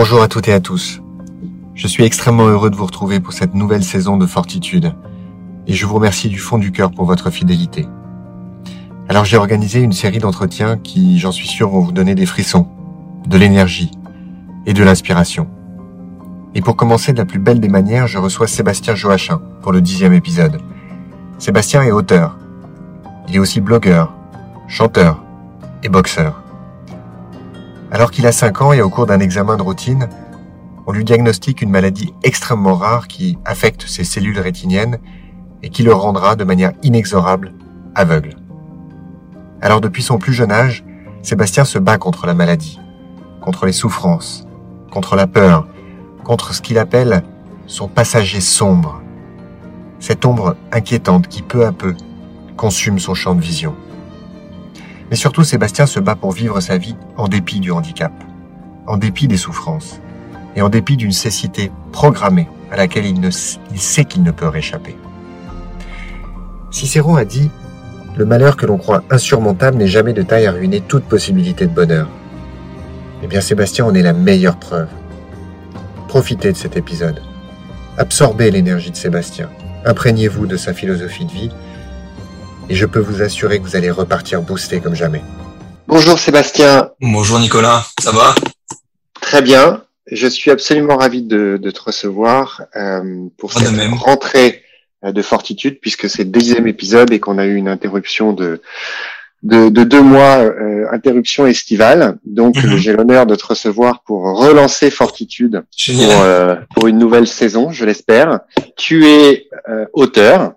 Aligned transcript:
Bonjour 0.00 0.22
à 0.22 0.28
toutes 0.28 0.46
et 0.46 0.52
à 0.52 0.60
tous. 0.60 1.02
Je 1.74 1.88
suis 1.88 2.04
extrêmement 2.04 2.46
heureux 2.46 2.70
de 2.70 2.76
vous 2.76 2.86
retrouver 2.86 3.18
pour 3.18 3.32
cette 3.32 3.54
nouvelle 3.54 3.82
saison 3.82 4.16
de 4.16 4.26
Fortitude 4.26 4.94
et 5.66 5.74
je 5.74 5.86
vous 5.86 5.96
remercie 5.96 6.28
du 6.28 6.38
fond 6.38 6.56
du 6.56 6.70
cœur 6.70 6.92
pour 6.92 7.04
votre 7.04 7.30
fidélité. 7.30 7.84
Alors 9.08 9.24
j'ai 9.24 9.36
organisé 9.36 9.80
une 9.80 9.90
série 9.90 10.20
d'entretiens 10.20 10.78
qui, 10.78 11.18
j'en 11.18 11.32
suis 11.32 11.48
sûr, 11.48 11.68
vont 11.70 11.80
vous 11.80 11.90
donner 11.90 12.14
des 12.14 12.26
frissons, 12.26 12.68
de 13.26 13.36
l'énergie 13.36 13.90
et 14.66 14.72
de 14.72 14.84
l'inspiration. 14.84 15.48
Et 16.54 16.60
pour 16.60 16.76
commencer 16.76 17.12
de 17.12 17.18
la 17.18 17.24
plus 17.24 17.40
belle 17.40 17.58
des 17.58 17.66
manières, 17.66 18.06
je 18.06 18.18
reçois 18.18 18.46
Sébastien 18.46 18.94
Joachim 18.94 19.40
pour 19.62 19.72
le 19.72 19.80
dixième 19.80 20.12
épisode. 20.12 20.60
Sébastien 21.38 21.82
est 21.82 21.90
auteur. 21.90 22.38
Il 23.28 23.34
est 23.34 23.40
aussi 23.40 23.60
blogueur, 23.60 24.14
chanteur 24.68 25.24
et 25.82 25.88
boxeur. 25.88 26.40
Alors 27.90 28.10
qu'il 28.10 28.26
a 28.26 28.32
5 28.32 28.60
ans 28.60 28.72
et 28.72 28.82
au 28.82 28.90
cours 28.90 29.06
d'un 29.06 29.20
examen 29.20 29.56
de 29.56 29.62
routine, 29.62 30.08
on 30.86 30.92
lui 30.92 31.04
diagnostique 31.04 31.62
une 31.62 31.70
maladie 31.70 32.12
extrêmement 32.22 32.74
rare 32.74 33.08
qui 33.08 33.38
affecte 33.46 33.86
ses 33.86 34.04
cellules 34.04 34.38
rétiniennes 34.38 34.98
et 35.62 35.70
qui 35.70 35.82
le 35.82 35.94
rendra 35.94 36.36
de 36.36 36.44
manière 36.44 36.72
inexorable 36.82 37.52
aveugle. 37.94 38.36
Alors 39.62 39.80
depuis 39.80 40.02
son 40.02 40.18
plus 40.18 40.34
jeune 40.34 40.52
âge, 40.52 40.84
Sébastien 41.22 41.64
se 41.64 41.78
bat 41.78 41.96
contre 41.96 42.26
la 42.26 42.34
maladie, 42.34 42.78
contre 43.40 43.64
les 43.64 43.72
souffrances, 43.72 44.46
contre 44.90 45.16
la 45.16 45.26
peur, 45.26 45.66
contre 46.24 46.54
ce 46.54 46.60
qu'il 46.60 46.78
appelle 46.78 47.22
son 47.66 47.88
passager 47.88 48.40
sombre, 48.40 49.00
cette 49.98 50.26
ombre 50.26 50.56
inquiétante 50.72 51.26
qui 51.28 51.42
peu 51.42 51.64
à 51.64 51.72
peu 51.72 51.94
consume 52.56 52.98
son 52.98 53.14
champ 53.14 53.34
de 53.34 53.40
vision. 53.40 53.74
Mais 55.10 55.16
surtout, 55.16 55.44
Sébastien 55.44 55.86
se 55.86 56.00
bat 56.00 56.14
pour 56.14 56.32
vivre 56.32 56.60
sa 56.60 56.76
vie 56.76 56.96
en 57.16 57.28
dépit 57.28 57.60
du 57.60 57.70
handicap, 57.70 58.12
en 58.86 58.96
dépit 58.96 59.28
des 59.28 59.36
souffrances, 59.36 60.00
et 60.56 60.62
en 60.62 60.68
dépit 60.68 60.96
d'une 60.96 61.12
cécité 61.12 61.70
programmée 61.92 62.48
à 62.70 62.76
laquelle 62.76 63.06
il, 63.06 63.32
sait 63.32 64.04
qu'il 64.04 64.22
ne 64.22 64.30
peut 64.30 64.48
réchapper. 64.48 64.96
Cicéron 66.70 67.16
a 67.16 67.24
dit 67.24 67.50
Le 68.16 68.26
malheur 68.26 68.56
que 68.56 68.66
l'on 68.66 68.76
croit 68.76 69.04
insurmontable 69.10 69.78
n'est 69.78 69.86
jamais 69.86 70.12
de 70.12 70.22
taille 70.22 70.46
à 70.46 70.52
ruiner 70.52 70.80
toute 70.80 71.04
possibilité 71.04 71.66
de 71.66 71.72
bonheur. 71.72 72.08
Eh 73.22 73.26
bien, 73.26 73.40
Sébastien 73.40 73.86
en 73.86 73.94
est 73.94 74.02
la 74.02 74.12
meilleure 74.12 74.58
preuve. 74.58 74.88
Profitez 76.08 76.52
de 76.52 76.56
cet 76.56 76.76
épisode. 76.76 77.22
Absorbez 77.96 78.50
l'énergie 78.50 78.90
de 78.90 78.96
Sébastien. 78.96 79.48
Imprégnez-vous 79.84 80.46
de 80.46 80.56
sa 80.56 80.74
philosophie 80.74 81.24
de 81.24 81.32
vie 81.32 81.50
et 82.68 82.74
je 82.74 82.86
peux 82.86 83.00
vous 83.00 83.22
assurer 83.22 83.58
que 83.58 83.64
vous 83.64 83.76
allez 83.76 83.90
repartir 83.90 84.42
boosté 84.42 84.80
comme 84.80 84.94
jamais. 84.94 85.22
Bonjour 85.86 86.18
Sébastien. 86.18 86.90
Bonjour 87.00 87.38
Nicolas, 87.38 87.86
ça 88.00 88.12
va? 88.12 88.34
Très 89.20 89.42
bien. 89.42 89.82
Je 90.10 90.26
suis 90.26 90.50
absolument 90.50 90.96
ravi 90.96 91.22
de, 91.22 91.58
te 91.58 91.80
recevoir 91.80 92.62
euh, 92.76 93.26
pour 93.36 93.52
cette 93.52 93.68
rentrée 93.92 94.62
euh, 95.04 95.12
de 95.12 95.22
Fortitude, 95.22 95.78
puisque 95.80 96.08
c'est 96.08 96.24
le 96.24 96.30
deuxième 96.30 96.66
épisode 96.66 97.12
et 97.12 97.20
qu'on 97.20 97.38
a 97.38 97.44
eu 97.44 97.56
une 97.56 97.68
interruption 97.68 98.32
de, 98.32 98.60
de, 99.42 99.68
deux 99.68 100.02
mois, 100.02 100.38
euh, 100.38 100.86
interruption 100.92 101.46
estivale. 101.46 102.18
Donc 102.24 102.56
mhm. 102.56 102.76
j'ai 102.76 102.92
l'honneur 102.92 103.26
de 103.26 103.34
te 103.34 103.46
recevoir 103.46 104.02
pour 104.02 104.22
relancer 104.38 104.90
Fortitude 104.90 105.62
pour, 105.86 106.26
pour, 106.74 106.86
une 106.86 106.98
nouvelle 106.98 107.26
saison, 107.26 107.70
je 107.70 107.84
l'espère. 107.84 108.40
Tu 108.76 109.06
es 109.06 109.48
auteur. 109.92 110.54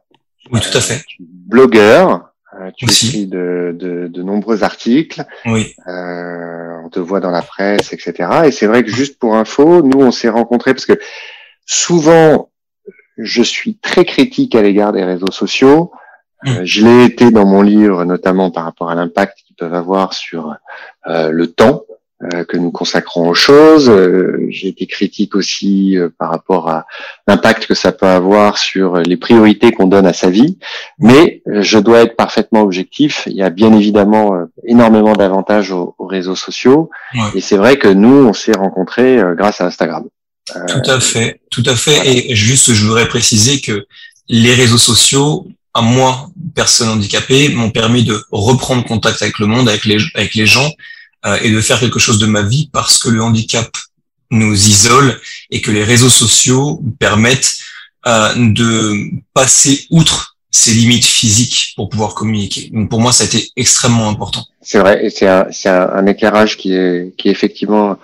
Oui, 0.52 0.60
tout 0.60 0.78
à 0.78 0.82
fait 0.82 1.04
blogueur. 1.52 2.32
Euh, 2.60 2.70
tu 2.76 2.86
écris 2.86 3.28
de, 3.28 3.76
de, 3.78 4.08
de, 4.08 4.24
nombreux 4.24 4.64
articles. 4.64 5.24
Oui. 5.46 5.74
Euh, 5.88 6.82
on 6.84 6.90
te 6.90 7.00
voit 7.00 7.20
dans 7.20 7.32
la 7.32 7.42
presse, 7.42 7.94
etc. 7.94 8.30
Et 8.46 8.52
c'est 8.52 8.68
vrai 8.68 8.84
que 8.84 8.90
juste 8.90 9.20
pour 9.20 9.36
info, 9.36 9.82
nous 9.84 10.00
on 10.00 10.12
s'est 10.12 10.30
rencontrés 10.30 10.74
parce 10.74 10.86
que 10.86 11.00
souvent 11.66 12.50
je 13.18 13.44
suis 13.44 13.78
très 13.78 14.06
critique 14.06 14.56
à 14.56 14.62
l'égard 14.62 14.92
des 14.92 15.04
réseaux 15.04 15.32
sociaux. 15.32 15.92
Euh, 16.48 16.62
mm. 16.62 16.66
je 16.66 16.86
l'ai 16.86 17.06
été 17.06 17.32
dans 17.32 17.46
mon 17.46 17.62
livre, 17.62 18.04
notamment 18.04 18.52
par 18.52 18.64
rapport 18.66 18.90
à 18.90 18.96
l'impact 18.96 19.38
qu'ils 19.46 19.56
peuvent 19.56 19.74
avoir 19.74 20.14
sur 20.14 20.56
euh, 21.08 21.30
le 21.30 21.48
temps 21.48 21.84
que 22.48 22.58
nous 22.58 22.72
consacrons 22.72 23.30
aux 23.30 23.34
choses. 23.34 23.90
Euh, 23.90 24.46
j'ai 24.50 24.68
été 24.68 24.86
critique 24.86 25.36
aussi 25.36 25.98
euh, 25.98 26.10
par 26.18 26.30
rapport 26.30 26.70
à 26.70 26.86
l'impact 27.28 27.66
que 27.66 27.74
ça 27.74 27.92
peut 27.92 28.06
avoir 28.06 28.58
sur 28.58 28.98
les 28.98 29.18
priorités 29.18 29.72
qu'on 29.72 29.88
donne 29.88 30.06
à 30.06 30.14
sa 30.14 30.30
vie. 30.30 30.58
Mais 31.00 31.42
je 31.48 31.80
dois 31.80 32.02
être 32.02 32.16
parfaitement 32.16 32.62
objectif. 32.62 33.24
Il 33.28 33.36
y 33.36 33.44
a 33.44 33.50
bien 33.50 33.74
évidemment 33.74 34.32
énormément 34.66 35.14
d'avantages 35.14 35.72
aux, 35.72 35.96
réseaux 36.00 36.36
sociaux. 36.36 36.90
Et 37.36 37.42
c'est 37.42 37.58
vrai 37.58 37.78
que 37.78 37.88
nous, 37.88 38.28
on 38.28 38.34
s'est 38.34 38.58
rencontrés 38.58 39.20
grâce 39.38 39.62
à 39.62 39.66
Instagram. 39.66 40.06
Tout 40.46 40.92
à 40.92 41.00
fait, 41.00 41.42
tout 41.50 41.64
à 41.66 41.76
fait. 41.76 42.30
Et 42.30 42.36
juste, 42.36 42.74
je 42.74 42.86
voudrais 42.86 43.08
préciser 43.08 43.62
que 43.62 43.86
les 44.28 44.54
réseaux 44.54 44.78
sociaux, 44.78 45.48
à 45.74 45.82
moi, 45.82 46.30
personne 46.56 46.90
handicapée, 46.90 47.50
m'ont 47.50 47.70
permis 47.70 48.04
de 48.04 48.22
reprendre 48.32 48.84
contact 48.86 49.22
avec 49.22 49.40
le 49.40 49.46
monde, 49.46 49.70
avec 49.70 49.86
les, 49.86 49.98
avec 50.16 50.34
les 50.36 50.46
gens, 50.46 50.70
euh, 51.26 51.38
et 51.42 51.52
de 51.52 51.62
faire 51.62 51.80
quelque 51.80 52.00
chose 52.00 52.20
de 52.20 52.26
ma 52.26 52.42
vie 52.42 52.70
parce 52.72 52.98
que 52.98 53.10
le 53.10 53.22
handicap 53.22 53.70
nous 54.32 54.54
isole 54.54 55.20
et 55.50 55.62
que 55.62 55.72
les 55.72 55.84
réseaux 55.84 56.10
sociaux 56.10 56.82
permettent 57.00 57.56
euh, 58.08 58.34
de 58.36 59.12
passer 59.34 59.86
outre 59.90 60.38
ces 60.50 60.72
limites 60.74 61.06
physiques 61.06 61.74
pour 61.76 61.90
pouvoir 61.90 62.14
communiquer. 62.14 62.70
Donc 62.74 62.90
pour 62.90 63.00
moi, 63.00 63.12
ça 63.12 63.24
a 63.24 63.28
été 63.28 63.50
extrêmement 63.56 64.10
important. 64.10 64.46
C'est 64.62 64.80
vrai, 64.80 65.06
et 65.06 65.10
c'est 65.10 65.28
un, 65.28 65.48
un, 65.66 65.90
un, 65.90 66.06
éclairage 66.08 66.58
qui 66.58 66.74
est, 66.74 67.16
qui 67.18 67.30
est 67.30 67.32
effectivement 67.32 67.98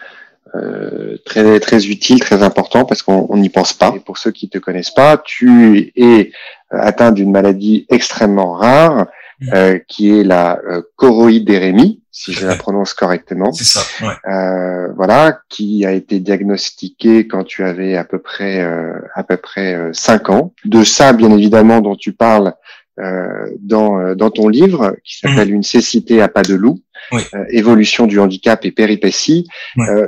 euh, 0.55 1.17
très 1.25 1.59
très 1.59 1.87
utile, 1.87 2.19
très 2.19 2.41
important 2.41 2.85
parce 2.85 3.01
qu'on 3.01 3.35
n'y 3.37 3.49
pense 3.49 3.73
pas. 3.73 3.93
Et 3.95 3.99
pour 3.99 4.17
ceux 4.17 4.31
qui 4.31 4.49
te 4.49 4.57
connaissent 4.57 4.91
pas, 4.91 5.17
tu 5.17 5.91
es 5.95 6.31
atteint 6.69 7.11
d'une 7.11 7.31
maladie 7.31 7.85
extrêmement 7.89 8.53
rare 8.53 9.07
mmh. 9.41 9.49
euh, 9.53 9.79
qui 9.87 10.09
est 10.09 10.23
la 10.23 10.59
euh, 10.69 10.81
choroïdérémie 10.95 12.01
si 12.17 12.33
je 12.33 12.47
la 12.47 12.55
prononce 12.55 12.95
correctement. 12.95 13.53
C'est 13.53 13.63
ça. 13.63 13.81
Ouais. 14.01 14.15
Euh, 14.27 14.91
voilà, 14.95 15.39
qui 15.49 15.85
a 15.85 15.91
été 15.91 16.19
diagnostiqué 16.19 17.27
quand 17.27 17.43
tu 17.43 17.63
avais 17.63 17.95
à 17.95 18.03
peu 18.03 18.17
près 18.17 18.59
euh, 18.59 18.99
à 19.13 19.23
peu 19.23 19.37
près 19.37 19.75
euh, 19.75 19.91
cinq 19.93 20.29
ans. 20.29 20.51
De 20.65 20.83
ça, 20.83 21.13
bien 21.13 21.29
évidemment, 21.29 21.79
dont 21.79 21.95
tu 21.95 22.13
parles 22.13 22.53
euh, 22.99 23.51
dans 23.59 23.99
euh, 23.99 24.15
dans 24.15 24.31
ton 24.31 24.47
livre, 24.47 24.95
qui 25.03 25.19
mhm. 25.23 25.29
s'appelle 25.29 25.53
Une 25.53 25.61
cécité 25.61 26.19
à 26.19 26.27
pas 26.27 26.41
de 26.41 26.55
loup, 26.55 26.81
oui. 27.11 27.21
évolution 27.51 28.07
du 28.07 28.19
handicap 28.19 28.65
et 28.65 28.71
péripéties. 28.71 29.47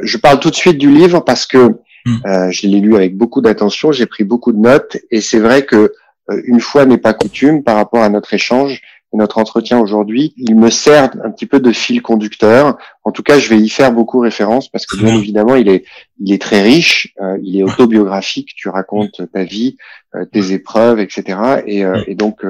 je 0.01 0.17
parle 0.17 0.39
tout 0.39 0.49
de 0.49 0.55
suite 0.55 0.79
du 0.79 0.89
livre 0.89 1.19
parce 1.19 1.45
que 1.45 1.75
mhm. 2.07 2.51
je 2.51 2.67
l'ai 2.67 2.79
lu 2.79 2.95
avec 2.95 3.15
beaucoup 3.15 3.41
d'attention, 3.41 3.91
j'ai 3.91 4.07
pris 4.07 4.23
beaucoup 4.23 4.51
de 4.51 4.59
notes 4.59 4.97
et 5.11 5.21
c'est 5.21 5.39
vrai 5.39 5.63
que 5.63 5.93
une 6.45 6.59
fois 6.59 6.85
n'est 6.85 6.99
pas 6.99 7.13
coutume 7.13 7.63
par 7.63 7.75
rapport 7.75 8.03
à 8.03 8.09
notre 8.09 8.33
échange 8.33 8.81
notre 9.13 9.37
entretien 9.37 9.79
aujourd'hui, 9.79 10.33
il 10.37 10.55
me 10.55 10.69
sert 10.69 11.11
un 11.23 11.31
petit 11.31 11.45
peu 11.45 11.59
de 11.59 11.71
fil 11.71 12.01
conducteur. 12.01 12.77
En 13.03 13.11
tout 13.11 13.23
cas, 13.23 13.39
je 13.39 13.49
vais 13.49 13.57
y 13.57 13.69
faire 13.69 13.91
beaucoup 13.91 14.19
référence 14.19 14.69
parce 14.69 14.85
que 14.85 14.97
bien 14.97 15.15
évidemment, 15.15 15.55
il 15.55 15.69
est, 15.69 15.85
il 16.19 16.33
est 16.33 16.41
très 16.41 16.61
riche, 16.61 17.13
euh, 17.21 17.37
il 17.41 17.57
est 17.57 17.63
autobiographique. 17.63 18.49
Tu 18.55 18.69
racontes 18.69 19.21
ta 19.33 19.43
vie, 19.43 19.77
euh, 20.15 20.25
tes 20.25 20.51
épreuves, 20.51 20.99
etc. 20.99 21.61
Et, 21.65 21.85
euh, 21.85 22.03
et 22.07 22.15
donc, 22.15 22.43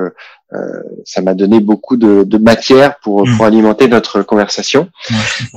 euh, 0.52 0.82
ça 1.06 1.22
m'a 1.22 1.36
donné 1.36 1.60
beaucoup 1.60 1.96
de, 1.96 2.24
de 2.24 2.38
matière 2.40 2.98
pour, 3.04 3.24
pour 3.38 3.46
alimenter 3.46 3.88
notre 3.88 4.24
conversation. 4.24 4.90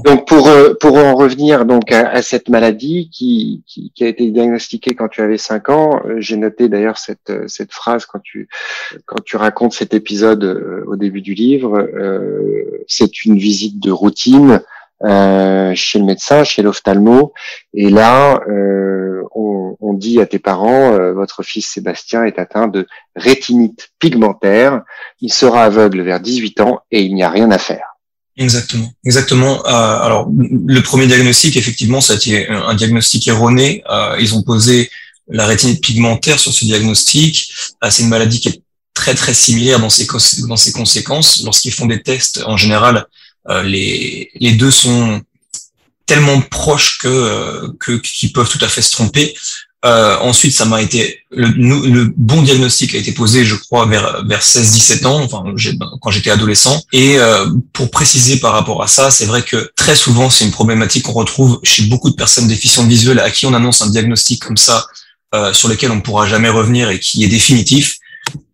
donc 0.05 0.29
pour 0.29 0.49
euh, 0.49 0.75
pour 0.79 0.97
en 0.97 1.15
revenir 1.15 1.65
donc 1.65 1.91
à, 1.93 2.21
cette 2.21 2.51
maladie 2.51 3.09
qui, 3.11 3.63
qui, 3.67 3.91
qui 3.95 4.05
a 4.05 4.09
été 4.09 4.31
diagnostiquée 4.31 4.95
quand 4.95 5.09
tu 5.09 5.23
avais 5.23 5.39
5 5.39 5.71
ans, 5.71 6.03
euh, 6.05 6.17
j'ai 6.19 6.37
noté 6.37 6.69
d'ailleurs 6.69 6.99
cette 6.99 7.33
cette 7.47 7.73
phrase 7.73 8.05
quand 8.05 8.21
tu 8.23 8.49
quand 9.07 9.25
tu 9.25 9.37
racontes 9.37 9.73
cet 9.73 9.95
épisode 9.95 10.85
au 10.87 10.97
début 10.97 11.23
du 11.23 11.33
livre, 11.33 11.89
c'est 12.87 13.25
une 13.25 13.39
visite 13.39 13.83
de 13.83 13.91
routine 13.91 14.61
euh, 15.05 15.73
chez 15.75 15.99
le 15.99 16.05
médecin, 16.05 16.45
chez 16.45 16.63
l'ophtalmo. 16.63 17.33
Et 17.75 17.91
là, 17.91 18.41
euh, 18.49 19.23
on, 19.35 19.77
on, 19.81 19.95
dit 19.95 20.21
à 20.21 20.27
tes 20.27 20.39
parents, 20.39 20.93
euh, 20.93 21.13
votre 21.13 21.43
fils 21.43 21.67
Sébastien 21.67 22.25
est 22.25 22.39
atteint 22.39 22.69
de 22.69 22.87
rétinite 23.17 23.89
pigmentaire. 23.99 24.83
Il 25.21 25.33
sera 25.33 25.65
aveugle 25.65 26.03
vers 26.03 26.21
18 26.21 26.61
ans 26.61 26.81
et 26.91 27.03
il 27.03 27.15
n'y 27.15 27.23
a 27.23 27.31
rien 27.31 27.51
à 27.51 27.59
faire. 27.59 27.93
Exactement, 28.37 28.91
exactement. 29.05 29.67
Euh, 29.67 29.71
alors, 29.71 30.31
le 30.31 30.81
premier 30.81 31.07
diagnostic, 31.07 31.57
effectivement, 31.57 32.01
ça 32.01 32.15
a 32.15 32.17
été 32.17 32.49
un 32.49 32.75
diagnostic 32.75 33.29
erroné. 33.29 33.83
Euh, 33.91 34.17
ils 34.21 34.35
ont 34.35 34.43
posé 34.43 34.91
la 35.29 35.47
rétinite 35.47 35.83
pigmentaire 35.83 36.39
sur 36.39 36.53
ce 36.53 36.65
diagnostic. 36.65 37.53
c'est 37.91 38.03
une 38.03 38.09
maladie 38.09 38.41
qui 38.41 38.49
est 38.49 38.63
très 38.95 39.15
très 39.15 39.35
similaire 39.35 39.81
dans 39.81 39.91
ses, 39.91 40.07
dans 40.47 40.57
ses 40.57 40.73
conséquences. 40.73 41.43
Lorsqu'ils 41.45 41.73
font 41.73 41.87
des 41.87 42.03
tests, 42.03 42.43
en 42.47 42.57
général, 42.57 43.07
les, 43.49 44.31
les 44.35 44.53
deux 44.53 44.71
sont 44.71 45.21
tellement 46.07 46.41
proches 46.41 46.99
que, 46.99 47.09
euh, 47.09 47.69
que 47.81 47.93
qu'ils 47.93 48.33
peuvent 48.33 48.49
tout 48.49 48.63
à 48.65 48.69
fait 48.69 48.83
se 48.83 48.93
tromper. 48.93 49.35
Euh, 49.85 50.17
ensuite, 50.21 50.53
ça 50.53 50.65
m'a 50.65 50.81
été 50.81 51.19
le, 51.31 51.49
le, 51.49 52.13
bon 52.17 52.43
diagnostic 52.43 52.95
a 52.95 52.99
été 52.99 53.11
posé, 53.11 53.45
je 53.45 53.57
crois, 53.57 53.85
vers 53.87 54.25
vers 54.25 54.41
16-17 54.41 55.07
ans, 55.07 55.21
enfin 55.23 55.43
quand 56.01 56.11
j'étais 56.13 56.31
adolescent. 56.31 56.81
Et 56.93 57.19
euh, 57.19 57.47
pour 57.73 57.91
préciser 57.91 58.39
par 58.39 58.53
rapport 58.53 58.83
à 58.83 58.87
ça, 58.87 59.11
c'est 59.11 59.27
vrai 59.27 59.43
que 59.43 59.73
très 59.75 59.97
souvent, 59.97 60.31
c'est 60.31 60.45
une 60.45 60.53
problématique 60.53 61.05
qu'on 61.05 61.13
retrouve 61.13 61.59
chez 61.65 61.85
beaucoup 61.85 62.11
de 62.11 62.15
personnes 62.15 62.47
déficientes 62.47 62.89
visuelles 62.89 63.19
à 63.19 63.31
qui 63.31 63.47
on 63.47 63.55
annonce 63.55 63.83
un 63.83 63.91
diagnostic 63.91 64.45
comme 64.45 64.57
ça, 64.57 64.87
euh, 65.35 65.53
sur 65.53 65.69
lequel 65.69 65.91
on 65.91 65.97
ne 65.97 66.01
pourra 66.01 66.27
jamais 66.27 66.49
revenir 66.49 66.91
et 66.91 67.01
qui 67.01 67.25
est 67.25 67.29
définitif. 67.29 67.97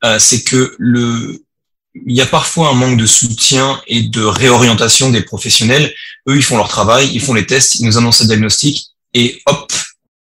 Euh, 0.05 0.19
c'est 0.19 0.45
que 0.45 0.75
le 0.79 1.43
il 1.95 2.15
y 2.15 2.21
a 2.21 2.27
parfois 2.27 2.71
un 2.71 2.75
manque 2.75 2.99
de 2.99 3.07
soutien 3.07 3.81
et 3.87 4.03
de 4.03 4.23
réorientation 4.23 5.11
des 5.11 5.23
professionnels. 5.23 5.93
Eux, 6.29 6.37
ils 6.37 6.43
font 6.43 6.57
leur 6.57 6.69
travail, 6.69 7.11
ils 7.13 7.21
font 7.21 7.35
les 7.35 7.47
tests, 7.47 7.77
ils 7.77 7.87
nous 7.87 7.97
annoncent 7.99 8.25
un 8.25 8.27
diagnostic 8.27 8.89
et 9.15 9.41
hop, 9.47 9.73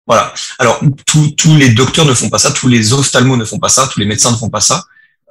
voilà. 0.06 0.32
Alors, 0.58 0.80
tous 1.06 1.56
les 1.56 1.68
docteurs 1.70 2.06
ne 2.06 2.14
font 2.14 2.30
pas 2.30 2.38
ça, 2.38 2.50
tous 2.50 2.68
les 2.68 2.92
ophtalmos 2.92 3.36
ne 3.36 3.44
font 3.44 3.58
pas 3.58 3.68
ça, 3.68 3.88
tous 3.92 4.00
les 4.00 4.06
médecins 4.06 4.32
ne 4.32 4.36
font 4.36 4.48
pas 4.48 4.60
ça. 4.60 4.84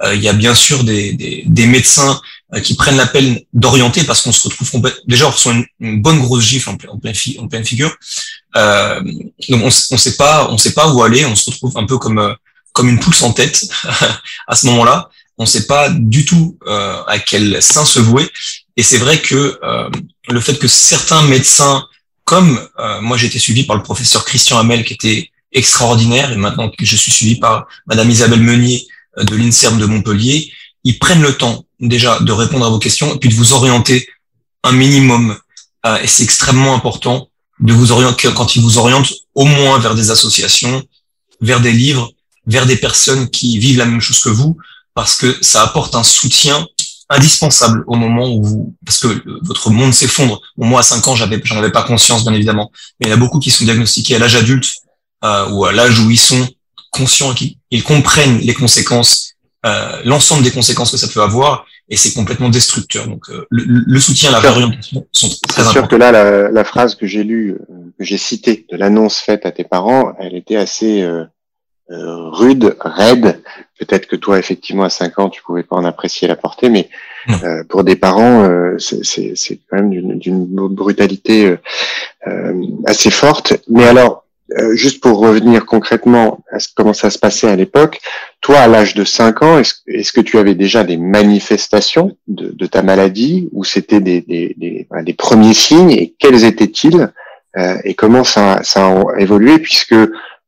Euh, 0.03 0.13
il 0.13 0.21
y 0.21 0.29
a 0.29 0.33
bien 0.33 0.53
sûr 0.53 0.83
des, 0.83 1.13
des, 1.13 1.43
des 1.47 1.65
médecins 1.65 2.21
euh, 2.53 2.61
qui 2.61 2.75
prennent 2.75 2.95
la 2.95 3.07
peine 3.07 3.41
d'orienter 3.51 4.05
parce 4.05 4.21
qu'on 4.21 4.31
se 4.31 4.47
retrouve 4.47 4.89
déjà 5.05 5.27
on 5.27 5.31
reçoit 5.31 5.53
une, 5.81 6.01
bonne 6.01 6.19
grosse 6.19 6.45
gifle 6.45 6.69
en, 6.69 6.77
en, 6.87 6.97
plein 6.97 7.11
en 7.39 7.47
pleine 7.49 7.65
figure. 7.65 7.93
Euh, 8.55 9.01
donc 9.01 9.63
on, 9.63 9.65
on 9.65 9.97
sait 9.97 10.15
pas, 10.15 10.47
on 10.49 10.57
sait 10.57 10.73
pas 10.73 10.87
où 10.93 11.03
aller. 11.03 11.25
On 11.25 11.35
se 11.35 11.49
retrouve 11.49 11.77
un 11.77 11.85
peu 11.85 11.97
comme 11.97 12.19
euh, 12.19 12.33
comme 12.71 12.87
une 12.87 12.99
poule 12.99 13.15
sans 13.15 13.33
tête 13.33 13.67
à 14.47 14.55
ce 14.55 14.67
moment-là. 14.67 15.09
On 15.37 15.43
ne 15.43 15.47
sait 15.47 15.67
pas 15.67 15.89
du 15.89 16.25
tout 16.25 16.57
euh, 16.67 17.03
à 17.07 17.19
quel 17.19 17.61
sein 17.61 17.85
se 17.85 17.99
vouer. 17.99 18.27
Et 18.75 18.83
c'est 18.83 18.97
vrai 18.97 19.19
que 19.21 19.59
le 20.29 20.39
fait 20.39 20.59
que 20.59 20.67
certains 20.67 21.23
médecins 21.23 21.83
comme 22.27 22.59
euh, 22.77 22.99
moi 22.99 23.15
j'ai 23.15 23.27
été 23.27 23.39
suivi 23.39 23.63
par 23.63 23.77
le 23.77 23.83
professeur 23.83 24.25
Christian 24.25 24.59
Hamel 24.59 24.83
qui 24.83 24.93
était 24.93 25.31
extraordinaire 25.53 26.33
et 26.33 26.35
maintenant 26.35 26.69
que 26.69 26.85
je 26.85 26.97
suis 26.97 27.09
suivi 27.09 27.37
par 27.39 27.67
Madame 27.85 28.09
Isabelle 28.11 28.41
Meunier 28.41 28.85
euh, 29.17 29.23
de 29.23 29.33
l'INSERM 29.33 29.79
de 29.79 29.85
Montpellier, 29.85 30.51
ils 30.83 30.99
prennent 30.99 31.21
le 31.21 31.37
temps 31.37 31.65
déjà 31.79 32.19
de 32.19 32.31
répondre 32.33 32.65
à 32.65 32.69
vos 32.69 32.79
questions 32.79 33.15
et 33.15 33.17
puis 33.17 33.29
de 33.29 33.33
vous 33.33 33.53
orienter 33.53 34.09
un 34.65 34.73
minimum. 34.73 35.37
Euh, 35.85 35.97
et 36.01 36.07
c'est 36.07 36.23
extrêmement 36.23 36.75
important 36.75 37.29
de 37.61 37.71
vous 37.71 37.93
orienter 37.93 38.27
quand 38.35 38.57
ils 38.57 38.61
vous 38.61 38.77
orientent 38.77 39.13
au 39.33 39.45
moins 39.45 39.79
vers 39.79 39.95
des 39.95 40.11
associations, 40.11 40.83
vers 41.39 41.61
des 41.61 41.71
livres, 41.71 42.11
vers 42.45 42.65
des 42.65 42.75
personnes 42.75 43.29
qui 43.29 43.57
vivent 43.57 43.77
la 43.77 43.85
même 43.85 44.01
chose 44.01 44.19
que 44.19 44.29
vous, 44.29 44.57
parce 44.97 45.15
que 45.15 45.31
ça 45.41 45.61
apporte 45.61 45.93
un 45.93 46.01
soutien 46.01 46.65
indispensable 47.07 47.83
au 47.85 47.95
moment 47.95 48.33
où 48.33 48.43
vous, 48.43 48.75
parce 48.83 48.97
que 48.97 49.07
votre 49.43 49.69
monde 49.69 49.93
s'effondre. 49.93 50.41
moi, 50.57 50.79
à 50.79 50.83
5 50.83 51.07
ans, 51.07 51.15
j'avais, 51.15 51.39
j'en 51.43 51.59
avais 51.59 51.71
pas 51.71 51.83
conscience, 51.83 52.23
bien 52.23 52.33
évidemment. 52.33 52.71
Mais 52.99 53.05
il 53.05 53.09
y 53.11 53.13
a 53.13 53.17
beaucoup 53.17 53.37
qui 53.37 53.51
sont 53.51 53.63
diagnostiqués 53.63 54.15
à 54.15 54.19
l'âge 54.19 54.35
adulte, 54.35 54.67
euh, 55.23 55.51
ou 55.51 55.65
à 55.65 55.71
l'âge 55.71 55.99
où 55.99 56.09
ils 56.09 56.19
sont 56.19 56.49
conscients 56.89 57.31
et 57.31 57.55
qu'ils 57.69 57.83
comprennent 57.83 58.39
les 58.39 58.55
conséquences, 58.55 59.35
euh, 59.67 60.01
l'ensemble 60.03 60.41
des 60.41 60.49
conséquences 60.49 60.89
que 60.89 60.97
ça 60.97 61.07
peut 61.07 61.21
avoir, 61.21 61.67
et 61.89 61.95
c'est 61.95 62.13
complètement 62.13 62.49
destructeur. 62.49 63.05
Donc, 63.05 63.29
euh, 63.29 63.45
le, 63.51 63.99
soutien, 63.99 64.31
la 64.31 64.39
réorientation 64.39 65.05
sont 65.11 65.29
très 65.47 65.61
importants. 65.61 65.73
C'est 65.73 65.79
sûr 65.79 65.87
que 65.87 65.95
là, 65.95 66.11
la, 66.11 66.49
la 66.49 66.63
phrase 66.63 66.95
que 66.95 67.05
j'ai 67.05 67.23
lue, 67.23 67.51
euh, 67.51 67.93
que 67.99 68.03
j'ai 68.03 68.17
citée 68.17 68.65
de 68.71 68.75
l'annonce 68.75 69.17
faite 69.19 69.45
à 69.45 69.51
tes 69.51 69.63
parents, 69.63 70.13
elle 70.19 70.35
était 70.35 70.55
assez 70.55 71.07
euh, 71.89 71.95
euh, 71.97 72.29
rude, 72.29 72.75
raide. 72.79 73.41
Peut-être 73.79 74.07
que 74.07 74.15
toi, 74.15 74.39
effectivement, 74.39 74.83
à 74.83 74.89
5 74.89 75.19
ans, 75.19 75.29
tu 75.29 75.41
pouvais 75.43 75.63
pas 75.63 75.75
en 75.75 75.85
apprécier 75.85 76.27
la 76.27 76.35
portée, 76.35 76.69
mais 76.69 76.89
euh, 77.43 77.63
pour 77.69 77.83
des 77.83 77.95
parents, 77.95 78.43
euh, 78.43 78.77
c'est 78.79 79.59
quand 79.69 79.77
même 79.77 80.17
d'une 80.17 80.47
brutalité 80.47 81.55
assez 82.85 83.11
forte. 83.11 83.53
Mais 83.69 83.85
alors, 83.85 84.25
juste 84.73 85.01
pour 85.01 85.19
revenir 85.19 85.65
concrètement 85.65 86.39
à 86.51 86.57
comment 86.75 86.93
ça 86.93 87.09
se 87.09 87.19
passait 87.19 87.49
à 87.49 87.55
l'époque, 87.55 87.99
toi, 88.41 88.59
à 88.59 88.67
l'âge 88.67 88.93
de 88.93 89.03
5 89.03 89.43
ans, 89.43 89.59
est-ce 89.59 90.11
que 90.11 90.21
tu 90.21 90.37
avais 90.39 90.55
déjà 90.55 90.83
des 90.83 90.97
manifestations 90.97 92.17
de, 92.27 92.49
de 92.49 92.65
ta 92.65 92.81
maladie 92.81 93.49
ou 93.51 93.63
c'était 93.63 93.99
des, 93.99 94.21
des, 94.21 94.55
des, 94.57 94.87
des, 95.03 95.13
premiers 95.13 95.53
signes 95.53 95.91
et 95.91 96.15
quels 96.17 96.43
étaient-ils 96.43 97.11
et 97.83 97.95
comment 97.95 98.23
ça, 98.23 98.61
ça 98.63 98.87
a 98.87 99.19
évolué 99.19 99.57
puisque 99.57 99.95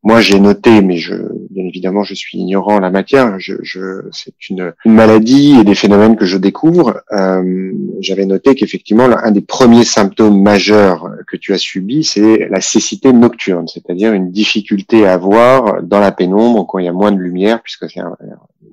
moi, 0.02 0.22
j'ai 0.22 0.40
noté, 0.40 0.82
mais 0.82 0.96
je, 0.96 1.14
bien 1.50 1.66
évidemment, 1.66 2.04
je 2.04 2.14
suis 2.14 2.38
ignorant 2.38 2.76
en 2.76 2.80
la 2.80 2.90
matière. 2.90 3.38
Je, 3.38 3.56
je, 3.64 4.08
c'est 4.12 4.34
une, 4.50 4.74
une, 4.86 4.94
maladie 4.94 5.58
et 5.60 5.66
des 5.66 5.76
phénomènes 5.76 6.16
que 6.16 6.26
je 6.26 6.38
découvre. 6.38 7.02
Euh, 7.12 7.74
j'avais 8.00 8.26
noté 8.26 8.56
qu'effectivement, 8.56 9.04
un 9.04 9.32
des 9.32 9.42
premiers 9.42 9.84
symptômes 9.84 10.42
majeurs 10.42 11.10
que 11.28 11.36
tu 11.36 11.54
as 11.54 11.58
subi, 11.58 12.06
c'est 12.06 12.48
la 12.50 12.62
cécité 12.62 13.12
nocturne, 13.12 13.68
c'est-à-dire 13.68 14.14
une 14.14 14.32
difficulté 14.32 15.06
à 15.06 15.18
voir 15.18 15.84
dans 15.84 16.00
la 16.00 16.14
pénombre 16.14 16.66
quand 16.66 16.80
il 16.80 16.86
y 16.86 16.90
a 16.90 16.94
moins 16.94 17.12
de 17.12 17.20
lumière, 17.20 17.62
puisque 17.62 17.90
c'est 17.90 18.00
une 18.00 18.16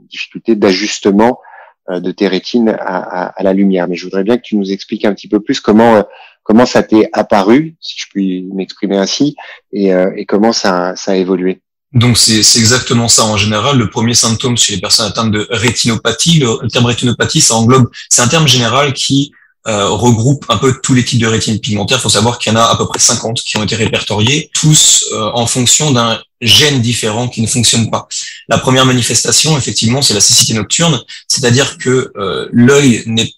difficulté 0.08 0.55
d'ajustement 0.55 1.40
de 1.88 2.11
tes 2.12 2.29
rétines 2.29 2.69
à, 2.69 2.75
à, 2.75 3.27
à, 3.27 3.43
la 3.43 3.53
lumière. 3.53 3.88
Mais 3.88 3.97
je 3.97 4.05
voudrais 4.05 4.25
bien 4.25 4.37
que 4.37 4.43
tu 4.43 4.56
nous 4.56 4.73
expliques 4.73 5.05
un 5.05 5.15
petit 5.15 5.29
peu 5.29 5.41
plus 5.41 5.61
comment 5.61 5.97
euh, 5.97 6.03
comment 6.43 6.67
ça 6.67 6.83
t'est 6.83 7.09
apparu, 7.12 7.77
si 7.81 7.97
je 7.99 8.06
puis 8.09 8.49
m'exprimer 8.55 8.97
ainsi, 8.97 9.35
et, 9.73 9.93
euh, 9.93 10.12
et 10.17 10.27
comment 10.27 10.53
ça, 10.53 10.94
ça 10.97 11.12
a 11.12 11.17
évolué 11.17 11.61
donc 11.93 12.19
c'est 12.19 12.41
exactement 12.59 13.09
ça 13.09 13.25
en 13.25 13.38
général. 13.38 13.79
Le 13.79 13.88
premier 13.88 14.12
symptôme 14.12 14.56
chez 14.59 14.75
les 14.75 14.81
personnes 14.81 15.06
atteintes 15.06 15.31
de 15.31 15.47
rétinopathie, 15.50 16.41
le, 16.41 16.69
terme 16.69 16.85
rétinopathie, 16.85 17.41
ça 17.41 17.55
englobe, 17.55 17.89
c'est 18.11 18.21
un 18.21 18.29
terme 18.29 18.47
général 18.47 18.93
qui 18.93 19.32
euh, 19.69 19.89
regroupe 19.89 20.45
un 20.49 20.59
peu 20.59 20.75
tous 20.83 20.95
les 20.95 21.05
types 21.05 21.21
de 21.21 21.27
rétine 21.27 21.59
pigmentaire. 21.59 21.99
Il 21.99 22.03
faut 22.03 22.09
savoir 22.09 22.39
qu'il 22.39 22.53
y 22.53 22.57
en 22.57 22.59
a 22.59 22.65
à 22.65 22.77
peu 22.77 22.87
près 22.87 22.99
50 22.99 23.41
qui 23.41 23.57
ont 23.57 23.65
été 23.65 23.77
répertoriés, 23.77 24.51
tous 24.55 25.05
euh, 25.13 25.31
en 25.35 25.47
fonction 25.47 25.91
d'un 25.91 26.21
gène 26.41 26.81
différent 26.81 27.29
qui 27.29 27.43
ne 27.43 27.47
fonctionne 27.47 27.91
pas. 27.91 28.07
La 28.49 28.59
première 28.59 28.87
manifestation, 28.87 29.57
effectivement, 29.59 30.03
c'est 30.03 30.15
la 30.15 30.21
cécité 30.21 30.55
nocturne, 30.55 31.01
c'est-à-dire 31.27 31.79
que 31.79 32.13
euh, 32.17 32.49
l'œil 32.53 33.03
n'est, 33.07 33.33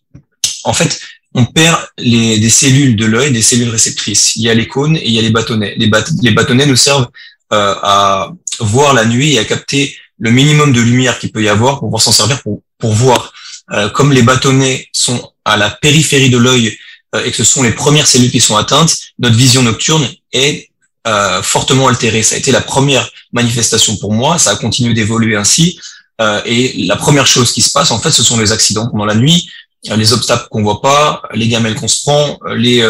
en 0.64 0.72
fait, 0.72 1.00
on 1.34 1.44
perd 1.44 1.78
les, 1.98 2.38
des 2.38 2.50
cellules 2.50 2.96
de 2.96 3.06
l'œil, 3.06 3.32
des 3.32 3.42
cellules 3.42 3.68
réceptrices. 3.68 4.36
Il 4.36 4.42
y 4.42 4.50
a 4.50 4.54
les 4.54 4.66
cônes 4.66 4.96
et 4.96 5.06
il 5.06 5.12
y 5.12 5.18
a 5.18 5.22
les 5.22 5.30
bâtonnets. 5.30 5.74
Les, 5.76 5.90
les 6.22 6.30
bâtonnets 6.30 6.66
nous 6.66 6.76
servent 6.76 7.08
euh, 7.52 7.74
à 7.82 8.32
voir 8.60 8.92
la 8.92 9.04
nuit 9.04 9.34
et 9.34 9.38
à 9.38 9.44
capter 9.44 9.96
le 10.18 10.30
minimum 10.30 10.72
de 10.72 10.80
lumière 10.80 11.18
qu'il 11.18 11.32
peut 11.32 11.42
y 11.42 11.48
avoir 11.48 11.78
pour 11.78 11.88
pouvoir 11.88 12.02
s'en 12.02 12.12
servir 12.12 12.42
pour, 12.42 12.60
pour 12.78 12.92
voir. 12.92 13.32
Euh, 13.72 13.88
comme 13.90 14.12
les 14.12 14.22
bâtonnets 14.22 14.88
sont 14.92 15.32
à 15.44 15.56
la 15.56 15.70
périphérie 15.70 16.30
de 16.30 16.38
l'œil 16.38 16.78
euh, 17.14 17.24
et 17.24 17.30
que 17.30 17.36
ce 17.36 17.44
sont 17.44 17.62
les 17.62 17.72
premières 17.72 18.06
cellules 18.06 18.30
qui 18.30 18.40
sont 18.40 18.56
atteintes, 18.56 18.96
notre 19.18 19.36
vision 19.36 19.62
nocturne 19.62 20.08
est 20.32 20.70
euh, 21.06 21.42
fortement 21.42 21.88
altérée. 21.88 22.22
Ça 22.22 22.34
a 22.34 22.38
été 22.38 22.50
la 22.52 22.60
première 22.60 23.08
manifestation 23.32 23.96
pour 23.96 24.12
moi. 24.12 24.38
Ça 24.38 24.50
a 24.52 24.56
continué 24.56 24.94
d'évoluer 24.94 25.36
ainsi. 25.36 25.78
Euh, 26.20 26.40
et 26.44 26.84
la 26.86 26.96
première 26.96 27.26
chose 27.26 27.52
qui 27.52 27.62
se 27.62 27.70
passe, 27.70 27.90
en 27.90 28.00
fait, 28.00 28.10
ce 28.10 28.22
sont 28.22 28.38
les 28.38 28.52
accidents 28.52 28.88
pendant 28.88 29.04
la 29.04 29.14
nuit. 29.14 29.48
Euh, 29.90 29.96
les 29.96 30.12
obstacles 30.12 30.48
qu'on 30.50 30.62
voit 30.62 30.80
pas, 30.80 31.22
les 31.34 31.48
gamelles 31.48 31.76
qu'on 31.76 31.88
se 31.88 32.02
prend, 32.02 32.38
les 32.54 32.86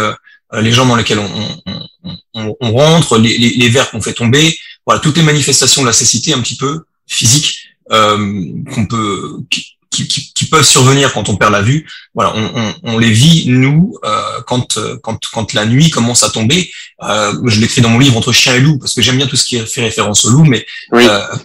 les 0.54 0.72
gens 0.72 0.86
dans 0.86 0.96
lesquels 0.96 1.18
on, 1.18 1.78
on, 2.32 2.56
on, 2.58 2.72
rentre, 2.72 3.18
les, 3.18 3.36
les, 3.36 3.50
les 3.50 3.68
verres 3.68 3.90
qu'on 3.90 4.00
fait 4.00 4.14
tomber, 4.14 4.58
voilà 4.86 4.98
toutes 4.98 5.18
les 5.18 5.22
manifestations 5.22 5.82
de 5.82 5.86
la 5.86 5.92
cécité 5.92 6.32
un 6.32 6.40
petit 6.40 6.56
peu 6.56 6.84
physique 7.06 7.68
euh, 7.90 8.46
qu'on 8.72 8.86
peut 8.86 9.40
qui, 9.90 10.06
qui, 10.06 10.32
qui, 10.32 10.44
peuvent 10.46 10.64
survenir 10.64 11.12
quand 11.12 11.28
on 11.28 11.36
perd 11.36 11.52
la 11.52 11.62
vue. 11.62 11.88
Voilà, 12.14 12.32
on, 12.36 12.74
on 12.84 12.98
les 12.98 13.10
vit 13.10 13.44
nous 13.48 13.94
euh, 14.04 14.40
quand 14.46 14.78
quand 15.02 15.18
quand 15.32 15.52
la 15.54 15.66
nuit 15.66 15.90
commence 15.90 16.22
à 16.22 16.30
tomber. 16.30 16.70
Euh, 17.02 17.32
je 17.46 17.60
l'écris 17.60 17.80
dans 17.80 17.90
mon 17.90 17.98
livre 17.98 18.16
entre 18.16 18.32
chien 18.32 18.54
et 18.54 18.60
loup 18.60 18.78
parce 18.78 18.94
que 18.94 19.02
j'aime 19.02 19.16
bien 19.16 19.26
tout 19.26 19.36
ce 19.36 19.44
qui 19.44 19.58
fait 19.60 19.82
référence 19.82 20.24
au 20.24 20.30
loup, 20.30 20.44
mais 20.44 20.66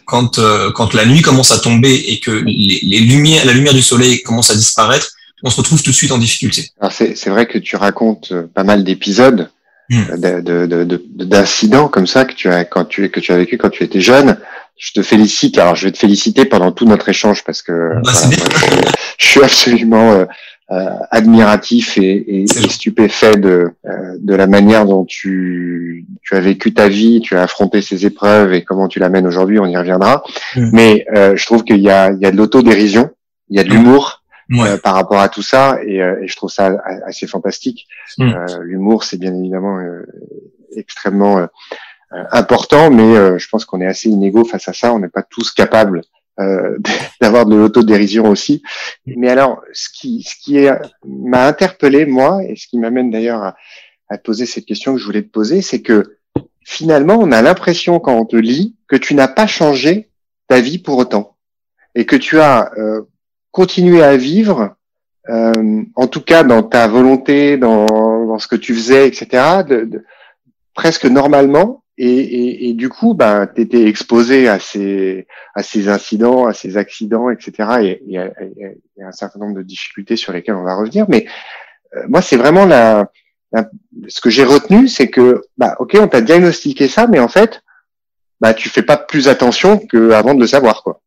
quand 0.06 0.40
quand 0.74 0.94
la 0.94 1.06
nuit 1.06 1.22
commence 1.22 1.52
à 1.52 1.60
tomber 1.60 1.94
et 1.94 2.20
que 2.20 2.32
les, 2.32 2.80
les 2.84 3.00
lumières, 3.00 3.46
la 3.46 3.54
lumière 3.54 3.74
du 3.74 3.84
soleil 3.84 4.22
commence 4.24 4.52
à 4.52 4.56
disparaître, 4.56 5.14
on 5.44 5.50
se 5.50 5.58
retrouve 5.58 5.84
tout 5.84 5.92
de 5.92 5.96
suite 5.96 6.12
en 6.12 6.18
difficulté. 6.18 6.72
C'est 6.90 7.30
vrai 7.30 7.46
que 7.46 7.58
tu 7.58 7.76
racontes 7.76 8.32
euh, 8.32 8.48
pas 8.48 8.64
mal 8.64 8.84
d'épisodes, 8.84 9.42
euh, 9.42 9.63
d'incidents 9.90 11.88
comme 11.88 12.08
ça 12.08 12.26
que 12.26 12.34
tu 12.34 12.50
as 12.50 12.66
quand 12.66 12.86
tu 12.86 13.10
que 13.10 13.20
tu 13.20 13.32
as 13.32 13.38
vécu 13.38 13.58
quand 13.58 13.70
tu 13.70 13.84
étais 13.84 14.02
jeune. 14.02 14.38
Je 14.78 14.92
te 14.92 15.02
félicite. 15.02 15.58
Alors 15.58 15.76
je 15.76 15.86
vais 15.86 15.92
te 15.92 15.98
féliciter 15.98 16.46
pendant 16.46 16.72
tout 16.72 16.86
notre 16.86 17.10
échange 17.10 17.44
parce 17.44 17.62
que 17.62 18.02
bah, 18.04 18.12
je, 19.18 19.26
suis 19.26 19.44
absolument 19.44 20.26
euh, 20.72 20.90
admiratif 21.12 21.98
et, 21.98 22.42
et, 22.42 22.48
stupéfait 22.48 23.36
de 23.36 23.72
de 24.20 24.36
la 24.36 24.48
manière 24.48 24.86
dont 24.86 25.06
tu 25.06 26.06
tu 26.24 26.36
as 26.36 26.40
vécu 26.40 26.74
ta 26.74 26.88
vie, 26.88 27.22
tu 27.22 27.36
as 27.38 27.44
affronté 27.44 27.82
ces 27.82 28.06
épreuves 28.06 28.54
et 28.54 28.64
comment 28.64 28.88
tu 28.88 29.00
l'amènes 29.00 29.28
aujourd'hui. 29.28 29.60
On 29.60 29.68
y 29.68 29.78
reviendra. 29.78 30.24
Hmm. 30.56 30.70
Mais 30.74 31.06
je 31.14 31.46
trouve 31.46 31.64
qu'il 31.64 31.82
y 31.82 31.90
a 31.90 32.12
il 32.12 32.20
y 32.20 32.26
a 32.26 32.32
de 32.32 32.38
l'autodérision, 32.38 33.12
il 33.50 33.58
y 33.58 33.60
a 33.60 33.64
de 33.64 33.74
hmm. 33.74 33.84
Euh, 34.54 34.78
par 34.78 34.94
rapport 34.96 35.20
à 35.20 35.30
tout 35.30 35.42
ça 35.42 35.80
et, 35.86 36.02
euh, 36.02 36.22
et 36.22 36.28
je 36.28 36.36
trouve 36.36 36.50
ça 36.50 36.78
assez 37.06 37.28
fantastique. 37.28 37.88
Mm. 38.18 38.34
Euh, 38.34 38.46
l'humour, 38.62 39.04
c'est 39.04 39.18
bien 39.18 39.34
évidemment 39.34 39.80
extrêmement 40.76 41.48
important, 42.32 42.90
mais 42.92 43.40
je 43.40 43.48
pense 43.50 43.66
qu'on 43.66 43.82
est 43.82 43.88
assez 43.88 44.10
inégaux 44.10 44.46
face 44.46 44.68
à 44.68 44.74
ça. 44.74 44.94
On 44.94 45.00
n'est 45.00 45.10
pas 45.10 45.24
tous 45.24 45.52
capables 45.52 46.02
euh, 46.40 46.78
d'avoir 47.22 47.46
de 47.46 47.56
l'autodérision 47.56 48.30
aussi. 48.30 48.64
Mais 49.06 49.30
alors, 49.30 49.62
ce 49.72 49.90
qui, 49.90 50.24
ce 50.24 50.36
qui 50.36 50.66
m'a 51.06 51.48
interpellé 51.48 52.06
moi 52.06 52.44
et 52.44 52.56
ce 52.56 52.68
qui 52.68 52.78
m'amène 52.78 53.12
d'ailleurs 53.12 53.44
à, 53.44 53.56
à, 54.10 54.18
poser 54.18 54.46
cette 54.46 54.66
question 54.66 54.94
que 54.94 55.00
je 55.00 55.06
voulais 55.06 55.24
te 55.24 55.32
poser, 55.32 55.62
c'est 55.62 55.82
que 55.82 56.18
finalement, 56.66 57.18
on 57.20 57.32
a 57.32 57.42
l'impression 57.42 58.00
quand 58.00 58.16
on 58.16 58.26
te 58.26 58.36
lit 58.36 58.76
que 58.88 58.96
tu 58.96 59.16
n'as 59.16 59.28
pas 59.28 59.48
changé 59.48 60.10
ta 60.48 60.60
vie 60.60 60.80
pour 60.80 60.98
autant 60.98 61.34
et 61.96 62.06
que 62.06 62.16
tu 62.16 62.40
as 62.40 62.72
euh, 62.78 63.02
continué 63.54 64.04
à 64.04 64.18
vivre, 64.18 64.76
euh, 65.30 65.84
en 65.96 66.08
tout 66.08 66.20
cas 66.20 66.44
dans 66.44 66.64
ta 66.64 66.88
volonté, 66.88 67.56
dans, 67.58 67.86
dans 68.26 68.40
ce 68.40 68.48
que 68.48 68.58
tu 68.58 68.74
faisais, 68.74 69.08
etc., 69.08 69.28
de, 69.66 69.86
de, 69.86 70.04
presque 70.74 71.06
normalement. 71.06 71.80
Et, 72.00 72.08
et, 72.08 72.70
et, 72.70 72.74
du 72.74 72.90
coup, 72.90 73.14
ben, 73.14 73.48
tu 73.56 73.62
étais 73.62 73.88
exposé 73.88 74.48
à 74.48 74.58
ces, 74.58 75.28
à 75.54 75.62
ces 75.62 75.90
incidents, 75.90 76.48
à 76.48 76.54
ces 76.54 76.76
accidents, 76.76 77.30
etc. 77.30 77.52
Et, 77.84 78.16
et, 78.16 78.18
et, 78.98 79.04
un 79.04 79.12
certain 79.12 79.38
nombre 79.38 79.58
de 79.58 79.62
difficultés 79.62 80.16
sur 80.16 80.34
lesquelles 80.34 80.56
on 80.56 80.64
va 80.64 80.76
revenir. 80.76 81.06
Mais 81.08 81.28
euh, 81.96 82.06
moi, 82.10 82.24
c'est 82.24 82.36
vraiment 82.36 82.66
la, 82.66 83.12
ce 84.08 84.22
que 84.22 84.32
j'ai 84.32 84.44
retenu, 84.44 84.88
c'est 84.88 85.10
que, 85.10 85.44
bah, 85.58 85.76
ok, 85.78 85.96
on 86.02 86.08
t'a 86.08 86.22
diagnostiqué 86.22 86.88
ça, 86.88 87.06
mais 87.06 87.20
en 87.20 87.28
fait, 87.28 87.62
bah, 88.42 88.56
tu 88.56 88.70
fais 88.70 88.82
pas 88.82 88.98
plus 88.98 89.28
attention 89.28 89.78
qu'avant 89.78 90.34
de 90.34 90.40
le 90.40 90.48
savoir, 90.48 90.82
quoi. 90.82 91.00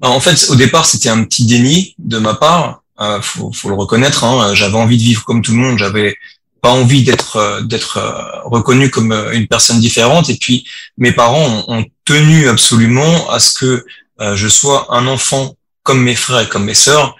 Bah, 0.00 0.08
en 0.08 0.20
fait, 0.20 0.50
au 0.50 0.56
départ, 0.56 0.86
c'était 0.86 1.08
un 1.08 1.24
petit 1.24 1.46
déni 1.46 1.94
de 1.98 2.18
ma 2.18 2.34
part. 2.34 2.82
Euh, 3.00 3.20
faut, 3.20 3.52
faut 3.52 3.68
le 3.68 3.74
reconnaître. 3.74 4.24
Hein. 4.24 4.54
J'avais 4.54 4.76
envie 4.76 4.96
de 4.96 5.02
vivre 5.02 5.24
comme 5.24 5.42
tout 5.42 5.52
le 5.52 5.58
monde. 5.58 5.78
J'avais 5.78 6.16
pas 6.64 6.70
envie 6.70 7.02
d'être 7.02 7.36
euh, 7.36 7.60
d'être 7.60 7.98
euh, 7.98 8.40
reconnu 8.46 8.88
comme 8.88 9.12
euh, 9.12 9.32
une 9.32 9.46
personne 9.46 9.80
différente. 9.80 10.30
Et 10.30 10.36
puis, 10.36 10.64
mes 10.96 11.12
parents 11.12 11.62
ont, 11.68 11.84
tenu 12.06 12.48
absolument 12.48 13.30
à 13.30 13.38
ce 13.38 13.54
que 13.54 13.84
je 14.20 14.46
sois 14.46 14.86
un 14.90 15.06
enfant 15.06 15.56
comme 15.82 16.02
mes 16.02 16.14
frères 16.14 16.40
et 16.40 16.48
comme 16.50 16.66
mes 16.66 16.80
sœurs. 16.86 17.16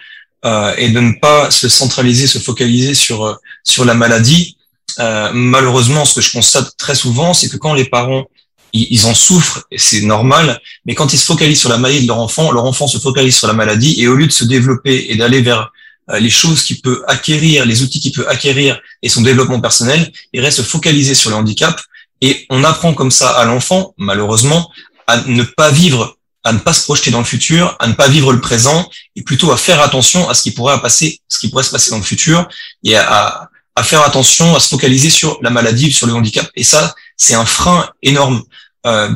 Et 0.77 0.91
de 0.91 1.01
ne 1.01 1.15
pas 1.19 1.51
se 1.51 1.71
centraliser, 1.71 2.27
se 2.27 2.39
focaliser 2.39 2.93
sur 2.93 3.39
sur 3.73 3.87
la 3.87 3.95
maladie. 3.95 4.59
Malheureusement, 4.99 6.05
ce 6.05 6.17
que 6.17 6.21
je 6.21 6.33
constate 6.33 6.77
très 6.77 6.95
souvent, 6.95 7.33
c'est 7.33 7.49
que 7.49 7.57
quand 7.57 7.73
les 7.73 7.87
parents 7.87 8.27
ils, 8.75 9.07
en 9.07 9.15
souffrent, 9.15 9.65
c'est 9.77 10.03
normal, 10.03 10.61
mais 10.85 10.95
quand 10.95 11.13
ils 11.13 11.19
se 11.19 11.25
focalisent 11.25 11.61
sur 11.61 11.69
la 11.69 11.79
maladie 11.79 12.03
de 12.03 12.09
leur 12.09 12.19
enfant, 12.19 12.51
leur 12.51 12.65
enfant 12.65 12.87
se 12.89 12.99
focalise 12.99 13.37
sur 13.37 13.47
la 13.47 13.53
maladie, 13.53 14.01
et 14.01 14.09
au 14.09 14.17
lieu 14.17 14.27
de 14.27 14.33
se 14.33 14.45
développer 14.45 15.07
et 15.09 15.17
d'aller 15.17 15.41
vers 15.41 15.71
les 16.19 16.31
choses 16.31 16.63
qu'il 16.63 16.81
peut 16.81 17.03
acquérir, 17.07 17.65
les 17.65 17.83
outils 17.83 18.01
qu'il 18.01 18.13
peut 18.13 18.29
acquérir 18.29 18.81
et 19.03 19.09
son 19.09 19.23
développement 19.23 19.61
personnel, 19.61 20.13
il 20.33 20.41
reste 20.41 20.63
focalisé 20.63 21.15
sur 21.15 21.31
le 21.31 21.37
handicap. 21.37 21.81
Et 22.21 22.47
on 22.51 22.63
apprend 22.65 22.95
comme 22.95 23.11
ça 23.11 23.31
à 23.31 23.45
l'enfant, 23.45 23.95
malheureusement, 23.97 24.71
à 25.07 25.23
ne 25.27 25.43
pas 25.43 25.71
vivre 25.71 26.17
à 26.47 26.53
ne 26.53 26.59
pas 26.59 26.75
se 26.75 26.85
projeter 26.85 27.11
dans 27.11 27.21
le 27.21 27.25
futur, 27.25 27.75
à 27.81 27.87
ne 27.87 27.95
pas 27.95 28.07
vivre 28.07 28.31
le 28.31 28.41
présent, 28.41 28.91
et 29.17 29.23
plutôt 29.23 29.51
à 29.51 29.57
faire 29.57 29.81
attention 29.81 30.29
à 30.29 30.35
ce 30.35 30.43
qui 30.43 30.51
pourrait 30.51 30.79
passer, 30.83 31.21
ce 31.27 31.39
qui 31.39 31.49
pourrait 31.49 31.65
se 31.65 31.71
passer 31.71 31.91
dans 31.91 31.97
le 31.97 32.03
futur, 32.03 32.47
et 32.85 32.97
à, 32.97 33.49
à 33.75 33.83
faire 33.83 34.03
attention, 34.03 34.55
à 34.55 34.61
se 34.61 34.69
focaliser 34.69 35.09
sur 35.09 35.39
la 35.43 35.49
maladie, 35.49 35.91
sur 35.91 36.07
le 36.07 36.13
handicap. 36.13 36.47
Et 36.55 36.63
ça, 36.63 36.95
c'est 37.17 37.35
un 37.35 37.47
frein 37.47 37.89
énorme 38.03 38.43
euh, 38.87 39.11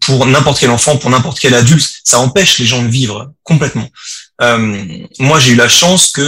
pour 0.00 0.26
n'importe 0.26 0.58
quel 0.60 0.70
enfant, 0.70 0.96
pour 0.96 1.10
n'importe 1.10 1.38
quel 1.38 1.54
adulte. 1.54 1.88
Ça 2.04 2.18
empêche 2.18 2.58
les 2.58 2.66
gens 2.66 2.82
de 2.82 2.88
vivre 2.88 3.32
complètement. 3.42 3.88
Euh, 4.40 5.04
moi, 5.18 5.38
j'ai 5.38 5.52
eu 5.52 5.56
la 5.56 5.68
chance 5.68 6.10
que 6.10 6.20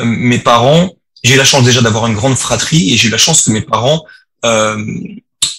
euh, 0.00 0.04
mes 0.04 0.38
parents, 0.38 0.96
j'ai 1.24 1.34
eu 1.34 1.38
la 1.38 1.44
chance 1.44 1.64
déjà 1.64 1.80
d'avoir 1.80 2.06
une 2.06 2.14
grande 2.14 2.36
fratrie, 2.36 2.92
et 2.92 2.96
j'ai 2.96 3.08
eu 3.08 3.10
la 3.10 3.18
chance 3.18 3.42
que 3.42 3.50
mes 3.50 3.62
parents 3.62 4.04
euh, 4.44 4.76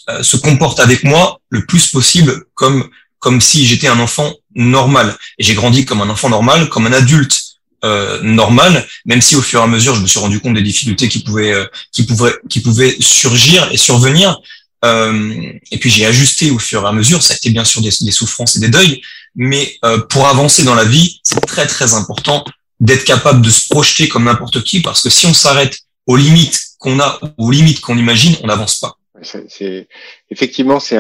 euh 0.10 0.24
se 0.24 0.38
comportent 0.38 0.80
avec 0.80 1.04
moi 1.04 1.40
le 1.50 1.66
plus 1.66 1.88
possible 1.88 2.46
comme 2.56 2.90
comme 3.20 3.42
si 3.42 3.66
j'étais 3.66 3.88
un 3.88 4.00
enfant 4.00 4.34
normal. 4.56 5.16
Et 5.38 5.44
j'ai 5.44 5.54
grandi 5.54 5.86
comme 5.86 6.02
un 6.02 6.10
enfant 6.10 6.30
normal, 6.30 6.70
comme 6.70 6.88
un 6.88 6.94
adulte 6.94 7.38
euh, 7.86 8.22
normal, 8.24 8.86
même 9.06 9.22
si 9.22 9.36
au 9.36 9.42
fur 9.42 9.62
et 9.62 9.64
à 9.64 9.68
mesure, 9.68 9.96
je 9.96 10.02
me 10.02 10.08
suis 10.08 10.20
rendu 10.20 10.40
compte 10.40 10.56
des 10.56 10.62
difficultés 10.62 11.08
qui 11.08 11.20
pouvaient, 11.20 11.54
euh, 11.54 11.66
qui 11.92 12.04
pouvaient, 12.04 12.36
qui 12.50 12.60
pouvaient 12.62 12.96
surgir 13.00 13.70
et 13.72 13.78
survenir. 13.78 14.38
Euh, 14.86 15.52
et 15.72 15.78
puis 15.78 15.90
j'ai 15.90 16.06
ajusté 16.06 16.52
au 16.52 16.60
fur 16.60 16.84
et 16.84 16.88
à 16.88 16.92
mesure. 16.92 17.22
Ça 17.22 17.34
a 17.34 17.38
été 17.38 17.50
bien 17.50 17.66
sûr 17.66 17.82
des, 17.82 17.92
souffrances 18.12 18.56
et 18.56 18.60
des 18.60 18.70
deuils, 18.70 19.02
mais 19.36 19.74
euh, 19.84 20.00
pour 20.00 20.28
avancer 20.28 20.64
dans 20.64 20.76
la 20.76 20.86
vie, 20.86 21.20
c'est 21.24 21.42
très 21.42 21.68
très 21.68 21.94
important 21.94 22.44
d'être 22.80 23.04
capable 23.04 23.42
de 23.42 23.50
se 23.50 23.68
projeter 23.70 24.08
comme 24.08 24.24
n'importe 24.24 24.64
qui, 24.64 24.82
parce 24.82 25.04
que 25.04 25.10
si 25.10 25.26
on 25.26 25.34
s'arrête 25.34 25.80
aux 26.08 26.16
limites 26.16 26.62
qu'on 26.80 27.00
a, 27.00 27.20
aux 27.38 27.52
limites 27.52 27.82
qu'on 27.82 27.98
imagine, 27.98 28.36
on 28.42 28.48
n'avance 28.48 28.80
pas. 28.80 28.96
C'est 29.22 29.90
effectivement 30.30 30.80
c'est 30.80 30.98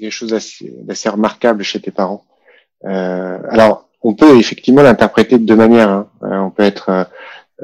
quelque 0.00 0.10
chose 0.10 0.34
d'assez 0.84 1.08
remarquable 1.10 1.62
chez 1.62 1.78
tes 1.78 1.90
parents. 1.90 2.24
Euh, 2.84 3.38
alors 3.50 3.88
on 4.00 4.14
peut 4.14 4.38
effectivement 4.38 4.82
l'interpréter 4.82 5.38
de 5.38 5.44
deux 5.44 5.56
manières. 5.56 5.90
Hein. 5.90 6.08
Euh, 6.22 6.38
on 6.38 6.50
peut 6.50 6.62
être 6.62 7.06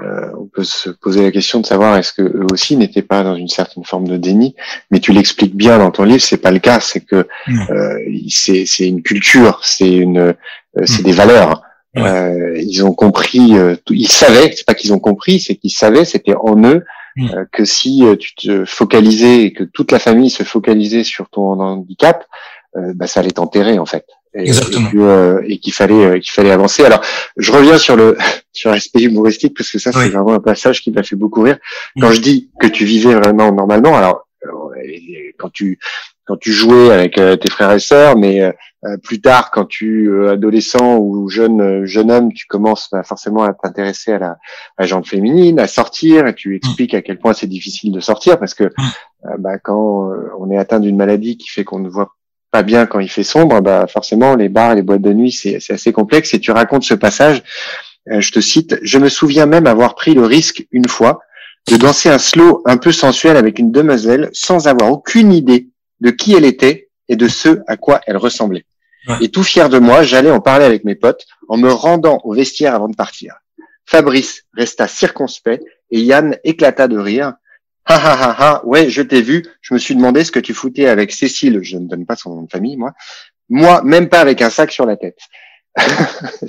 euh, 0.00 0.04
euh, 0.04 0.30
on 0.38 0.46
peut 0.46 0.64
se 0.64 0.90
poser 0.90 1.22
la 1.22 1.30
question 1.30 1.60
de 1.60 1.66
savoir 1.66 1.96
est-ce 1.96 2.12
que 2.12 2.22
eux 2.22 2.46
aussi 2.52 2.76
n'étaient 2.76 3.02
pas 3.02 3.22
dans 3.22 3.34
une 3.34 3.48
certaine 3.48 3.84
forme 3.84 4.08
de 4.08 4.16
déni, 4.16 4.54
mais 4.90 5.00
tu 5.00 5.12
l'expliques 5.12 5.56
bien 5.56 5.78
dans 5.78 5.90
ton 5.90 6.04
livre, 6.04 6.22
c'est 6.22 6.38
pas 6.38 6.50
le 6.50 6.58
cas, 6.58 6.80
c'est 6.80 7.00
que 7.00 7.26
euh, 7.70 7.98
c'est 8.28 8.86
une 8.86 9.02
culture, 9.02 9.60
c'est 9.64 9.90
une 9.90 10.18
euh, 10.18 10.32
c'est 10.84 11.02
mm. 11.02 11.04
des 11.04 11.12
valeurs. 11.12 11.62
ils 11.96 12.84
ont 12.84 12.92
compris, 12.94 13.54
ils 13.90 14.08
savaient, 14.08 14.52
c'est 14.54 14.66
pas 14.66 14.74
qu'ils 14.74 14.92
ont 14.92 15.00
compris, 15.00 15.40
c'est 15.40 15.56
qu'ils 15.56 15.72
savaient, 15.72 16.04
c'était 16.04 16.34
en 16.34 16.62
eux 16.64 16.84
Mm. 17.18 17.30
Euh, 17.34 17.44
que 17.50 17.64
si 17.64 18.04
euh, 18.04 18.16
tu 18.16 18.34
te 18.36 18.64
focalisais 18.64 19.42
et 19.42 19.52
que 19.52 19.64
toute 19.64 19.90
la 19.90 19.98
famille 19.98 20.30
se 20.30 20.44
focalisait 20.44 21.02
sur 21.02 21.28
ton 21.28 21.60
handicap, 21.60 22.24
euh, 22.76 22.92
bah, 22.94 23.08
ça 23.08 23.20
allait 23.20 23.32
t'enterrer 23.32 23.78
en 23.78 23.86
fait. 23.86 24.06
Et, 24.34 24.48
Exactement. 24.48 24.90
Et, 25.44 25.58
qu'il 25.58 25.72
fallait 25.72 26.20
qu'il 26.20 26.32
fallait 26.32 26.50
avancer. 26.50 26.84
Alors, 26.84 27.02
je 27.36 27.52
reviens 27.52 27.78
sur 27.78 27.96
le 27.96 28.16
sur 28.52 28.70
l'aspect 28.70 29.02
humoristique 29.02 29.56
parce 29.56 29.70
que 29.70 29.78
ça 29.78 29.92
c'est 29.92 30.08
vraiment 30.08 30.34
un 30.34 30.40
passage 30.40 30.82
qui 30.82 30.90
m'a 30.90 31.02
fait 31.02 31.16
beaucoup 31.16 31.42
rire. 31.42 31.58
Mm. 31.96 32.00
Quand 32.00 32.12
je 32.12 32.20
dis 32.20 32.50
que 32.60 32.66
tu 32.66 32.84
vivais 32.84 33.14
vraiment 33.14 33.52
normalement, 33.52 33.96
alors 33.96 34.26
quand 35.38 35.50
tu 35.50 35.78
quand 36.26 36.36
tu 36.36 36.52
jouais 36.52 36.90
avec 36.90 37.14
tes 37.14 37.50
frères 37.50 37.72
et 37.72 37.78
sœurs, 37.78 38.16
mais 38.16 38.52
euh, 38.84 38.96
plus 38.96 39.20
tard, 39.20 39.50
quand 39.50 39.64
tu 39.64 40.08
euh, 40.08 40.32
adolescent 40.32 40.98
ou 40.98 41.28
jeune 41.28 41.60
euh, 41.60 41.84
jeune 41.84 42.12
homme, 42.12 42.32
tu 42.32 42.46
commences 42.46 42.88
bah, 42.92 43.02
forcément 43.02 43.42
à 43.42 43.52
t'intéresser 43.52 44.12
à 44.12 44.18
la, 44.20 44.38
à 44.76 44.86
la 44.86 45.02
féminine, 45.02 45.58
à 45.58 45.66
sortir, 45.66 46.28
et 46.28 46.34
tu 46.34 46.54
expliques 46.54 46.94
à 46.94 47.02
quel 47.02 47.18
point 47.18 47.32
c'est 47.32 47.48
difficile 47.48 47.90
de 47.90 47.98
sortir 47.98 48.38
parce 48.38 48.54
que 48.54 48.64
mm. 48.64 49.36
bah, 49.40 49.58
quand 49.58 50.12
on 50.38 50.50
est 50.50 50.56
atteint 50.56 50.78
d'une 50.78 50.96
maladie 50.96 51.36
qui 51.36 51.48
fait 51.48 51.64
qu'on 51.64 51.80
ne 51.80 51.88
voit 51.88 52.14
pas 52.50 52.62
bien 52.62 52.86
quand 52.86 53.00
il 53.00 53.08
fait 53.08 53.24
sombre, 53.24 53.60
bah 53.60 53.86
forcément 53.86 54.34
les 54.34 54.48
bars 54.48 54.72
et 54.72 54.76
les 54.76 54.82
boîtes 54.82 55.02
de 55.02 55.12
nuit 55.12 55.32
c'est 55.32 55.70
assez 55.70 55.92
complexe. 55.92 56.34
Et 56.34 56.40
tu 56.40 56.50
racontes 56.50 56.84
ce 56.84 56.94
passage, 56.94 57.42
je 58.06 58.30
te 58.30 58.40
cite, 58.40 58.78
je 58.82 58.98
me 58.98 59.08
souviens 59.08 59.46
même 59.46 59.66
avoir 59.66 59.94
pris 59.94 60.14
le 60.14 60.24
risque 60.24 60.66
une 60.72 60.88
fois 60.88 61.20
de 61.68 61.76
danser 61.76 62.08
un 62.08 62.18
slow 62.18 62.62
un 62.64 62.78
peu 62.78 62.92
sensuel 62.92 63.36
avec 63.36 63.58
une 63.58 63.70
demoiselle 63.70 64.30
sans 64.32 64.68
avoir 64.68 64.90
aucune 64.90 65.32
idée 65.32 65.68
de 66.00 66.10
qui 66.10 66.34
elle 66.34 66.44
était 66.44 66.88
et 67.08 67.16
de 67.16 67.28
ce 67.28 67.60
à 67.66 67.76
quoi 67.76 68.00
elle 68.06 68.16
ressemblait. 68.16 68.64
Et 69.20 69.30
tout 69.30 69.42
fier 69.42 69.68
de 69.68 69.78
moi, 69.78 70.02
j'allais 70.02 70.30
en 70.30 70.40
parler 70.40 70.64
avec 70.64 70.84
mes 70.84 70.94
potes 70.94 71.26
en 71.48 71.56
me 71.56 71.72
rendant 71.72 72.20
au 72.24 72.34
vestiaire 72.34 72.74
avant 72.74 72.88
de 72.88 72.96
partir. 72.96 73.36
Fabrice 73.86 74.44
resta 74.54 74.86
circonspect 74.86 75.64
et 75.90 76.00
Yann 76.00 76.36
éclata 76.44 76.88
de 76.88 76.98
rire. 76.98 77.32
Ha 77.88 77.94
ha 77.94 78.18
ha 78.20 78.36
ha, 78.38 78.62
ouais, 78.64 78.90
je 78.90 79.02
t'ai 79.02 79.22
vu. 79.22 79.44
Je 79.62 79.74
me 79.74 79.78
suis 79.78 79.94
demandé 79.94 80.22
ce 80.24 80.30
que 80.30 80.40
tu 80.40 80.52
foutais 80.52 80.86
avec 80.86 81.10
Cécile, 81.12 81.60
je 81.62 81.76
ne 81.78 81.88
donne 81.88 82.04
pas 82.04 82.16
son 82.16 82.34
nom 82.34 82.42
de 82.42 82.50
famille, 82.50 82.76
moi. 82.76 82.92
Moi, 83.48 83.82
même 83.82 84.08
pas 84.08 84.20
avec 84.20 84.42
un 84.42 84.50
sac 84.50 84.70
sur 84.70 84.84
la 84.84 84.96
tête. 84.96 85.18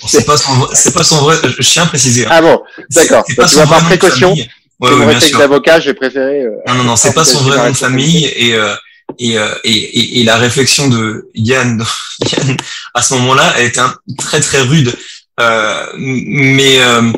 c'est 0.05 0.25
pas 0.25 0.37
son, 0.37 0.51
c'est 0.73 0.93
pas 0.93 1.03
son 1.03 1.17
vrai, 1.17 1.37
je 1.43 1.69
tiens 1.69 1.83
à 1.83 1.85
préciser. 1.85 2.25
Hein. 2.25 2.29
Ah 2.31 2.41
bon, 2.41 2.61
d'accord. 2.89 3.23
Tu 3.25 3.35
vas 3.35 3.67
par 3.67 3.85
précaution. 3.85 4.35
Ouais, 4.79 4.93
ouais, 4.93 5.05
bien 5.07 5.19
sûr. 5.19 5.37
d'avocat, 5.37 5.79
j'ai 5.79 5.93
préféré. 5.93 6.43
Euh, 6.43 6.55
non, 6.67 6.75
non, 6.75 6.83
non, 6.83 6.95
c'est 6.95 7.13
pas 7.13 7.25
son 7.25 7.39
vrai 7.39 7.57
nom 7.57 7.69
de 7.69 7.75
famille 7.75 8.25
et, 8.25 8.55
euh, 8.55 8.73
euh, 9.21 9.55
et, 9.63 9.71
et, 9.71 10.19
et, 10.21 10.23
la 10.23 10.37
réflexion 10.37 10.87
de 10.87 11.29
Yann, 11.35 11.83
Yann 12.31 12.57
à 12.93 13.01
ce 13.01 13.13
moment-là, 13.15 13.53
elle 13.57 13.65
était 13.65 13.79
un, 13.79 13.93
très 14.17 14.39
très 14.39 14.61
rude. 14.61 14.93
Euh, 15.39 15.85
mais 15.97 16.81
euh, 16.81 17.11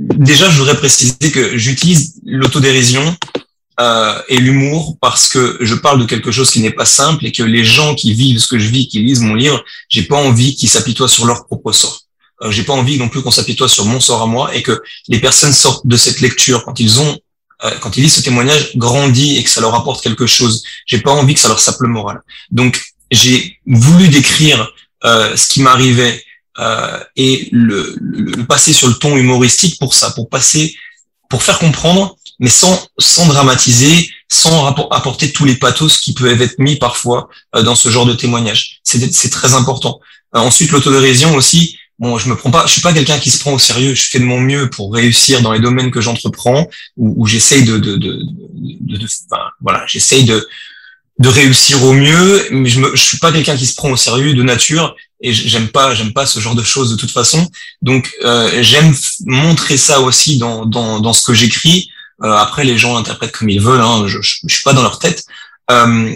déjà, 0.00 0.50
je 0.50 0.58
voudrais 0.58 0.76
préciser 0.76 1.30
que 1.32 1.56
j'utilise 1.56 2.14
l'autodérision 2.24 3.16
euh, 3.80 4.20
et 4.28 4.38
l'humour 4.38 4.96
parce 5.00 5.28
que 5.28 5.58
je 5.60 5.74
parle 5.74 6.00
de 6.00 6.04
quelque 6.04 6.30
chose 6.30 6.50
qui 6.50 6.60
n'est 6.60 6.70
pas 6.70 6.84
simple 6.84 7.24
et 7.26 7.32
que 7.32 7.42
les 7.42 7.64
gens 7.64 7.94
qui 7.94 8.12
vivent 8.12 8.38
ce 8.38 8.48
que 8.48 8.58
je 8.58 8.68
vis, 8.68 8.88
qui 8.88 9.00
lisent 9.00 9.20
mon 9.20 9.34
livre, 9.34 9.64
j'ai 9.88 10.02
pas 10.02 10.16
envie 10.16 10.54
qu'ils 10.54 10.68
s'apitoient 10.68 11.08
sur 11.08 11.26
leur 11.26 11.46
propre 11.46 11.72
sort. 11.72 12.00
Euh, 12.42 12.50
j'ai 12.50 12.62
pas 12.62 12.72
envie 12.72 12.98
non 12.98 13.08
plus 13.08 13.22
qu'on 13.22 13.30
s'apitoie 13.30 13.68
sur 13.68 13.84
mon 13.84 14.00
sort 14.00 14.22
à 14.22 14.26
moi 14.26 14.54
et 14.54 14.62
que 14.62 14.82
les 15.08 15.18
personnes 15.18 15.52
sortent 15.52 15.86
de 15.86 15.96
cette 15.96 16.20
lecture 16.20 16.64
quand 16.64 16.78
ils 16.80 17.00
ont 17.00 17.18
euh, 17.64 17.70
quand 17.80 17.96
ils 17.96 18.02
lisent 18.02 18.14
ce 18.14 18.22
témoignage, 18.22 18.76
grandit 18.76 19.36
et 19.36 19.44
que 19.44 19.50
ça 19.50 19.60
leur 19.60 19.74
apporte 19.74 20.02
quelque 20.02 20.26
chose. 20.26 20.62
J'ai 20.86 21.00
pas 21.00 21.12
envie 21.12 21.34
que 21.34 21.40
ça 21.40 21.48
leur 21.48 21.60
sape 21.60 21.80
le 21.80 21.88
moral. 21.88 22.20
Donc, 22.50 22.80
j'ai 23.10 23.58
voulu 23.66 24.08
décrire 24.08 24.72
euh, 25.04 25.36
ce 25.36 25.48
qui 25.48 25.60
m'arrivait 25.60 26.24
et 27.16 27.48
le, 27.52 27.96
le, 28.00 28.44
passer 28.44 28.72
sur 28.72 28.88
le 28.88 28.94
ton 28.94 29.16
humoristique 29.16 29.78
pour 29.78 29.94
ça, 29.94 30.10
pour 30.10 30.28
passer, 30.28 30.74
pour 31.28 31.42
faire 31.42 31.58
comprendre, 31.58 32.16
mais 32.40 32.50
sans 32.50 32.88
sans 32.98 33.26
dramatiser, 33.26 34.10
sans 34.28 34.66
apporter 34.66 35.32
tous 35.32 35.44
les 35.44 35.56
pathos 35.56 35.98
qui 35.98 36.14
peuvent 36.14 36.40
être 36.40 36.58
mis 36.58 36.76
parfois 36.76 37.28
euh, 37.54 37.62
dans 37.62 37.74
ce 37.74 37.88
genre 37.88 38.06
de 38.06 38.14
témoignage. 38.14 38.80
C'est 38.82 39.30
très 39.30 39.54
important. 39.54 40.00
ensuite, 40.32 40.70
l'autodérision 40.70 41.34
aussi, 41.34 41.76
bon, 41.98 42.18
je 42.18 42.28
me 42.28 42.36
prends 42.36 42.50
pas, 42.50 42.66
je 42.66 42.72
suis 42.72 42.80
pas 42.80 42.92
quelqu'un 42.92 43.18
qui 43.18 43.30
se 43.30 43.38
prend 43.38 43.52
au 43.52 43.58
sérieux. 43.58 43.94
Je 43.94 44.02
fais 44.02 44.18
de 44.18 44.24
mon 44.24 44.40
mieux 44.40 44.70
pour 44.70 44.94
réussir 44.94 45.42
dans 45.42 45.52
les 45.52 45.60
domaines 45.60 45.90
que 45.90 46.00
j'entreprends, 46.00 46.68
où, 46.96 47.26
j'essaye 47.26 47.64
de, 47.64 47.78
de, 47.78 47.96
de, 47.96 48.22
de, 48.54 48.96
de 48.96 49.06
enfin, 49.30 49.42
voilà, 49.60 49.84
j'essaye 49.86 50.24
de 50.24 50.48
de 51.18 51.28
réussir 51.28 51.84
au 51.84 51.92
mieux, 51.92 52.46
mais 52.50 52.70
je, 52.70 52.80
me, 52.80 52.96
je 52.96 53.02
suis 53.02 53.18
pas 53.18 53.30
quelqu'un 53.30 53.54
qui 53.54 53.66
se 53.66 53.74
prend 53.74 53.90
au 53.90 53.96
sérieux 53.96 54.32
de 54.32 54.42
nature 54.42 54.96
et 55.20 55.32
j'aime 55.32 55.68
pas 55.68 55.94
j'aime 55.94 56.12
pas 56.12 56.26
ce 56.26 56.40
genre 56.40 56.54
de 56.54 56.62
choses 56.62 56.90
de 56.90 56.96
toute 56.96 57.10
façon. 57.10 57.48
Donc 57.82 58.12
euh, 58.24 58.62
j'aime 58.62 58.94
montrer 59.26 59.76
ça 59.76 60.00
aussi 60.00 60.38
dans 60.38 60.66
dans, 60.66 61.00
dans 61.00 61.12
ce 61.12 61.22
que 61.22 61.34
j'écris. 61.34 61.90
Euh, 62.22 62.32
après 62.32 62.64
les 62.64 62.76
gens 62.76 62.94
l'interprètent 62.94 63.32
comme 63.32 63.48
ils 63.48 63.60
veulent, 63.60 63.80
hein, 63.80 64.04
je, 64.06 64.18
je, 64.20 64.54
suis 64.54 64.62
pas 64.62 64.74
dans 64.74 64.82
leur 64.82 64.98
tête. 64.98 65.24
Euh, 65.70 66.10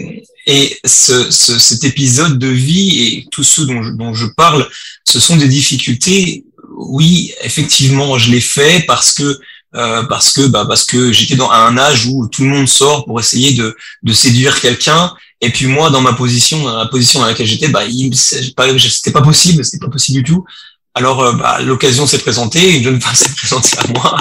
et 0.47 0.77
ce, 0.85 1.31
ce, 1.31 1.57
cet 1.57 1.83
épisode 1.83 2.37
de 2.37 2.47
vie 2.47 3.03
et 3.03 3.27
tout 3.31 3.43
ce 3.43 3.61
dont 3.61 3.81
je, 3.81 3.91
dont 3.91 4.13
je 4.13 4.27
parle, 4.27 4.69
ce 5.03 5.19
sont 5.19 5.37
des 5.37 5.47
difficultés. 5.47 6.43
Oui, 6.77 7.33
effectivement, 7.41 8.19
je 8.19 8.29
l'ai 8.29 8.41
fait 8.41 8.85
parce 8.85 9.13
que 9.13 9.39
euh, 9.75 10.03
parce 10.03 10.31
que 10.31 10.45
bah, 10.47 10.65
parce 10.67 10.85
que 10.85 11.11
j'étais 11.11 11.35
dans 11.35 11.49
un 11.49 11.77
âge 11.77 12.05
où 12.05 12.27
tout 12.27 12.43
le 12.43 12.49
monde 12.49 12.67
sort 12.67 13.05
pour 13.05 13.19
essayer 13.19 13.53
de, 13.53 13.75
de 14.03 14.13
séduire 14.13 14.61
quelqu'un 14.61 15.11
et 15.45 15.49
puis 15.49 15.67
moi 15.67 15.89
dans 15.89 16.01
ma 16.01 16.13
position 16.13 16.63
dans 16.63 16.77
la 16.77 16.87
position 16.87 17.19
dans 17.19 17.27
laquelle 17.27 17.45
j'étais 17.45 17.67
bah 17.67 17.83
c'était 18.13 19.11
pas 19.11 19.21
possible 19.21 19.63
c'était 19.63 19.83
pas 19.83 19.91
possible 19.91 20.23
du 20.23 20.23
tout. 20.23 20.45
Alors 20.93 21.21
euh, 21.21 21.33
bah, 21.33 21.59
l'occasion 21.61 22.05
s'est 22.07 22.19
présentée 22.19 22.77
une 22.77 22.83
jeune 22.83 23.01
femme 23.01 23.15
s'est 23.15 23.33
présentée 23.35 23.77
à 23.77 23.87
moi. 23.87 24.17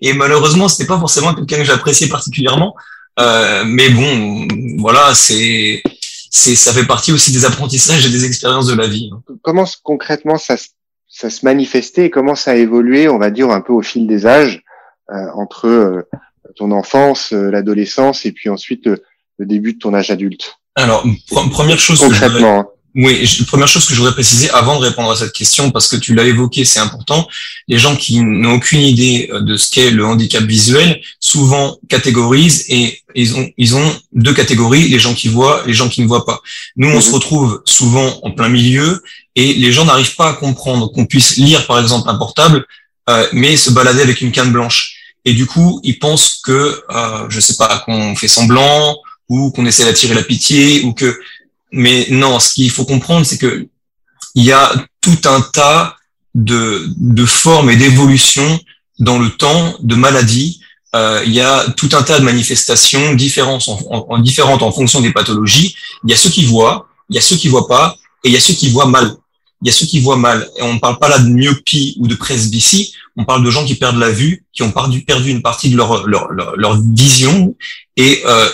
Et 0.00 0.12
malheureusement 0.12 0.68
c'était 0.68 0.86
pas 0.86 0.98
forcément 0.98 1.34
quelqu'un 1.34 1.58
que 1.58 1.64
j'appréciais 1.64 2.08
particulièrement. 2.08 2.74
Euh, 3.18 3.64
mais 3.66 3.90
bon 3.90 4.46
voilà 4.78 5.12
c'est 5.14 5.82
c'est 6.30 6.54
ça 6.54 6.72
fait 6.72 6.86
partie 6.86 7.12
aussi 7.12 7.32
des 7.32 7.44
apprentissages 7.44 8.06
et 8.06 8.10
des 8.10 8.24
expériences 8.24 8.66
de 8.66 8.74
la 8.74 8.86
vie 8.86 9.10
comment 9.42 9.64
concrètement 9.82 10.38
ça 10.38 10.56
ça 11.08 11.30
se 11.30 11.44
manifestait 11.44 12.06
et 12.06 12.10
comment 12.10 12.36
ça 12.36 12.52
a 12.52 12.54
évolué 12.54 13.08
on 13.08 13.18
va 13.18 13.30
dire 13.30 13.50
un 13.50 13.60
peu 13.60 13.72
au 13.72 13.82
fil 13.82 14.06
des 14.06 14.26
âges 14.26 14.62
euh, 15.10 15.30
entre 15.32 15.66
euh, 15.66 16.02
ton 16.54 16.70
enfance, 16.70 17.32
euh, 17.32 17.50
l'adolescence 17.50 18.26
et 18.26 18.32
puis 18.32 18.50
ensuite 18.50 18.86
le 18.86 19.46
début 19.46 19.72
de 19.72 19.78
ton 19.78 19.94
âge 19.94 20.10
adulte? 20.10 20.57
Alors, 20.78 21.04
première 21.50 21.80
chose 21.80 21.98
concrètement. 21.98 22.62
Que 22.62 22.68
oui, 22.94 23.44
première 23.46 23.68
chose 23.68 23.84
que 23.84 23.94
je 23.94 23.98
voudrais 23.98 24.14
préciser 24.14 24.50
avant 24.50 24.78
de 24.78 24.84
répondre 24.84 25.10
à 25.10 25.16
cette 25.16 25.32
question, 25.32 25.70
parce 25.70 25.88
que 25.88 25.96
tu 25.96 26.14
l'as 26.14 26.24
évoqué, 26.24 26.64
c'est 26.64 26.78
important. 26.78 27.28
Les 27.68 27.78
gens 27.78 27.94
qui 27.94 28.20
n'ont 28.20 28.54
aucune 28.54 28.80
idée 28.80 29.30
de 29.32 29.56
ce 29.56 29.70
qu'est 29.70 29.90
le 29.90 30.04
handicap 30.06 30.42
visuel, 30.42 31.00
souvent 31.20 31.76
catégorisent 31.88 32.64
et 32.68 33.02
ils 33.14 33.36
ont, 33.36 33.48
ils 33.56 33.76
ont 33.76 34.00
deux 34.12 34.32
catégories, 34.32 34.88
les 34.88 34.98
gens 34.98 35.14
qui 35.14 35.28
voient, 35.28 35.62
les 35.66 35.74
gens 35.74 35.88
qui 35.88 36.00
ne 36.00 36.08
voient 36.08 36.24
pas. 36.24 36.40
Nous, 36.76 36.88
on 36.88 36.96
mhm. 36.96 37.00
se 37.00 37.12
retrouve 37.12 37.62
souvent 37.66 38.18
en 38.22 38.30
plein 38.30 38.48
milieu 38.48 39.02
et 39.36 39.54
les 39.54 39.70
gens 39.70 39.84
n'arrivent 39.84 40.16
pas 40.16 40.30
à 40.30 40.32
comprendre 40.32 40.90
qu'on 40.90 41.06
puisse 41.06 41.36
lire, 41.36 41.66
par 41.66 41.78
exemple, 41.78 42.08
un 42.08 42.16
portable, 42.16 42.66
euh, 43.10 43.26
mais 43.32 43.56
se 43.56 43.70
balader 43.70 44.02
avec 44.02 44.20
une 44.22 44.32
canne 44.32 44.50
blanche. 44.50 44.94
Et 45.24 45.34
du 45.34 45.46
coup, 45.46 45.80
ils 45.84 45.98
pensent 45.98 46.40
que, 46.42 46.82
euh, 46.90 47.26
je 47.28 47.38
sais 47.38 47.56
pas, 47.56 47.82
qu'on 47.84 48.16
fait 48.16 48.28
semblant 48.28 48.96
ou 49.28 49.50
qu'on 49.50 49.66
essaie 49.66 49.84
d'attirer 49.84 50.14
la 50.14 50.22
pitié 50.22 50.82
ou 50.84 50.92
que. 50.92 51.18
Mais 51.70 52.06
non, 52.10 52.38
ce 52.40 52.54
qu'il 52.54 52.70
faut 52.70 52.84
comprendre, 52.84 53.26
c'est 53.26 53.38
que 53.38 53.68
il 54.34 54.44
y 54.44 54.52
a 54.52 54.72
tout 55.00 55.18
un 55.24 55.40
tas 55.40 55.96
de, 56.34 56.88
de 56.96 57.26
formes 57.26 57.70
et 57.70 57.76
d'évolutions 57.76 58.60
dans 58.98 59.18
le 59.18 59.30
temps, 59.30 59.76
de 59.80 59.94
maladies. 59.94 60.60
Euh, 60.96 61.22
il 61.26 61.32
y 61.34 61.40
a 61.40 61.68
tout 61.76 61.90
un 61.92 62.02
tas 62.02 62.18
de 62.18 62.24
manifestations 62.24 63.14
différentes 63.14 63.68
en, 63.68 64.06
en, 64.08 64.18
différentes 64.18 64.62
en 64.62 64.72
fonction 64.72 65.00
des 65.00 65.12
pathologies. 65.12 65.74
Il 66.04 66.10
y 66.10 66.14
a 66.14 66.16
ceux 66.16 66.30
qui 66.30 66.46
voient, 66.46 66.88
il 67.10 67.16
y 67.16 67.18
a 67.18 67.22
ceux 67.22 67.36
qui 67.36 67.48
voient 67.48 67.68
pas, 67.68 67.96
et 68.24 68.28
il 68.28 68.32
y 68.32 68.36
a 68.36 68.40
ceux 68.40 68.54
qui 68.54 68.70
voient 68.70 68.86
mal 68.86 69.14
il 69.62 69.66
y 69.66 69.70
a 69.70 69.72
ceux 69.72 69.86
qui 69.86 70.00
voient 70.00 70.16
mal. 70.16 70.48
Et 70.56 70.62
on 70.62 70.74
ne 70.74 70.78
parle 70.78 70.98
pas 70.98 71.08
là 71.08 71.18
de 71.18 71.28
myopie 71.28 71.96
ou 71.98 72.06
de 72.06 72.14
presbytie, 72.14 72.92
on 73.16 73.24
parle 73.24 73.44
de 73.44 73.50
gens 73.50 73.64
qui 73.64 73.74
perdent 73.74 73.98
la 73.98 74.10
vue, 74.10 74.44
qui 74.52 74.62
ont 74.62 74.70
perdu, 74.70 75.02
perdu 75.02 75.30
une 75.30 75.42
partie 75.42 75.70
de 75.70 75.76
leur, 75.76 76.06
leur, 76.06 76.30
leur, 76.32 76.80
vision. 76.80 77.56
Et 77.96 78.22
euh, 78.26 78.48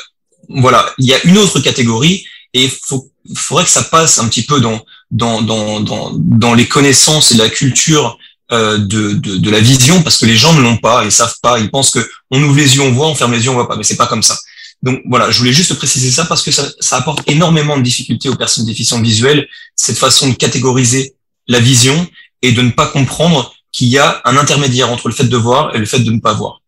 voilà, 0.49 0.87
il 0.99 1.07
y 1.07 1.15
a 1.15 1.23
une 1.25 1.39
autre 1.39 1.61
catégorie 1.61 2.25
et 2.53 2.65
il 2.65 3.37
faudrait 3.37 3.65
que 3.65 3.71
ça 3.71 3.83
passe 3.83 4.19
un 4.19 4.29
petit 4.29 4.43
peu 4.43 4.61
dans, 4.61 4.85
dans, 5.11 5.43
dans, 5.43 5.81
dans, 5.81 6.13
dans 6.15 6.55
les 6.55 6.67
connaissances 6.67 7.33
et 7.33 7.37
la 7.37 7.49
culture 7.49 8.19
euh, 8.53 8.79
de, 8.79 9.13
de, 9.13 9.37
de, 9.37 9.51
la 9.51 9.61
vision 9.61 10.03
parce 10.03 10.19
que 10.19 10.27
les 10.27 10.37
gens 10.37 10.53
ne 10.53 10.61
l'ont 10.61 10.77
pas, 10.77 11.05
ils 11.05 11.13
savent 11.13 11.37
pas, 11.43 11.59
ils 11.59 11.71
pensent 11.71 11.91
que 11.91 12.07
on 12.31 12.43
ouvre 12.43 12.57
les 12.57 12.77
yeux, 12.77 12.83
on 12.83 12.93
voit, 12.93 13.09
on 13.09 13.15
ferme 13.15 13.33
les 13.33 13.43
yeux, 13.45 13.51
on 13.51 13.55
voit 13.55 13.69
pas, 13.69 13.77
mais 13.77 13.85
c'est 13.85 13.97
pas 13.97 14.07
comme 14.07 14.23
ça. 14.23 14.39
Donc 14.83 15.01
voilà, 15.07 15.31
je 15.31 15.39
voulais 15.39 15.53
juste 15.53 15.75
préciser 15.75 16.11
ça 16.11 16.27
parce 16.27 16.43
que 16.43 16.51
ça, 16.51 16.69
ça 16.79 16.99
apporte 16.99 17.23
énormément 17.27 17.79
de 17.79 17.83
difficultés 17.83 18.29
aux 18.29 18.37
personnes 18.37 18.67
déficientes 18.67 19.03
visuelles, 19.03 19.49
cette 19.77 19.97
façon 19.97 20.29
de 20.29 20.35
catégoriser 20.35 21.15
la 21.49 21.59
vision 21.59 22.07
et 22.43 22.53
de 22.53 22.61
ne 22.61 22.71
pas 22.71 22.87
comprendre 22.89 23.55
qu'il 23.73 23.89
y 23.89 23.99
a 23.99 24.21
un 24.25 24.37
intermédiaire 24.37 24.91
entre 24.91 25.09
le 25.09 25.15
fait 25.15 25.25
de 25.25 25.37
voir 25.37 25.75
et 25.75 25.79
le 25.79 25.87
fait 25.87 26.01
de 26.01 26.11
ne 26.11 26.21
pas 26.21 26.35
voir. 26.35 26.61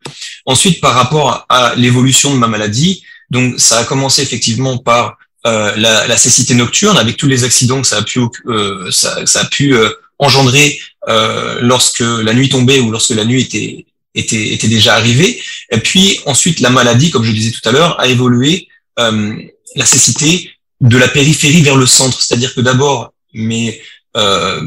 Ensuite, 0.46 0.80
par 0.80 0.94
rapport 0.94 1.44
à 1.48 1.74
l'évolution 1.76 2.32
de 2.32 2.38
ma 2.38 2.48
maladie, 2.48 3.02
donc 3.30 3.58
ça 3.58 3.78
a 3.78 3.84
commencé 3.84 4.22
effectivement 4.22 4.78
par 4.78 5.18
euh, 5.46 5.72
la, 5.76 6.06
la, 6.06 6.16
cécité 6.16 6.54
nocturne 6.54 6.98
avec 6.98 7.16
tous 7.16 7.28
les 7.28 7.44
accidents 7.44 7.80
que 7.80 7.86
ça 7.86 7.98
a 7.98 8.02
pu, 8.02 8.20
euh, 8.46 8.90
ça, 8.90 9.24
ça, 9.26 9.42
a 9.42 9.44
pu 9.44 9.74
euh, 9.74 9.90
engendrer 10.18 10.80
euh, 11.08 11.60
lorsque 11.60 12.00
la 12.00 12.34
nuit 12.34 12.48
tombait 12.48 12.80
ou 12.80 12.90
lorsque 12.90 13.10
la 13.10 13.24
nuit 13.24 13.42
était 13.42 13.86
était, 14.16 14.54
était 14.54 14.68
déjà 14.68 14.94
arrivé. 14.94 15.40
Et 15.70 15.78
puis 15.78 16.20
ensuite, 16.26 16.60
la 16.60 16.70
maladie, 16.70 17.10
comme 17.10 17.22
je 17.22 17.32
disais 17.32 17.52
tout 17.52 17.66
à 17.68 17.72
l'heure, 17.72 18.00
a 18.00 18.08
évolué 18.08 18.68
euh, 18.98 19.36
la 19.76 19.84
cécité 19.84 20.50
de 20.80 20.96
la 20.96 21.08
périphérie 21.08 21.62
vers 21.62 21.76
le 21.76 21.86
centre. 21.86 22.20
C'est-à-dire 22.20 22.54
que 22.54 22.60
d'abord, 22.60 23.12
mais 23.34 23.80
euh, 24.16 24.60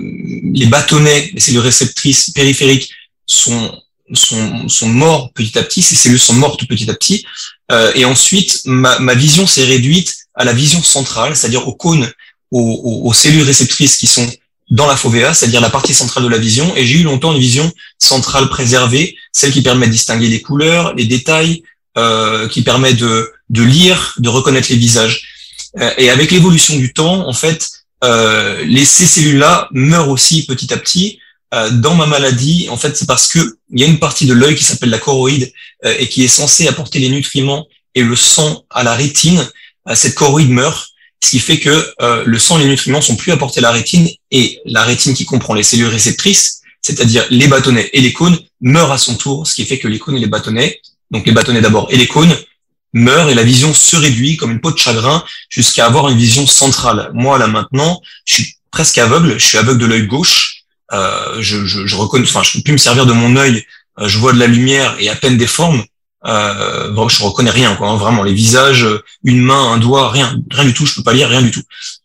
les 0.54 0.67
bâtonnets, 0.67 1.32
les 1.34 1.39
cellules 1.39 1.62
réceptrices 1.62 2.30
périphériques 2.30 2.91
sont, 3.26 3.76
sont, 4.13 4.67
sont 4.67 4.89
morts 4.89 5.32
petit 5.34 5.58
à 5.58 5.63
petit, 5.63 5.82
ces 5.82 5.95
cellules 5.95 6.19
sont 6.19 6.34
mortes 6.34 6.67
petit 6.67 6.89
à 6.89 6.93
petit. 6.93 7.26
Euh, 7.72 7.91
et 7.95 8.06
ensuite, 8.06 8.62
ma, 8.65 9.00
ma 9.00 9.13
vision 9.13 9.45
s'est 9.48 9.65
réduite 9.65 10.13
à 10.36 10.43
la 10.43 10.54
vision 10.54 10.82
centrale, 10.82 11.36
c'est-à-dire 11.36 11.67
aux 11.67 11.76
cônes, 11.76 12.12
aux, 12.52 12.60
aux, 12.60 13.10
aux 13.10 13.13
cellules 13.13 13.43
réceptrices 13.43 13.98
qui 13.98 14.08
sont 14.08 14.30
dans 14.69 14.88
la 14.88 14.95
fovea, 14.95 15.34
c'est-à-dire 15.34 15.62
la 15.62 15.69
partie 15.69 15.93
centrale 15.93 16.24
de 16.24 16.30
la 16.30 16.38
vision, 16.38 16.76
et 16.76 16.86
j'ai 16.86 17.00
eu 17.00 17.04
longtemps 17.04 17.34
une 17.34 17.39
vision 17.39 17.72
centrale 17.98 18.50
préservée, 18.50 19.17
celle 19.32 19.52
qui 19.52 19.62
permet 19.62 19.88
de 19.88 19.91
distinguer 19.91 20.28
les 20.28 20.41
couleurs, 20.41 20.93
les 20.95 21.06
détails, 21.06 21.63
euh, 21.98 22.48
qui 22.48 22.62
permet 22.62 22.93
de, 22.93 23.32
de 23.50 23.63
lire, 23.63 24.13
de 24.19 24.30
reconnaître 24.30 24.69
les 24.69 24.78
visages. 24.78 25.28
Euh, 25.80 25.91
et 25.98 26.10
avec 26.10 26.32
l'évolution 26.32 26.76
du 26.76 26.93
temps, 26.93 27.28
en 27.28 27.34
fait, 27.34 27.67
euh, 28.04 28.63
les, 28.63 28.86
ces 28.86 29.06
cellules-là 29.06 29.67
meurent 29.72 30.10
aussi 30.10 30.45
petit 30.45 30.72
à 30.74 30.78
petit. 30.78 31.19
Euh, 31.54 31.72
dans 31.72 31.96
ma 31.96 32.06
maladie, 32.06 32.68
en 32.70 32.78
fait, 32.78 32.96
c'est 32.96 33.08
parce 33.08 33.28
que 33.28 33.58
il 33.72 33.80
y 33.80 33.84
a 33.84 33.88
une 33.88 34.00
partie 34.00 34.26
de 34.26 34.34
l'œil 34.34 34.56
qui 34.56 34.64
s'appelle 34.64 34.90
la 34.90 35.00
choroïde 35.00 35.52
euh, 35.86 35.96
et 35.98 36.08
qui 36.08 36.24
est 36.24 36.28
censée 36.28 36.68
apporter 36.68 37.00
les 37.00 37.10
nutriments 37.10 37.68
et 37.96 38.04
le 38.04 38.16
sang 38.16 38.66
à 38.70 38.84
la 38.84 38.94
rétine. 38.94 39.48
Euh, 39.88 39.96
cette 39.96 40.16
choroïde 40.16 40.52
meurt 40.52 40.90
ce 41.22 41.32
qui 41.32 41.40
fait 41.40 41.60
que 41.60 41.86
le 42.26 42.40
sang 42.40 42.58
et 42.60 42.64
les 42.64 42.70
nutriments 42.70 43.02
sont 43.02 43.18
plus 43.18 43.34
apportés 43.34 43.60
à 43.60 43.64
la 43.64 43.72
rétine 43.72 44.08
et 44.32 44.62
la 44.64 44.86
rétine 44.86 45.14
qui 45.14 45.26
comprend 45.26 45.54
les 45.54 45.64
cellules 45.64 45.90
réceptrices, 45.90 46.62
c'est-à-dire 46.82 47.26
les 47.30 47.50
bâtonnets 47.50 47.90
et 47.92 48.00
les 48.00 48.14
cônes, 48.14 48.40
meurt 48.62 48.90
à 48.90 48.98
son 48.98 49.16
tour, 49.16 49.46
ce 49.46 49.54
qui 49.54 49.66
fait 49.66 49.80
que 49.80 49.90
les 49.90 50.00
cônes 50.00 50.16
et 50.16 50.22
les 50.22 50.28
bâtonnets, 50.28 50.80
donc 51.12 51.26
les 51.26 51.34
bâtonnets 51.34 51.60
d'abord 51.60 51.90
et 51.92 51.98
les 51.98 52.08
cônes, 52.08 52.34
meurent 52.94 53.30
et 53.30 53.36
la 53.36 53.44
vision 53.44 53.74
se 53.74 53.98
réduit 53.98 54.38
comme 54.38 54.52
une 54.52 54.62
peau 54.62 54.72
de 54.72 54.78
chagrin 54.78 55.22
jusqu'à 55.50 55.86
avoir 55.86 56.08
une 56.08 56.18
vision 56.18 56.48
centrale. 56.48 57.12
Moi 57.14 57.38
là 57.38 57.48
maintenant, 57.48 58.02
je 58.24 58.36
suis 58.36 58.56
presque 58.72 58.98
aveugle, 58.98 59.38
je 59.38 59.46
suis 59.46 59.58
aveugle 59.58 59.82
de 59.82 59.86
l'œil 59.88 60.08
gauche, 60.08 60.59
je, 60.91 61.65
je, 61.65 61.86
je 61.86 61.95
reconnais, 61.95 62.25
enfin 62.28 62.43
je 62.43 62.54
peux 62.54 62.63
plus 62.63 62.73
me 62.73 62.78
servir 62.78 63.06
de 63.06 63.13
mon 63.13 63.36
œil, 63.36 63.65
euh, 63.99 64.08
je 64.08 64.17
vois 64.17 64.34
de 64.34 64.39
la 64.39 64.47
lumière 64.47 64.95
et 64.99 65.10
à 65.10 65.15
peine 65.15 65.38
des 65.38 65.47
formes, 65.47 65.84
euh, 66.25 66.89
bon, 66.91 67.08
je 67.08 67.23
reconnais 67.23 67.49
rien, 67.49 67.75
quoi, 67.75 67.89
hein, 67.89 67.97
vraiment 67.97 68.23
les 68.23 68.34
visages, 68.34 68.88
une 69.23 69.41
main, 69.41 69.71
un 69.71 69.78
doigt, 69.78 70.10
rien, 70.12 70.36
rien 70.52 70.65
du 70.65 70.73
tout, 70.73 70.86
je 70.86 70.95
peux 70.95 71.04
pas 71.04 71.13
lire 71.13 71.30
rien 71.30 71.41
du 71.41 71.52
tout. 71.52 71.63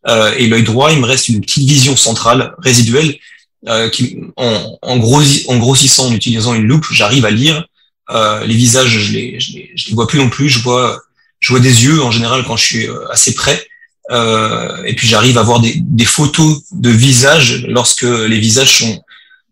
Euh, 0.08 0.32
et 0.36 0.46
l'œil 0.46 0.62
droit, 0.62 0.92
il 0.92 1.00
me 1.00 1.06
reste 1.06 1.28
une 1.28 1.40
petite 1.40 1.68
vision 1.68 1.96
centrale, 1.96 2.54
résiduelle, 2.58 3.18
euh, 3.66 3.88
qui, 3.88 4.18
en, 4.36 4.78
en, 4.82 4.96
grossissant, 4.98 6.08
en 6.08 6.12
utilisant 6.12 6.52
une 6.54 6.66
loupe, 6.66 6.86
j'arrive 6.90 7.24
à 7.24 7.30
lire. 7.30 7.66
Euh, 8.10 8.44
les 8.44 8.54
visages, 8.54 8.88
je 8.88 9.12
les, 9.12 9.40
je 9.40 9.52
les, 9.54 9.72
je 9.74 9.88
les 9.88 9.94
vois 9.94 10.06
plus 10.06 10.18
non 10.18 10.28
plus. 10.28 10.50
Je 10.50 10.58
vois, 10.58 11.00
je 11.40 11.48
vois 11.50 11.60
des 11.60 11.84
yeux 11.84 12.02
en 12.02 12.10
général 12.10 12.44
quand 12.44 12.56
je 12.56 12.64
suis 12.64 12.86
euh, 12.86 13.10
assez 13.10 13.34
près. 13.34 13.66
Euh, 14.10 14.82
et 14.84 14.94
puis 14.94 15.08
j'arrive 15.08 15.38
à 15.38 15.42
voir 15.42 15.60
des, 15.60 15.76
des, 15.80 16.04
photos 16.04 16.62
de 16.72 16.90
visages 16.90 17.64
lorsque 17.68 18.02
les 18.02 18.38
visages 18.38 18.78
sont 18.78 19.02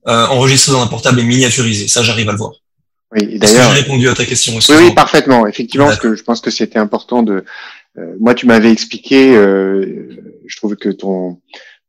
euh, 0.08 0.26
enregistrés 0.26 0.72
dans 0.72 0.82
un 0.82 0.88
portable 0.88 1.20
et 1.20 1.22
miniaturisés. 1.22 1.88
Ça, 1.88 2.02
j'arrive 2.02 2.28
à 2.28 2.32
le 2.32 2.38
voir. 2.38 2.52
Oui, 3.12 3.38
d'ailleurs. 3.38 3.70
J'ai 3.70 3.82
répondu 3.82 4.08
à 4.08 4.14
ta 4.14 4.24
question 4.24 4.56
aussi. 4.56 4.72
Oui, 4.72 4.78
oui, 4.86 4.94
parfaitement. 4.94 5.46
Effectivement, 5.46 5.86
parce 5.86 5.98
que 5.98 6.14
je 6.14 6.22
pense 6.22 6.40
que 6.40 6.50
c'était 6.50 6.78
important 6.78 7.22
de. 7.22 7.44
Euh, 7.98 8.14
moi, 8.20 8.34
tu 8.34 8.46
m'avais 8.46 8.72
expliqué. 8.72 9.36
Euh, 9.36 10.08
je 10.46 10.56
trouve 10.56 10.76
que 10.76 10.88
ton 10.88 11.38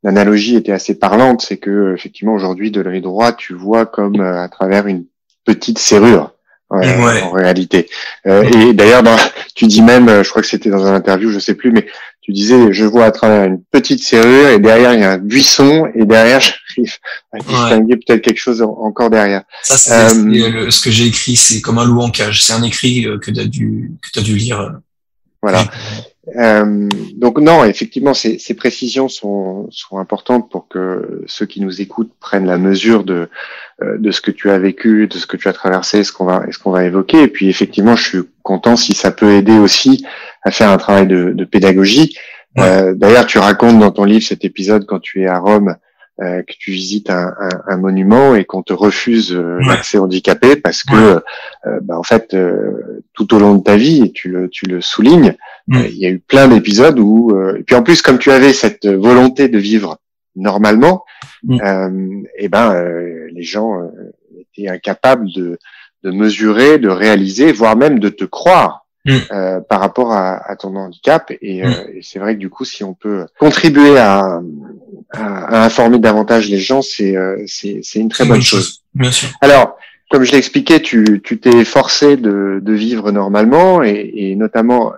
analogie 0.06 0.56
était 0.56 0.74
assez 0.74 1.00
parlante. 1.00 1.42
C'est 1.42 1.58
que 1.58 1.94
effectivement, 1.96 2.34
aujourd'hui, 2.34 2.72
de 2.72 2.82
l'œil 2.82 3.02
droit, 3.02 3.34
tu 3.34 3.54
vois 3.54 3.86
comme 3.86 4.20
euh, 4.20 4.44
à 4.44 4.50
travers 4.50 4.88
une 4.88 5.06
petite 5.46 5.80
serrure. 5.80 6.33
En 6.74 7.32
réalité. 7.32 7.90
Et 8.26 8.74
d'ailleurs, 8.74 9.04
tu 9.56 9.68
dis 9.68 9.82
même, 9.82 10.24
je 10.24 10.30
crois 10.30 10.42
que 10.42 10.48
c'était 10.48 10.70
dans 10.70 10.86
un 10.86 10.96
interview, 10.96 11.30
je 11.30 11.40
sais 11.40 11.56
plus, 11.56 11.72
mais 11.72 11.86
tu 12.24 12.32
disais, 12.32 12.72
je 12.72 12.86
vois 12.86 13.04
à 13.06 13.12
travers 13.12 13.44
une 13.44 13.62
petite 13.62 14.02
serrure 14.02 14.48
et 14.48 14.60
derrière 14.60 14.94
il 14.94 15.02
y 15.02 15.04
a 15.04 15.12
un 15.12 15.18
buisson 15.18 15.88
et 15.94 16.06
derrière 16.06 16.40
j'arrive 16.76 16.94
à 17.34 17.40
distinguer 17.40 17.98
peut-être 17.98 18.22
quelque 18.22 18.40
chose 18.40 18.62
encore 18.62 19.10
derrière. 19.10 19.44
Ça, 19.62 19.78
c'est 19.78 19.92
euh, 19.92 20.72
ce 20.72 20.82
que 20.82 20.90
j'ai 20.90 21.06
écrit, 21.06 21.36
c'est 21.36 21.60
comme 21.60 21.80
un 21.80 21.86
loup 21.86 22.00
en 22.00 22.10
cage. 22.10 22.42
C'est 22.42 22.54
un 22.54 22.64
écrit 22.64 23.06
euh, 23.06 23.18
que 23.18 23.30
tu 23.30 23.40
as 23.42 23.46
dû 23.46 23.92
que 24.02 24.20
as 24.20 24.24
dû 24.24 24.38
lire. 24.38 24.80
Voilà. 25.42 25.66
Euh, 26.38 26.88
donc 27.16 27.40
non, 27.40 27.66
effectivement, 27.66 28.14
ces, 28.14 28.40
ces 28.40 28.54
précisions 28.54 29.10
sont, 29.10 29.68
sont, 29.72 29.98
importantes 29.98 30.50
pour 30.50 30.70
que 30.70 31.22
ceux 31.28 31.46
qui 31.46 31.60
nous 31.60 31.82
écoutent 31.82 32.14
prennent 32.22 32.46
la 32.46 32.58
mesure 32.58 33.04
de, 33.04 33.30
euh, 33.82 33.98
de 33.98 34.12
ce 34.12 34.22
que 34.22 34.32
tu 34.32 34.50
as 34.50 34.58
vécu, 34.58 35.08
de 35.08 35.18
ce 35.18 35.28
que 35.28 35.36
tu 35.36 35.50
as 35.50 35.54
traversé, 35.54 36.04
ce 36.04 36.14
qu'on 36.14 36.26
va, 36.26 36.46
ce 36.50 36.58
qu'on 36.58 36.72
va 36.72 36.86
évoquer. 36.86 37.24
Et 37.24 37.28
puis 37.28 37.50
effectivement, 37.50 37.98
je 37.98 38.08
suis 38.08 38.22
content 38.42 38.78
si 38.78 38.94
ça 38.94 39.12
peut 39.12 39.34
aider 39.34 39.58
aussi 39.58 40.06
à 40.44 40.52
faire 40.52 40.70
un 40.70 40.78
travail 40.78 41.08
de, 41.08 41.32
de 41.34 41.46
pédagogie. 41.46 42.18
Euh, 42.58 42.94
D'ailleurs, 42.94 43.26
tu 43.26 43.40
racontes 43.40 43.80
dans 43.80 43.92
ton 43.92 44.06
livre 44.06 44.24
cet 44.26 44.46
épisode 44.46 44.86
quand 44.86 45.00
tu 45.00 45.24
es 45.24 45.28
à 45.28 45.40
Rome 45.40 45.76
euh, 46.22 46.44
que 46.44 46.54
tu 46.60 46.70
visites 46.70 47.10
un, 47.10 47.34
un, 47.40 47.50
un 47.68 47.78
monument 47.78 48.36
et 48.36 48.46
qu'on 48.46 48.62
te 48.62 48.72
refuse 48.72 49.34
euh, 49.34 49.58
l'accès 49.68 49.98
handicapé 49.98 50.56
parce 50.56 50.84
que, 50.84 51.20
euh, 51.66 51.80
bah, 51.82 51.98
en 51.98 52.04
fait, 52.04 52.38
tout 53.14 53.34
au 53.34 53.40
long 53.40 53.56
de 53.56 53.64
ta 53.64 53.78
vie, 53.78 54.04
et 54.04 54.12
tu 54.12 54.30
le, 54.30 54.48
tu 54.48 54.68
le 54.68 54.80
soulignes, 54.80 55.36
il 55.68 55.98
y 55.98 56.06
a 56.06 56.10
eu 56.10 56.20
plein 56.20 56.48
d'épisodes 56.48 57.00
où, 57.00 57.38
et 57.56 57.64
puis 57.64 57.76
en 57.76 57.84
plus, 57.84 58.02
comme 58.02 58.20
tu 58.20 58.32
avais 58.32 58.54
cette 58.54 58.86
volonté 58.86 59.48
de 59.48 59.58
vivre 59.58 59.98
normalement, 60.36 61.06
et 61.50 62.50
ben, 62.50 62.86
les 63.32 63.44
gens 63.44 63.90
étaient 64.40 64.70
incapables 64.70 65.32
de, 65.34 65.58
de 66.04 66.12
mesurer, 66.12 66.80
de 66.80 66.90
réaliser, 66.90 67.52
voire 67.52 67.78
même 67.78 68.00
de 68.00 68.10
te 68.10 68.26
croire 68.26 68.84
Mm. 69.06 69.18
Euh, 69.32 69.60
par 69.60 69.82
rapport 69.82 70.14
à, 70.14 70.50
à, 70.50 70.56
ton 70.56 70.74
handicap. 70.78 71.30
Et, 71.42 71.62
mm. 71.62 71.66
euh, 71.66 71.72
et 71.96 72.00
c'est 72.02 72.20
vrai 72.20 72.36
que 72.36 72.40
du 72.40 72.50
coup, 72.50 72.64
si 72.64 72.86
on 72.86 72.94
peut 72.94 73.26
contribuer 73.38 73.98
à, 73.98 74.40
à, 75.12 75.66
informer 75.66 76.00
davantage 76.00 76.50
les 76.50 76.60
gens, 76.60 76.82
c'est 76.82 77.18
euh, 77.18 77.44
c'est 77.46 77.82
une 77.96 78.08
très 78.08 78.26
bonne 78.26 78.42
chose. 78.42 78.82
Bien 78.96 79.12
sûr. 79.12 79.28
Alors, 79.42 79.78
comme 80.10 80.24
je 80.24 80.32
l'ai 80.32 80.38
expliqué, 80.38 80.82
tu 80.82 81.22
t'es 81.22 81.66
forcé 81.66 82.16
de, 82.16 82.62
de, 82.62 82.74
vivre 82.74 83.12
normalement 83.12 83.84
et, 83.84 84.10
et, 84.16 84.36
notamment, 84.38 84.94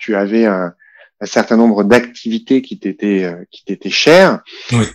tu 0.00 0.16
avais 0.16 0.46
un, 0.46 0.74
un 1.20 1.26
certain 1.26 1.56
nombre 1.56 1.84
d'activités 1.84 2.62
qui 2.62 2.78
t'étaient 2.78 3.24
euh, 3.24 3.44
qui 3.50 3.64
t'étaient 3.64 3.90
chères, 3.90 4.40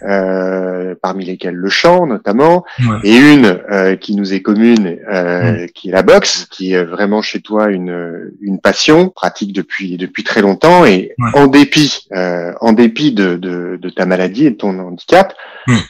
euh, 0.04 0.96
parmi 1.02 1.26
lesquelles 1.26 1.56
le 1.56 1.70
chant 1.70 2.08
notamment, 2.08 2.66
et 3.04 3.16
une 3.16 3.60
euh, 3.72 3.96
qui 3.96 4.16
nous 4.16 4.34
est 4.34 4.42
commune, 4.42 4.98
euh, 5.12 5.68
qui 5.74 5.90
est 5.90 5.92
la 5.92 6.02
boxe, 6.04 6.48
qui 6.50 6.74
est 6.74 6.84
vraiment 6.84 7.22
chez 7.22 7.42
toi 7.42 7.70
une 7.70 8.32
une 8.42 8.60
passion, 8.60 9.10
pratique 9.10 9.54
depuis 9.54 9.98
depuis 9.98 10.24
très 10.24 10.42
longtemps, 10.42 10.86
et 10.86 11.14
en 11.34 11.48
dépit 11.48 12.08
euh, 12.14 12.54
en 12.62 12.74
dépit 12.74 13.12
de, 13.12 13.36
de, 13.36 13.78
de 13.82 13.90
ta 13.90 14.06
maladie 14.06 14.48
et 14.48 14.52
de 14.52 14.56
ton 14.56 14.80
handicap, 14.80 15.34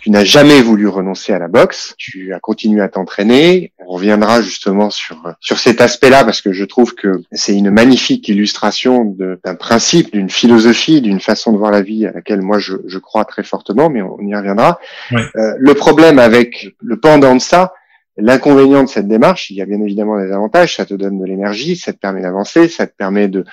tu 0.01 0.09
n'as 0.09 0.23
jamais 0.23 0.61
voulu 0.61 0.87
renoncer 0.87 1.33
à 1.33 1.39
la 1.39 1.47
boxe, 1.47 1.95
tu 1.97 2.33
as 2.33 2.39
continué 2.39 2.81
à 2.81 2.89
t'entraîner. 2.89 3.71
On 3.87 3.93
reviendra 3.93 4.41
justement 4.41 4.89
sur 4.89 5.17
sur 5.39 5.59
cet 5.59 5.79
aspect-là 5.79 6.23
parce 6.23 6.41
que 6.41 6.51
je 6.51 6.65
trouve 6.65 6.95
que 6.95 7.21
c'est 7.31 7.55
une 7.55 7.71
magnifique 7.71 8.27
illustration 8.27 9.05
d'un 9.43 9.55
principe, 9.55 10.11
d'une 10.11 10.24
philosophie, 10.29 11.01
d'une 11.01 11.19
façon 11.19 11.51
de 11.51 11.57
voir 11.57 11.71
la 11.71 11.81
vie 11.81 12.05
à 12.05 12.11
laquelle 12.11 12.41
moi 12.41 12.59
je, 12.59 12.75
je 12.87 12.99
crois 12.99 13.25
très 13.25 13.43
fortement, 13.43 13.89
mais 13.89 14.01
on, 14.01 14.19
y 14.19 14.35
reviendra. 14.35 14.79
Euh, 15.13 15.53
le 15.57 15.73
problème 15.73 16.19
avec 16.19 16.75
le 16.81 16.99
pendant 16.99 17.35
de 17.35 17.41
ça, 17.41 17.73
l'inconvénient 18.17 18.83
de 18.83 18.89
cette 18.89 19.07
démarche, 19.07 19.49
il 19.49 19.57
y 19.57 19.61
a 19.61 19.65
bien 19.65 19.81
évidemment 19.81 20.19
des 20.19 20.31
avantages, 20.31 20.75
ça 20.75 20.85
te 20.85 20.93
donne 20.93 21.19
de 21.19 21.25
l'énergie, 21.25 21.75
ça 21.75 21.93
te 21.93 21.97
permet 21.97 22.21
d'avancer, 22.21 22.69
ça 22.69 22.87
te 22.87 22.95
permet 22.95 23.27
de 23.27 23.45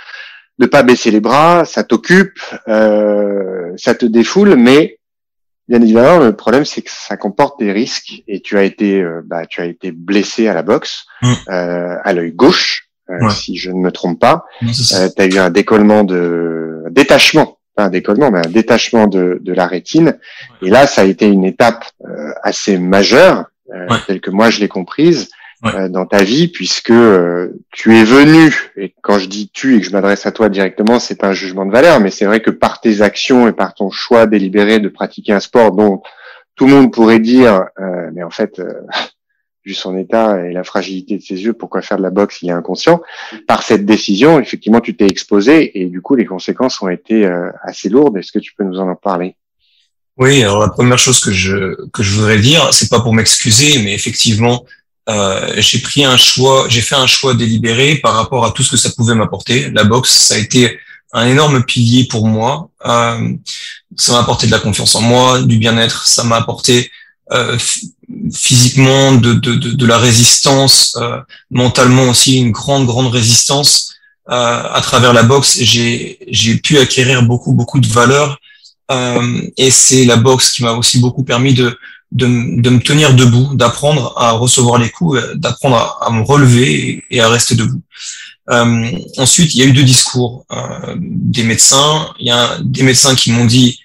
ne 0.59 0.67
pas 0.67 0.83
baisser 0.83 1.11
les 1.11 1.21
bras, 1.21 1.65
ça 1.65 1.83
t'occupe, 1.83 2.39
euh, 2.69 3.73
ça 3.77 3.95
te 3.95 4.07
défoule, 4.07 4.57
mais 4.57 4.99
bien 5.69 5.81
évidemment 5.81 6.19
le 6.19 6.35
problème 6.35 6.65
c'est 6.65 6.83
que 6.83 6.91
ça 6.91 7.17
comporte 7.17 7.61
des 7.61 7.73
risques 7.73 8.23
et 8.27 8.41
tu 8.41 8.59
as 8.59 8.65
été 8.65 9.01
euh, 9.01 9.23
bah, 9.25 9.47
tu 9.47 9.61
as 9.61 9.65
été 9.65 9.93
blessé 9.93 10.49
à 10.49 10.55
la 10.55 10.63
boxe, 10.63 11.07
mm. 11.23 11.33
euh, 11.49 11.97
à 12.03 12.13
l'œil 12.13 12.33
gauche, 12.33 12.89
euh, 13.11 13.29
si 13.31 13.57
je 13.57 13.71
ne 13.71 13.81
me 13.81 13.91
trompe 13.91 14.21
pas. 14.21 14.45
Euh, 14.62 15.09
tu 15.15 15.23
as 15.23 15.27
eu 15.27 15.38
un 15.38 15.51
décollement 15.51 16.05
de 16.05 16.85
détachement, 16.91 17.59
pas 17.75 17.85
un 17.85 17.91
décollement, 17.91 18.31
mais 18.31 18.47
un 18.47 18.51
détachement 18.51 19.07
de, 19.07 19.38
de 19.41 19.53
la 19.53 19.67
rétine. 19.67 20.19
Et 20.62 20.71
là, 20.71 20.87
ça 20.87 21.03
a 21.03 21.05
été 21.05 21.27
une 21.27 21.45
étape 21.45 21.85
euh, 22.05 22.31
assez 22.43 22.79
majeure, 22.79 23.47
telle 24.07 24.21
que 24.21 24.31
moi 24.31 24.51
je 24.51 24.61
l'ai 24.61 24.69
comprise. 24.69 25.31
dans 25.91 26.07
ta 26.07 26.25
vie 26.25 26.49
puisque 26.49 26.93
tu 27.71 27.97
es 27.97 28.03
venu 28.03 28.73
et 28.77 28.93
quand 29.01 29.21
je 29.21 29.29
dis 29.29 29.49
tu 29.49 29.77
et 29.77 29.81
que 29.81 29.87
je 29.87 29.93
m'adresse 29.93 30.27
à 30.27 30.33
toi 30.33 30.49
directement 30.49 30.99
c'est 30.99 31.15
pas 31.15 31.29
un 31.29 31.33
jugement 31.33 31.65
de 31.65 31.71
valeur 31.71 32.01
mais 32.01 32.11
c'est 32.11 32.25
vrai 32.25 32.41
que 32.41 32.51
par 32.51 32.81
tes 32.81 33.01
actions 33.01 33.47
et 33.47 33.53
par 33.53 33.73
ton 33.73 33.88
choix 33.88 34.27
délibéré 34.27 34.81
de 34.81 34.88
pratiquer 34.88 35.33
un 35.33 35.38
sport 35.38 35.71
dont 35.71 36.03
tout 36.57 36.67
le 36.67 36.73
monde 36.73 36.93
pourrait 36.93 37.21
dire 37.21 37.67
mais 38.12 38.25
en 38.25 38.31
fait 38.31 38.61
vu 39.64 39.75
son 39.75 39.96
état 39.96 40.44
et 40.44 40.53
la 40.53 40.64
fragilité 40.64 41.18
de 41.18 41.22
ses 41.22 41.42
yeux, 41.42 41.53
pourquoi 41.53 41.83
faire 41.83 41.98
de 41.98 42.03
la 42.03 42.11
boxe 42.11 42.38
Il 42.42 42.48
est 42.48 42.53
inconscient. 42.53 43.01
Par 43.46 43.62
cette 43.62 43.87
décision, 43.87 44.40
effectivement, 44.40 44.81
tu 44.81 44.96
t'es 44.96 45.07
exposé 45.07 45.81
et 45.81 45.87
du 45.87 46.01
coup, 46.01 46.14
les 46.14 46.27
conséquences 46.27 46.83
ont 46.83 46.88
été 46.88 47.25
euh, 47.25 47.51
assez 47.62 47.88
lourdes. 47.88 48.16
Est-ce 48.16 48.33
que 48.33 48.38
tu 48.38 48.55
peux 48.55 48.64
nous 48.64 48.79
en 48.79 48.94
parler? 48.94 49.37
Oui. 50.18 50.42
Alors 50.42 50.61
la 50.61 50.68
première 50.68 50.98
chose 50.98 51.20
que 51.20 51.33
je 51.33 51.88
que 51.90 52.03
je 52.03 52.14
voudrais 52.14 52.38
dire, 52.38 52.72
c'est 52.72 52.90
pas 52.90 53.01
pour 53.01 53.14
m'excuser, 53.14 53.83
mais 53.83 53.94
effectivement, 53.94 54.64
euh, 55.09 55.55
j'ai 55.59 55.79
pris 55.79 56.05
un 56.05 56.16
choix, 56.16 56.66
j'ai 56.68 56.81
fait 56.81 56.94
un 56.94 57.07
choix 57.07 57.35
délibéré 57.35 57.96
par 57.96 58.14
rapport 58.14 58.44
à 58.44 58.53
tout 58.53 58.62
ce 58.62 58.70
que 58.70 58.77
ça 58.77 58.90
pouvait 58.90 59.14
m'apporter. 59.14 59.70
La 59.70 59.85
boxe, 59.85 60.11
ça 60.11 60.35
a 60.35 60.38
été 60.38 60.79
un 61.12 61.27
énorme 61.27 61.64
pilier 61.64 62.07
pour 62.09 62.27
moi. 62.27 62.70
Euh, 62.87 63.33
ça 63.96 64.12
m'a 64.12 64.20
apporté 64.20 64.46
de 64.46 64.53
la 64.53 64.61
confiance 64.61 64.94
en 64.94 65.03
moi, 65.03 65.42
du 65.42 65.59
bien-être. 65.59 66.07
Ça 66.07 66.25
m'a 66.25 66.37
apporté 66.37 66.90
euh, 67.33 67.59
physiquement, 68.33 69.12
de, 69.12 69.35
de, 69.35 69.55
de, 69.55 69.70
de, 69.70 69.87
la 69.87 69.98
résistance, 69.98 70.96
euh, 71.01 71.18
mentalement 71.51 72.05
aussi 72.05 72.38
une 72.38 72.51
grande, 72.51 72.87
grande 72.87 73.12
résistance. 73.12 73.94
Euh, 74.31 74.62
à 74.72 74.81
travers 74.81 75.12
la 75.12 75.22
boxe, 75.25 75.59
j'ai 75.61 76.57
pu 76.62 76.79
acquérir 76.79 77.22
beaucoup, 77.22 77.53
beaucoup 77.53 77.81
de 77.81 77.88
valeur. 77.88 78.38
Euh, 78.90 79.42
et 79.57 79.70
c'est 79.70 80.05
la 80.05 80.16
boxe 80.16 80.53
qui 80.53 80.62
m'a 80.62 80.72
aussi 80.72 80.98
beaucoup 80.98 81.25
permis 81.25 81.55
de, 81.55 81.77
de, 82.12 82.27
de 82.61 82.70
me 82.70 82.81
tenir 82.81 83.14
debout, 83.14 83.55
d'apprendre 83.55 84.14
à 84.16 84.33
recevoir 84.33 84.79
les 84.79 84.90
coups, 84.90 85.20
d'apprendre 85.35 85.77
à, 85.77 86.07
à, 86.07 86.11
me 86.11 86.22
relever 86.22 87.05
et, 87.11 87.20
à 87.20 87.29
rester 87.29 87.55
debout. 87.55 87.83
Euh, 88.51 88.90
ensuite, 89.18 89.55
il 89.55 89.61
y 89.61 89.62
a 89.62 89.66
eu 89.66 89.72
deux 89.72 89.85
discours 89.85 90.44
euh, 90.53 90.94
des 90.98 91.44
médecins. 91.44 92.09
Il 92.18 92.27
y 92.27 92.31
a 92.31 92.59
des 92.61 92.83
médecins 92.83 93.14
qui 93.14 93.33
m'ont 93.33 93.46
dit 93.46 93.79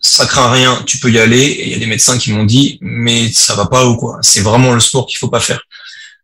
ça 0.00 0.26
craint 0.26 0.50
rien, 0.50 0.82
tu 0.86 0.98
peux 0.98 1.10
y 1.10 1.18
aller. 1.18 1.42
Et 1.42 1.66
il 1.66 1.72
y 1.72 1.74
a 1.74 1.78
des 1.78 1.86
médecins 1.86 2.18
qui 2.18 2.32
m'ont 2.32 2.44
dit, 2.44 2.78
mais 2.80 3.30
ça 3.32 3.54
va 3.54 3.66
pas 3.66 3.86
ou 3.86 3.96
quoi. 3.96 4.18
C'est 4.22 4.40
vraiment 4.40 4.72
le 4.72 4.80
sport 4.80 5.06
qu'il 5.06 5.18
faut 5.18 5.28
pas 5.28 5.40
faire. 5.40 5.60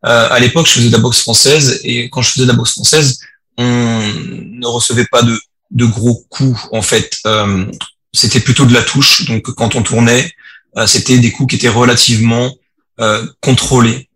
Euh, 0.05 0.29
à 0.31 0.39
l'époque, 0.41 0.67
je 0.67 0.73
faisais 0.73 0.89
de 0.89 0.93
la 0.93 0.99
boxe 0.99 1.21
française 1.21 1.81
et 1.85 2.09
quand 2.11 2.23
je 2.23 2.31
faisais 2.31 2.45
de 2.45 2.51
la 2.51 2.57
boxe 2.57 2.73
française, 2.73 3.19
on 3.59 3.65
ne 3.65 4.67
recevait 4.67 5.07
pas 5.07 5.23
de, 5.23 5.39
de 5.71 5.85
gros 5.85 6.25
coups 6.29 6.61
en 6.73 6.83
fait. 6.83 7.19
Euh, 7.27 7.67
c'était 8.13 8.41
plutôt 8.41 8.65
de 8.65 8.75
la 8.75 8.83
touche. 8.83 9.27
Donc 9.27 9.43
quand 9.55 9.75
on 9.75 9.83
tournait, 9.83 10.31
euh, 10.77 10.87
c'était 10.87 11.19
des 11.19 11.31
coups 11.31 11.51
qui 11.51 11.57
étaient 11.57 11.69
relativement 11.69 12.55
euh, 13.01 13.27
contrôlés. 13.41 14.09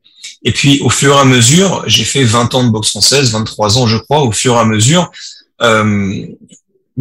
Et 0.42 0.52
puis 0.52 0.80
au 0.80 0.90
fur 0.90 1.16
et 1.16 1.18
à 1.18 1.24
mesure, 1.24 1.84
j'ai 1.86 2.04
fait 2.04 2.24
20 2.24 2.54
ans 2.54 2.64
de 2.64 2.70
boxe 2.70 2.90
française, 2.90 3.30
23 3.32 3.78
ans 3.78 3.86
je 3.86 3.98
crois. 3.98 4.22
Au 4.22 4.32
fur 4.32 4.54
et 4.54 4.58
à 4.58 4.64
mesure, 4.64 5.10
euh, 5.62 6.26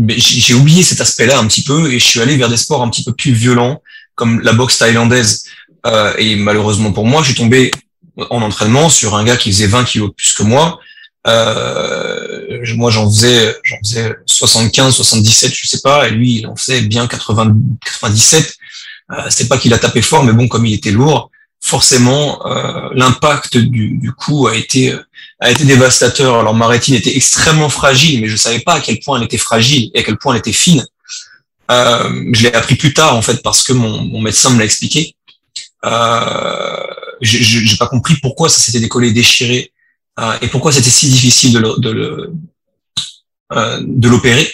j'ai 0.07 0.53
oublié 0.53 0.83
cet 0.83 1.01
aspect-là 1.01 1.39
un 1.39 1.47
petit 1.47 1.63
peu 1.63 1.91
et 1.91 1.99
je 1.99 2.05
suis 2.05 2.21
allé 2.21 2.37
vers 2.37 2.49
des 2.49 2.57
sports 2.57 2.81
un 2.81 2.89
petit 2.89 3.03
peu 3.03 3.13
plus 3.13 3.33
violents 3.33 3.81
comme 4.15 4.39
la 4.41 4.53
boxe 4.53 4.77
thaïlandaise. 4.77 5.45
Euh, 5.85 6.13
et 6.17 6.35
malheureusement 6.35 6.91
pour 6.91 7.05
moi, 7.05 7.21
je 7.21 7.27
suis 7.27 7.35
tombé 7.35 7.71
en 8.29 8.41
entraînement 8.41 8.89
sur 8.89 9.15
un 9.15 9.23
gars 9.23 9.37
qui 9.37 9.51
faisait 9.51 9.67
20 9.67 9.83
kilos 9.85 10.11
plus 10.15 10.33
que 10.33 10.43
moi. 10.43 10.79
Euh, 11.27 12.63
moi, 12.75 12.91
j'en 12.91 13.09
faisais, 13.09 13.55
j'en 13.63 13.77
faisais 13.83 14.15
75, 14.25 14.95
77, 14.95 15.53
je 15.53 15.67
sais 15.67 15.81
pas, 15.81 16.07
et 16.07 16.11
lui, 16.11 16.39
il 16.39 16.47
en 16.47 16.55
faisait 16.55 16.81
bien 16.81 17.07
80, 17.07 17.55
97. 17.83 18.55
Euh, 19.11 19.15
c'est 19.29 19.47
pas 19.47 19.57
qu'il 19.57 19.73
a 19.73 19.79
tapé 19.79 20.01
fort, 20.01 20.23
mais 20.23 20.33
bon, 20.33 20.47
comme 20.47 20.65
il 20.65 20.73
était 20.73 20.91
lourd, 20.91 21.31
forcément, 21.69 22.45
euh, 22.45 22.89
l'impact 22.93 23.57
du, 23.57 23.97
du, 23.97 24.11
coup 24.11 24.47
a 24.47 24.55
été 24.55 24.93
a 25.39 25.51
été 25.51 25.63
dévastateur. 25.63 26.39
Alors 26.39 26.53
ma 26.53 26.67
rétine 26.67 26.95
était 26.95 27.15
extrêmement 27.15 27.69
fragile, 27.69 28.21
mais 28.21 28.27
je 28.27 28.35
savais 28.35 28.59
pas 28.59 28.75
à 28.75 28.81
quel 28.81 28.99
point 28.99 29.17
elle 29.17 29.25
était 29.25 29.37
fragile 29.37 29.91
et 29.93 29.99
à 29.99 30.03
quel 30.03 30.17
point 30.17 30.33
elle 30.33 30.39
était 30.39 30.51
fine. 30.51 30.85
Euh, 31.71 32.31
je 32.33 32.43
l'ai 32.43 32.53
appris 32.53 32.75
plus 32.75 32.93
tard 32.93 33.15
en 33.15 33.21
fait 33.21 33.41
parce 33.43 33.63
que 33.63 33.73
mon, 33.73 34.21
médecin 34.21 34.49
me 34.49 34.59
l'a 34.59 34.65
expliqué. 34.65 35.15
Euh, 35.85 36.83
j'ai 37.21 37.77
pas 37.77 37.87
compris 37.87 38.15
pourquoi 38.21 38.49
ça 38.49 38.59
s'était 38.59 38.79
décollé, 38.79 39.11
déchiré 39.11 39.71
euh, 40.19 40.33
et 40.41 40.47
pourquoi 40.47 40.71
c'était 40.71 40.89
si 40.89 41.07
difficile 41.07 41.53
de 41.53 41.79
de 41.79 42.33
euh, 43.53 43.79
l'opérer 44.03 44.47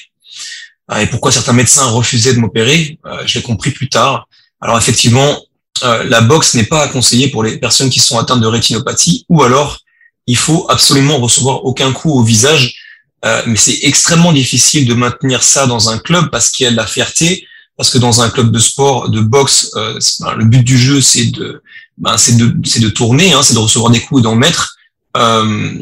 euh, 0.91 0.99
et 0.99 1.07
pourquoi 1.07 1.31
certains 1.31 1.53
médecins 1.53 1.85
refusaient 1.87 2.33
de 2.33 2.39
m'opérer. 2.39 2.99
Euh, 3.05 3.23
je 3.25 3.39
l'ai 3.39 3.43
compris 3.43 3.71
plus 3.71 3.89
tard. 3.89 4.27
Alors 4.61 4.77
effectivement, 4.77 5.41
la 5.83 6.21
boxe 6.21 6.53
n'est 6.53 6.65
pas 6.65 6.83
à 6.83 6.87
conseiller 6.87 7.29
pour 7.29 7.43
les 7.43 7.57
personnes 7.57 7.89
qui 7.89 7.99
sont 7.99 8.17
atteintes 8.17 8.41
de 8.41 8.47
rétinopathie 8.47 9.25
ou 9.29 9.43
alors 9.43 9.79
il 10.27 10.37
faut 10.37 10.65
absolument 10.69 11.17
recevoir 11.17 11.65
aucun 11.65 11.91
coup 11.91 12.11
au 12.11 12.23
visage. 12.23 12.75
Euh, 13.23 13.41
mais 13.47 13.55
c'est 13.55 13.79
extrêmement 13.81 14.33
difficile 14.33 14.87
de 14.87 14.93
maintenir 14.93 15.41
ça 15.41 15.65
dans 15.65 15.89
un 15.89 15.97
club 15.97 16.29
parce 16.29 16.49
qu'il 16.49 16.65
y 16.65 16.67
a 16.67 16.71
de 16.71 16.75
la 16.75 16.85
fierté, 16.85 17.47
parce 17.75 17.89
que 17.89 17.97
dans 17.97 18.21
un 18.21 18.29
club 18.29 18.51
de 18.51 18.59
sport, 18.59 19.09
de 19.09 19.19
boxe, 19.19 19.71
euh, 19.75 19.99
ben, 20.19 20.35
le 20.35 20.45
but 20.45 20.63
du 20.63 20.77
jeu 20.77 21.01
c'est 21.01 21.25
de, 21.25 21.61
ben, 21.97 22.17
c'est 22.17 22.37
de, 22.37 22.55
c'est 22.65 22.81
de 22.81 22.89
tourner, 22.89 23.33
hein, 23.33 23.41
c'est 23.41 23.55
de 23.55 23.59
recevoir 23.59 23.91
des 23.91 23.99
coups 24.01 24.21
et 24.21 24.23
d'en 24.23 24.35
mettre. 24.35 24.75
Euh, 25.17 25.73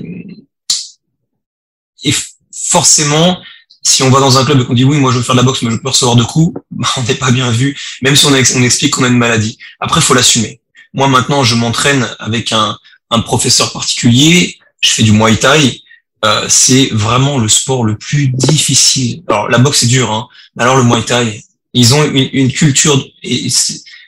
et 2.04 2.14
forcément, 2.54 3.42
si 3.84 4.02
on 4.02 4.10
va 4.10 4.20
dans 4.20 4.38
un 4.38 4.46
club 4.46 4.62
et 4.62 4.66
qu'on 4.66 4.74
dit 4.74 4.86
oui, 4.86 4.98
moi 4.98 5.12
je 5.12 5.18
veux 5.18 5.24
faire 5.24 5.36
de 5.36 5.42
la 5.42 5.46
boxe, 5.46 5.62
mais 5.62 5.72
je 5.72 5.78
peux 5.78 5.90
recevoir 5.90 6.16
de 6.16 6.24
coups, 6.24 6.60
bah, 6.72 6.88
on 6.98 7.04
n'est 7.04 7.16
pas 7.16 7.32
bien 7.32 7.52
vu, 7.52 7.78
même 8.02 8.16
si 8.16 8.26
on, 8.26 8.34
explique 8.34 8.94
qu'on 8.94 9.04
a 9.04 9.08
une 9.08 9.18
maladie. 9.18 9.58
Après, 9.80 10.02
faut 10.02 10.14
l'assumer. 10.14 10.62
Moi 10.94 11.08
maintenant, 11.08 11.44
je 11.44 11.56
m'entraîne 11.56 12.08
avec 12.20 12.52
un, 12.54 12.78
un 13.10 13.20
professeur 13.20 13.72
particulier, 13.74 14.58
je 14.82 14.90
fais 14.90 15.04
du 15.04 15.12
Muay 15.12 15.36
Thai, 15.36 15.82
euh, 16.26 16.46
c'est 16.48 16.90
vraiment 16.92 17.38
le 17.38 17.50
sport 17.50 17.84
le 17.84 17.98
plus 17.98 18.28
difficile. 18.30 19.24
Alors 19.28 19.50
la 19.50 19.58
boxe 19.58 19.80
c'est 19.80 19.88
dur, 19.88 20.12
hein. 20.12 20.28
alors 20.58 20.78
le 20.78 20.84
Muay 20.84 21.04
Thai, 21.04 21.44
ils 21.74 21.94
ont 21.94 22.04
une, 22.06 22.30
une 22.32 22.52
culture 22.52 23.06
et 23.24 23.48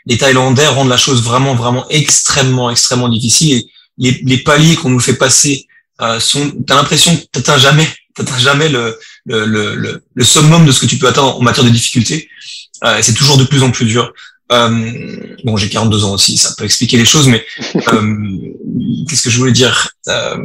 les 0.05 0.17
Thaïlandais 0.17 0.67
rendent 0.67 0.89
la 0.89 0.97
chose 0.97 1.23
vraiment 1.23 1.55
vraiment 1.55 1.85
extrêmement 1.89 2.69
extrêmement 2.69 3.09
difficile. 3.09 3.57
Et 3.57 3.69
les, 3.97 4.21
les 4.23 4.38
paliers 4.38 4.75
qu'on 4.75 4.89
nous 4.89 4.99
fait 4.99 5.15
passer 5.15 5.67
euh, 6.01 6.19
sont, 6.19 6.51
t'as 6.67 6.75
l'impression 6.75 7.15
que 7.15 7.23
t'atteins 7.31 7.57
jamais, 7.57 7.88
t'atteins 8.13 8.38
jamais 8.38 8.69
le, 8.69 8.97
le, 9.25 9.45
le, 9.45 10.03
le, 10.13 10.23
summum 10.23 10.65
de 10.65 10.71
ce 10.71 10.79
que 10.79 10.85
tu 10.85 10.97
peux 10.97 11.07
atteindre 11.07 11.38
en 11.38 11.41
matière 11.41 11.65
de 11.65 11.71
difficulté. 11.71 12.29
Euh, 12.83 12.99
c'est 13.01 13.13
toujours 13.13 13.38
de 13.38 13.43
plus 13.43 13.63
en 13.63 13.71
plus 13.71 13.85
dur. 13.85 14.13
Euh, 14.51 15.35
bon, 15.43 15.57
j'ai 15.57 15.69
42 15.69 16.03
ans 16.05 16.13
aussi, 16.13 16.38
ça 16.38 16.53
peut 16.57 16.65
expliquer 16.65 16.97
les 16.97 17.05
choses, 17.05 17.27
mais 17.27 17.43
euh, 17.93 18.38
qu'est-ce 19.07 19.23
que 19.23 19.29
je 19.29 19.39
voulais 19.39 19.51
dire 19.51 19.89
euh, 20.07 20.38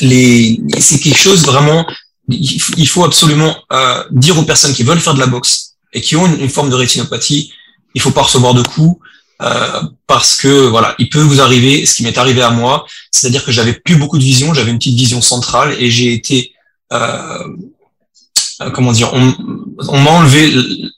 les, 0.00 0.60
C'est 0.78 0.98
quelque 0.98 1.18
chose 1.18 1.44
vraiment. 1.44 1.86
Il 2.30 2.88
faut 2.88 3.04
absolument 3.04 3.56
euh, 3.72 4.04
dire 4.10 4.38
aux 4.38 4.42
personnes 4.42 4.74
qui 4.74 4.82
veulent 4.82 5.00
faire 5.00 5.14
de 5.14 5.20
la 5.20 5.26
boxe 5.26 5.76
et 5.94 6.02
qui 6.02 6.14
ont 6.14 6.26
une, 6.26 6.50
forme 6.50 6.68
de 6.68 6.74
rétinopathie, 6.74 7.52
il 7.94 8.02
faut 8.02 8.10
pas 8.10 8.22
recevoir 8.22 8.52
de 8.52 8.62
coups 8.62 9.00
euh, 9.40 9.82
parce 10.06 10.36
que 10.36 10.66
voilà, 10.66 10.94
il 10.98 11.08
peut 11.08 11.22
vous 11.22 11.40
arriver 11.40 11.86
ce 11.86 11.94
qui 11.94 12.02
m'est 12.02 12.18
arrivé 12.18 12.42
à 12.42 12.50
moi, 12.50 12.84
c'est-à-dire 13.10 13.46
que 13.46 13.52
j'avais 13.52 13.72
plus 13.72 13.96
beaucoup 13.96 14.18
de 14.18 14.24
vision, 14.24 14.52
j'avais 14.52 14.70
une 14.70 14.78
petite 14.78 14.98
vision 14.98 15.22
centrale 15.22 15.74
et 15.78 15.90
j'ai 15.90 16.12
été 16.12 16.52
comment 18.74 18.92
dire, 18.92 19.12
on, 19.14 19.34
on 19.88 20.00
m'a 20.00 20.10
enlevé 20.10 20.50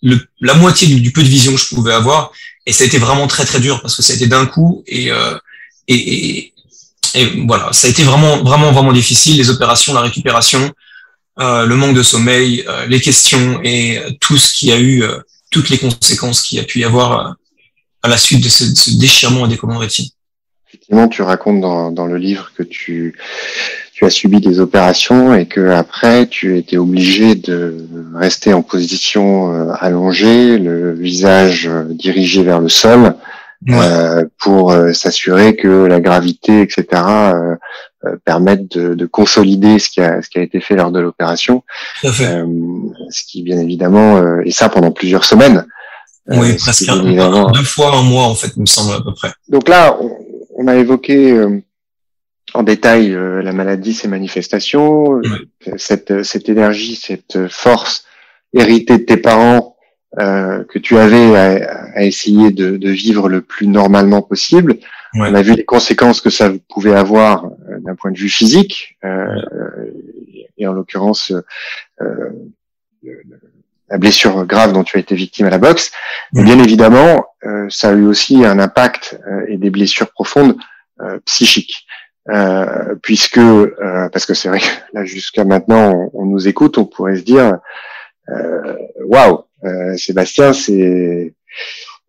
le, 0.02 0.18
la 0.40 0.54
moitié 0.54 0.86
du, 0.88 1.12
peu 1.12 1.22
de 1.22 1.28
vision 1.28 1.52
que 1.52 1.60
je 1.60 1.68
pouvais 1.68 1.92
avoir, 1.92 2.32
et 2.66 2.72
ça 2.72 2.84
a 2.84 2.86
été 2.86 2.98
vraiment 2.98 3.26
très 3.26 3.44
très 3.44 3.60
dur 3.60 3.80
parce 3.82 3.96
que 3.96 4.02
ça 4.02 4.12
a 4.12 4.16
été 4.16 4.26
d'un 4.26 4.46
coup 4.46 4.82
et, 4.86 5.10
euh, 5.10 5.36
et, 5.88 6.52
et, 7.14 7.24
voilà, 7.46 7.72
ça 7.72 7.86
a 7.86 7.90
été 7.90 8.02
vraiment 8.02 8.42
vraiment 8.42 8.72
vraiment 8.72 8.92
difficile. 8.92 9.36
Les 9.36 9.50
opérations, 9.50 9.92
la 9.92 10.02
récupération, 10.02 10.72
euh, 11.40 11.66
le 11.66 11.76
manque 11.76 11.96
de 11.96 12.02
sommeil, 12.02 12.64
euh, 12.68 12.86
les 12.86 13.00
questions 13.00 13.60
et 13.64 14.00
tout 14.20 14.36
ce 14.36 14.52
qui 14.52 14.72
a 14.72 14.80
eu, 14.80 15.02
toutes 15.50 15.70
les 15.70 15.78
conséquences 15.78 16.42
qu'il 16.42 16.58
a 16.60 16.64
pu 16.64 16.80
y 16.80 16.84
avoir 16.84 17.34
à 18.02 18.08
la 18.08 18.16
suite 18.16 18.42
de 18.42 18.48
ce, 18.48 18.74
ce 18.74 18.98
déchirement 18.98 19.46
et 19.46 19.48
des 19.48 19.56
commandes 19.56 19.78
rétines. 19.78 20.08
Effectivement, 20.68 21.08
tu 21.08 21.22
racontes 21.22 21.60
dans, 21.60 21.90
dans 21.90 22.06
le 22.06 22.16
livre 22.16 22.52
que 22.56 22.62
tu 22.62 23.18
tu 24.00 24.06
as 24.06 24.10
subi 24.10 24.40
des 24.40 24.60
opérations 24.60 25.34
et 25.34 25.44
que 25.44 25.72
après 25.72 26.26
tu 26.26 26.56
étais 26.56 26.78
obligé 26.78 27.34
de 27.34 27.86
rester 28.14 28.54
en 28.54 28.62
position 28.62 29.52
euh, 29.52 29.72
allongée, 29.78 30.56
le 30.56 30.94
visage 30.94 31.68
euh, 31.68 31.84
dirigé 31.84 32.42
vers 32.42 32.60
le 32.60 32.70
sol, 32.70 33.14
euh, 33.68 34.24
pour 34.38 34.74
s'assurer 34.94 35.54
que 35.54 35.84
la 35.84 36.00
gravité, 36.00 36.62
etc., 36.62 36.86
euh, 36.94 37.56
permettent 38.24 38.74
de, 38.74 38.94
de, 38.94 39.04
consolider 39.04 39.78
ce 39.78 39.90
qui 39.90 40.00
a 40.00 40.22
ce 40.22 40.30
qui 40.30 40.38
a 40.38 40.42
été 40.42 40.60
fait 40.60 40.76
lors 40.76 40.92
de 40.92 41.00
l'opération. 41.00 41.62
ce 43.10 43.22
qui 43.26 43.42
bien 43.42 43.58
évidemment 43.58 44.40
et 44.40 44.50
ça 44.50 44.70
pendant 44.70 44.92
plusieurs 44.92 45.24
semaines. 45.24 45.66
Oui, 46.28 46.54
presque 46.54 46.90
deux 46.90 47.64
fois 47.64 47.94
un 47.94 48.02
mois 48.02 48.24
en 48.24 48.34
fait, 48.34 48.52
il 48.56 48.62
me 48.62 48.66
semble 48.66 48.94
à 48.94 49.00
peu 49.02 49.12
près. 49.12 49.32
Donc 49.50 49.68
là, 49.68 49.98
on, 50.00 50.10
on 50.56 50.66
a 50.68 50.76
évoqué 50.76 51.38
en 52.54 52.62
détail 52.62 53.12
euh, 53.12 53.42
la 53.42 53.52
maladie, 53.52 53.94
ses 53.94 54.08
manifestations, 54.08 55.16
euh, 55.16 55.22
cette, 55.76 56.22
cette 56.22 56.48
énergie, 56.48 56.96
cette 56.96 57.48
force 57.48 58.04
héritée 58.54 58.98
de 58.98 59.04
tes 59.04 59.16
parents 59.16 59.76
euh, 60.18 60.64
que 60.64 60.78
tu 60.78 60.98
avais 60.98 61.36
à, 61.36 61.84
à 61.94 62.02
essayer 62.02 62.50
de, 62.50 62.76
de, 62.76 62.90
vivre 62.90 63.28
le 63.28 63.42
plus 63.42 63.66
normalement 63.66 64.22
possible. 64.22 64.78
On 65.14 65.34
a 65.34 65.42
vu 65.42 65.54
les 65.54 65.64
conséquences 65.64 66.20
que 66.20 66.30
ça 66.30 66.52
pouvait 66.68 66.94
avoir 66.94 67.44
euh, 67.44 67.78
d'un 67.80 67.94
point 67.94 68.10
de 68.10 68.18
vue 68.18 68.28
physique, 68.28 68.98
et 70.58 70.66
en 70.66 70.72
l'occurrence 70.72 71.32
la 73.88 73.98
blessure 73.98 74.44
grave 74.46 74.72
dont 74.72 74.84
tu 74.84 74.96
as 74.96 75.00
été 75.00 75.14
victime 75.14 75.46
à 75.46 75.50
la 75.50 75.58
boxe. 75.58 75.90
Mais 76.32 76.44
bien 76.44 76.58
évidemment, 76.58 77.24
ça 77.70 77.90
a 77.90 77.92
eu 77.92 78.04
aussi 78.04 78.44
un 78.44 78.58
impact 78.58 79.18
et 79.48 79.56
des 79.56 79.70
blessures 79.70 80.10
profondes 80.10 80.56
psychiques. 81.24 81.86
Euh, 82.30 82.94
puisque 83.02 83.38
euh, 83.38 84.08
parce 84.12 84.24
que 84.24 84.34
c'est 84.34 84.48
vrai 84.48 84.60
que 84.60 84.64
là 84.92 85.04
jusqu'à 85.04 85.44
maintenant 85.44 86.10
on, 86.12 86.26
nous 86.26 86.46
écoute, 86.46 86.78
on 86.78 86.84
pourrait 86.84 87.16
se 87.16 87.22
dire 87.22 87.58
euh, 88.28 88.76
waouh, 89.04 89.44
wow, 89.64 89.96
Sébastien 89.96 90.52
c'est 90.52 91.34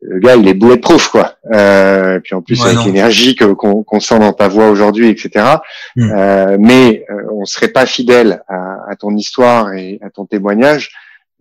le 0.01 0.19
gars 0.19 0.35
il 0.35 0.47
est 0.47 0.53
bulletproof 0.53 1.07
quoi. 1.07 1.37
et 1.51 2.19
puis 2.23 2.35
en 2.35 2.41
plus 2.41 2.63
avec 2.63 2.85
l'énergie 2.85 3.35
qu'on 3.35 3.99
sent 3.99 4.19
dans 4.19 4.33
ta 4.33 4.47
voix 4.47 4.69
aujourd'hui, 4.69 5.09
etc. 5.09 5.55
Hmm. 5.95 6.57
mais 6.59 7.05
on 7.31 7.45
serait 7.45 7.69
pas 7.69 7.85
fidèle 7.85 8.43
à, 8.47 8.77
à, 8.89 8.95
ton 8.95 9.15
histoire 9.15 9.73
et 9.73 9.97
à 10.03 10.09
ton 10.09 10.25
témoignage 10.25 10.91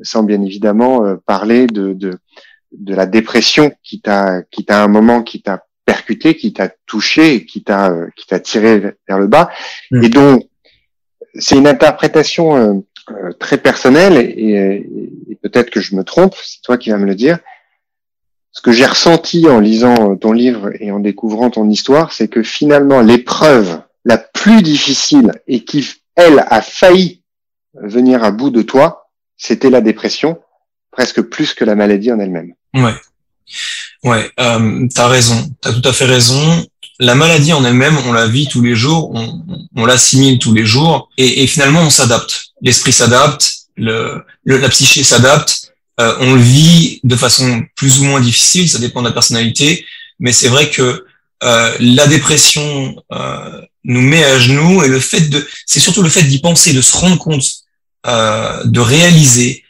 sans 0.03 0.23
bien 0.23 0.41
évidemment 0.41 1.17
parler 1.27 1.67
de, 1.67 1.93
de 1.93 2.19
de 2.73 2.95
la 2.95 3.07
dépression 3.07 3.73
qui 3.83 4.01
t'a 4.01 4.43
qui 4.51 4.65
t'a 4.65 4.83
un 4.83 4.89
moment 4.89 5.23
qui 5.23 5.43
t'a 5.43 5.65
percuté, 5.91 6.37
qui 6.37 6.53
t'a 6.53 6.69
touché, 6.87 7.45
qui 7.45 7.65
t'a 7.65 7.91
euh, 7.91 8.07
qui 8.15 8.25
t'a 8.25 8.39
tiré 8.39 8.79
vers 9.09 9.19
le 9.19 9.27
bas, 9.27 9.51
mm. 9.91 10.05
et 10.05 10.09
donc 10.09 10.47
c'est 11.35 11.57
une 11.57 11.67
interprétation 11.67 12.57
euh, 12.57 12.75
euh, 13.11 13.33
très 13.41 13.59
personnelle 13.59 14.17
et, 14.17 14.87
peut-être 15.43 15.71
que 15.71 15.81
je 15.81 15.97
me 15.97 16.05
trompe, 16.05 16.35
c'est 16.45 16.61
toi 16.63 16.77
qui 16.77 16.91
vas 16.91 16.99
me 16.99 17.07
le 17.07 17.15
dire. 17.15 17.39
Ce 18.53 18.61
que 18.61 18.73
j'ai 18.73 18.85
ressenti 18.85 19.49
en 19.49 19.59
lisant 19.59 20.15
ton 20.17 20.33
livre 20.33 20.71
et 20.79 20.93
en 20.93 21.01
découvrant 21.01 21.51
ton 21.51 21.69
histoire, 21.69 22.13
c'est 22.13 22.29
que 22.29 22.43
finalement 22.43 23.01
l'épreuve 23.01 23.81
la 24.05 24.19
plus 24.19 24.61
difficile 24.61 25.33
et 25.47 25.65
qui 25.65 25.95
elle 26.15 26.45
a 26.47 26.61
failli 26.61 27.23
venir 27.75 28.23
à 28.23 28.31
bout 28.31 28.51
de 28.51 28.61
toi, 28.61 29.11
c'était 29.39 29.71
la 29.71 29.81
dépression, 29.81 30.39
presque 30.91 31.23
plus 31.23 31.55
que 31.55 31.65
la 31.65 31.75
maladie 31.75 32.13
en 32.13 32.21
elle-même. 32.21 32.53
Ouais. 32.75 32.95
Ouais, 34.05 34.31
euh, 34.41 34.89
tu 34.93 35.01
as 35.01 35.09
raison, 35.09 35.51
tu 35.63 35.69
as 35.69 35.73
tout 35.73 35.87
à 35.89 35.93
fait 35.93 36.07
raison. 36.07 36.67
La 36.99 37.15
maladie 37.15 37.53
en 37.53 37.65
elle-même, 37.65 37.99
on 38.07 38.13
la 38.13 38.27
vit 38.27 38.49
tous 38.49 38.63
les 38.63 38.75
jours, 38.75 39.11
on, 39.15 39.43
on 39.77 39.87
l'assimile 39.87 40.39
tous 40.39 40.53
les 40.55 40.67
jours, 40.67 41.09
et, 41.17 41.47
finalement 41.47 41.83
on 41.83 41.91
s'adapte. 41.91 42.53
L'esprit 42.63 42.93
s'adapte, 42.93 43.53
le, 43.77 44.25
la 44.45 44.69
psyché 44.69 45.03
s'adapte, 45.03 45.73
euh, 45.99 46.15
on 46.21 46.35
le 46.35 46.41
vit 46.41 47.01
de 47.05 47.17
façon 47.17 47.63
plus 47.75 48.01
ou 48.01 48.05
moins 48.05 48.21
difficile, 48.21 48.69
ça 48.69 48.79
dépend 48.79 49.01
de 49.01 49.09
la 49.09 49.15
personnalité, 49.15 49.85
mais 50.19 50.33
c'est 50.33 50.49
vrai 50.49 50.69
que 50.69 51.07
euh, 51.43 51.75
la 51.81 52.07
dépression 52.07 52.95
euh, 53.13 53.63
nous 53.85 54.03
met 54.03 54.25
à 54.25 54.39
genoux, 54.39 54.83
et 54.83 54.89
le 54.89 55.01
fait 55.01 55.23
de, 55.23 55.47
c'est 55.67 55.81
surtout 55.81 56.03
le 56.03 56.11
fait 56.11 56.23
d'y 56.25 56.41
penser, 56.41 56.73
de 56.73 56.83
se 56.83 56.97
rendre 56.97 57.19
compte, 57.19 57.45
euh, 58.07 58.63
de 58.65 58.81
réaliser 58.81 59.65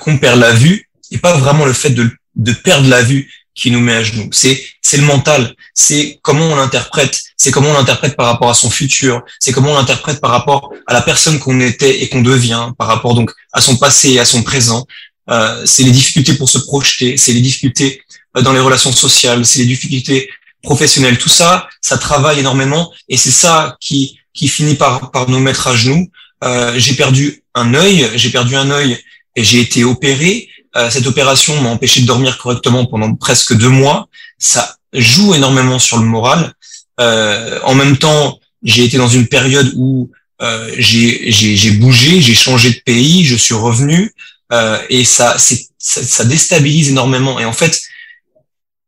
qu'on 0.00 0.18
perd 0.18 0.38
la 0.38 0.52
vue, 0.52 0.88
et 1.10 1.18
pas 1.18 1.36
vraiment 1.36 1.64
le 1.64 1.72
fait 1.72 1.90
de, 1.90 2.08
de 2.36 2.52
perdre 2.52 2.88
la 2.88 3.02
vue, 3.02 3.28
qui 3.54 3.70
nous 3.70 3.80
met 3.80 3.94
à 3.94 4.02
genoux. 4.02 4.28
C'est 4.32 4.62
c'est 4.82 4.96
le 4.96 5.04
mental. 5.04 5.54
C'est 5.74 6.18
comment 6.22 6.46
on 6.46 6.56
l'interprète. 6.56 7.20
C'est 7.36 7.50
comment 7.50 7.70
on 7.70 7.74
l'interprète 7.74 8.16
par 8.16 8.26
rapport 8.26 8.50
à 8.50 8.54
son 8.54 8.70
futur. 8.70 9.22
C'est 9.38 9.52
comment 9.52 9.72
on 9.72 9.74
l'interprète 9.74 10.20
par 10.20 10.30
rapport 10.30 10.72
à 10.86 10.92
la 10.92 11.02
personne 11.02 11.38
qu'on 11.38 11.60
était 11.60 12.02
et 12.02 12.08
qu'on 12.08 12.22
devient, 12.22 12.70
par 12.78 12.88
rapport 12.88 13.14
donc 13.14 13.32
à 13.52 13.60
son 13.60 13.76
passé 13.76 14.12
et 14.12 14.20
à 14.20 14.24
son 14.24 14.42
présent. 14.42 14.86
Euh, 15.30 15.64
c'est 15.66 15.82
les 15.82 15.90
difficultés 15.90 16.34
pour 16.34 16.48
se 16.48 16.58
projeter. 16.58 17.16
C'est 17.16 17.32
les 17.32 17.40
difficultés 17.40 18.02
euh, 18.36 18.42
dans 18.42 18.52
les 18.52 18.60
relations 18.60 18.92
sociales. 18.92 19.44
C'est 19.44 19.60
les 19.60 19.66
difficultés 19.66 20.30
professionnelles. 20.62 21.18
Tout 21.18 21.28
ça, 21.28 21.68
ça 21.80 21.98
travaille 21.98 22.40
énormément 22.40 22.92
et 23.08 23.16
c'est 23.16 23.30
ça 23.30 23.76
qui 23.80 24.18
qui 24.32 24.46
finit 24.48 24.76
par 24.76 25.10
par 25.10 25.28
nous 25.28 25.40
mettre 25.40 25.66
à 25.68 25.74
genoux. 25.74 26.08
Euh, 26.44 26.74
j'ai 26.76 26.94
perdu 26.94 27.42
un 27.54 27.74
œil. 27.74 28.10
J'ai 28.14 28.30
perdu 28.30 28.56
un 28.56 28.70
œil 28.70 28.98
et 29.36 29.44
j'ai 29.44 29.60
été 29.60 29.84
opéré. 29.84 30.48
Euh, 30.76 30.88
cette 30.90 31.06
opération 31.06 31.60
m'a 31.62 31.70
empêché 31.70 32.00
de 32.00 32.06
dormir 32.06 32.38
correctement 32.38 32.86
pendant 32.86 33.14
presque 33.14 33.56
deux 33.56 33.68
mois. 33.68 34.08
Ça 34.38 34.76
joue 34.92 35.34
énormément 35.34 35.78
sur 35.78 35.98
le 35.98 36.04
moral. 36.04 36.54
Euh, 37.00 37.58
en 37.64 37.74
même 37.74 37.96
temps, 37.96 38.38
j'ai 38.62 38.84
été 38.84 38.98
dans 38.98 39.08
une 39.08 39.26
période 39.26 39.72
où 39.76 40.10
euh, 40.42 40.70
j'ai 40.78 41.70
bougé, 41.72 42.20
j'ai 42.20 42.34
changé 42.34 42.70
de 42.70 42.80
pays, 42.84 43.24
je 43.24 43.36
suis 43.36 43.54
revenu 43.54 44.12
euh, 44.52 44.78
et 44.88 45.04
ça, 45.04 45.38
ça, 45.38 45.54
ça, 45.78 46.24
déstabilise 46.24 46.88
énormément. 46.88 47.38
Et 47.38 47.44
en 47.44 47.52
fait, 47.52 47.80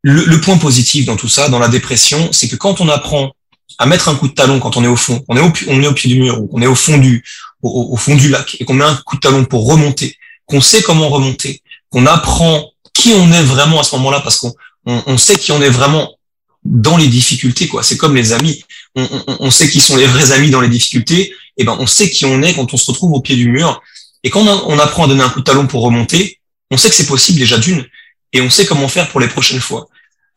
le, 0.02 0.24
le, 0.24 0.40
point 0.40 0.58
positif 0.58 1.04
dans 1.04 1.16
tout 1.16 1.28
ça, 1.28 1.48
dans 1.48 1.58
la 1.58 1.68
dépression, 1.68 2.32
c'est 2.32 2.48
que 2.48 2.56
quand 2.56 2.80
on 2.80 2.88
apprend 2.88 3.32
à 3.78 3.86
mettre 3.86 4.08
un 4.08 4.14
coup 4.14 4.28
de 4.28 4.34
talon 4.34 4.60
quand 4.60 4.76
on 4.76 4.84
est 4.84 4.88
au 4.88 4.96
fond, 4.96 5.24
on 5.28 5.36
est 5.36 5.40
au, 5.40 5.52
on 5.68 5.82
est 5.82 5.86
au 5.86 5.92
pied 5.92 6.10
du 6.12 6.20
mur 6.20 6.40
ou 6.40 6.48
on 6.52 6.60
est 6.60 6.66
au 6.66 6.74
fond 6.74 6.98
du, 6.98 7.24
au, 7.62 7.92
au 7.92 7.96
fond 7.96 8.14
du 8.16 8.28
lac 8.28 8.56
et 8.58 8.64
qu'on 8.64 8.74
met 8.74 8.84
un 8.84 8.96
coup 8.96 9.16
de 9.16 9.20
talon 9.20 9.44
pour 9.44 9.66
remonter, 9.66 10.16
qu'on 10.46 10.60
sait 10.60 10.82
comment 10.82 11.08
remonter, 11.08 11.61
qu'on 11.92 12.06
apprend 12.06 12.72
qui 12.94 13.12
on 13.12 13.30
est 13.32 13.42
vraiment 13.42 13.80
à 13.80 13.84
ce 13.84 13.94
moment-là, 13.96 14.20
parce 14.20 14.38
qu'on 14.38 14.52
on, 14.86 15.18
sait 15.18 15.36
qui 15.36 15.52
on 15.52 15.62
est 15.62 15.70
vraiment 15.70 16.16
dans 16.64 16.96
les 16.96 17.08
difficultés. 17.08 17.68
quoi. 17.68 17.82
C'est 17.82 17.96
comme 17.96 18.14
les 18.16 18.32
amis. 18.32 18.64
On, 18.94 19.08
on, 19.40 19.50
sait 19.50 19.70
qui 19.70 19.80
sont 19.80 19.96
les 19.96 20.06
vrais 20.06 20.32
amis 20.32 20.50
dans 20.50 20.60
les 20.60 20.68
difficultés. 20.68 21.34
Et 21.56 21.64
ben 21.64 21.76
on 21.78 21.86
sait 21.86 22.10
qui 22.10 22.24
on 22.24 22.42
est 22.42 22.54
quand 22.54 22.72
on 22.72 22.76
se 22.76 22.90
retrouve 22.90 23.12
au 23.12 23.20
pied 23.20 23.36
du 23.36 23.48
mur. 23.48 23.80
Et 24.24 24.30
quand 24.30 24.40
on, 24.40 24.78
apprend 24.78 25.04
à 25.04 25.08
donner 25.08 25.22
un 25.22 25.28
coup 25.28 25.40
de 25.40 25.44
talon 25.44 25.66
pour 25.66 25.82
remonter, 25.82 26.40
on 26.70 26.76
sait 26.76 26.88
que 26.88 26.94
c'est 26.94 27.06
possible 27.06 27.38
déjà 27.38 27.58
d'une, 27.58 27.84
et 28.32 28.40
on 28.40 28.50
sait 28.50 28.66
comment 28.66 28.88
faire 28.88 29.08
pour 29.08 29.20
les 29.20 29.28
prochaines 29.28 29.60
fois. 29.60 29.88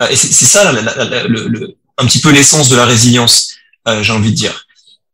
Euh, 0.02 0.08
et 0.10 0.16
c'est 0.16 0.46
ça 0.46 0.72
le, 0.72 1.78
un 1.98 2.06
petit 2.06 2.20
peu 2.20 2.32
l'essence 2.32 2.70
de 2.70 2.76
la 2.76 2.86
résilience, 2.86 3.56
euh, 3.88 4.02
j'ai 4.02 4.12
envie 4.12 4.32
de 4.32 4.36
dire. 4.36 4.66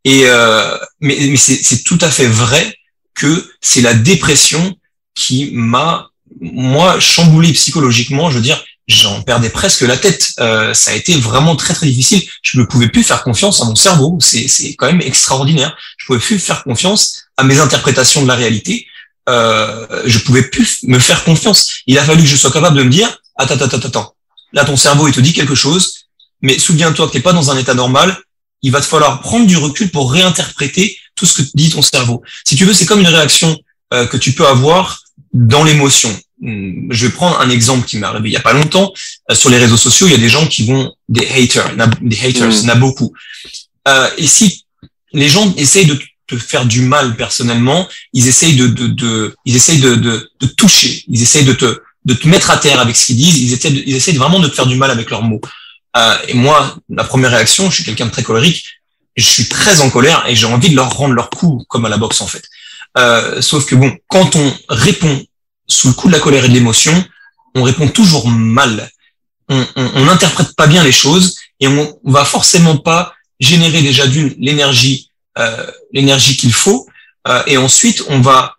Et 0.06 0.24
euh, 0.26 0.78
mais, 1.00 1.18
mais 1.20 1.38
c'est 1.38 1.84
tout 1.84 2.00
à 2.02 2.10
fait 2.10 2.28
vrai 2.28 2.76
que 3.14 3.52
c'est 3.60 3.82
la 3.82 3.94
dépression 3.94 4.76
qui 5.14 5.52
m'a 5.54 6.11
moi 6.40 7.00
chamboulé 7.00 7.52
psychologiquement. 7.54 8.30
Je 8.30 8.38
veux 8.38 8.44
dire, 8.44 8.64
j'en 8.88 9.22
perdais 9.22 9.50
presque 9.50 9.82
la 9.82 9.98
tête. 9.98 10.34
Euh, 10.40 10.74
ça 10.74 10.92
a 10.92 10.94
été 10.94 11.16
vraiment 11.16 11.56
très 11.56 11.74
très 11.74 11.88
difficile. 11.88 12.24
Je 12.44 12.60
ne 12.60 12.66
pouvais 12.66 12.90
plus 12.90 13.04
faire 13.04 13.24
confiance 13.24 13.62
à 13.62 13.66
mon 13.66 13.76
cerveau. 13.76 14.18
C'est 14.20 14.48
c'est 14.48 14.76
quand 14.76 14.88
même 14.88 15.02
extraordinaire. 15.02 15.76
Je 15.98 16.06
pouvais 16.06 16.20
plus 16.20 16.40
faire 16.40 16.64
confiance 16.64 17.24
à 17.38 17.44
mes 17.44 17.60
interprétations 17.60 18.22
de 18.22 18.28
la 18.28 18.36
réalité. 18.36 18.88
Euh, 19.30 20.04
je 20.06 20.20
pouvais 20.20 20.44
plus 20.44 20.84
me 20.84 21.00
faire 21.00 21.24
confiance. 21.24 21.72
Il 21.88 21.98
a 21.98 22.04
fallu 22.04 22.24
que 22.24 22.30
je 22.30 22.36
sois 22.36 22.52
capable 22.52 22.78
de 22.78 22.84
me 22.84 22.90
dire 22.90 23.18
attends 23.36 23.56
attends 23.56 23.66
attends 23.66 23.88
attends. 23.88 24.16
Là 24.54 24.66
ton 24.66 24.76
cerveau 24.76 25.08
il 25.08 25.14
te 25.14 25.22
dit 25.22 25.34
quelque 25.34 25.56
chose, 25.56 26.08
mais 26.42 26.58
souviens-toi 26.58 27.08
que 27.08 27.14
t'es 27.14 27.20
pas 27.20 27.34
dans 27.34 27.52
un 27.52 27.58
état 27.58 27.74
normal. 27.74 28.18
Il 28.64 28.72
va 28.72 28.80
te 28.80 28.86
falloir 28.86 29.22
prendre 29.22 29.48
du 29.48 29.58
recul 29.58 29.90
pour 29.90 30.12
réinterpréter 30.12 30.98
tout 31.16 31.26
ce 31.26 31.42
que 31.42 31.50
dit 31.56 31.70
ton 31.70 31.82
cerveau. 31.82 32.22
Si 32.46 32.56
tu 32.56 32.66
veux, 32.66 32.74
c'est 32.74 32.86
comme 32.86 33.00
une 33.00 33.08
réaction 33.08 33.58
euh, 33.94 34.06
que 34.06 34.18
tu 34.18 34.34
peux 34.34 34.48
avoir 34.48 35.02
dans 35.34 35.64
l'émotion. 35.64 36.16
Hmm, 36.42 36.92
je 36.92 37.06
vais 37.06 37.14
prendre 37.14 37.40
un 37.40 37.50
exemple 37.50 37.88
qui 37.88 37.98
m'est 37.98 38.08
arrivé 38.08 38.30
il 38.30 38.34
y 38.34 38.38
a 38.38 38.42
pas 38.42 38.54
longtemps. 38.54 38.92
Euh, 39.30 39.36
sur 39.36 39.50
les 39.50 39.58
réseaux 39.58 39.78
sociaux, 39.78 40.08
il 40.08 40.12
y 40.12 40.16
a 40.16 40.20
des 40.20 40.30
gens 40.30 40.48
qui 40.48 40.66
vont 40.66 40.94
des 41.08 41.28
haters, 41.28 41.76
des 42.02 42.20
haters, 42.20 42.52
il 42.52 42.62
y 42.62 42.66
en 42.66 42.70
a 42.70 42.76
beaucoup. 42.76 43.14
Euh, 43.88 44.10
et 44.18 44.28
si 44.28 44.66
les 45.14 45.30
gens 45.30 45.54
essayent 45.56 45.86
de 45.86 46.00
te 46.28 46.38
faire 46.38 46.66
du 46.66 46.82
mal 46.82 47.16
personnellement, 47.16 47.88
ils 48.14 48.28
essayent 48.28 48.56
de, 48.56 48.68
de, 48.68 48.88
de 48.88 49.36
ils 49.46 49.56
essayent 49.56 49.80
de, 49.80 49.96
de, 49.96 50.32
de, 50.40 50.48
toucher, 50.48 51.04
ils 51.08 51.22
essayent 51.22 51.46
de 51.46 51.54
te, 51.54 51.82
de 52.06 52.14
te 52.14 52.28
mettre 52.28 52.50
à 52.52 52.58
terre 52.58 52.80
avec 52.80 52.96
ce 52.96 53.08
qu'ils 53.08 53.18
disent, 53.18 53.38
ils 53.38 53.54
essayent, 53.54 53.74
de, 53.74 53.84
ils 53.86 53.96
essayent 53.96 54.16
vraiment 54.16 54.40
de 54.40 54.48
te 54.48 54.56
faire 54.56 54.68
du 54.68 54.76
mal 54.76 54.92
avec 54.92 55.10
leurs 55.10 55.24
mots. 55.24 55.42
Euh, 55.98 56.16
et 56.28 56.34
moi, 56.34 56.78
la 56.90 57.04
première 57.04 57.32
réaction, 57.32 57.70
je 57.70 57.76
suis 57.76 57.84
quelqu'un 57.84 58.06
de 58.06 58.12
très 58.12 58.24
colérique, 58.24 58.66
je 59.18 59.26
suis 59.26 59.50
très 59.50 59.82
en 59.82 59.90
colère 59.90 60.24
et 60.28 60.36
j'ai 60.36 60.46
envie 60.46 60.70
de 60.70 60.76
leur 60.76 60.92
rendre 60.94 61.14
leur 61.14 61.30
coup, 61.30 61.64
comme 61.68 61.86
à 61.86 61.90
la 61.90 61.98
boxe 61.98 62.22
en 62.22 62.28
fait. 62.28 62.44
Euh, 62.98 63.42
sauf 63.42 63.66
que 63.66 63.76
bon, 63.76 63.96
quand 64.08 64.36
on 64.36 64.54
répond 64.70 65.26
sous 65.68 65.88
le 65.88 65.94
coup 65.94 66.08
de 66.08 66.14
la 66.14 66.20
colère 66.20 66.46
et 66.46 66.50
de 66.50 66.54
l'émotion, 66.54 66.94
on 67.56 67.64
répond 67.64 67.88
toujours 67.88 68.28
mal. 68.28 68.90
On 69.50 70.06
n'interprète 70.06 70.56
pas 70.56 70.68
bien 70.68 70.82
les 70.82 70.94
choses 70.94 71.36
et 71.60 71.68
on 71.68 72.00
va 72.06 72.24
forcément 72.24 72.78
pas 72.78 73.14
générer 73.40 73.82
déjà 73.82 74.08
d'une 74.08 74.34
l'énergie 74.38 75.10
euh, 75.38 75.70
l'énergie 75.92 76.38
qu'il 76.38 76.54
faut 76.54 76.88
euh, 77.28 77.44
et 77.48 77.58
ensuite 77.58 78.04
on 78.08 78.22
va 78.22 78.56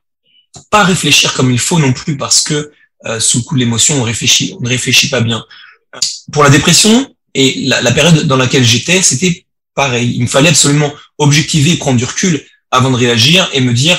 pas 0.70 0.84
réfléchir 0.84 1.32
comme 1.34 1.50
il 1.50 1.58
faut 1.58 1.78
non 1.78 1.92
plus 1.92 2.16
parce 2.16 2.42
que 2.42 2.72
euh, 3.06 3.20
sous 3.20 3.38
le 3.38 3.44
coup 3.44 3.54
de 3.54 3.60
l'émotion 3.60 4.00
on 4.00 4.02
réfléchit 4.02 4.54
on 4.58 4.62
ne 4.62 4.68
réfléchit 4.68 5.08
pas 5.08 5.22
bien. 5.22 5.44
Pour 6.32 6.44
la 6.44 6.50
dépression 6.50 7.14
et 7.34 7.66
la, 7.66 7.80
la 7.80 7.92
période 7.92 8.26
dans 8.26 8.36
laquelle 8.36 8.64
j'étais, 8.64 9.02
c'était 9.02 9.46
pareil. 9.74 10.12
Il 10.14 10.22
me 10.22 10.26
fallait 10.26 10.50
absolument 10.50 10.92
objectiver 11.18 11.76
prendre 11.76 11.96
du 11.96 12.04
recul 12.04 12.44
avant 12.70 12.90
de 12.90 12.96
réagir 12.96 13.48
et 13.52 13.60
me 13.60 13.72
dire 13.72 13.98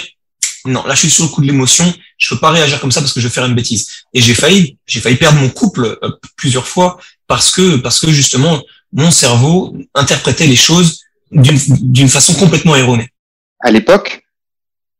non, 0.66 0.84
là 0.86 0.94
je 0.94 1.02
suis 1.02 1.10
sur 1.10 1.26
le 1.26 1.30
coup 1.30 1.42
de 1.42 1.48
l'émotion, 1.48 1.92
je 2.18 2.34
peux 2.34 2.40
pas 2.40 2.52
réagir 2.52 2.80
comme 2.80 2.92
ça 2.92 3.02
parce 3.02 3.14
que 3.14 3.20
je 3.20 3.28
vais 3.28 3.34
faire 3.34 3.46
une 3.46 3.56
bêtise. 3.56 3.88
Et 4.14 4.22
j'ai 4.22 4.34
failli, 4.34 4.78
j'ai 4.86 5.02
failli 5.02 5.18
perdre 5.18 5.40
mon 5.40 5.50
couple 5.50 5.98
euh, 6.02 6.12
plusieurs 6.38 6.68
fois 6.68 6.98
parce 7.28 7.52
que 7.52 7.78
parce 7.78 8.00
que 8.00 8.12
justement 8.12 8.62
mon 8.94 9.12
cerveau 9.12 9.76
interprétait 9.94 10.48
les 10.48 10.56
choses 10.56 11.02
d'une 11.32 12.10
façon 12.10 12.34
complètement 12.36 12.76
erronée. 12.76 13.10
À 13.60 13.72
l'époque, 13.72 14.24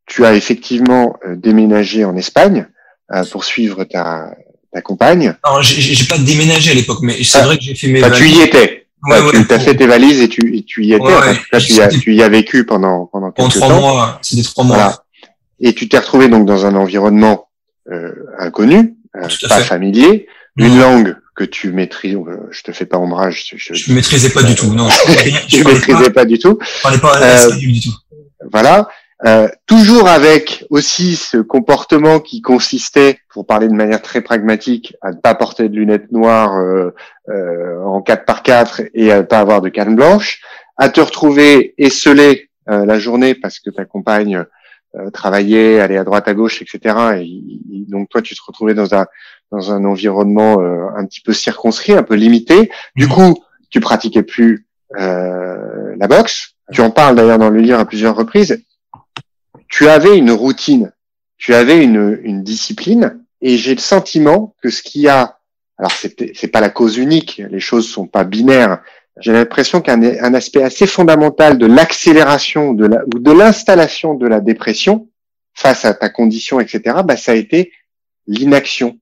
tu 0.06 0.26
as 0.26 0.34
effectivement 0.36 1.16
euh, 1.26 1.36
déménagé 1.36 2.04
en 2.04 2.18
Espagne 2.18 2.68
euh, 3.14 3.24
pour 3.26 3.46
suivre 3.46 3.84
ta 3.86 4.36
ta 4.74 4.82
compagne. 4.82 5.38
Non, 5.46 5.62
j'ai 5.62 6.06
pas 6.06 6.18
déménagé 6.18 6.72
à 6.72 6.74
l'époque, 6.74 7.00
mais 7.04 7.24
c'est 7.24 7.38
ah, 7.38 7.46
vrai 7.46 7.58
que 7.58 7.64
j'ai 7.64 7.76
fait 7.76 7.88
mes. 7.88 8.02
Bah, 8.02 8.12
tu 8.12 8.28
y 8.28 8.42
étais. 8.42 8.88
Ouais, 9.04 9.20
tu 9.32 9.54
as 9.54 9.60
fait 9.60 9.76
tes 9.76 9.86
valises 9.86 10.22
et 10.22 10.30
tu, 10.30 10.58
et 10.58 10.64
tu 10.64 10.86
y 10.86 10.94
étais. 10.94 11.04
Ouais, 11.04 11.36
tu, 11.60 11.74
y 11.74 11.82
as, 11.82 11.90
tu 11.90 12.16
y 12.16 12.24
as 12.24 12.30
vécu 12.30 12.66
pendant 12.66 13.06
pendant 13.06 13.32
quelques 13.32 13.52
trois 13.52 13.70
mois. 13.70 14.20
C'est 14.22 14.38
des 14.38 14.44
trois 14.44 14.64
mois. 14.64 14.78
Voilà 14.78 15.03
et 15.60 15.74
tu 15.74 15.90
t'es 15.90 15.98
retrouvé 15.98 16.28
donc 16.28 16.46
dans 16.46 16.66
un 16.66 16.76
environnement 16.76 17.50
euh, 17.92 18.14
inconnu, 18.40 18.96
euh, 19.16 19.28
pas 19.48 19.62
familier, 19.62 20.28
une 20.58 20.80
langue 20.80 21.16
que 21.36 21.44
tu 21.44 21.72
maîtrises. 21.72 22.16
Euh, 22.16 22.48
je 22.52 22.64
te 22.64 22.72
fais 22.72 22.86
pas 22.86 22.98
ombrage. 22.98 23.54
Je, 23.56 23.74
je, 23.74 23.94
maîtrisais 23.94 24.30
pas 24.30 24.44
du 24.44 24.56
tout. 24.56 24.74
Non, 24.74 24.88
je, 25.48 25.60
ne 25.60 25.64
maîtrisais 25.64 26.10
pas, 26.12 26.26
du 26.26 26.38
tout. 26.40 26.60
Je 26.62 26.82
parlais 26.82 27.00
pas 27.00 27.22
euh, 27.22 27.56
du 27.56 27.80
tout. 27.80 27.94
Voilà. 28.52 28.88
Euh, 29.26 29.48
toujours 29.68 30.10
avec 30.10 30.66
aussi 30.70 31.16
ce 31.16 31.38
comportement 31.38 32.20
qui 32.20 32.42
consistait, 32.42 33.20
pour 33.30 33.46
parler 33.46 33.70
de 33.70 33.74
manière 33.74 34.02
très 34.02 34.22
pragmatique, 34.22 34.96
à 35.02 35.12
ne 35.12 35.18
pas 35.18 35.34
porter 35.34 35.70
de 35.70 35.76
lunettes 35.76 36.12
noires 36.12 36.58
euh, 36.58 36.94
euh, 37.30 37.82
en 37.84 38.02
4 38.02 38.26
par 38.26 38.44
4 38.44 38.82
et 38.94 39.14
à 39.14 39.18
ne 39.18 39.22
pas 39.22 39.40
avoir 39.40 39.62
de 39.62 39.70
canne 39.70 39.96
blanche, 39.96 40.42
à 40.76 40.90
te 40.90 41.00
retrouver 41.00 41.74
esselé 41.78 42.50
la 42.66 42.98
journée 42.98 43.36
parce 43.36 43.60
que 43.60 43.70
ta 43.70 43.84
compagne 43.84 44.46
euh, 44.96 45.10
travailler, 45.10 45.80
aller 45.80 45.98
à 45.98 46.04
droite 46.04 46.28
à 46.28 46.36
gauche, 46.36 46.62
etc. 46.62 46.96
Et, 47.22 47.86
donc 47.90 48.10
toi, 48.10 48.22
tu 48.22 48.36
te 48.36 48.42
retrouvais 48.46 48.76
dans 48.76 48.94
un 48.94 49.08
dans 49.52 49.72
un 49.72 49.86
environnement 49.86 50.62
euh, 50.62 50.88
un 50.96 51.06
petit 51.06 51.22
peu 51.22 51.34
circonscrit, 51.34 51.94
un 51.94 52.04
peu 52.04 52.16
limité. 52.16 52.72
Du 52.96 53.06
mmh. 53.06 53.10
coup, 53.10 53.44
tu 53.70 53.80
pratiquais 53.80 54.24
plus 54.24 54.68
euh, 55.00 55.96
la 55.98 56.08
boxe. 56.08 56.56
Tu 56.72 56.82
en 56.82 56.92
parles 56.92 57.16
d'ailleurs 57.16 57.40
dans 57.40 57.50
le 57.50 57.60
livre 57.60 57.80
à 57.80 57.86
plusieurs 57.86 58.16
reprises. 58.16 58.64
Tu 59.68 59.88
avais 59.88 60.18
une 60.18 60.32
routine, 60.32 60.92
tu 61.38 61.56
avais 61.56 61.84
une, 61.84 62.20
une 62.24 62.44
discipline, 62.44 63.20
et 63.42 63.58
j'ai 63.58 63.74
le 63.74 63.82
sentiment 63.82 64.56
que 64.62 64.70
ce 64.70 64.84
qui 64.84 65.08
a, 65.08 65.40
alors 65.78 65.92
c'est 65.92 66.36
c'est 66.36 66.48
pas 66.48 66.62
la 66.62 66.70
cause 66.70 66.98
unique, 66.98 67.42
les 67.50 67.60
choses 67.60 67.90
sont 67.90 68.06
pas 68.06 68.24
binaires, 68.24 68.82
j'ai 69.20 69.32
l'impression 69.32 69.82
qu'un 69.82 70.02
un 70.02 70.34
aspect 70.34 70.64
assez 70.64 70.88
fondamental 70.88 71.58
de 71.58 71.66
l'accélération 71.66 72.74
de 72.74 72.86
la, 72.86 73.04
ou 73.14 73.20
de 73.20 73.32
l'installation 73.32 74.16
de 74.16 74.28
la 74.28 74.40
dépression 74.40 75.10
face 75.54 75.86
à 75.86 75.94
ta 75.94 76.10
condition, 76.10 76.60
etc., 76.60 76.98
bah, 77.06 77.18
ça 77.18 77.34
a 77.34 77.36
été 77.36 77.72
l'inaction, 78.26 78.98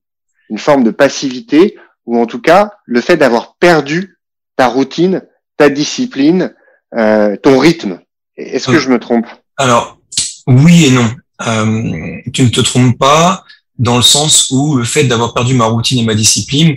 une 0.50 0.58
forme 0.58 0.84
de 0.84 0.90
passivité, 0.90 1.76
ou 2.04 2.18
en 2.18 2.26
tout 2.26 2.40
cas 2.40 2.72
le 2.84 3.00
fait 3.00 3.16
d'avoir 3.16 3.56
perdu 3.56 4.18
ta 4.56 4.66
routine, 4.66 5.22
ta 5.56 5.70
discipline, 5.70 6.54
euh, 6.94 7.36
ton 7.36 7.58
rythme. 7.58 8.00
Est-ce 8.36 8.66
que 8.66 8.78
je 8.78 8.90
me 8.90 8.98
trompe? 8.98 9.26
Alors, 9.56 9.98
oui 10.46 10.86
et 10.86 10.90
non. 10.90 11.10
Euh, 11.46 12.20
tu 12.32 12.42
ne 12.42 12.48
te 12.48 12.60
trompes 12.60 12.98
pas 12.98 13.44
dans 13.78 13.96
le 13.96 14.02
sens 14.02 14.50
où 14.50 14.76
le 14.76 14.84
fait 14.84 15.04
d'avoir 15.04 15.34
perdu 15.34 15.54
ma 15.54 15.64
routine 15.64 15.98
et 15.98 16.04
ma 16.04 16.14
discipline, 16.14 16.76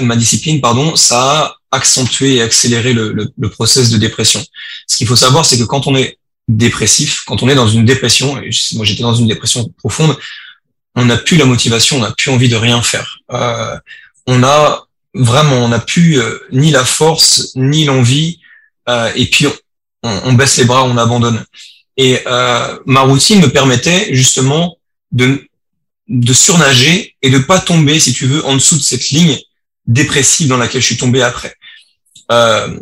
ma 0.00 0.16
discipline, 0.16 0.60
pardon, 0.60 0.96
ça 0.96 1.56
accentuer 1.74 2.36
et 2.36 2.42
accélérer 2.42 2.92
le, 2.92 3.12
le, 3.12 3.30
le 3.36 3.48
process 3.48 3.90
de 3.90 3.98
dépression. 3.98 4.44
Ce 4.86 4.96
qu'il 4.96 5.06
faut 5.06 5.16
savoir, 5.16 5.44
c'est 5.44 5.58
que 5.58 5.64
quand 5.64 5.86
on 5.86 5.96
est 5.96 6.18
dépressif, 6.48 7.22
quand 7.26 7.42
on 7.42 7.48
est 7.48 7.54
dans 7.54 7.68
une 7.68 7.84
dépression, 7.84 8.40
et 8.40 8.50
moi 8.74 8.84
j'étais 8.84 9.02
dans 9.02 9.14
une 9.14 9.26
dépression 9.26 9.68
profonde, 9.78 10.16
on 10.94 11.04
n'a 11.06 11.16
plus 11.16 11.36
la 11.36 11.44
motivation, 11.44 11.96
on 11.96 12.00
n'a 12.00 12.12
plus 12.12 12.30
envie 12.30 12.48
de 12.48 12.56
rien 12.56 12.82
faire. 12.82 13.18
Euh, 13.32 13.76
on 14.26 14.42
a 14.42 14.86
vraiment, 15.14 15.64
on 15.64 15.68
n'a 15.68 15.78
plus 15.78 16.20
euh, 16.20 16.38
ni 16.52 16.70
la 16.70 16.84
force, 16.84 17.52
ni 17.56 17.84
l'envie, 17.84 18.40
euh, 18.88 19.10
et 19.14 19.26
puis 19.26 19.46
on, 19.46 20.20
on, 20.24 20.32
baisse 20.34 20.56
les 20.58 20.64
bras, 20.64 20.84
on 20.84 20.96
abandonne. 20.96 21.44
Et 21.96 22.18
euh, 22.26 22.78
ma 22.86 23.00
routine 23.00 23.40
me 23.40 23.48
permettait 23.48 24.14
justement 24.14 24.76
de, 25.12 25.48
de 26.08 26.32
surnager 26.32 27.16
et 27.22 27.30
de 27.30 27.38
pas 27.38 27.60
tomber, 27.60 27.98
si 28.00 28.12
tu 28.12 28.26
veux, 28.26 28.44
en 28.44 28.54
dessous 28.54 28.76
de 28.76 28.82
cette 28.82 29.10
ligne 29.10 29.38
dépressive 29.86 30.48
dans 30.48 30.56
laquelle 30.56 30.80
je 30.80 30.86
suis 30.86 30.96
tombé 30.96 31.22
après. 31.22 31.54
Euh, 32.32 32.78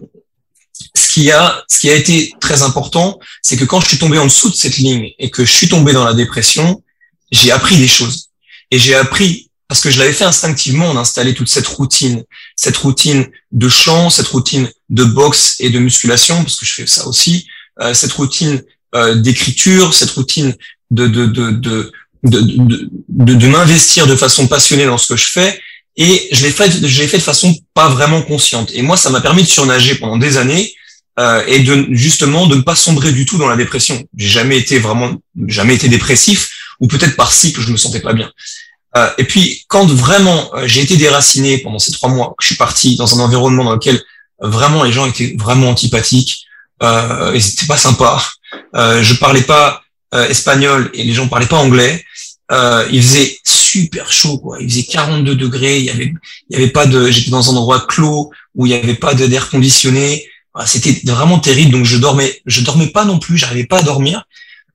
ce 0.95 1.09
qui 1.09 1.31
a, 1.31 1.65
ce 1.69 1.79
qui 1.79 1.91
a 1.91 1.95
été 1.95 2.33
très 2.41 2.63
important, 2.63 3.19
c'est 3.43 3.57
que 3.57 3.65
quand 3.65 3.81
je 3.81 3.89
suis 3.89 3.99
tombé 3.99 4.19
en 4.19 4.27
dessous 4.27 4.51
de 4.51 4.55
cette 4.55 4.77
ligne 4.77 5.11
et 5.19 5.31
que 5.31 5.45
je 5.45 5.53
suis 5.53 5.69
tombé 5.69 5.93
dans 5.93 6.05
la 6.05 6.15
dépression, 6.15 6.83
j'ai 7.31 7.51
appris 7.51 7.77
des 7.77 7.89
choses. 7.89 8.29
Et 8.71 8.79
j'ai 8.79 8.95
appris, 8.95 9.51
parce 9.69 9.81
que 9.81 9.91
je 9.91 9.99
l'avais 9.99 10.13
fait 10.13 10.25
instinctivement, 10.25 10.93
d'installer 10.95 11.35
toute 11.35 11.49
cette 11.49 11.67
routine, 11.67 12.25
cette 12.57 12.77
routine 12.77 13.27
de 13.53 13.69
chant, 13.69 14.11
cette 14.11 14.29
routine 14.29 14.71
de 14.91 15.05
boxe 15.05 15.57
et 15.61 15.71
de 15.71 15.79
musculation, 15.79 16.43
parce 16.43 16.57
que 16.57 16.67
je 16.67 16.75
fais 16.75 16.87
ça 16.87 17.07
aussi, 17.07 17.47
euh, 17.81 17.95
cette 17.95 18.13
routine 18.13 18.63
euh, 18.95 19.15
d'écriture, 19.15 19.95
cette 19.95 20.11
routine 20.11 20.55
de, 20.91 21.07
de, 21.07 21.27
de, 21.27 21.51
de, 21.51 21.93
de, 22.23 23.35
de 23.35 23.47
m'investir 23.47 24.07
de 24.07 24.15
façon 24.15 24.47
passionnée 24.47 24.85
dans 24.85 24.99
ce 24.99 25.07
que 25.07 25.17
je 25.17 25.27
fais 25.27 25.61
et 25.97 26.29
je 26.33 26.45
l'ai 26.45 26.51
fait, 26.51 26.71
je 26.87 27.01
l'ai 27.03 27.09
fait 27.09 27.19
de 27.19 27.23
façon 27.23 27.55
pas 27.75 27.89
vraiment 27.89 28.23
consciente. 28.23 28.71
Et 28.75 28.83
moi, 28.83 28.97
ça 28.97 29.11
m'a 29.11 29.21
permis 29.21 29.43
de 29.43 29.49
surnager 29.49 29.95
pendant 29.97 30.17
des 30.17 30.37
années 30.37 30.73
euh, 31.19 31.43
et 31.47 31.61
de 31.61 31.89
justement 31.91 32.47
de 32.47 32.57
ne 32.57 32.63
pas 32.63 32.75
sombrer 32.75 33.13
du 33.13 33.27
tout 33.27 33.39
dans 33.39 33.49
la 33.49 33.57
dépression. 33.57 34.03
J'ai 34.17 34.29
jamais 34.29 34.59
été 34.59 34.79
vraiment, 34.79 35.13
jamais 35.47 35.75
été 35.75 35.89
dépressif, 35.89 36.51
ou 36.81 36.89
peut-être 36.89 37.17
par 37.17 37.33
cycle, 37.33 37.61
je 37.61 37.71
me 37.71 37.77
sentais 37.77 38.01
pas 38.01 38.15
bien. 38.15 38.31
Euh, 38.97 39.11
et 39.19 39.25
puis, 39.25 39.65
quand 39.69 39.87
vraiment 39.87 40.51
euh, 40.55 40.67
j'ai 40.67 40.83
été 40.83 40.97
déraciné 40.97 41.59
pendant 41.59 41.79
ces 41.79 41.93
trois 41.93 42.11
mois, 42.11 42.35
que 42.39 42.43
je 42.43 42.49
suis 42.49 42.57
parti 42.57 42.97
dans 42.97 43.19
un 43.19 43.25
environnement 43.25 43.65
dans 43.65 43.73
lequel 43.73 43.97
euh, 44.43 44.49
vraiment 44.49 44.83
les 44.85 44.93
gens 44.93 45.07
étaient 45.07 45.35
vraiment 45.39 45.71
antipathiques, 45.71 46.47
euh, 46.83 47.33
ils 47.35 47.47
étaient 47.47 47.67
pas 47.67 47.77
sympas. 47.77 48.23
Euh, 48.75 49.03
je 49.03 49.15
parlais 49.15 49.43
pas 49.43 49.83
euh, 50.15 50.29
espagnol 50.29 50.91
et 50.95 51.05
les 51.05 51.15
gens 51.15 51.29
parlaient 51.29 51.47
pas 51.47 51.59
anglais. 51.59 52.05
Euh, 52.53 52.87
il 52.93 53.03
faisait 53.03 53.39
super 53.45 54.13
chaud, 54.13 54.39
quoi. 54.39 54.59
Il 54.61 54.69
faisait 54.69 54.85
42 54.85 55.35
degrés. 55.35 55.79
Il 55.79 55.85
y 55.85 55.91
avait, 55.91 56.13
il 56.51 56.53
y 56.53 56.57
avait 56.57 56.71
pas 56.71 56.87
de. 56.87 57.11
J'étais 57.11 57.31
dans 57.31 57.51
un 57.51 57.57
endroit 57.57 57.87
clos 57.87 58.31
où 58.55 58.67
il 58.67 58.71
y 58.71 58.75
avait 58.75 58.95
pas 58.95 59.15
d'air 59.15 59.49
conditionné. 59.49 60.27
C'était 60.67 61.01
vraiment 61.05 61.39
terrible. 61.39 61.73
Donc 61.73 61.87
je 61.87 61.97
dormais, 61.97 62.43
je 62.45 62.61
dormais 62.61 62.89
pas 62.89 63.05
non 63.05 63.19
plus. 63.19 63.39
J'arrivais 63.39 63.67
pas 63.67 63.79
à 63.79 63.83
dormir. 63.83 64.25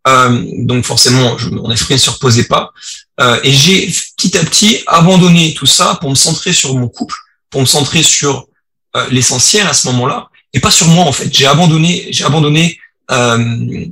Euh, 0.08 0.44
donc 0.60 0.86
forcément, 0.86 1.38
je, 1.38 1.50
mon 1.50 1.70
esprit 1.70 1.96
ne 1.96 2.00
se 2.00 2.10
reposait 2.10 2.46
pas. 2.46 2.72
Euh, 3.20 3.40
et 3.44 3.52
j'ai 3.52 3.92
petit 4.16 4.38
à 4.38 4.44
petit 4.44 4.84
abandonné 4.88 5.54
tout 5.54 5.66
ça 5.66 5.98
pour 6.00 6.10
me 6.10 6.16
centrer 6.16 6.54
sur 6.54 6.76
mon 6.76 6.88
couple, 6.88 7.16
pour 7.50 7.62
me 7.62 7.66
centrer 7.66 8.04
sur 8.04 8.48
euh, 8.96 9.06
l'essentiel 9.12 9.68
à 9.68 9.74
ce 9.74 9.88
moment-là, 9.88 10.30
et 10.54 10.60
pas 10.60 10.72
sur 10.72 10.88
moi 10.88 11.06
en 11.06 11.12
fait. 11.12 11.34
J'ai 11.36 11.48
abandonné, 11.48 12.08
j'ai 12.12 12.24
abandonné, 12.24 12.80
euh, 13.12 13.86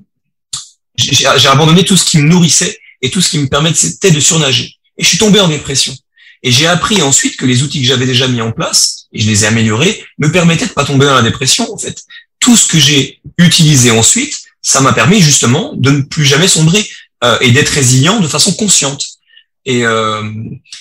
j'ai 0.95 1.47
abandonné 1.47 1.83
tout 1.83 1.97
ce 1.97 2.05
qui 2.05 2.19
me 2.19 2.29
nourrissait 2.29 2.79
et 3.05 3.11
tout 3.11 3.21
ce 3.21 3.29
qui 3.29 3.37
me 3.37 3.47
permettait 3.47 4.11
de 4.11 4.19
surnager. 4.19 4.73
Et 4.97 5.03
je 5.03 5.09
suis 5.09 5.17
tombé 5.19 5.39
en 5.39 5.47
dépression. 5.47 5.95
Et 6.41 6.51
j'ai 6.51 6.65
appris 6.65 7.01
ensuite 7.01 7.37
que 7.37 7.45
les 7.45 7.61
outils 7.61 7.81
que 7.81 7.87
j'avais 7.87 8.05
déjà 8.07 8.27
mis 8.27 8.41
en 8.41 8.51
place, 8.51 9.05
et 9.13 9.21
je 9.21 9.27
les 9.27 9.43
ai 9.43 9.47
améliorés, 9.47 10.03
me 10.17 10.31
permettaient 10.31 10.65
de 10.65 10.71
pas 10.71 10.85
tomber 10.85 11.05
dans 11.05 11.15
la 11.15 11.21
dépression 11.21 11.71
en 11.71 11.77
fait. 11.77 12.03
Tout 12.39 12.55
ce 12.55 12.67
que 12.67 12.79
j'ai 12.79 13.19
utilisé 13.37 13.91
ensuite, 13.91 14.35
ça 14.61 14.81
m'a 14.81 14.93
permis 14.93 15.21
justement 15.21 15.73
de 15.75 15.91
ne 15.91 16.01
plus 16.01 16.25
jamais 16.25 16.47
sombrer 16.47 16.87
euh, 17.23 17.37
et 17.41 17.51
d'être 17.51 17.69
résilient 17.69 18.19
de 18.19 18.27
façon 18.27 18.53
consciente. 18.53 19.05
Et 19.65 19.85
euh, 19.85 20.23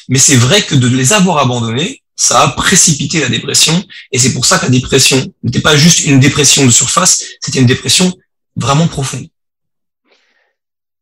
mais 0.09 0.19
c'est 0.19 0.37
vrai 0.37 0.63
que 0.63 0.75
de 0.75 0.89
les 0.89 1.13
avoir 1.13 1.39
abandonnés, 1.39 2.03
ça 2.17 2.43
a 2.43 2.49
précipité 2.49 3.21
la 3.21 3.29
dépression. 3.29 3.85
Et 4.13 4.19
c'est 4.19 4.33
pour 4.33 4.47
ça 4.47 4.59
que 4.59 4.65
la 4.65 4.71
dépression 4.71 5.33
n'était 5.43 5.61
pas 5.61 5.77
juste 5.77 6.05
une 6.05 6.21
dépression 6.21 6.65
de 6.65 6.71
surface, 6.71 7.23
c'était 7.41 7.61
une 7.61 7.67
dépression 7.67 8.13
vraiment 8.57 8.87
profonde. 8.87 9.29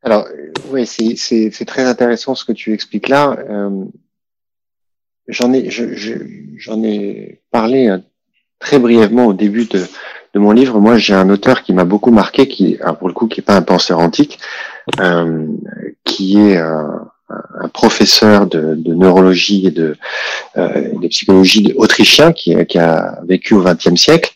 Alors, 0.03 0.27
oui, 0.71 0.87
c'est 0.87 1.65
très 1.67 1.85
intéressant 1.85 2.35
ce 2.35 2.45
que 2.45 2.53
tu 2.53 2.73
expliques 2.73 3.09
là. 3.09 3.37
Euh, 3.49 3.85
j'en 5.29 5.53
ai, 5.53 5.69
j'en 5.71 6.83
ai 6.83 7.41
parlé 7.51 7.89
euh, 7.89 7.99
très 8.59 8.79
brièvement 8.79 9.27
au 9.27 9.33
début 9.33 9.67
de, 9.67 9.85
mon 10.35 10.53
livre. 10.53 10.81
Moi, 10.81 10.97
j'ai 10.97 11.15
un 11.15 11.29
auteur 11.29 11.63
qui 11.63 11.73
m'a 11.73 11.85
beaucoup 11.85 12.11
marqué, 12.11 12.49
qui, 12.49 12.79
pour 12.99 13.09
le 13.09 13.15
coup, 13.15 13.27
qui 13.27 13.41
est 13.41 13.45
pas 13.45 13.57
un 13.57 13.63
penseur 13.63 13.99
antique, 13.99 14.39
euh, 15.01 15.47
qui 16.05 16.39
est 16.39 16.57
un, 16.57 17.09
professeur 17.73 18.47
de, 18.47 18.75
neurologie 18.87 19.67
et 19.67 19.71
de, 19.71 19.97
euh, 20.59 20.99
de 20.99 21.09
psychologie 21.09 21.73
autrichien 21.77 22.33
qui, 22.33 22.55
qui, 22.67 22.79
a 22.79 23.21
vécu 23.27 23.55
au 23.55 23.63
XXe 23.63 23.97
siècle, 23.97 24.35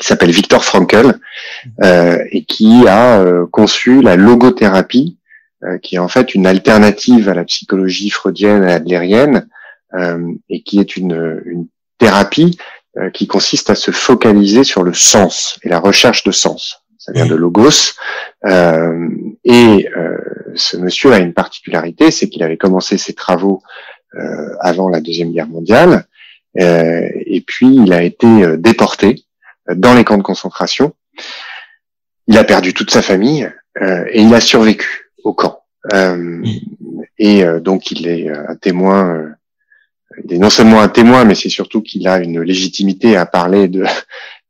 qui 0.00 0.06
s'appelle 0.06 0.30
Viktor 0.30 0.64
Frankl, 0.64 1.18
euh, 1.84 2.18
et 2.32 2.44
qui 2.44 2.88
a 2.88 3.20
euh, 3.20 3.46
conçu 3.46 4.02
la 4.02 4.16
logothérapie, 4.16 5.18
euh, 5.62 5.78
qui 5.78 5.96
est 5.96 5.98
en 5.98 6.08
fait 6.08 6.34
une 6.34 6.46
alternative 6.46 7.28
à 7.28 7.34
la 7.34 7.44
psychologie 7.44 8.10
freudienne 8.10 8.64
et 8.64 8.72
adlérienne, 8.72 9.48
euh, 9.94 10.32
et 10.48 10.62
qui 10.62 10.80
est 10.80 10.96
une, 10.96 11.42
une 11.44 11.66
thérapie 11.98 12.58
qui 13.14 13.28
consiste 13.28 13.70
à 13.70 13.76
se 13.76 13.92
focaliser 13.92 14.64
sur 14.64 14.82
le 14.82 14.92
sens 14.92 15.60
et 15.62 15.68
la 15.68 15.78
recherche 15.78 16.24
de 16.24 16.32
sens. 16.32 16.82
Ça 16.98 17.12
vient 17.12 17.24
de 17.24 17.36
logos. 17.36 17.94
et 18.44 19.88
ce 20.56 20.76
monsieur 20.76 21.12
a 21.12 21.18
une 21.18 21.32
particularité, 21.32 22.10
c'est 22.10 22.28
qu'il 22.28 22.42
avait 22.42 22.56
commencé 22.56 22.98
ses 22.98 23.14
travaux 23.14 23.62
euh, 24.16 24.56
avant 24.58 24.88
la 24.88 25.00
deuxième 25.00 25.30
guerre 25.30 25.46
mondiale, 25.46 26.04
euh, 26.58 27.08
et 27.26 27.40
puis 27.42 27.76
il 27.76 27.92
a 27.92 28.02
été 28.02 28.26
euh, 28.26 28.56
déporté 28.56 29.22
dans 29.76 29.94
les 29.94 30.04
camps 30.04 30.18
de 30.18 30.22
concentration. 30.22 30.94
Il 32.26 32.38
a 32.38 32.44
perdu 32.44 32.74
toute 32.74 32.90
sa 32.90 33.02
famille 33.02 33.50
et 33.80 34.20
il 34.20 34.34
a 34.34 34.40
survécu 34.40 35.12
au 35.24 35.32
camp. 35.32 35.62
et 37.18 37.44
donc 37.60 37.90
il 37.90 38.06
est 38.06 38.28
un 38.28 38.56
témoin 38.56 39.34
il 40.24 40.34
est 40.34 40.38
non 40.38 40.50
seulement 40.50 40.80
un 40.80 40.88
témoin, 40.88 41.24
mais 41.24 41.34
c'est 41.34 41.48
surtout 41.48 41.82
qu'il 41.82 42.06
a 42.08 42.18
une 42.18 42.40
légitimité 42.42 43.16
à 43.16 43.26
parler 43.26 43.68
de 43.68 43.84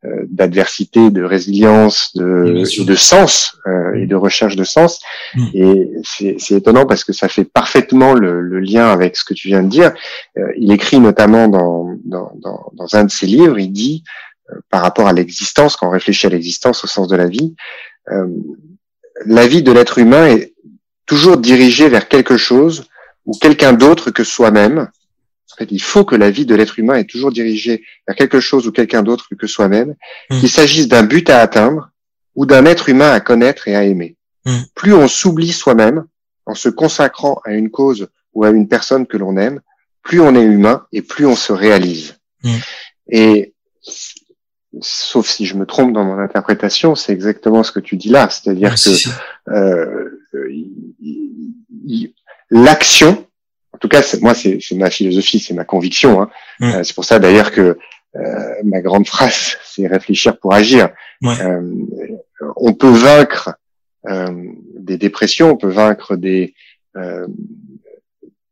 euh, 0.06 0.24
d'adversité, 0.30 1.10
de 1.10 1.22
résilience, 1.22 2.16
de, 2.16 2.64
de 2.84 2.94
sens 2.94 3.58
euh, 3.66 3.92
et 3.96 4.06
de 4.06 4.16
recherche 4.16 4.56
de 4.56 4.64
sens. 4.64 5.02
Mm. 5.34 5.46
Et 5.52 5.90
c'est 6.02 6.52
étonnant 6.52 6.86
parce 6.86 7.04
que 7.04 7.12
ça 7.12 7.28
fait 7.28 7.44
parfaitement 7.44 8.14
le, 8.14 8.40
le, 8.40 8.60
lien 8.60 8.88
avec 8.88 9.14
ce 9.14 9.24
que 9.24 9.34
tu 9.34 9.48
viens 9.48 9.62
de 9.62 9.68
dire. 9.68 9.92
Euh, 10.38 10.50
il 10.56 10.72
écrit 10.72 11.00
notamment 11.00 11.48
dans, 11.48 11.98
dans, 12.06 12.32
dans, 12.36 12.72
dans, 12.72 12.96
un 12.96 13.04
de 13.04 13.10
ses 13.10 13.26
livres, 13.26 13.58
il 13.58 13.72
dit 13.72 14.02
euh, 14.06 14.29
par 14.68 14.82
rapport 14.82 15.06
à 15.06 15.12
l'existence, 15.12 15.76
quand 15.76 15.88
on 15.88 15.90
réfléchit 15.90 16.26
à 16.26 16.30
l'existence 16.30 16.84
au 16.84 16.86
sens 16.86 17.08
de 17.08 17.16
la 17.16 17.26
vie, 17.26 17.54
la 19.26 19.46
vie 19.46 19.62
de 19.62 19.72
l'être 19.72 19.98
humain 19.98 20.26
est 20.26 20.54
toujours 21.06 21.36
dirigée 21.36 21.88
vers 21.88 22.08
quelque 22.08 22.36
chose 22.36 22.88
ou 23.26 23.32
quelqu'un 23.38 23.72
d'autre 23.72 24.10
que 24.10 24.24
soi-même 24.24 24.88
il 25.68 25.82
faut 25.82 26.04
que 26.04 26.16
la 26.16 26.30
vie 26.30 26.46
de 26.46 26.54
l'être 26.54 26.78
humain 26.78 26.94
est 26.94 27.08
toujours 27.08 27.32
dirigée 27.32 27.84
vers 28.06 28.16
quelque 28.16 28.40
chose 28.40 28.66
ou 28.66 28.72
quelqu'un 28.72 29.02
d'autre 29.02 29.26
que 29.38 29.46
soi-même, 29.46 29.94
mmh. 30.30 30.40
qu'il 30.40 30.50
s'agisse 30.50 30.88
d'un 30.88 31.02
but 31.02 31.28
à 31.28 31.40
atteindre 31.40 31.90
ou 32.34 32.46
d'un 32.46 32.64
être 32.64 32.88
humain 32.88 33.10
à 33.10 33.20
connaître 33.20 33.68
et 33.68 33.74
à 33.74 33.84
aimer. 33.84 34.16
Mmh. 34.46 34.58
Plus 34.74 34.94
on 34.94 35.08
s'oublie 35.08 35.52
soi-même 35.52 36.04
en 36.46 36.54
se 36.54 36.68
consacrant 36.68 37.40
à 37.44 37.52
une 37.52 37.70
cause 37.70 38.08
ou 38.32 38.44
à 38.44 38.50
une 38.50 38.68
personne 38.68 39.06
que 39.06 39.16
l'on 39.16 39.36
aime, 39.36 39.60
plus 40.02 40.20
on 40.20 40.34
est 40.34 40.42
humain 40.42 40.86
et 40.92 41.02
plus 41.02 41.26
on 41.26 41.36
se 41.36 41.52
réalise. 41.52 42.16
Mmh. 42.42 42.56
Et 43.08 43.54
sauf 44.80 45.26
si 45.26 45.46
je 45.46 45.56
me 45.56 45.66
trompe 45.66 45.92
dans 45.92 46.04
mon 46.04 46.18
interprétation, 46.18 46.94
c'est 46.94 47.12
exactement 47.12 47.62
ce 47.62 47.72
que 47.72 47.80
tu 47.80 47.96
dis 47.96 48.08
là, 48.08 48.28
c'est-à-dire 48.30 48.74
que 48.74 48.90
euh, 49.50 50.20
l'action 52.50 53.26
en 53.72 53.78
tout 53.78 53.88
cas, 53.88 54.02
moi, 54.20 54.34
c'est 54.34 54.60
ma 54.72 54.90
philosophie, 54.90 55.38
c'est 55.38 55.54
ma 55.54 55.64
conviction. 55.64 56.20
Hein. 56.20 56.30
Mm. 56.58 56.64
Euh, 56.64 56.82
c'est 56.82 56.94
pour 56.94 57.04
ça 57.06 57.18
d'ailleurs 57.18 57.50
que 57.50 57.78
euh, 58.16 58.54
ma 58.64 58.80
grande 58.82 59.06
phrase, 59.06 59.56
c'est 59.64 59.86
réfléchir 59.86 60.38
pour 60.38 60.52
agir. 60.52 60.90
On 62.56 62.74
peut 62.74 62.90
vaincre 62.90 63.54
des 64.04 64.98
dépressions, 64.98 65.50
on 65.50 65.56
peut 65.56 65.70
vaincre 65.70 66.16
des, 66.16 66.54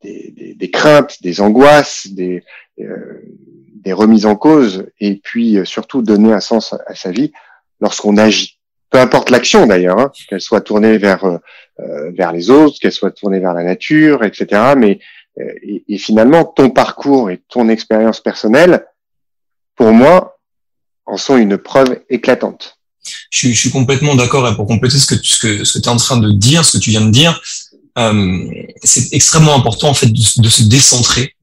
des, 0.02 0.54
des, 0.54 0.70
craintes, 0.70 1.22
des 1.22 1.40
angoisses, 1.40 2.06
des, 2.06 2.44
des 3.84 3.92
remises 3.92 4.26
en 4.26 4.36
cause, 4.36 4.86
et 5.00 5.16
puis 5.16 5.58
surtout 5.64 6.02
donner 6.02 6.32
un 6.32 6.40
sens 6.40 6.74
à 6.86 6.94
sa 6.94 7.10
vie 7.10 7.32
lorsqu'on 7.80 8.16
agit. 8.16 8.58
Peu 8.90 8.98
importe 8.98 9.30
l'action 9.30 9.66
d'ailleurs, 9.66 9.98
hein, 9.98 10.10
qu'elle 10.28 10.40
soit 10.40 10.60
tournée 10.60 10.98
vers 10.98 11.38
vers 12.16 12.32
les 12.32 12.50
autres, 12.50 12.78
qu'elle 12.80 12.92
soit 12.92 13.12
tournée 13.12 13.38
vers 13.38 13.54
la 13.54 13.62
nature, 13.62 14.24
etc. 14.24 14.74
Mais 14.76 14.98
euh, 15.40 15.82
et, 15.88 15.98
finalement, 15.98 16.44
ton 16.44 16.70
parcours 16.70 17.30
et 17.30 17.42
ton 17.48 17.68
expérience 17.68 18.20
personnelle, 18.20 18.86
pour 19.76 19.92
moi, 19.92 20.38
en 21.06 21.16
sont 21.16 21.36
une 21.36 21.58
preuve 21.58 22.00
éclatante. 22.10 22.78
Je, 23.30 23.48
je 23.48 23.54
suis 23.54 23.70
complètement 23.70 24.14
d'accord. 24.16 24.48
Et 24.48 24.54
pour 24.54 24.66
compléter 24.66 24.98
ce 24.98 25.06
que, 25.06 25.22
ce 25.22 25.38
que, 25.38 25.64
ce 25.64 25.78
que 25.78 25.82
tu 25.82 25.88
es 25.88 25.92
en 25.92 25.96
train 25.96 26.18
de 26.18 26.32
dire, 26.32 26.64
ce 26.64 26.76
que 26.76 26.82
tu 26.82 26.90
viens 26.90 27.04
de 27.04 27.10
dire, 27.10 27.40
euh, 27.98 28.44
c'est 28.82 29.12
extrêmement 29.14 29.54
important 29.54 29.88
en 29.88 29.94
fait 29.94 30.06
de, 30.06 30.42
de 30.42 30.48
se 30.48 30.62
décentrer, 30.64 31.34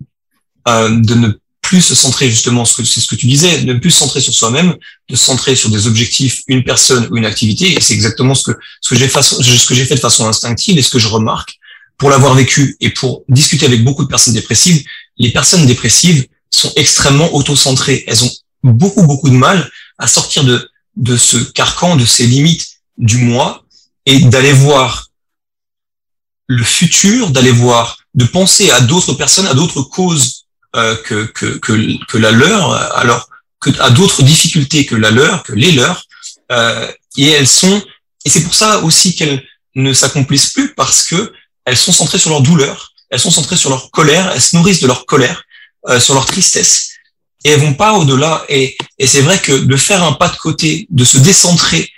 euh, 0.68 0.90
de 0.90 1.16
ne 1.16 1.30
plus 1.66 1.82
se 1.82 1.96
centrer 1.96 2.30
justement, 2.30 2.64
c'est 2.64 2.86
ce 2.86 3.08
que 3.08 3.16
tu 3.16 3.26
disais, 3.26 3.64
ne 3.64 3.74
plus 3.74 3.90
se 3.90 3.98
centrer 3.98 4.22
sur 4.22 4.34
soi-même, 4.36 4.76
de 5.10 5.16
se 5.16 5.26
centrer 5.26 5.56
sur 5.56 5.70
des 5.72 5.88
objectifs, 5.88 6.44
une 6.48 6.64
personne 6.64 7.08
ou 7.10 7.18
une 7.18 7.26
activité. 7.26 7.74
Et 7.74 7.82
c'est 7.82 7.96
exactement 7.96 8.36
ce 8.36 8.52
que 8.52 8.58
ce 8.82 8.90
que 8.90 8.96
j'ai 8.96 9.08
ce 9.10 9.66
que 9.66 9.74
j'ai 9.74 9.86
fait 9.86 9.96
de 9.96 10.00
façon 10.00 10.28
instinctive 10.28 10.78
et 10.78 10.84
ce 10.84 10.92
que 10.92 11.00
je 11.00 11.08
remarque 11.08 11.56
pour 11.98 12.12
l'avoir 12.12 12.36
vécu 12.36 12.78
et 12.82 12.92
pour 12.92 13.24
discuter 13.30 13.66
avec 13.66 13.84
beaucoup 13.84 14.04
de 14.04 14.08
personnes 14.08 14.36
dépressives, 14.36 14.84
les 15.18 15.32
personnes 15.32 15.66
dépressives 15.66 16.28
sont 16.52 16.72
extrêmement 16.76 17.34
autocentrées. 17.34 18.04
Elles 18.08 18.24
ont 18.24 18.32
beaucoup, 18.64 19.02
beaucoup 19.02 19.32
de 19.32 19.36
mal 19.36 19.68
à 19.98 20.08
sortir 20.08 20.44
de, 20.44 20.70
de 20.98 21.18
ce 21.18 21.38
carcan, 21.38 21.96
de 21.96 22.06
ces 22.06 22.28
limites 22.28 22.68
du 23.00 23.18
moi 23.18 23.66
et 24.06 24.20
d'aller 24.20 24.54
voir 24.54 25.08
le 26.46 26.64
futur, 26.64 27.32
d'aller 27.32 27.52
voir, 27.52 27.98
de 28.14 28.26
penser 28.26 28.70
à 28.70 28.82
d'autres 28.82 29.14
personnes, 29.14 29.48
à 29.48 29.56
d'autres 29.56 29.82
causes 29.82 30.35
que, 31.04 31.26
que, 31.26 31.58
que, 31.58 32.06
que, 32.06 32.18
la 32.18 32.32
leur, 32.32 32.74
alors 32.98 33.30
que, 33.60 33.70
à 33.80 33.90
d'autres 33.90 34.24
difficultés 34.24 34.86
que 34.86 34.96
la 34.96 35.12
leur, 35.12 35.44
que 35.44 35.54
les 35.54 35.72
leurs. 35.72 36.04
Euh, 36.52 36.92
et 37.18 37.30
elles 37.30 37.48
sont, 37.48 37.82
et 38.24 38.30
c'est 38.30 38.44
pour 38.44 38.54
ça 38.54 38.80
aussi 38.80 39.16
qu'elles 39.16 39.44
ne 39.76 39.94
s'accomplissent 39.94 40.52
plus 40.52 40.74
parce 40.74 41.04
que 41.04 41.34
elles 41.66 41.78
sont 41.78 41.92
centrées 41.92 42.20
sur 42.20 42.30
leur 42.30 42.42
douleur, 42.42 42.94
elles 43.10 43.20
sont 43.20 43.32
centrées 43.32 43.58
sur 43.58 43.70
leur 43.70 43.90
colère, 43.92 44.32
elles 44.34 44.42
se 44.42 44.56
nourrissent 44.56 44.82
de 44.82 44.88
leur 44.88 45.06
colère, 45.06 45.44
euh, 45.88 46.00
sur 46.00 46.14
leur 46.14 46.26
tristesse, 46.26 46.92
et 47.44 47.50
elles 47.50 47.60
vont 47.60 47.74
pas 47.74 47.94
au-delà. 47.94 48.46
Et, 48.50 48.78
et 49.00 49.08
c'est 49.08 49.22
vrai 49.22 49.40
que 49.42 49.54
de 49.54 49.78
faire 49.78 50.04
un 50.04 50.14
pas 50.14 50.30
de 50.30 50.38
côté, 50.38 50.88
de 50.90 51.04
se 51.04 51.18
décentrer 51.18 51.90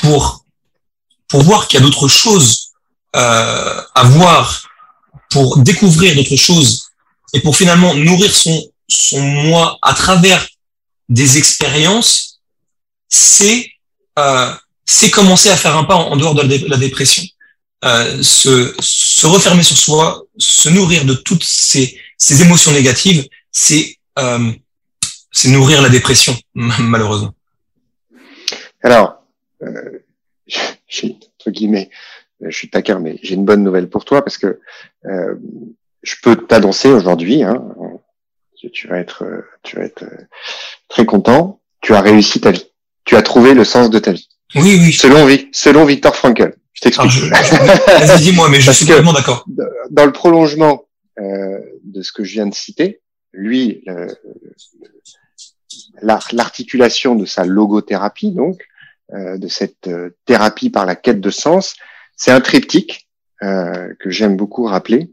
pour 0.00 0.44
pour 1.28 1.42
voir 1.42 1.66
qu'il 1.66 1.80
y 1.80 1.82
a 1.82 1.84
d'autres 1.84 2.08
choses 2.08 2.70
euh, 3.16 3.82
à 3.94 4.04
voir, 4.04 4.62
pour 5.30 5.58
découvrir 5.58 6.14
d'autres 6.14 6.36
choses, 6.36 6.85
et 7.36 7.40
pour 7.40 7.56
finalement 7.56 7.94
nourrir 7.94 8.34
son 8.34 8.58
son 8.88 9.20
moi 9.20 9.78
à 9.82 9.94
travers 9.94 10.46
des 11.08 11.38
expériences, 11.38 12.40
c'est 13.08 13.68
euh, 14.18 14.52
c'est 14.84 15.10
commencer 15.10 15.50
à 15.50 15.56
faire 15.56 15.76
un 15.76 15.84
pas 15.84 15.96
en, 15.96 16.16
dehors 16.16 16.34
de 16.34 16.68
la 16.68 16.76
dépression 16.76 17.24
euh, 17.84 18.22
se, 18.22 18.74
se 18.80 19.26
refermer 19.26 19.62
sur 19.62 19.76
soi, 19.76 20.24
se 20.38 20.68
nourrir 20.68 21.04
de 21.04 21.14
toutes 21.14 21.44
ces, 21.44 22.00
ces 22.16 22.42
émotions 22.42 22.72
négatives, 22.72 23.26
c'est 23.52 23.96
euh, 24.18 24.52
c'est 25.30 25.50
nourrir 25.50 25.82
la 25.82 25.90
dépression, 25.90 26.34
malheureusement. 26.54 27.34
Alors, 28.82 29.22
euh, 29.62 29.98
entre 31.04 31.50
guillemets, 31.50 31.90
je 32.40 32.56
suis 32.56 32.70
taquin, 32.70 32.98
mais 32.98 33.18
j'ai 33.22 33.34
une 33.34 33.44
bonne 33.44 33.62
nouvelle 33.62 33.90
pour 33.90 34.04
toi 34.04 34.22
parce 34.24 34.38
que 34.38 34.60
euh, 35.04 35.34
je 36.06 36.14
peux 36.22 36.36
t'annoncer 36.36 36.88
aujourd'hui, 36.88 37.42
hein, 37.42 37.62
tu 38.72 38.88
vas 38.88 38.98
être, 38.98 39.24
tu 39.62 39.76
vas 39.76 39.84
être 39.84 40.04
très 40.88 41.04
content. 41.04 41.60
Tu 41.82 41.94
as 41.94 42.00
réussi 42.00 42.40
ta 42.40 42.50
vie. 42.50 42.66
Tu 43.04 43.14
as 43.14 43.22
trouvé 43.22 43.54
le 43.54 43.62
sens 43.64 43.90
de 43.90 43.98
ta 44.00 44.10
vie. 44.10 44.28
Oui, 44.56 44.76
oui. 44.80 44.92
Selon, 44.92 45.28
selon 45.52 45.84
Victor 45.84 46.16
Frankl. 46.16 46.56
Je 46.72 46.80
t'explique. 46.80 47.12
Ah, 47.32 48.04
vas-y, 48.04 48.22
dis-moi, 48.22 48.48
mais 48.50 48.60
je 48.60 48.72
suis 48.72 48.86
complètement 48.86 49.12
d'accord. 49.12 49.44
Dans 49.90 50.04
le 50.04 50.12
prolongement 50.12 50.84
euh, 51.20 51.58
de 51.84 52.02
ce 52.02 52.10
que 52.10 52.24
je 52.24 52.32
viens 52.32 52.46
de 52.46 52.54
citer, 52.54 53.00
lui, 53.32 53.84
l'articulation 56.32 57.14
de 57.14 57.24
sa 57.24 57.44
logothérapie, 57.44 58.32
donc, 58.32 58.66
euh, 59.14 59.38
de 59.38 59.46
cette 59.46 59.86
euh, 59.86 60.10
thérapie 60.24 60.70
par 60.70 60.84
la 60.84 60.96
quête 60.96 61.20
de 61.20 61.30
sens, 61.30 61.76
c'est 62.16 62.32
un 62.32 62.40
triptyque 62.40 63.08
euh, 63.42 63.94
que 64.00 64.10
j'aime 64.10 64.36
beaucoup 64.36 64.64
rappeler. 64.64 65.12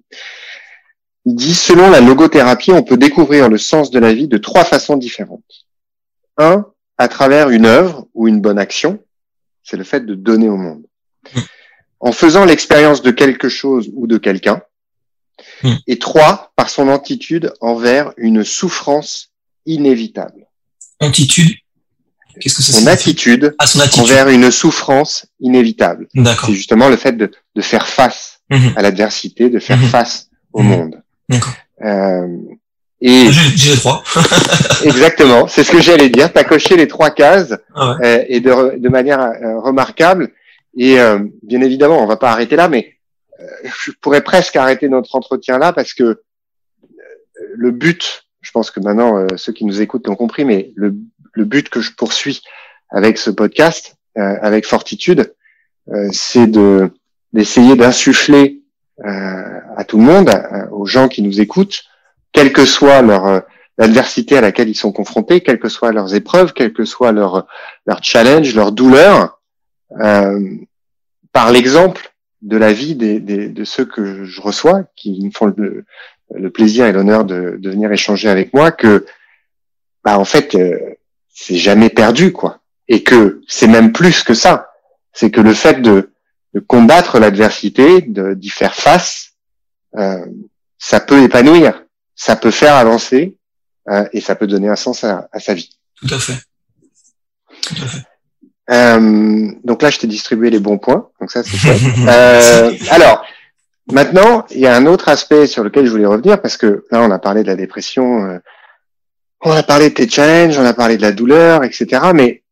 Il 1.26 1.36
dit, 1.36 1.53
selon 1.55 1.89
la 1.89 2.01
logothérapie, 2.01 2.71
on 2.71 2.84
peut 2.84 2.97
découvrir 2.97 3.49
le 3.49 3.57
sens 3.57 3.91
de 3.91 3.99
la 3.99 4.13
vie 4.13 4.28
de 4.28 4.38
trois 4.38 4.65
façons 4.65 4.97
différentes. 4.97 5.41
Un, 6.38 6.65
à 6.97 7.07
travers 7.07 7.49
une 7.49 7.65
œuvre 7.65 8.07
ou 8.13 8.28
une 8.28 8.41
bonne 8.41 8.59
action, 8.59 8.99
c'est 9.63 9.78
le 9.78 9.84
fait 9.84 10.05
de 10.05 10.15
donner 10.15 10.49
au 10.49 10.57
monde. 10.57 10.84
En 11.99 12.11
faisant 12.11 12.43
l'expérience 12.43 13.01
de 13.01 13.11
quelque 13.11 13.47
chose 13.47 13.89
ou 13.93 14.07
de 14.07 14.17
quelqu'un. 14.17 14.61
Hmm. 15.63 15.76
Et 15.88 15.97
trois, 15.97 16.51
par 16.55 16.69
son 16.69 16.89
attitude 16.89 17.53
envers 17.61 18.11
une 18.17 18.43
souffrance 18.43 19.32
inévitable. 19.65 20.45
Attitude 20.99 21.55
Qu'est-ce 22.39 22.55
que 22.55 22.63
ça 22.63 22.74
son 22.74 22.88
attitude, 22.88 23.55
ah, 23.59 23.67
son 23.67 23.80
attitude 23.80 24.03
envers 24.05 24.28
une 24.30 24.49
souffrance 24.49 25.28
inévitable. 25.39 26.07
D'accord. 26.15 26.49
C'est 26.49 26.55
justement 26.55 26.89
le 26.89 26.97
fait 26.97 27.11
de, 27.13 27.30
de 27.55 27.61
faire 27.61 27.88
face 27.88 28.39
Mhm. 28.49 28.74
à 28.76 28.82
l'adversité, 28.82 29.49
de 29.49 29.59
faire 29.59 29.78
Mhm. 29.78 29.88
face 29.88 30.30
au 30.51 30.63
monde. 30.63 31.03
Euh, 31.84 32.28
et 33.01 33.32
J'ai 33.55 33.71
les 33.71 33.78
trois. 33.78 34.03
exactement, 34.86 35.47
c'est 35.47 35.63
ce 35.63 35.71
que 35.71 35.82
j'allais 35.82 36.09
dire. 36.09 36.32
Tu 36.32 36.39
as 36.39 36.43
coché 36.45 36.78
les 36.78 36.88
trois 36.88 37.11
cases 37.11 37.53
Ah 37.76 37.97
ouais. 37.99 38.05
euh, 38.05 38.26
et 38.28 38.39
de, 38.39 38.78
de 38.78 38.89
manière 38.89 39.19
euh, 39.19 39.59
remarquable. 39.59 40.30
Et 40.78 40.99
euh, 40.99 41.19
bien 41.43 41.61
évidemment, 41.61 42.01
on 42.01 42.05
va 42.07 42.15
pas 42.17 42.32
arrêter 42.32 42.55
là, 42.55 42.69
mais 42.69 42.95
euh, 43.39 43.45
je 43.86 43.91
pourrais 44.01 44.21
presque 44.24 44.55
arrêter 44.55 44.88
notre 44.89 45.15
entretien 45.15 45.57
là 45.57 45.74
parce 45.74 45.93
que 45.93 46.21
le 47.55 47.71
but, 47.71 48.26
je 48.41 48.51
pense 48.51 48.71
que 48.71 48.80
maintenant 48.80 49.17
euh, 49.17 49.28
ceux 49.38 49.51
qui 49.53 49.65
nous 49.65 49.82
écoutent 49.82 50.07
l'ont 50.07 50.15
compris, 50.15 50.45
mais 50.45 50.71
le, 50.76 50.95
le 51.34 51.45
but 51.45 51.69
que 51.69 51.82
je 51.82 51.91
poursuis 51.91 52.41
avec 52.89 53.17
ce 53.17 53.30
podcast, 53.30 53.95
euh, 54.17 54.36
avec 54.41 54.65
Fortitude, 54.65 55.34
euh, 55.89 56.07
c'est 56.13 56.47
de 56.47 56.89
d'essayer 57.34 57.76
d'insuffler 57.76 58.61
à 59.04 59.84
tout 59.84 59.97
le 59.97 60.04
monde, 60.04 60.30
euh, 60.30 60.68
aux 60.72 60.86
gens 60.86 61.08
qui 61.08 61.22
nous 61.22 61.41
écoutent, 61.41 61.84
quelle 62.32 62.54
que 62.54 62.66
soit 62.66 63.01
leur 63.01 63.28
euh, 63.28 63.39
l'adversité 63.78 64.38
à 64.38 64.41
laquelle 64.41 64.70
ils 64.70 64.76
sont 64.76 64.91
confrontés, 64.91 65.41
quelles 65.41 65.60
que 65.60 65.70
soient 65.70 65.91
leurs 65.91 66.14
épreuves, 66.14 66.54
quel 66.54 66.74
que 66.74 66.86
soit 66.86 67.12
leur 67.12 67.47
leur 67.86 68.04
challenge, 68.04 68.56
leur 68.56 68.72
douleur, 68.72 69.39
euh, 69.99 70.39
par 71.32 71.51
l'exemple 71.51 72.14
de 72.43 72.58
la 72.58 72.72
vie 72.74 72.95
des, 72.95 73.20
des- 73.20 73.47
de 73.49 73.64
ceux 73.64 73.86
que 73.86 74.26
je 74.26 74.41
reçois, 74.41 74.84
qui 74.95 75.26
me 75.26 75.32
font 75.32 75.47
le, 75.47 75.86
le 76.34 76.49
plaisir 76.49 76.86
et 76.86 76.91
l'honneur 76.91 77.26
de, 77.26 77.56
de 77.58 77.70
venir 77.70 77.91
échanger 77.91 78.30
avec 78.30 78.54
moi, 78.54 78.72
que 78.72 79.06
bah 80.04 80.20
en 80.20 80.26
fait 80.26 80.54
euh, 80.56 80.78
c'est 81.30 81.56
jamais 81.56 81.89
perdu 81.89 82.32
quoi, 82.32 82.60
et 82.88 83.01
que 83.04 83.41
c'est 83.47 83.68
même 83.68 83.91
plus 83.91 84.24
que 84.24 84.34
ça, 84.36 84.70
c'est 85.14 85.32
que 85.32 85.41
le 85.41 85.54
fait 85.54 85.82
de, 85.82 86.12
de 86.54 86.60
combattre 86.60 87.20
l'adversité, 87.20 88.01
d'y 88.01 88.49
faire 88.49 88.76
face, 88.76 89.34
euh, 89.97 90.26
ça 90.78 90.99
peut 90.99 91.24
épanouir, 91.24 91.84
ça 92.16 92.36
peut 92.36 92.51
faire 92.51 92.76
avancer 92.76 93.38
euh, 93.89 94.08
et 94.14 94.22
ça 94.22 94.36
peut 94.36 94.47
donner 94.47 94.70
un 94.70 94.76
sens 94.76 95.04
à, 95.04 95.28
à 95.32 95.39
sa 95.39 95.54
vie. 95.54 95.70
Tout 95.95 96.14
à 96.14 96.20
fait. 96.20 96.38
Tout 97.62 97.76
à 97.84 97.88
fait. 97.88 98.04
Euh, 98.70 99.51
donc 99.64 99.82
là, 99.82 99.89
je 99.89 99.99
t'ai 99.99 100.08
distribué 100.08 100.49
les 100.49 100.60
bons 100.60 100.78
points, 100.78 101.10
donc 101.20 101.32
ça 101.32 101.43
c'est 101.43 101.58
chouette. 101.58 101.82
Euh, 102.08 102.72
alors, 102.91 103.26
maintenant, 103.91 104.45
il 104.51 104.60
y 104.60 104.68
a 104.68 104.76
un 104.76 104.86
autre 104.86 105.10
aspect 105.10 105.47
sur 105.47 105.64
lequel 105.64 105.86
je 105.86 105.91
voulais 105.91 106.06
revenir 106.06 106.41
parce 106.41 106.58
que 106.58 106.86
là, 106.91 107.01
on 107.01 107.12
a 107.12 107.20
parlé 107.20 107.43
de 107.43 107.47
la 107.47 107.56
dépression, 107.56 108.26
euh, 108.26 108.39
on 109.41 109.51
a 109.51 109.64
parlé 109.64 109.89
de 109.89 109.95
tes 109.95 110.10
challenges, 110.10 110.58
on 110.58 110.66
a 110.66 110.74
parlé 110.74 110.97
de 110.97 111.01
la 111.01 111.12
douleur, 111.12 111.64
etc. 111.64 112.01
Mais 112.14 112.43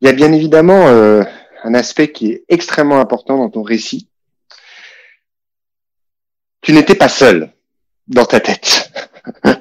il 0.00 0.06
y 0.06 0.10
a 0.10 0.12
bien 0.12 0.32
évidemment 0.32 0.86
euh, 0.88 1.22
un 1.66 1.74
aspect 1.74 2.12
qui 2.12 2.30
est 2.30 2.44
extrêmement 2.48 3.00
important 3.00 3.36
dans 3.38 3.50
ton 3.50 3.62
récit. 3.62 4.08
Tu 6.62 6.72
n'étais 6.72 6.94
pas 6.94 7.08
seul 7.08 7.52
dans 8.08 8.24
ta 8.24 8.40
tête. 8.40 8.90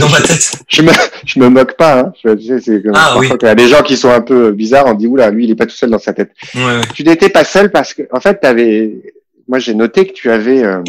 Dans 0.00 0.08
ma 0.08 0.20
tête. 0.20 0.56
Je 0.66 0.82
me, 0.82 0.90
je 1.24 1.38
me 1.38 1.48
moque 1.48 1.76
pas. 1.76 2.00
Hein. 2.00 2.12
Je, 2.24 2.30
tu 2.34 2.46
sais, 2.48 2.60
c'est 2.60 2.82
comme 2.82 2.94
Ah, 2.96 3.14
oui. 3.16 3.28
il 3.40 3.46
y 3.46 3.48
a 3.48 3.54
des 3.54 3.68
gens 3.68 3.82
qui 3.84 3.96
sont 3.96 4.10
un 4.10 4.22
peu 4.22 4.50
bizarres, 4.50 4.86
on 4.86 4.94
dit 4.94 5.06
oula, 5.06 5.30
lui, 5.30 5.44
il 5.44 5.50
est 5.52 5.54
pas 5.54 5.66
tout 5.66 5.76
seul 5.76 5.90
dans 5.90 6.00
sa 6.00 6.12
tête 6.12 6.32
Ouais, 6.56 6.64
ouais. 6.64 6.80
tu 6.94 7.04
n'étais 7.04 7.28
pas 7.28 7.44
seul 7.44 7.70
parce 7.70 7.94
que, 7.94 8.02
en 8.10 8.18
fait, 8.18 8.40
t'avais, 8.40 9.14
moi, 9.46 9.60
j'ai 9.60 9.74
noté 9.74 10.04
que 10.08 10.12
tu 10.12 10.32
avais, 10.32 10.64
euh, 10.64 10.82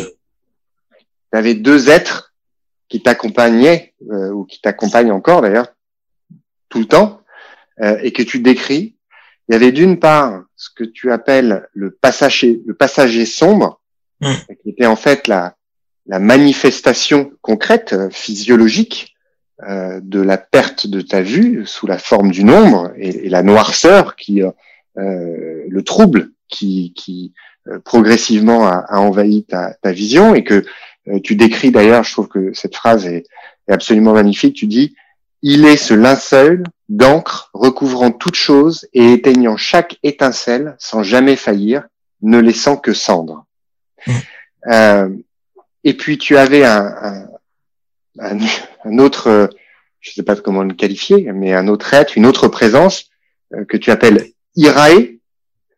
avais 1.31 1.53
deux 1.53 1.91
êtres 1.91 2.33
qui 2.89 3.03
t'accompagnaient, 3.03 3.93
euh, 4.11 4.31
ou 4.31 4.43
qui 4.45 4.59
t'accompagnent 4.59 5.11
encore 5.11 5.43
d'ailleurs, 5.43 5.67
tout 6.69 6.79
le 6.79 6.85
temps, 6.85 7.21
euh, 7.81 7.99
et 8.01 8.11
que 8.11 8.23
tu 8.23 8.39
décris. 8.39 8.94
Il 9.47 9.53
y 9.53 9.55
avait 9.55 9.71
d'une 9.71 9.99
part 9.99 10.43
ce 10.55 10.69
que 10.75 10.83
tu 10.83 11.11
appelles 11.11 11.67
le 11.73 11.91
passager, 11.91 12.61
le 12.65 12.73
passager 12.73 13.25
sombre, 13.25 13.79
Mm. 14.21 14.33
qui 14.63 14.69
était 14.69 14.85
en 14.85 14.95
fait 14.95 15.27
la, 15.27 15.55
la 16.05 16.19
manifestation 16.19 17.33
concrète, 17.41 17.91
euh, 17.91 18.09
physiologique, 18.09 19.13
euh, 19.67 19.99
de 20.01 20.21
la 20.21 20.37
perte 20.37 20.87
de 20.87 21.01
ta 21.01 21.21
vue 21.21 21.65
sous 21.65 21.85
la 21.85 21.97
forme 21.97 22.31
du 22.31 22.45
nombre 22.45 22.93
et, 22.97 23.25
et 23.25 23.29
la 23.29 23.43
noirceur 23.43 24.15
qui, 24.15 24.41
euh, 24.41 24.51
euh, 24.97 25.65
le 25.67 25.81
trouble 25.83 26.31
qui, 26.47 26.93
qui 26.95 27.33
euh, 27.67 27.79
progressivement 27.79 28.65
a, 28.67 28.85
a 28.87 28.99
envahi 28.99 29.43
ta, 29.43 29.73
ta 29.81 29.91
vision 29.91 30.33
et 30.33 30.45
que 30.45 30.63
euh, 31.09 31.19
tu 31.21 31.35
décris 31.35 31.71
d'ailleurs, 31.71 32.05
je 32.05 32.13
trouve 32.13 32.29
que 32.29 32.53
cette 32.53 32.75
phrase 32.75 33.05
est, 33.07 33.25
est 33.67 33.73
absolument 33.73 34.13
magnifique, 34.13 34.55
tu 34.55 34.67
dis, 34.67 34.95
il 35.47 35.63
est 35.65 35.77
ce 35.77 35.93
linceul 35.93 36.63
d'encre 36.89 37.51
recouvrant 37.53 38.11
toute 38.11 38.33
chose 38.33 38.87
et 38.93 39.13
éteignant 39.13 39.57
chaque 39.57 39.99
étincelle 40.01 40.75
sans 40.79 41.03
jamais 41.03 41.35
faillir, 41.35 41.87
ne 42.23 42.39
laissant 42.39 42.77
que 42.77 42.93
cendre. 42.93 43.45
Mm. 44.07 44.11
Euh, 44.71 45.09
et 45.83 45.93
puis 45.93 46.17
tu 46.17 46.35
avais 46.35 46.65
un, 46.65 46.85
un, 47.09 47.27
un, 48.17 48.39
un 48.85 48.97
autre, 48.97 49.51
je 49.99 50.11
sais 50.13 50.23
pas 50.23 50.35
comment 50.35 50.63
le 50.63 50.73
qualifier, 50.73 51.31
mais 51.31 51.53
un 51.53 51.67
autre 51.67 51.93
être, 51.93 52.17
une 52.17 52.25
autre 52.25 52.47
présence 52.47 53.11
euh, 53.53 53.65
que 53.65 53.77
tu 53.77 53.91
appelles 53.91 54.31
Irae. 54.55 55.19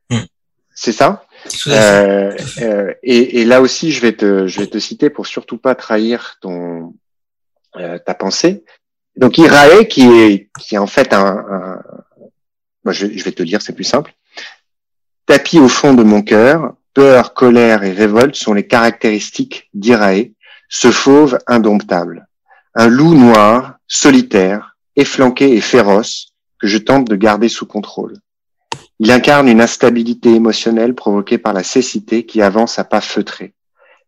Mm. 0.10 0.28
C'est 0.74 0.94
ça? 0.94 1.26
Euh, 1.68 2.32
euh, 2.62 2.94
et, 3.04 3.42
et 3.42 3.46
là 3.46 3.60
aussi, 3.60 3.92
je 3.92 4.00
vais 4.00 4.14
te, 4.14 4.48
je 4.48 4.62
vais 4.62 4.68
te 4.68 4.80
citer 4.80 5.10
pour 5.10 5.28
surtout 5.28 5.58
pas 5.58 5.76
trahir 5.76 6.38
ton, 6.40 6.96
euh, 7.76 8.00
ta 8.00 8.14
pensée. 8.14 8.64
Donc 9.18 9.38
Irae, 9.38 9.86
qui 9.86 10.08
est, 10.08 10.50
qui 10.60 10.76
est 10.76 10.78
en 10.80 10.88
fait 10.88 11.14
un, 11.14 11.82
moi, 12.88 12.94
je, 12.94 13.08
je 13.08 13.24
vais 13.24 13.34
te 13.34 13.42
le 13.42 13.50
dire, 13.50 13.62
c'est 13.62 13.74
plus 13.74 13.84
simple. 13.84 14.14
Tapis 15.26 15.60
au 15.60 15.68
fond 15.68 15.94
de 15.94 16.04
mon 16.04 16.22
cœur, 16.22 16.74
peur, 16.94 17.34
colère 17.34 17.84
et 17.84 17.92
révolte 17.92 18.36
sont 18.36 18.54
les 18.54 18.66
caractéristiques 18.66 19.70
d'Irae, 19.74 20.32
ce 20.70 20.92
fauve 20.92 21.38
indomptable, 21.48 22.28
un 22.76 22.88
loup 22.88 23.14
noir, 23.14 23.76
solitaire, 23.88 24.78
efflanqué 24.96 25.54
et 25.54 25.62
féroce 25.62 26.34
que 26.60 26.68
je 26.68 26.78
tente 26.78 27.10
de 27.10 27.16
garder 27.16 27.50
sous 27.50 27.66
contrôle. 27.66 28.18
Il 29.00 29.12
incarne 29.12 29.50
une 29.50 29.62
instabilité 29.62 30.34
émotionnelle 30.34 30.96
provoquée 30.96 31.38
par 31.38 31.54
la 31.54 31.64
cécité 31.64 32.26
qui 32.26 32.42
avance 32.42 32.80
à 32.80 32.84
pas 32.84 33.02
feutrés. 33.02 33.54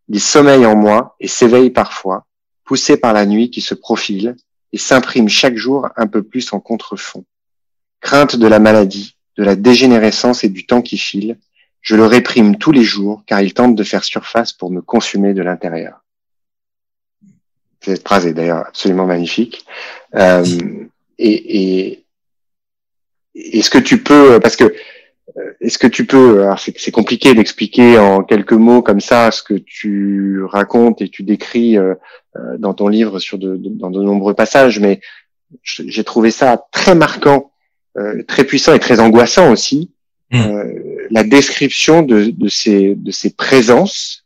Il 0.07 0.19
sommeille 0.21 0.65
en 0.65 0.75
moi 0.75 1.15
et 1.19 1.27
s'éveille 1.27 1.69
parfois, 1.69 2.25
poussé 2.63 2.95
par 2.95 3.13
la 3.13 3.25
nuit 3.25 3.51
qui 3.51 3.61
se 3.61 3.75
profile 3.75 4.35
et 4.73 4.77
s'imprime 4.77 5.29
chaque 5.29 5.55
jour 5.55 5.89
un 5.95 6.07
peu 6.07 6.23
plus 6.23 6.53
en 6.53 6.59
contrefond. 6.59 7.25
Crainte 8.01 8.35
de 8.35 8.47
la 8.47 8.59
maladie, 8.59 9.17
de 9.37 9.43
la 9.43 9.55
dégénérescence 9.55 10.43
et 10.43 10.49
du 10.49 10.65
temps 10.65 10.81
qui 10.81 10.97
file, 10.97 11.37
je 11.81 11.95
le 11.95 12.05
réprime 12.05 12.57
tous 12.57 12.71
les 12.71 12.83
jours 12.83 13.23
car 13.25 13.41
il 13.41 13.53
tente 13.53 13.75
de 13.75 13.83
faire 13.83 14.03
surface 14.03 14.53
pour 14.53 14.71
me 14.71 14.81
consumer 14.81 15.33
de 15.33 15.41
l'intérieur. 15.41 16.03
Cette 17.81 18.05
phrase 18.05 18.25
est 18.27 18.33
d'ailleurs 18.33 18.67
absolument 18.67 19.05
magnifique. 19.05 19.65
Euh, 20.15 20.43
et, 21.17 21.87
et 21.87 22.05
est-ce 23.35 23.69
que 23.69 23.77
tu 23.77 24.03
peux, 24.03 24.39
parce 24.39 24.55
que 24.55 24.73
est-ce 25.61 25.77
que 25.77 25.87
tu 25.87 26.05
peux, 26.05 26.45
c'est 26.57 26.91
compliqué 26.91 27.33
d'expliquer 27.33 27.97
en 27.97 28.23
quelques 28.23 28.53
mots 28.53 28.81
comme 28.81 29.01
ça 29.01 29.31
ce 29.31 29.43
que 29.43 29.53
tu 29.53 30.43
racontes 30.43 31.01
et 31.01 31.09
tu 31.09 31.23
décris 31.23 31.77
dans 32.57 32.73
ton 32.73 32.87
livre 32.87 33.19
sur 33.19 33.37
de, 33.37 33.55
dans 33.57 33.89
de 33.89 34.01
nombreux 34.01 34.33
passages, 34.33 34.79
mais 34.79 35.01
j'ai 35.63 36.03
trouvé 36.03 36.31
ça 36.31 36.65
très 36.71 36.95
marquant, 36.95 37.51
très 38.27 38.43
puissant 38.43 38.73
et 38.73 38.79
très 38.79 38.99
angoissant 38.99 39.51
aussi, 39.51 39.91
mmh. 40.31 40.61
la 41.11 41.23
description 41.23 42.01
de, 42.01 42.25
de, 42.25 42.47
ces, 42.47 42.95
de 42.95 43.11
ces 43.11 43.31
présences 43.31 44.25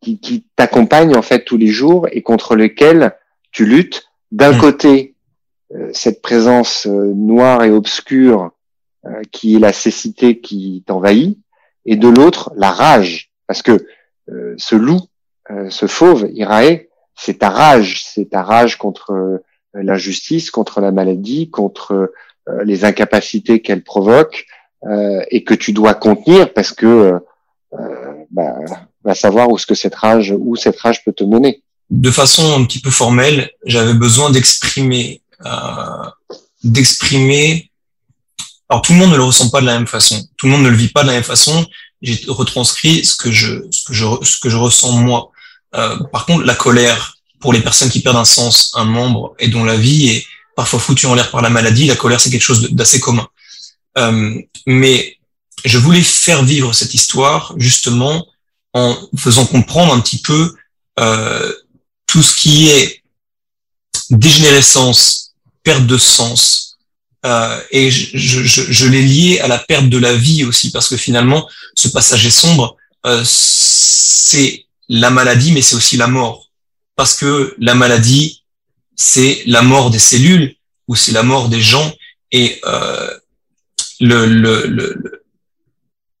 qui, 0.00 0.18
qui 0.20 0.44
t'accompagnent 0.56 1.16
en 1.16 1.22
fait 1.22 1.44
tous 1.44 1.56
les 1.56 1.68
jours 1.68 2.08
et 2.12 2.22
contre 2.22 2.56
lesquelles 2.56 3.14
tu 3.52 3.64
luttes. 3.64 4.08
D'un 4.32 4.52
mmh. 4.52 4.60
côté, 4.60 5.14
cette 5.92 6.20
présence 6.20 6.86
noire 6.86 7.64
et 7.64 7.70
obscure 7.70 8.52
euh, 9.06 9.22
qui 9.30 9.54
est 9.54 9.58
la 9.60 9.72
cécité 9.72 10.40
qui 10.40 10.82
t'envahit, 10.84 11.38
et 11.84 11.94
de 11.94 12.08
l'autre 12.08 12.50
la 12.56 12.72
rage, 12.72 13.30
parce 13.46 13.62
que 13.62 13.86
euh, 14.30 14.54
ce 14.56 14.74
loup, 14.74 15.00
euh, 15.50 15.70
ce 15.70 15.86
fauve, 15.86 16.28
Irae, 16.32 16.86
c'est 17.14 17.38
ta 17.38 17.50
rage, 17.50 18.02
c'est 18.04 18.30
ta 18.30 18.42
rage 18.42 18.78
contre 18.78 19.40
l'injustice, 19.74 20.50
contre 20.50 20.80
la 20.80 20.90
maladie, 20.90 21.50
contre 21.50 22.12
les 22.64 22.84
incapacités 22.84 23.62
qu'elle 23.62 23.82
provoque 23.82 24.44
et 25.30 25.42
que 25.44 25.54
tu 25.54 25.72
dois 25.72 25.94
contenir 25.94 26.52
parce 26.52 26.72
que 26.72 27.18
bah, 28.30 28.56
va 29.02 29.14
savoir 29.14 29.48
où 29.48 29.56
ce 29.56 29.66
que 29.66 29.74
cette 29.74 29.94
rage, 29.94 30.34
où 30.38 30.56
cette 30.56 30.78
rage 30.78 31.04
peut 31.04 31.12
te 31.12 31.24
mener. 31.24 31.62
De 31.88 32.10
façon 32.10 32.54
un 32.54 32.64
petit 32.64 32.80
peu 32.80 32.90
formelle, 32.90 33.50
j'avais 33.64 33.94
besoin 33.94 34.30
d'exprimer, 34.30 35.22
d'exprimer 36.64 37.70
alors 38.68 38.82
tout 38.82 38.92
le 38.92 38.98
monde 38.98 39.12
ne 39.12 39.16
le 39.16 39.22
ressent 39.22 39.48
pas 39.50 39.60
de 39.60 39.66
la 39.66 39.74
même 39.74 39.86
façon, 39.86 40.26
tout 40.36 40.46
le 40.46 40.52
monde 40.52 40.62
ne 40.62 40.68
le 40.68 40.76
vit 40.76 40.88
pas 40.88 41.02
de 41.02 41.08
la 41.08 41.14
même 41.14 41.22
façon. 41.22 41.66
J'ai 42.02 42.20
retranscrit 42.28 43.04
ce 43.04 43.16
que 43.16 43.30
je 43.30 43.64
ce 43.70 43.84
que 43.84 43.94
je 43.94 44.06
ce 44.22 44.38
que 44.38 44.50
je 44.50 44.56
ressens 44.56 44.92
moi. 44.92 45.30
Euh, 45.74 45.98
par 46.12 46.26
contre, 46.26 46.44
la 46.44 46.54
colère 46.54 47.16
pour 47.40 47.52
les 47.52 47.60
personnes 47.60 47.90
qui 47.90 48.02
perdent 48.02 48.16
un 48.16 48.24
sens, 48.24 48.72
un 48.74 48.84
membre 48.84 49.34
et 49.38 49.48
dont 49.48 49.64
la 49.64 49.76
vie 49.76 50.08
est 50.08 50.26
parfois 50.56 50.80
foutue 50.80 51.06
en 51.06 51.14
l'air 51.14 51.30
par 51.30 51.42
la 51.42 51.50
maladie, 51.50 51.86
la 51.86 51.96
colère 51.96 52.20
c'est 52.20 52.30
quelque 52.30 52.42
chose 52.42 52.70
d'assez 52.72 53.00
commun. 53.00 53.28
Euh, 53.98 54.34
mais 54.66 55.16
je 55.64 55.78
voulais 55.78 56.02
faire 56.02 56.42
vivre 56.44 56.72
cette 56.72 56.94
histoire 56.94 57.54
justement 57.56 58.26
en 58.74 58.96
faisant 59.16 59.46
comprendre 59.46 59.94
un 59.94 60.00
petit 60.00 60.18
peu 60.18 60.54
euh, 60.98 61.52
tout 62.06 62.22
ce 62.22 62.34
qui 62.34 62.68
est 62.68 63.02
dégénérescence, 64.10 65.34
perte 65.62 65.86
de 65.86 65.98
sens, 65.98 66.65
euh, 67.26 67.60
et 67.70 67.90
je, 67.90 68.16
je, 68.44 68.62
je 68.78 68.86
l'ai 68.88 69.02
lié 69.02 69.40
à 69.40 69.48
la 69.48 69.58
perte 69.58 69.88
de 69.88 69.98
la 69.98 70.14
vie 70.14 70.44
aussi, 70.44 70.70
parce 70.70 70.88
que 70.88 70.96
finalement, 70.96 71.48
ce 71.74 71.88
passage 71.88 72.24
est 72.24 72.30
sombre, 72.30 72.76
euh, 73.04 73.22
c'est 73.24 74.66
la 74.88 75.10
maladie, 75.10 75.52
mais 75.52 75.62
c'est 75.62 75.76
aussi 75.76 75.96
la 75.96 76.06
mort. 76.06 76.50
Parce 76.94 77.14
que 77.14 77.54
la 77.58 77.74
maladie, 77.74 78.44
c'est 78.94 79.42
la 79.46 79.62
mort 79.62 79.90
des 79.90 79.98
cellules, 79.98 80.54
ou 80.88 80.94
c'est 80.94 81.12
la 81.12 81.24
mort 81.24 81.48
des 81.48 81.60
gens, 81.60 81.92
et 82.30 82.60
euh, 82.64 83.10
le, 84.00 84.26
le, 84.26 84.66
le, 84.66 85.02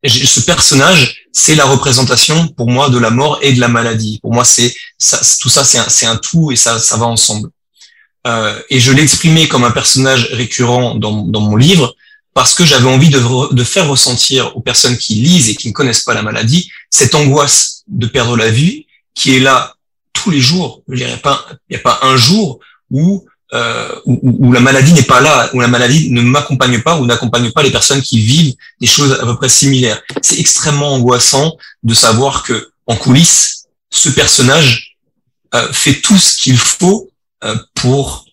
ce 0.08 0.40
personnage, 0.40 1.26
c'est 1.32 1.54
la 1.54 1.66
représentation 1.66 2.48
pour 2.48 2.68
moi 2.68 2.90
de 2.90 2.98
la 2.98 3.10
mort 3.10 3.38
et 3.42 3.52
de 3.52 3.60
la 3.60 3.68
maladie. 3.68 4.18
Pour 4.20 4.32
moi, 4.32 4.44
c'est 4.44 4.74
tout 5.40 5.48
ça, 5.48 5.64
c'est 5.64 6.06
un, 6.06 6.12
un 6.12 6.16
tout 6.16 6.50
et 6.50 6.56
ça, 6.56 6.78
ça 6.78 6.96
va 6.96 7.06
ensemble. 7.06 7.50
Euh, 8.26 8.60
et 8.70 8.80
je 8.80 8.92
l'exprimais 8.92 9.46
comme 9.46 9.64
un 9.64 9.70
personnage 9.70 10.28
récurrent 10.32 10.96
dans, 10.96 11.12
mon 11.12 11.56
livre 11.56 11.94
parce 12.34 12.54
que 12.54 12.64
j'avais 12.64 12.88
envie 12.88 13.08
de, 13.08 13.64
faire 13.64 13.88
ressentir 13.88 14.56
aux 14.56 14.60
personnes 14.60 14.96
qui 14.98 15.14
lisent 15.14 15.48
et 15.48 15.54
qui 15.54 15.68
ne 15.68 15.72
connaissent 15.72 16.02
pas 16.02 16.14
la 16.14 16.22
maladie 16.22 16.70
cette 16.90 17.14
angoisse 17.14 17.82
de 17.86 18.06
perdre 18.06 18.36
la 18.36 18.50
vie 18.50 18.86
qui 19.14 19.36
est 19.36 19.40
là 19.40 19.74
tous 20.12 20.30
les 20.30 20.40
jours. 20.40 20.82
Il 20.88 20.96
n'y 20.96 21.04
a 21.04 21.16
pas, 21.16 21.46
a 21.72 21.78
pas 21.78 22.00
un 22.02 22.16
jour 22.16 22.58
où, 22.90 23.24
euh, 23.54 23.94
où, 24.04 24.52
la 24.52 24.60
maladie 24.60 24.92
n'est 24.92 25.02
pas 25.02 25.20
là, 25.20 25.48
où 25.54 25.60
la 25.60 25.68
maladie 25.68 26.10
ne 26.10 26.20
m'accompagne 26.20 26.82
pas 26.82 26.98
ou 26.98 27.06
n'accompagne 27.06 27.52
pas 27.52 27.62
les 27.62 27.70
personnes 27.70 28.02
qui 28.02 28.18
vivent 28.18 28.54
des 28.80 28.88
choses 28.88 29.12
à 29.12 29.24
peu 29.24 29.36
près 29.36 29.48
similaires. 29.48 30.02
C'est 30.20 30.40
extrêmement 30.40 30.94
angoissant 30.94 31.56
de 31.84 31.94
savoir 31.94 32.42
que 32.42 32.70
en 32.86 32.96
coulisses, 32.96 33.66
ce 33.90 34.08
personnage 34.08 34.96
euh, 35.54 35.72
fait 35.72 35.94
tout 36.00 36.18
ce 36.18 36.36
qu'il 36.36 36.58
faut 36.58 37.08
pour 37.74 38.26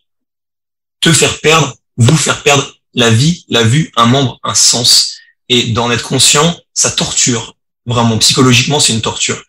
te 1.01 1.11
faire 1.11 1.39
perdre, 1.39 1.75
vous 1.97 2.17
faire 2.17 2.41
perdre 2.43 2.73
la 2.93 3.09
vie, 3.09 3.45
la 3.49 3.63
vue, 3.63 3.91
un 3.95 4.05
membre, 4.05 4.39
un 4.43 4.55
sens. 4.55 5.17
Et 5.49 5.71
d'en 5.71 5.91
être 5.91 6.03
conscient, 6.03 6.57
ça 6.73 6.89
torture. 6.89 7.55
Vraiment, 7.85 8.17
psychologiquement, 8.17 8.79
c'est 8.79 8.93
une 8.93 9.01
torture. 9.01 9.43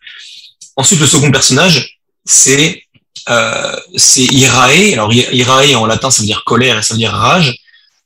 Ensuite, 0.75 0.99
le 0.99 1.07
second 1.07 1.31
personnage, 1.31 1.99
c'est 2.25 2.83
euh, 3.29 3.75
c'est 3.95 4.25
Irae. 4.25 4.93
Alors 4.93 5.11
Irae 5.13 5.75
en 5.75 5.85
latin, 5.85 6.11
ça 6.11 6.21
veut 6.21 6.27
dire 6.27 6.43
colère 6.43 6.77
et 6.77 6.83
ça 6.83 6.93
veut 6.93 6.99
dire 6.99 7.13
rage. 7.13 7.57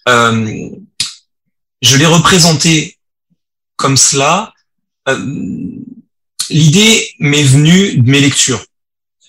Euh, 0.07 0.69
je 1.81 1.97
l'ai 1.97 2.05
représenté 2.05 2.97
comme 3.75 3.97
cela. 3.97 4.53
Euh, 5.07 5.17
L'idée 6.49 7.11
m'est 7.19 7.43
venue 7.43 7.97
de 7.97 8.09
mes 8.09 8.19
lectures. 8.19 8.63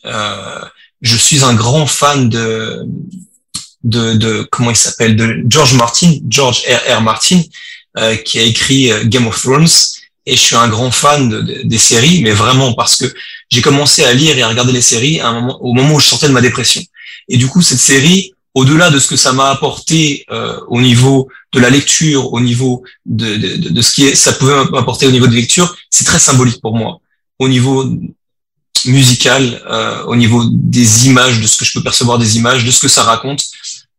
Euh, 0.07 0.65
je 1.01 1.17
suis 1.17 1.43
un 1.45 1.55
grand 1.55 1.87
fan 1.87 2.29
de, 2.29 2.85
de, 3.85 4.15
de 4.15 4.49
comment 4.51 4.71
il 4.71 4.77
s'appelle, 4.77 5.17
de 5.17 5.43
George 5.49 5.75
Martin, 5.75 6.15
George 6.29 6.63
R. 6.69 6.99
R. 6.99 7.01
Martin, 7.01 7.43
euh, 7.99 8.17
qui 8.17 8.39
a 8.39 8.43
écrit 8.43 8.93
euh, 8.93 9.05
Game 9.05 9.27
of 9.27 9.41
Thrones. 9.41 9.69
Et 10.27 10.37
je 10.37 10.41
suis 10.41 10.57
un 10.57 10.69
grand 10.69 10.91
fan 10.91 11.29
de, 11.29 11.63
des 11.65 11.79
séries, 11.79 12.23
mais 12.23 12.33
vraiment 12.33 12.75
parce 12.75 12.97
que 12.97 13.07
j'ai 13.49 13.63
commencé 13.63 14.05
à 14.05 14.13
lire 14.13 14.37
et 14.37 14.43
à 14.43 14.49
regarder 14.49 14.73
les 14.73 14.83
séries 14.83 15.19
à 15.19 15.29
un 15.29 15.41
moment, 15.41 15.59
au 15.63 15.73
moment 15.73 15.95
où 15.95 16.01
je 16.01 16.07
sortais 16.07 16.29
de 16.29 16.33
ma 16.33 16.43
dépression. 16.43 16.83
Et 17.29 17.37
du 17.37 17.49
coup, 17.49 17.63
cette 17.63 17.81
série, 17.81 18.33
au-delà 18.55 18.91
de 18.91 18.99
ce 18.99 19.09
que 19.09 19.17
ça 19.17 19.33
m'a 19.33 19.51
apporté 19.51 20.27
euh, 20.31 20.61
au 20.69 20.81
niveau 20.81 21.29
de 21.53 21.61
la 21.61 21.71
lecture, 21.71 22.33
au 22.33 22.41
niveau 22.41 22.83
de, 23.07 23.37
de, 23.37 23.69
de, 23.71 23.83
ce 23.83 23.93
qui 23.93 24.05
est, 24.05 24.15
ça 24.15 24.33
pouvait 24.35 24.65
m'apporter 24.71 25.07
au 25.07 25.11
niveau 25.11 25.27
de 25.27 25.35
lecture, 25.35 25.75
c'est 25.89 26.05
très 26.05 26.19
symbolique 26.19 26.61
pour 26.61 26.77
moi. 26.77 27.01
Au 27.39 27.49
niveau 27.49 27.85
musical, 28.87 29.63
euh, 29.69 30.05
au 30.05 30.17
niveau 30.17 30.45
des 30.51 31.07
images, 31.07 31.41
de 31.41 31.47
ce 31.47 31.57
que 31.57 31.65
je 31.65 31.73
peux 31.73 31.83
percevoir 31.83 32.19
des 32.19 32.37
images, 32.37 32.65
de 32.65 32.71
ce 32.71 32.81
que 32.81 32.89
ça 32.89 33.03
raconte. 33.03 33.43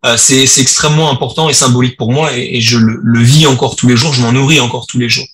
Euh, 0.03 0.17
c'est 0.17 0.45
extrêmement 0.57 1.11
important 1.11 1.47
et 1.47 1.53
symbolique 1.53 1.95
pour 1.95 2.11
moi 2.11 2.31
et, 2.33 2.59
je 2.59 2.79
le, 2.79 2.99
le, 3.03 3.21
vis 3.21 3.45
encore 3.45 3.75
tous 3.75 3.87
les 3.87 3.95
jours, 3.95 4.13
je 4.13 4.21
m'en 4.21 4.31
nourris 4.31 4.59
encore 4.59 4.87
tous 4.87 4.97
les 4.97 5.09
jours. 5.09 5.27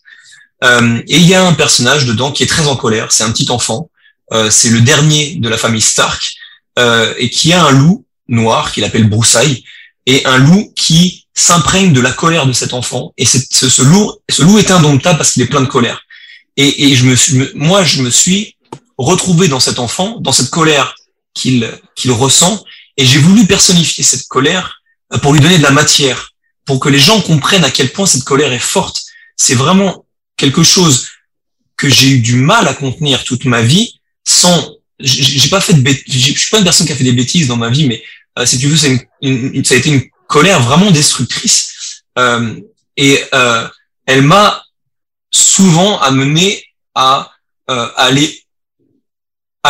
Euh, 0.63 1.01
et 1.07 1.17
il 1.17 1.27
y 1.27 1.35
a 1.35 1.45
un 1.45 1.53
personnage 1.53 2.05
dedans 2.05 2.31
qui 2.31 2.43
est 2.43 2.47
très 2.47 2.67
en 2.67 2.75
colère, 2.75 3.11
c'est 3.11 3.23
un 3.23 3.31
petit 3.31 3.49
enfant, 3.51 3.89
euh, 4.33 4.49
c'est 4.49 4.69
le 4.69 4.81
dernier 4.81 5.35
de 5.35 5.49
la 5.49 5.57
famille 5.57 5.81
Stark 5.81 6.33
euh, 6.79 7.13
et 7.17 7.29
qui 7.29 7.53
a 7.53 7.63
un 7.63 7.71
loup 7.71 8.05
noir 8.27 8.71
qu'il 8.71 8.83
appelle 8.83 9.07
Broussaille 9.09 9.63
et 10.05 10.25
un 10.25 10.37
loup 10.37 10.73
qui 10.75 11.27
s'imprègne 11.33 11.93
de 11.93 12.01
la 12.01 12.11
colère 12.11 12.47
de 12.47 12.53
cet 12.53 12.73
enfant 12.73 13.13
et 13.17 13.25
ce, 13.25 13.37
ce, 13.49 13.81
loup, 13.83 14.11
ce 14.29 14.41
loup 14.41 14.57
est 14.57 14.71
indomptable 14.71 15.17
parce 15.17 15.31
qu'il 15.31 15.43
est 15.43 15.47
plein 15.47 15.61
de 15.61 15.67
colère. 15.67 16.01
Et, 16.57 16.89
et 16.89 16.95
je 16.95 17.05
me 17.05 17.15
suis, 17.15 17.49
moi, 17.53 17.83
je 17.83 18.01
me 18.01 18.09
suis 18.09 18.56
retrouver 18.97 19.47
dans 19.47 19.59
cet 19.59 19.79
enfant, 19.79 20.19
dans 20.19 20.31
cette 20.31 20.49
colère 20.49 20.95
qu'il 21.33 21.71
qu'il 21.95 22.11
ressent, 22.11 22.63
et 22.97 23.05
j'ai 23.05 23.19
voulu 23.19 23.45
personnifier 23.45 24.03
cette 24.03 24.27
colère 24.27 24.81
euh, 25.13 25.17
pour 25.19 25.33
lui 25.33 25.39
donner 25.39 25.57
de 25.57 25.63
la 25.63 25.71
matière, 25.71 26.31
pour 26.65 26.79
que 26.79 26.89
les 26.89 26.99
gens 26.99 27.21
comprennent 27.21 27.63
à 27.63 27.71
quel 27.71 27.91
point 27.91 28.05
cette 28.05 28.23
colère 28.23 28.51
est 28.51 28.59
forte. 28.59 29.03
C'est 29.35 29.55
vraiment 29.55 30.05
quelque 30.35 30.63
chose 30.63 31.07
que 31.77 31.89
j'ai 31.89 32.09
eu 32.09 32.19
du 32.19 32.37
mal 32.37 32.67
à 32.67 32.73
contenir 32.73 33.23
toute 33.23 33.45
ma 33.45 33.61
vie, 33.61 33.99
sans, 34.27 34.75
j'ai 34.99 35.49
pas 35.49 35.61
fait 35.61 35.73
de 35.73 35.89
je 36.07 36.17
suis 36.17 36.49
pas 36.49 36.57
une 36.57 36.63
personne 36.63 36.87
qui 36.87 36.93
a 36.93 36.95
fait 36.95 37.03
des 37.03 37.13
bêtises 37.13 37.47
dans 37.47 37.57
ma 37.57 37.69
vie, 37.69 37.87
mais 37.87 38.03
euh, 38.39 38.45
si 38.45 38.57
tu 38.57 38.67
veux, 38.67 38.77
c'est 38.77 39.07
une, 39.21 39.63
ça 39.63 39.75
a 39.75 39.77
été 39.77 39.89
une 39.89 40.03
colère 40.27 40.59
vraiment 40.61 40.89
destructrice, 40.89 42.03
euh, 42.17 42.59
et 42.97 43.23
euh, 43.33 43.67
elle 44.07 44.23
m'a 44.23 44.63
souvent 45.31 45.99
amené 45.99 46.63
à 46.95 47.31
euh, 47.69 47.89
aller 47.95 48.43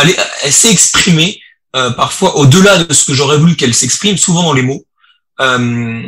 elle, 0.00 0.14
elle 0.42 0.52
s'est 0.52 0.70
exprimée 0.70 1.40
euh, 1.76 1.90
parfois 1.90 2.36
au-delà 2.36 2.84
de 2.84 2.92
ce 2.92 3.04
que 3.04 3.14
j'aurais 3.14 3.38
voulu 3.38 3.56
qu'elle 3.56 3.74
s'exprime, 3.74 4.16
souvent 4.16 4.42
dans 4.42 4.52
les 4.52 4.62
mots, 4.62 4.84
euh, 5.40 6.06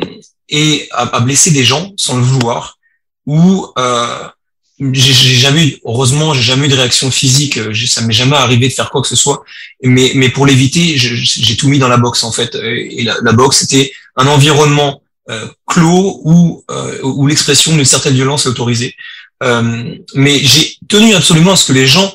et 0.49 0.89
à, 0.91 1.19
blesser 1.19 1.51
des 1.51 1.63
gens 1.63 1.93
sans 1.97 2.17
le 2.17 2.23
vouloir. 2.23 2.77
Ou 3.25 3.67
euh, 3.77 4.27
j'ai 4.79 5.13
jamais 5.13 5.67
eu, 5.67 5.77
heureusement, 5.85 6.33
j'ai 6.33 6.41
jamais 6.41 6.65
eu 6.65 6.69
de 6.69 6.75
réaction 6.75 7.11
physique. 7.11 7.59
Ça 7.85 8.01
m'est 8.01 8.13
jamais 8.13 8.35
arrivé 8.35 8.67
de 8.67 8.73
faire 8.73 8.89
quoi 8.89 9.01
que 9.01 9.07
ce 9.07 9.15
soit. 9.15 9.43
Mais, 9.83 10.11
mais 10.15 10.29
pour 10.29 10.45
l'éviter, 10.45 10.97
j'ai 10.97 11.55
tout 11.55 11.69
mis 11.69 11.79
dans 11.79 11.87
la 11.87 11.97
boxe 11.97 12.23
en 12.23 12.31
fait. 12.31 12.55
Et 12.55 13.03
la, 13.03 13.15
la 13.21 13.31
boxe, 13.31 13.57
c'était 13.59 13.93
un 14.17 14.27
environnement 14.27 15.01
euh, 15.29 15.47
clos 15.67 16.19
où, 16.25 16.63
euh, 16.71 16.99
où 17.03 17.27
l'expression 17.27 17.73
d'une 17.73 17.85
certaine 17.85 18.15
violence 18.15 18.45
est 18.45 18.49
autorisée. 18.49 18.95
Euh, 19.43 19.95
mais 20.15 20.39
j'ai 20.39 20.75
tenu 20.89 21.13
absolument 21.13 21.53
à 21.53 21.55
ce 21.55 21.65
que 21.65 21.73
les 21.73 21.87
gens 21.87 22.13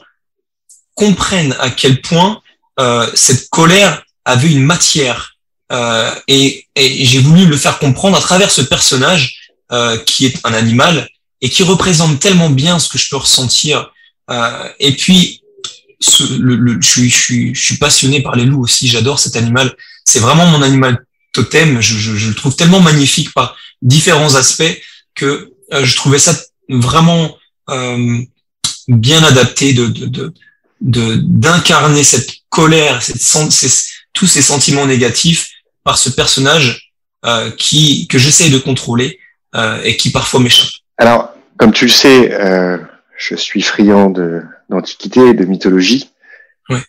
comprennent 0.96 1.54
à 1.60 1.70
quel 1.70 2.00
point 2.00 2.42
euh, 2.80 3.08
cette 3.14 3.48
colère 3.50 4.02
avait 4.24 4.50
une 4.50 4.64
matière. 4.64 5.36
Euh, 5.72 6.12
et, 6.26 6.66
et 6.74 7.04
j'ai 7.04 7.20
voulu 7.20 7.46
le 7.46 7.56
faire 7.56 7.78
comprendre 7.78 8.16
à 8.16 8.20
travers 8.20 8.50
ce 8.50 8.62
personnage 8.62 9.52
euh, 9.72 9.98
qui 9.98 10.26
est 10.26 10.38
un 10.44 10.54
animal 10.54 11.08
et 11.40 11.48
qui 11.48 11.62
représente 11.62 12.18
tellement 12.18 12.50
bien 12.50 12.78
ce 12.78 12.88
que 12.88 12.98
je 12.98 13.08
peux 13.08 13.16
ressentir. 13.16 13.92
Euh, 14.30 14.68
et 14.80 14.92
puis, 14.92 15.42
ce, 16.00 16.24
le, 16.38 16.56
le, 16.56 16.80
je, 16.80 16.88
suis, 16.88 17.10
je, 17.10 17.16
suis, 17.16 17.54
je 17.54 17.62
suis 17.62 17.76
passionné 17.76 18.22
par 18.22 18.36
les 18.36 18.44
loups 18.44 18.62
aussi. 18.62 18.88
J'adore 18.88 19.18
cet 19.18 19.36
animal. 19.36 19.74
C'est 20.04 20.20
vraiment 20.20 20.46
mon 20.46 20.62
animal 20.62 21.04
totem. 21.32 21.80
Je, 21.80 21.98
je, 21.98 22.16
je, 22.16 22.28
le 22.28 22.34
trouve 22.34 22.56
tellement 22.56 22.80
magnifique 22.80 23.32
par 23.32 23.56
différents 23.82 24.34
aspects 24.34 24.80
que 25.14 25.52
euh, 25.72 25.84
je 25.84 25.96
trouvais 25.96 26.18
ça 26.18 26.34
vraiment 26.68 27.36
euh, 27.70 28.18
bien 28.88 29.22
adapté 29.24 29.72
de, 29.72 29.86
de, 29.86 30.06
de 30.06 30.34
d'incarner 30.86 32.04
cette 32.04 32.30
colère, 32.48 33.02
cette, 33.02 33.20
ces, 33.20 33.92
tous 34.12 34.26
ces 34.26 34.40
sentiments 34.40 34.86
négatifs 34.86 35.50
par 35.84 35.98
ce 35.98 36.10
personnage 36.10 36.92
euh, 37.24 37.50
qui 37.50 38.06
que 38.08 38.18
j'essaye 38.18 38.50
de 38.50 38.58
contrôler 38.58 39.18
euh, 39.56 39.80
et 39.82 39.96
qui 39.96 40.10
parfois 40.10 40.40
m'échappe. 40.40 40.70
Alors, 40.96 41.32
comme 41.56 41.72
tu 41.72 41.86
le 41.86 41.90
sais, 41.90 42.32
euh, 42.32 42.78
je 43.18 43.34
suis 43.34 43.62
friand 43.62 44.10
de 44.10 44.42
d'antiquité 44.70 45.28
et 45.28 45.34
de 45.34 45.44
mythologie. 45.44 46.10
Ouais. 46.68 46.82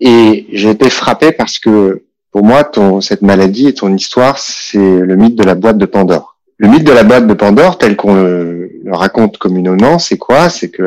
Et 0.00 0.46
j'ai 0.52 0.70
été 0.70 0.90
frappé 0.90 1.32
parce 1.32 1.58
que 1.58 2.02
pour 2.32 2.44
moi, 2.44 2.64
ton, 2.64 3.00
cette 3.00 3.22
maladie 3.22 3.68
et 3.68 3.74
ton 3.74 3.94
histoire, 3.94 4.38
c'est 4.38 4.78
le 4.78 5.16
mythe 5.16 5.36
de 5.36 5.44
la 5.44 5.54
boîte 5.54 5.78
de 5.78 5.86
Pandore. 5.86 6.36
Le 6.58 6.68
mythe 6.68 6.84
de 6.84 6.92
la 6.92 7.04
boîte 7.04 7.26
de 7.26 7.34
Pandore, 7.34 7.78
tel 7.78 7.96
qu'on 7.96 8.14
le, 8.14 8.70
le, 8.84 8.94
raconte 8.94 9.38
communément, 9.38 9.98
c'est 9.98 10.18
quoi? 10.18 10.50
C'est 10.50 10.70
que 10.70 10.82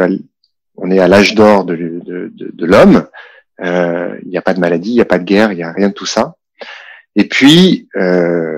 on 0.82 0.92
est 0.92 1.00
à 1.00 1.08
l'âge 1.08 1.36
d'or 1.36 1.66
de, 1.66 1.76
de, 1.76 2.32
de, 2.34 2.52
de 2.54 2.66
l'homme. 2.66 3.08
Euh, 3.62 4.18
il 4.24 4.30
n'y 4.30 4.38
a 4.38 4.42
pas 4.42 4.54
de 4.54 4.60
maladie, 4.60 4.92
il 4.92 4.96
n'y 4.96 5.02
a 5.02 5.06
pas 5.06 5.20
de 5.20 5.24
guerre, 5.24 5.52
il 5.52 5.58
n'y 5.58 5.64
a 5.64 5.72
rien 5.72 5.90
de 5.90 5.94
tout 5.94 6.06
ça. 6.06 6.36
Et 7.16 7.26
puis, 7.26 7.90
euh, 7.96 8.58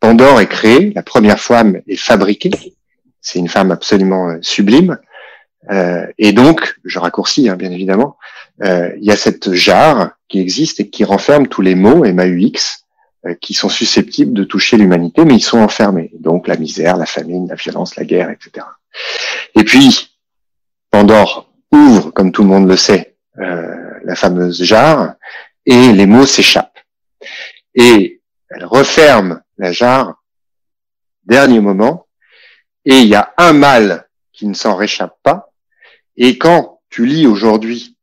Pandore 0.00 0.40
est 0.40 0.48
créée, 0.48 0.92
la 0.94 1.02
première 1.02 1.38
femme 1.38 1.80
est 1.86 1.96
fabriquée. 1.96 2.74
C'est 3.20 3.38
une 3.38 3.48
femme 3.48 3.70
absolument 3.70 4.30
euh, 4.30 4.38
sublime. 4.40 4.98
Euh, 5.70 6.06
et 6.18 6.32
donc, 6.32 6.76
je 6.84 6.98
raccourcis 6.98 7.48
hein, 7.48 7.56
bien 7.56 7.70
évidemment, 7.70 8.16
euh, 8.62 8.90
il 8.96 9.04
y 9.04 9.10
a 9.10 9.16
cette 9.16 9.52
jarre 9.52 10.12
qui 10.28 10.40
existe 10.40 10.80
et 10.80 10.88
qui 10.88 11.04
renferme 11.04 11.46
tous 11.46 11.62
les 11.62 11.74
mots 11.74 12.04
MAUX 12.04 12.84
qui 13.42 13.52
sont 13.52 13.68
susceptibles 13.68 14.32
de 14.32 14.44
toucher 14.44 14.78
l'humanité, 14.78 15.26
mais 15.26 15.34
ils 15.34 15.42
sont 15.42 15.58
enfermés. 15.58 16.10
Donc 16.18 16.48
la 16.48 16.56
misère, 16.56 16.96
la 16.96 17.04
famine, 17.04 17.48
la 17.48 17.54
violence, 17.54 17.96
la 17.96 18.04
guerre, 18.04 18.30
etc. 18.30 18.66
Et 19.54 19.62
puis, 19.62 20.16
Pandore 20.90 21.49
ouvre, 21.72 22.10
comme 22.10 22.32
tout 22.32 22.42
le 22.42 22.48
monde 22.48 22.68
le 22.68 22.76
sait, 22.76 23.16
euh, 23.38 23.98
la 24.04 24.14
fameuse 24.14 24.62
jarre 24.62 25.14
et 25.66 25.92
les 25.92 26.06
mots 26.06 26.26
s'échappent. 26.26 26.78
Et 27.74 28.20
elle 28.48 28.64
referme 28.64 29.42
la 29.58 29.72
jarre, 29.72 30.22
dernier 31.24 31.60
moment, 31.60 32.06
et 32.84 32.98
il 33.00 33.08
y 33.08 33.14
a 33.14 33.32
un 33.36 33.52
mal 33.52 34.08
qui 34.32 34.46
ne 34.46 34.54
s'en 34.54 34.74
réchappe 34.74 35.16
pas. 35.22 35.52
Et 36.16 36.38
quand 36.38 36.80
tu 36.88 37.06
lis 37.06 37.26
aujourd'hui 37.26 37.96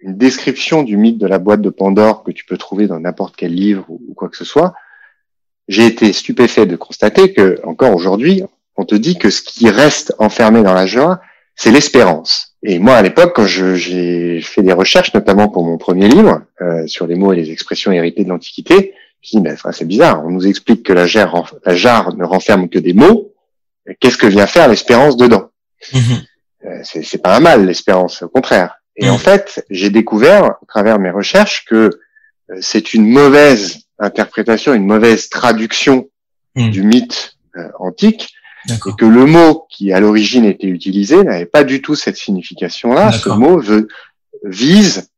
une 0.00 0.16
description 0.16 0.82
du 0.82 0.96
mythe 0.96 1.18
de 1.18 1.26
la 1.26 1.38
boîte 1.38 1.62
de 1.62 1.70
Pandore 1.70 2.22
que 2.22 2.30
tu 2.30 2.44
peux 2.44 2.56
trouver 2.56 2.86
dans 2.86 3.00
n'importe 3.00 3.36
quel 3.36 3.54
livre 3.54 3.84
ou, 3.88 4.14
quoi 4.14 4.28
que 4.28 4.36
ce 4.36 4.44
soit, 4.44 4.74
j'ai 5.68 5.86
été 5.86 6.12
stupéfait 6.12 6.66
de 6.66 6.76
constater 6.76 7.32
que 7.32 7.60
encore 7.64 7.94
aujourd'hui, 7.94 8.42
on 8.76 8.84
te 8.84 8.94
dit 8.94 9.16
que 9.16 9.30
ce 9.30 9.42
qui 9.42 9.68
reste 9.68 10.14
enfermé 10.18 10.62
dans 10.62 10.74
la 10.74 10.86
joie, 10.86 11.20
c'est 11.54 11.70
l'espérance. 11.70 12.55
Et 12.68 12.80
moi, 12.80 12.96
à 12.96 13.02
l'époque, 13.02 13.32
quand 13.36 13.46
j'ai 13.46 14.40
fait 14.42 14.62
des 14.62 14.72
recherches, 14.72 15.14
notamment 15.14 15.48
pour 15.48 15.64
mon 15.64 15.78
premier 15.78 16.08
livre 16.08 16.42
euh, 16.60 16.84
sur 16.88 17.06
les 17.06 17.14
mots 17.14 17.32
et 17.32 17.36
les 17.36 17.52
expressions 17.52 17.92
héritées 17.92 18.24
de 18.24 18.28
l'Antiquité, 18.28 18.92
je 19.22 19.38
me 19.38 19.44
dis, 19.44 19.48
mais 19.48 19.72
c'est 19.72 19.84
bizarre, 19.84 20.26
on 20.26 20.30
nous 20.30 20.48
explique 20.48 20.82
que 20.82 20.92
la 20.92 21.06
jarre, 21.06 21.54
la 21.64 21.76
jarre 21.76 22.16
ne 22.16 22.24
renferme 22.24 22.68
que 22.68 22.80
des 22.80 22.92
mots. 22.92 23.32
Qu'est-ce 24.00 24.18
que 24.18 24.26
vient 24.26 24.48
faire 24.48 24.66
l'espérance 24.66 25.16
dedans? 25.16 25.50
Mmh. 25.92 25.98
euh, 26.64 26.80
C'est 26.82 27.22
pas 27.22 27.36
un 27.36 27.40
mal, 27.40 27.66
l'espérance, 27.66 28.22
au 28.22 28.28
contraire. 28.28 28.78
Et 28.96 29.06
mmh. 29.06 29.12
en 29.12 29.18
fait, 29.18 29.64
j'ai 29.70 29.90
découvert, 29.90 30.44
à 30.44 30.58
travers 30.66 30.98
mes 30.98 31.10
recherches, 31.10 31.66
que 31.66 31.76
euh, 32.50 32.58
c'est 32.60 32.94
une 32.94 33.06
mauvaise 33.06 33.78
interprétation, 34.00 34.74
une 34.74 34.86
mauvaise 34.86 35.28
traduction 35.28 36.08
mmh. 36.56 36.70
du 36.70 36.82
mythe 36.82 37.36
antique, 37.78 38.34
et 38.68 38.92
que 38.98 39.04
le 39.04 39.26
mot 39.26 39.66
qui 39.68 39.92
à 39.92 40.00
l'origine 40.00 40.44
était 40.44 40.66
utilisé 40.66 41.22
n'avait 41.22 41.46
pas 41.46 41.64
du 41.64 41.82
tout 41.82 41.94
cette 41.94 42.16
signification-là. 42.16 43.12
Ce 43.12 43.28
mot 43.28 43.58
veut, 43.58 43.88
vise 44.44 45.10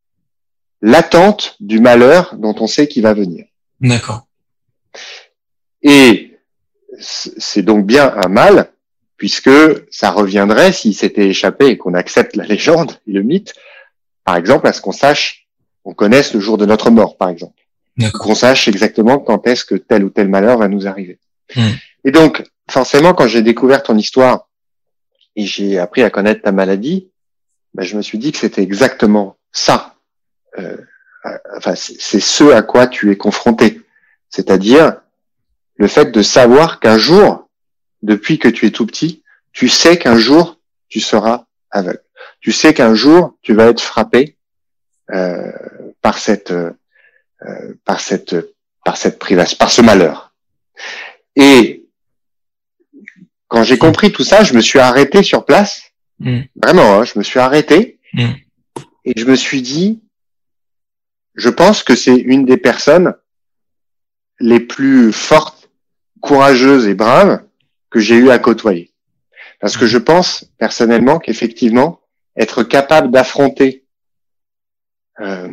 l'attente 0.82 1.56
du 1.60 1.80
malheur 1.80 2.34
dont 2.36 2.54
on 2.60 2.66
sait 2.66 2.88
qu'il 2.88 3.02
va 3.02 3.14
venir. 3.14 3.46
D'accord. 3.80 4.26
Et 5.82 6.36
c'est 6.98 7.62
donc 7.62 7.86
bien 7.86 8.12
un 8.16 8.28
mal, 8.28 8.72
puisque 9.16 9.50
ça 9.90 10.10
reviendrait, 10.10 10.72
s'il 10.72 10.94
s'était 10.94 11.28
échappé 11.28 11.66
et 11.66 11.78
qu'on 11.78 11.94
accepte 11.94 12.36
la 12.36 12.44
légende 12.44 12.92
et 13.06 13.12
le 13.12 13.22
mythe, 13.22 13.54
par 14.24 14.36
exemple, 14.36 14.66
à 14.66 14.72
ce 14.72 14.80
qu'on 14.80 14.92
sache, 14.92 15.48
on 15.84 15.94
connaisse 15.94 16.34
le 16.34 16.40
jour 16.40 16.58
de 16.58 16.66
notre 16.66 16.90
mort, 16.90 17.16
par 17.16 17.28
exemple. 17.28 17.54
Qu'on 18.12 18.36
sache 18.36 18.68
exactement 18.68 19.18
quand 19.18 19.46
est-ce 19.46 19.64
que 19.64 19.74
tel 19.74 20.04
ou 20.04 20.10
tel 20.10 20.28
malheur 20.28 20.58
va 20.58 20.68
nous 20.68 20.86
arriver. 20.86 21.18
Hmm. 21.56 21.70
Et 22.04 22.12
donc, 22.12 22.44
forcément, 22.70 23.14
quand 23.14 23.26
j'ai 23.26 23.42
découvert 23.42 23.82
ton 23.82 23.96
histoire 23.96 24.48
et 25.36 25.44
j'ai 25.44 25.78
appris 25.78 26.02
à 26.02 26.10
connaître 26.10 26.42
ta 26.42 26.52
maladie, 26.52 27.10
ben, 27.74 27.84
je 27.84 27.96
me 27.96 28.02
suis 28.02 28.18
dit 28.18 28.32
que 28.32 28.38
c'était 28.38 28.62
exactement 28.62 29.36
ça. 29.52 29.94
Euh, 30.58 30.76
enfin, 31.56 31.74
c'est 31.74 32.20
ce 32.20 32.44
à 32.52 32.62
quoi 32.62 32.86
tu 32.86 33.10
es 33.10 33.16
confronté. 33.16 33.82
C'est-à-dire 34.30 35.00
le 35.76 35.86
fait 35.86 36.06
de 36.06 36.22
savoir 36.22 36.80
qu'un 36.80 36.98
jour, 36.98 37.48
depuis 38.02 38.38
que 38.38 38.48
tu 38.48 38.66
es 38.66 38.70
tout 38.70 38.86
petit, 38.86 39.22
tu 39.52 39.68
sais 39.68 39.98
qu'un 39.98 40.16
jour, 40.16 40.58
tu 40.88 41.00
seras 41.00 41.46
aveugle. 41.70 42.02
Tu 42.40 42.52
sais 42.52 42.74
qu'un 42.74 42.94
jour, 42.94 43.36
tu 43.42 43.54
vas 43.54 43.66
être 43.66 43.80
frappé 43.80 44.36
euh, 45.10 45.52
par 46.02 46.18
cette, 46.18 46.50
euh, 46.50 46.72
par 47.84 48.00
cette, 48.00 48.36
par 48.84 48.96
cette 48.96 49.18
privation, 49.18 49.56
par 49.58 49.70
ce 49.70 49.82
malheur. 49.82 50.32
Et 51.36 51.77
quand 53.48 53.62
j'ai 53.62 53.78
compris 53.78 54.12
tout 54.12 54.24
ça, 54.24 54.44
je 54.44 54.54
me 54.54 54.60
suis 54.60 54.78
arrêté 54.78 55.22
sur 55.22 55.44
place. 55.44 55.82
Mm. 56.20 56.42
Vraiment, 56.62 57.00
hein, 57.00 57.04
je 57.04 57.18
me 57.18 57.24
suis 57.24 57.40
arrêté 57.40 57.98
mm. 58.12 58.32
et 59.04 59.12
je 59.16 59.24
me 59.24 59.34
suis 59.34 59.62
dit, 59.62 60.02
je 61.34 61.48
pense 61.48 61.82
que 61.82 61.96
c'est 61.96 62.16
une 62.16 62.44
des 62.44 62.58
personnes 62.58 63.14
les 64.40 64.60
plus 64.60 65.12
fortes, 65.12 65.70
courageuses 66.20 66.86
et 66.86 66.94
braves 66.94 67.42
que 67.90 68.00
j'ai 68.00 68.16
eu 68.16 68.30
à 68.30 68.38
côtoyer. 68.38 68.92
Parce 69.60 69.76
que 69.76 69.86
je 69.86 69.98
pense 69.98 70.44
personnellement 70.58 71.18
qu'effectivement, 71.18 72.00
être 72.36 72.62
capable 72.62 73.10
d'affronter, 73.10 73.84
euh, 75.20 75.48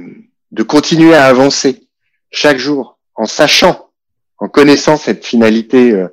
de 0.52 0.64
continuer 0.64 1.16
à 1.16 1.26
avancer 1.26 1.88
chaque 2.32 2.58
jour 2.58 3.00
en 3.16 3.26
sachant, 3.26 3.90
en 4.38 4.48
connaissant 4.48 4.98
cette 4.98 5.26
finalité 5.26 5.92
euh, 5.92 6.08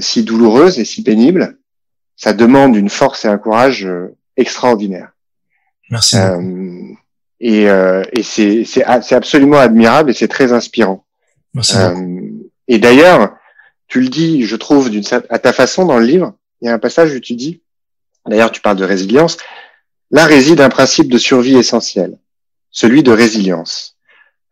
si 0.00 0.22
douloureuse 0.22 0.78
et 0.78 0.84
si 0.84 1.02
pénible, 1.02 1.58
ça 2.16 2.32
demande 2.32 2.76
une 2.76 2.90
force 2.90 3.24
et 3.24 3.28
un 3.28 3.38
courage 3.38 3.86
euh, 3.86 4.16
extraordinaire. 4.36 5.12
Merci. 5.90 6.16
Euh, 6.18 6.94
et, 7.40 7.70
euh, 7.70 8.02
et 8.12 8.22
c'est, 8.22 8.64
c'est, 8.64 8.84
c'est 9.02 9.14
absolument 9.14 9.58
admirable 9.58 10.10
et 10.10 10.14
c'est 10.14 10.28
très 10.28 10.52
inspirant. 10.52 11.04
Merci 11.54 11.76
euh, 11.76 11.94
et 12.66 12.78
d'ailleurs, 12.78 13.36
tu 13.86 14.00
le 14.00 14.08
dis, 14.08 14.42
je 14.44 14.56
trouve, 14.56 14.90
d'une, 14.90 15.04
à 15.30 15.38
ta 15.38 15.52
façon 15.52 15.86
dans 15.86 15.98
le 15.98 16.04
livre, 16.04 16.34
il 16.60 16.66
y 16.66 16.68
a 16.68 16.74
un 16.74 16.78
passage 16.78 17.14
où 17.14 17.20
tu 17.20 17.34
dis, 17.34 17.62
d'ailleurs 18.26 18.50
tu 18.50 18.60
parles 18.60 18.76
de 18.76 18.84
résilience, 18.84 19.38
là 20.10 20.26
réside 20.26 20.60
un 20.60 20.68
principe 20.68 21.10
de 21.10 21.18
survie 21.18 21.56
essentiel, 21.56 22.18
celui 22.70 23.02
de 23.02 23.12
résilience. 23.12 23.96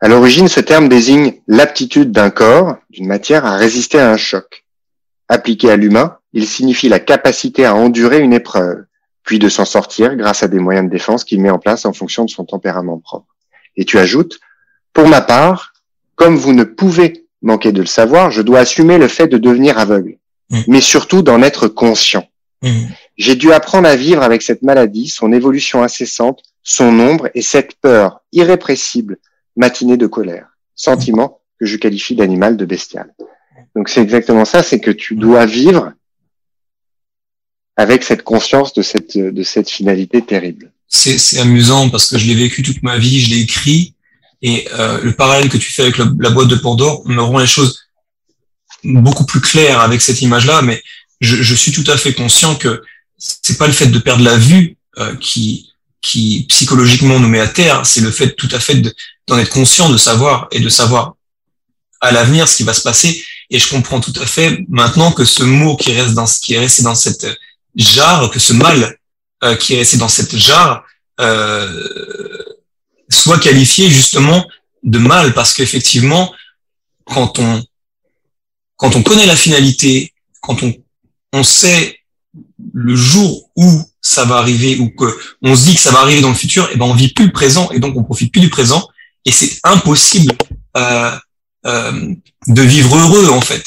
À 0.01 0.09
l'origine, 0.09 0.49
ce 0.49 0.61
terme 0.61 0.89
désigne 0.89 1.41
l'aptitude 1.49 2.13
d'un 2.13 2.31
corps, 2.31 2.77
d'une 2.91 3.07
matière, 3.07 3.45
à 3.45 3.57
résister 3.57 3.99
à 3.99 4.11
un 4.11 4.17
choc. 4.17 4.66
Appliqué 5.29 5.71
à 5.71 5.77
l'humain, 5.77 6.19
il 6.33 6.47
signifie 6.47 6.89
la 6.89 7.01
capacité 7.01 7.65
à 7.65 7.75
endurer 7.75 8.21
une 8.21 8.33
épreuve, 8.33 8.85
puis 9.25 9.39
de 9.39 9.49
s'en 9.49 9.65
sortir 9.65 10.15
grâce 10.17 10.43
à 10.43 10.49
des 10.49 10.61
moyens 10.61 10.87
de 10.87 10.91
défense 10.91 11.25
qu'il 11.25 11.41
met 11.41 11.51
en 11.51 11.59
place 11.59 11.85
en 11.85 11.93
fonction 11.93 12.25
de 12.25 12.31
son 12.31 12.45
tempérament 12.45 12.99
propre. 12.99 13.35
Et 13.77 13.85
tu 13.85 13.99
ajoutes, 13.99 14.39
pour 14.93 15.09
ma 15.09 15.21
part, 15.21 15.73
comme 16.15 16.37
vous 16.37 16.53
ne 16.53 16.65
pouvez 16.65 17.27
manquer 17.43 17.73
de 17.73 17.81
le 17.81 17.87
savoir, 17.87 18.31
je 18.31 18.43
dois 18.43 18.61
assumer 18.61 18.99
le 18.99 19.09
fait 19.09 19.27
de 19.27 19.39
devenir 19.39 19.79
aveugle, 19.79 20.19
mmh. 20.51 20.61
mais 20.69 20.81
surtout 20.81 21.23
d'en 21.23 21.43
être 21.43 21.69
conscient. 21.69 22.27
Mmh. 22.63 22.87
J'ai 23.19 23.35
dû 23.35 23.53
apprendre 23.53 23.89
à 23.89 23.97
vivre 23.97 24.23
avec 24.23 24.43
cette 24.43 24.63
maladie, 24.63 25.09
son 25.09 25.33
évolution 25.33 25.83
incessante, 25.83 26.43
son 26.63 26.99
ombre 26.99 27.29
et 27.35 27.43
cette 27.43 27.75
peur 27.81 28.21
irrépressible 28.33 29.19
matinée 29.57 29.97
de 29.97 30.07
colère, 30.07 30.49
sentiment 30.75 31.41
que 31.59 31.67
je 31.67 31.77
qualifie 31.77 32.15
d'animal 32.15 32.57
de 32.57 32.65
bestial. 32.65 33.15
Donc 33.75 33.89
c'est 33.89 34.03
exactement 34.03 34.45
ça, 34.45 34.63
c'est 34.63 34.81
que 34.81 34.91
tu 34.91 35.15
dois 35.15 35.47
vivre 35.47 35.93
avec 37.77 38.03
cette 38.03 38.23
conscience 38.23 38.73
de 38.73 38.83
cette 38.83 39.17
de 39.19 39.43
cette 39.43 39.69
finalité 39.69 40.23
terrible. 40.23 40.73
C'est 40.89 41.39
amusant 41.39 41.91
parce 41.91 42.07
que 42.09 42.17
je 42.17 42.27
l'ai 42.27 42.35
vécu 42.35 42.63
toute 42.63 42.83
ma 42.83 42.97
vie, 42.97 43.21
je 43.21 43.31
l'ai 43.31 43.41
écrit 43.41 43.95
et 44.43 44.69
euh, 44.75 45.01
le 45.03 45.13
parallèle 45.13 45.49
que 45.49 45.57
tu 45.57 45.73
fais 45.73 45.83
avec 45.83 45.99
la, 45.99 46.07
la 46.21 46.31
boîte 46.31 46.49
de 46.49 46.57
Pandore 46.57 47.07
me 47.07 47.21
rend 47.21 47.39
les 47.39 47.47
choses 47.47 47.87
beaucoup 48.85 49.27
plus 49.27 49.41
claires 49.41 49.81
avec 49.81 50.01
cette 50.03 50.23
image-là. 50.23 50.63
Mais 50.63 50.83
je, 51.21 51.43
je, 51.43 51.55
suis 51.55 51.73
tout 51.73 51.85
à 51.91 51.97
fait 51.97 52.13
conscient 52.13 52.55
que 52.55 52.83
c'est 53.19 53.59
pas 53.59 53.67
le 53.67 53.73
fait 53.73 53.87
de 53.87 53.99
perdre 53.99 54.23
la 54.23 54.37
vue 54.37 54.77
euh, 54.99 55.17
qui, 55.17 55.73
qui 56.03 56.47
psychologiquement 56.49 57.19
nous 57.19 57.29
met 57.29 57.41
à 57.41 57.49
terre, 57.49 57.87
c'est 57.87 58.01
le 58.01 58.11
fait 58.11 58.35
tout 58.35 58.49
à 58.53 58.61
fait 58.61 58.81
d'en 59.27 59.39
être 59.39 59.51
conscient, 59.51 59.91
de 59.91 59.97
savoir 59.97 60.49
et 60.53 60.61
de 60.61 60.69
savoir 60.69 61.17
à 62.01 62.13
l'avenir 62.13 62.47
ce 62.47 62.57
qui 62.57 62.63
va 62.63 62.75
se 62.75 62.83
passer. 62.83 63.25
Et 63.51 63.59
je 63.59 63.69
comprends 63.69 64.01
tout 64.01 64.13
à 64.21 64.27
fait 64.27 64.65
maintenant 64.69 65.13
que 65.13 65.25
ce 65.25 65.43
mot 65.43 65.77
qui 65.77 65.93
reste 65.93 66.15
dans 66.15 66.27
qui 66.27 66.55
est 66.55 66.59
resté 66.59 66.83
dans 66.83 66.95
cette 66.95 67.27
jarre, 67.75 68.31
que 68.31 68.39
ce 68.39 68.53
mal 68.53 68.99
euh, 69.45 69.55
qui 69.57 69.75
est 69.75 69.79
resté 69.79 69.97
dans 69.97 70.09
cette 70.09 70.37
jarre 70.37 70.85
euh, 71.21 71.83
soit 73.09 73.39
qualifié 73.39 73.89
justement 73.89 74.47
de 74.83 74.99
mal, 74.99 75.35
parce 75.35 75.55
qu'effectivement, 75.55 76.33
quand 77.05 77.39
on 77.39 77.63
quand 78.77 78.95
on 78.97 79.03
connaît 79.03 79.27
la 79.27 79.37
finalité, 79.37 80.13
quand 80.41 80.63
on 80.63 80.75
on 81.33 81.43
sait 81.43 82.01
le 82.73 82.95
jour 82.95 83.51
où 83.57 83.83
ça 84.01 84.25
va 84.25 84.37
arriver 84.37 84.79
ou 84.79 84.91
que 84.91 85.17
on 85.43 85.55
se 85.55 85.65
dit 85.65 85.75
que 85.75 85.81
ça 85.81 85.91
va 85.91 86.01
arriver 86.01 86.21
dans 86.21 86.31
le 86.31 86.35
futur, 86.35 86.65
et 86.67 86.73
eh 86.75 86.77
ben 86.77 86.87
on 86.87 86.95
vit 86.95 87.13
plus 87.13 87.27
le 87.27 87.33
présent 87.33 87.71
et 87.71 87.79
donc 87.79 87.97
on 87.97 88.05
profite 88.05 88.33
plus 88.33 88.41
du 88.41 88.51
présent. 88.51 88.89
Et 89.25 89.33
c'est 89.33 89.59
impossible 89.65 90.33
euh, 90.77 91.17
euh, 91.67 92.15
de 92.47 92.63
vivre 92.63 92.97
heureux 92.97 93.29
en 93.29 93.41
fait. 93.41 93.65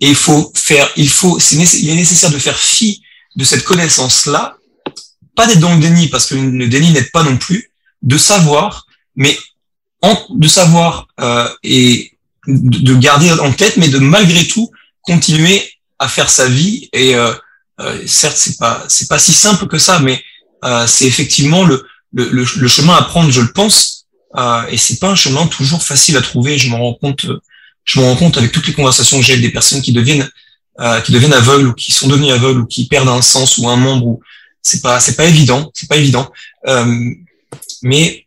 Et 0.00 0.08
il 0.08 0.16
faut 0.16 0.52
faire, 0.54 0.90
il 0.96 1.10
faut, 1.10 1.38
c'est 1.38 1.56
il 1.56 1.90
est 1.90 1.94
nécessaire 1.94 2.30
de 2.30 2.38
faire 2.38 2.58
fi 2.58 3.02
de 3.36 3.44
cette 3.44 3.64
connaissance 3.64 4.26
là, 4.26 4.56
pas 5.36 5.46
d'être 5.46 5.60
dans 5.60 5.74
le 5.74 5.80
déni 5.80 6.08
parce 6.08 6.26
que 6.26 6.34
le 6.34 6.68
déni 6.68 6.90
n'aide 6.92 7.10
pas 7.12 7.22
non 7.22 7.36
plus, 7.36 7.70
de 8.02 8.16
savoir, 8.18 8.86
mais 9.14 9.38
en, 10.02 10.16
de 10.30 10.48
savoir 10.48 11.06
euh, 11.20 11.48
et 11.62 12.12
de, 12.46 12.94
garder 12.94 13.30
en 13.32 13.52
tête, 13.52 13.76
mais 13.76 13.88
de 13.88 13.98
malgré 13.98 14.46
tout 14.46 14.70
continuer 15.02 15.62
à 15.98 16.08
faire 16.08 16.30
sa 16.30 16.48
vie 16.48 16.88
et 16.92 17.14
euh, 17.14 17.32
euh, 17.80 18.06
certes, 18.06 18.36
c'est 18.36 18.58
pas 18.58 18.84
c'est 18.88 19.08
pas 19.08 19.18
si 19.18 19.32
simple 19.32 19.66
que 19.66 19.78
ça, 19.78 19.98
mais 20.00 20.22
euh, 20.64 20.86
c'est 20.86 21.06
effectivement 21.06 21.64
le, 21.64 21.86
le, 22.12 22.28
le, 22.30 22.68
chemin 22.68 22.94
à 22.94 23.02
prendre, 23.02 23.30
je 23.30 23.40
le 23.40 23.52
pense. 23.52 23.99
Euh, 24.36 24.62
et 24.70 24.76
c'est 24.76 24.98
pas 24.98 25.10
un 25.10 25.14
chemin 25.14 25.46
toujours 25.46 25.82
facile 25.82 26.16
à 26.16 26.22
trouver. 26.22 26.58
Je 26.58 26.70
me 26.70 26.76
rends 26.76 26.94
compte, 26.94 27.26
je 27.84 28.00
me 28.00 28.04
rends 28.04 28.16
compte 28.16 28.36
avec 28.38 28.52
toutes 28.52 28.66
les 28.66 28.72
conversations 28.72 29.18
que 29.18 29.24
j'ai 29.24 29.32
avec 29.32 29.44
des 29.44 29.50
personnes 29.50 29.82
qui 29.82 29.92
deviennent 29.92 30.28
euh, 30.80 31.00
qui 31.00 31.12
deviennent 31.12 31.32
aveugles 31.32 31.68
ou 31.68 31.74
qui 31.74 31.92
sont 31.92 32.08
devenus 32.08 32.32
aveugles 32.32 32.60
ou 32.60 32.66
qui 32.66 32.86
perdent 32.86 33.08
un 33.08 33.22
sens 33.22 33.58
ou 33.58 33.68
un 33.68 33.76
membre. 33.76 34.06
Ou 34.06 34.20
c'est 34.62 34.82
pas 34.82 35.00
c'est 35.00 35.16
pas 35.16 35.24
évident, 35.24 35.70
c'est 35.74 35.88
pas 35.88 35.96
évident. 35.96 36.30
Euh, 36.68 37.10
mais 37.82 38.26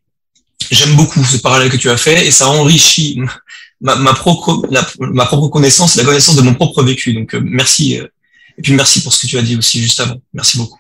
j'aime 0.70 0.96
beaucoup 0.96 1.24
ce 1.24 1.38
parallèle 1.38 1.70
que 1.70 1.78
tu 1.78 1.90
as 1.90 1.98
fait 1.98 2.28
et 2.28 2.32
ça 2.32 2.50
enrichit 2.50 3.20
ma, 3.80 3.96
ma 3.96 4.14
propre 4.14 4.62
ma 5.00 5.26
propre 5.26 5.48
connaissance, 5.48 5.96
la 5.96 6.04
connaissance 6.04 6.36
de 6.36 6.42
mon 6.42 6.54
propre 6.54 6.84
vécu. 6.84 7.14
Donc 7.14 7.34
merci 7.34 8.00
et 8.58 8.62
puis 8.62 8.74
merci 8.74 9.02
pour 9.02 9.14
ce 9.14 9.22
que 9.22 9.28
tu 9.28 9.38
as 9.38 9.42
dit 9.42 9.56
aussi 9.56 9.82
juste 9.82 10.00
avant. 10.00 10.22
Merci 10.34 10.58
beaucoup. 10.58 10.80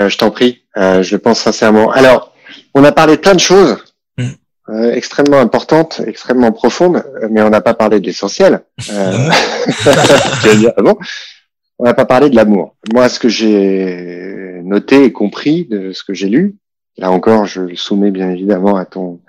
Euh, 0.00 0.08
je 0.08 0.18
t'en 0.18 0.30
prie, 0.30 0.62
euh, 0.76 1.02
je 1.02 1.16
pense 1.16 1.40
sincèrement. 1.40 1.90
Alors, 1.90 2.34
on 2.76 2.84
a 2.84 2.92
parlé 2.92 3.16
de 3.16 3.20
plein 3.20 3.34
de 3.34 3.40
choses 3.40 3.76
mm. 4.18 4.24
euh, 4.68 4.92
extrêmement 4.92 5.40
importantes, 5.40 6.02
extrêmement 6.06 6.52
profondes, 6.52 7.02
mais 7.30 7.42
on 7.42 7.50
n'a 7.50 7.62
pas 7.62 7.74
parlé 7.74 7.98
de 7.98 8.06
l'essentiel. 8.06 8.62
Euh, 8.90 9.30
ah 10.76 10.82
bon 10.82 10.96
on 11.78 11.84
n'a 11.84 11.94
pas 11.94 12.06
parlé 12.06 12.30
de 12.30 12.36
l'amour. 12.36 12.74
Moi, 12.94 13.08
ce 13.10 13.18
que 13.18 13.28
j'ai 13.28 14.60
noté 14.64 15.04
et 15.04 15.12
compris 15.12 15.66
de 15.66 15.92
ce 15.92 16.04
que 16.04 16.14
j'ai 16.14 16.28
lu, 16.28 16.56
là 16.96 17.10
encore, 17.10 17.44
je 17.44 17.62
le 17.62 17.76
soumets 17.76 18.10
bien 18.10 18.30
évidemment 18.30 18.76
à 18.76 18.86
ton 18.86 19.20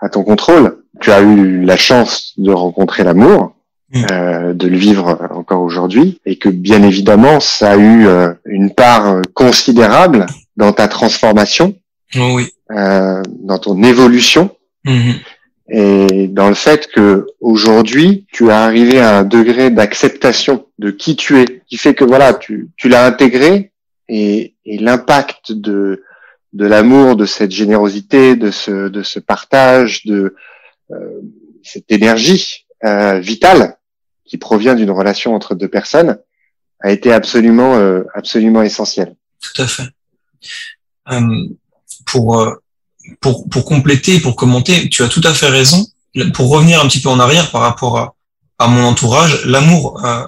à 0.00 0.08
ton 0.08 0.22
contrôle. 0.22 0.84
Tu 1.00 1.10
as 1.10 1.20
eu 1.20 1.62
la 1.62 1.76
chance 1.76 2.34
de 2.38 2.52
rencontrer 2.52 3.02
l'amour. 3.02 3.56
Mm. 3.92 4.04
Euh, 4.10 4.52
de 4.52 4.66
le 4.66 4.76
vivre 4.76 5.28
encore 5.30 5.62
aujourd'hui 5.62 6.20
et 6.26 6.38
que 6.38 6.48
bien 6.48 6.82
évidemment 6.82 7.38
ça 7.38 7.70
a 7.70 7.76
eu 7.76 8.08
euh, 8.08 8.32
une 8.44 8.74
part 8.74 9.22
considérable 9.32 10.26
dans 10.56 10.72
ta 10.72 10.88
transformation, 10.88 11.76
oui. 12.14 12.48
euh, 12.70 13.22
dans 13.28 13.58
ton 13.58 13.82
évolution 13.82 14.56
mm-hmm. 14.84 15.14
et 15.70 16.28
dans 16.28 16.48
le 16.48 16.54
fait 16.54 16.88
que 16.88 17.26
aujourd'hui 17.40 18.26
tu 18.32 18.48
es 18.48 18.52
arrivé 18.52 19.00
à 19.00 19.18
un 19.18 19.24
degré 19.24 19.70
d'acceptation 19.70 20.66
de 20.78 20.90
qui 20.90 21.16
tu 21.16 21.40
es, 21.40 21.62
qui 21.66 21.76
fait 21.76 21.94
que 21.94 22.04
voilà 22.04 22.34
tu, 22.34 22.68
tu 22.76 22.88
l'as 22.88 23.06
intégré 23.06 23.72
et, 24.08 24.54
et 24.64 24.78
l'impact 24.78 25.52
de 25.52 26.02
de 26.52 26.64
l'amour, 26.64 27.16
de 27.16 27.26
cette 27.26 27.50
générosité, 27.50 28.34
de 28.34 28.50
ce 28.50 28.88
de 28.88 29.02
ce 29.02 29.18
partage, 29.18 30.06
de 30.06 30.34
euh, 30.90 31.20
cette 31.62 31.90
énergie 31.92 32.66
euh, 32.84 33.18
vitale 33.18 33.76
qui 34.24 34.38
provient 34.38 34.74
d'une 34.74 34.90
relation 34.90 35.34
entre 35.34 35.54
deux 35.54 35.68
personnes 35.68 36.18
a 36.80 36.90
été 36.92 37.12
absolument 37.12 37.76
euh, 37.76 38.04
absolument 38.14 38.62
essentiel. 38.62 39.16
Tout 39.40 39.62
à 39.62 39.66
fait. 39.66 39.82
Euh, 41.10 41.48
pour, 42.04 42.40
euh, 42.40 42.54
pour 43.20 43.48
pour 43.48 43.64
compléter, 43.64 44.20
pour 44.20 44.36
commenter, 44.36 44.88
tu 44.88 45.02
as 45.02 45.08
tout 45.08 45.22
à 45.24 45.34
fait 45.34 45.48
raison. 45.48 45.86
Pour 46.32 46.48
revenir 46.48 46.80
un 46.80 46.88
petit 46.88 47.00
peu 47.00 47.10
en 47.10 47.20
arrière 47.20 47.50
par 47.50 47.60
rapport 47.60 47.98
à, 47.98 48.14
à 48.58 48.68
mon 48.68 48.84
entourage, 48.84 49.44
l'amour 49.44 50.02
euh, 50.04 50.26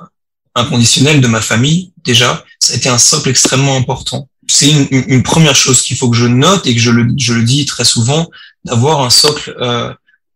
inconditionnel 0.55 1.21
de 1.21 1.27
ma 1.29 1.41
famille, 1.41 1.93
déjà, 2.05 2.45
ça 2.59 2.75
a 2.75 2.77
été 2.77 2.89
un 2.89 2.99
socle 2.99 3.31
extrêmement 3.31 3.77
important. 3.77 4.29
C'est 4.47 4.71
une, 4.71 4.87
une, 4.91 5.23
première 5.23 5.55
chose 5.55 5.83
qu'il 5.83 5.97
faut 5.97 6.11
que 6.11 6.17
je 6.17 6.27
note 6.27 6.67
et 6.67 6.75
que 6.75 6.81
je 6.81 6.91
le, 6.91 7.07
je 7.17 7.35
le 7.35 7.43
dis 7.43 7.65
très 7.67 7.85
souvent, 7.85 8.29
d'avoir 8.65 9.01
un 9.03 9.11
socle 9.11 9.55
euh, 9.61 9.93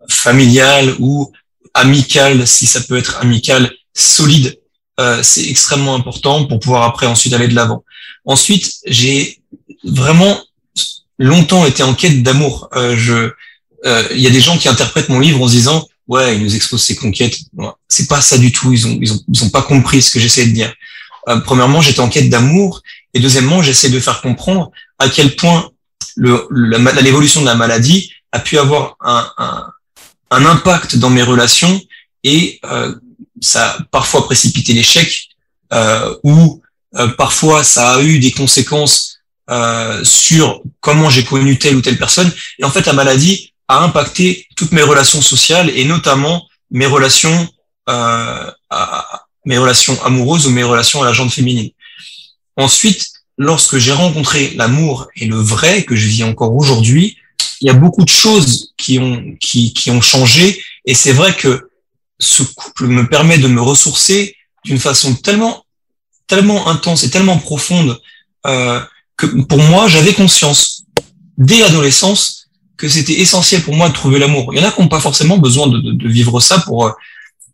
familial 0.09 0.95
ou 0.99 1.33
amical, 1.75 2.47
si 2.47 2.67
ça 2.67 2.81
peut 2.81 2.97
être 2.97 3.19
amical, 3.21 3.73
solide, 3.95 4.59
euh, 5.01 5.23
c'est 5.23 5.49
extrêmement 5.49 5.95
important 5.95 6.45
pour 6.45 6.61
pouvoir 6.61 6.83
après 6.83 7.07
ensuite 7.07 7.33
aller 7.33 7.49
de 7.49 7.55
l'avant. 7.55 7.85
Ensuite, 8.25 8.75
j'ai 8.87 9.41
vraiment 9.85 10.43
longtemps 11.19 11.67
été 11.67 11.83
en 11.83 11.95
quête 11.95 12.23
d'amour. 12.23 12.69
Euh, 12.75 12.97
je, 12.97 13.31
euh, 13.85 14.09
il 14.13 14.21
y 14.21 14.27
a 14.27 14.31
des 14.31 14.41
gens 14.41 14.59
qui 14.59 14.69
interprètent 14.69 15.09
mon 15.09 15.21
livre 15.21 15.43
en 15.43 15.49
se 15.49 15.53
disant 15.53 15.87
ouais, 16.09 16.37
il 16.37 16.43
nous 16.43 16.55
expose 16.55 16.83
ses 16.83 16.97
conquêtes. 16.97 17.39
c'est 17.89 18.09
pas 18.09 18.21
ça 18.21 18.39
du 18.39 18.53
tout. 18.53 18.73
Ils 18.73 18.87
ont, 18.87 18.99
ils 19.01 19.13
ont, 19.13 19.21
ils 19.29 19.51
pas 19.51 19.63
compris 19.63 20.03
ce 20.03 20.11
que 20.11 20.21
j'essayais 20.21 20.49
de 20.49 20.53
dire. 20.53 20.73
Euh, 21.29 21.39
premièrement, 21.41 21.81
j'étais 21.81 22.01
en 22.01 22.09
quête 22.09 22.29
d'amour, 22.29 22.83
et 23.15 23.21
deuxièmement, 23.21 23.63
j'essaie 23.63 23.91
de 23.91 24.01
faire 24.01 24.21
comprendre 24.21 24.73
à 24.99 25.09
quel 25.09 25.37
point 25.37 25.71
l'évolution 26.17 27.41
de 27.41 27.47
la 27.47 27.55
maladie 27.55 28.13
a 28.33 28.41
pu 28.41 28.59
avoir 28.59 28.97
un 30.33 30.45
impact 30.47 30.97
dans 30.97 31.11
mes 31.11 31.23
relations 31.23 31.81
et 32.25 32.61
euh, 32.65 32.95
ça 33.41 33.71
a 33.71 33.83
parfois 33.91 34.25
précipité 34.25 34.73
l'échec 34.73 35.29
euh, 35.73 36.17
ou 36.23 36.63
euh, 36.97 37.09
parfois 37.09 37.65
ça 37.65 37.95
a 37.95 38.03
eu 38.03 38.19
des 38.19 38.33
conséquences 38.33 39.12
euh, 39.51 40.05
sur 40.05 40.63
comment 40.81 41.11
j'ai 41.11 41.25
connu 41.25 41.59
telle 41.59 41.77
ou 41.77 41.83
telle 41.83 41.99
personne. 41.99 42.31
Et 42.59 42.65
en 42.65 42.71
fait, 42.71 42.87
la 42.87 42.93
maladie 42.93 43.53
a 43.69 43.83
impacté 43.83 44.47
toutes 44.57 44.73
mes 44.73 44.83
relations 44.83 45.21
sociales 45.21 45.71
et 45.71 45.85
notamment 45.85 46.47
mes 46.71 46.87
relations, 46.87 47.49
euh, 47.89 48.51
mes 49.45 49.59
relations 49.59 50.01
amoureuses 50.05 50.47
ou 50.47 50.51
mes 50.51 50.63
relations 50.63 51.03
à 51.03 51.07
la 51.07 51.13
jante 51.13 51.33
féminine. 51.33 51.71
Ensuite, 52.57 53.09
lorsque 53.39 53.79
j'ai 53.79 53.93
rencontré 53.93 54.53
l'amour 54.57 55.09
et 55.17 55.27
le 55.27 55.37
vrai 55.37 55.85
que 55.85 55.97
je 55.97 56.07
vis 56.07 56.25
encore 56.25 56.55
aujourd'hui, 56.55 57.17
il 57.61 57.67
y 57.67 57.71
a 57.71 57.75
beaucoup 57.75 58.05
de 58.05 58.11
choses 58.11 58.73
qui 58.77 58.99
ont, 58.99 59.37
qui, 59.41 59.73
qui 59.73 59.91
ont 59.91 60.01
changé. 60.01 60.63
Et 60.85 60.95
c'est 60.95 61.13
vrai 61.13 61.35
que 61.35 61.71
ce 62.19 62.43
couple 62.43 62.87
me 62.87 63.09
permet 63.09 63.39
de 63.39 63.49
me 63.49 63.61
ressourcer 63.61 64.37
d'une 64.65 64.79
façon 64.79 65.15
tellement, 65.15 65.65
tellement 66.27 66.69
intense 66.69 67.05
et 67.05 67.11
tellement 67.11 67.39
profonde 67.39 68.01
euh, 68.47 68.81
pour 69.27 69.59
moi, 69.59 69.89
j'avais 69.89 70.13
conscience 70.13 70.85
dès 71.39 71.59
l'adolescence 71.59 72.49
que 72.77 72.89
c'était 72.89 73.21
essentiel 73.21 73.63
pour 73.63 73.75
moi 73.75 73.89
de 73.89 73.95
trouver 73.95 74.19
l'amour. 74.19 74.51
Il 74.53 74.61
y 74.61 74.65
en 74.65 74.69
a 74.69 74.73
qui 74.73 74.81
n'ont 74.81 74.89
pas 74.89 75.01
forcément 75.01 75.39
besoin 75.39 75.69
de, 75.69 75.79
de, 75.79 75.93
de, 75.93 76.09
vivre 76.09 76.41
ça 76.41 76.59
pour, 76.59 76.93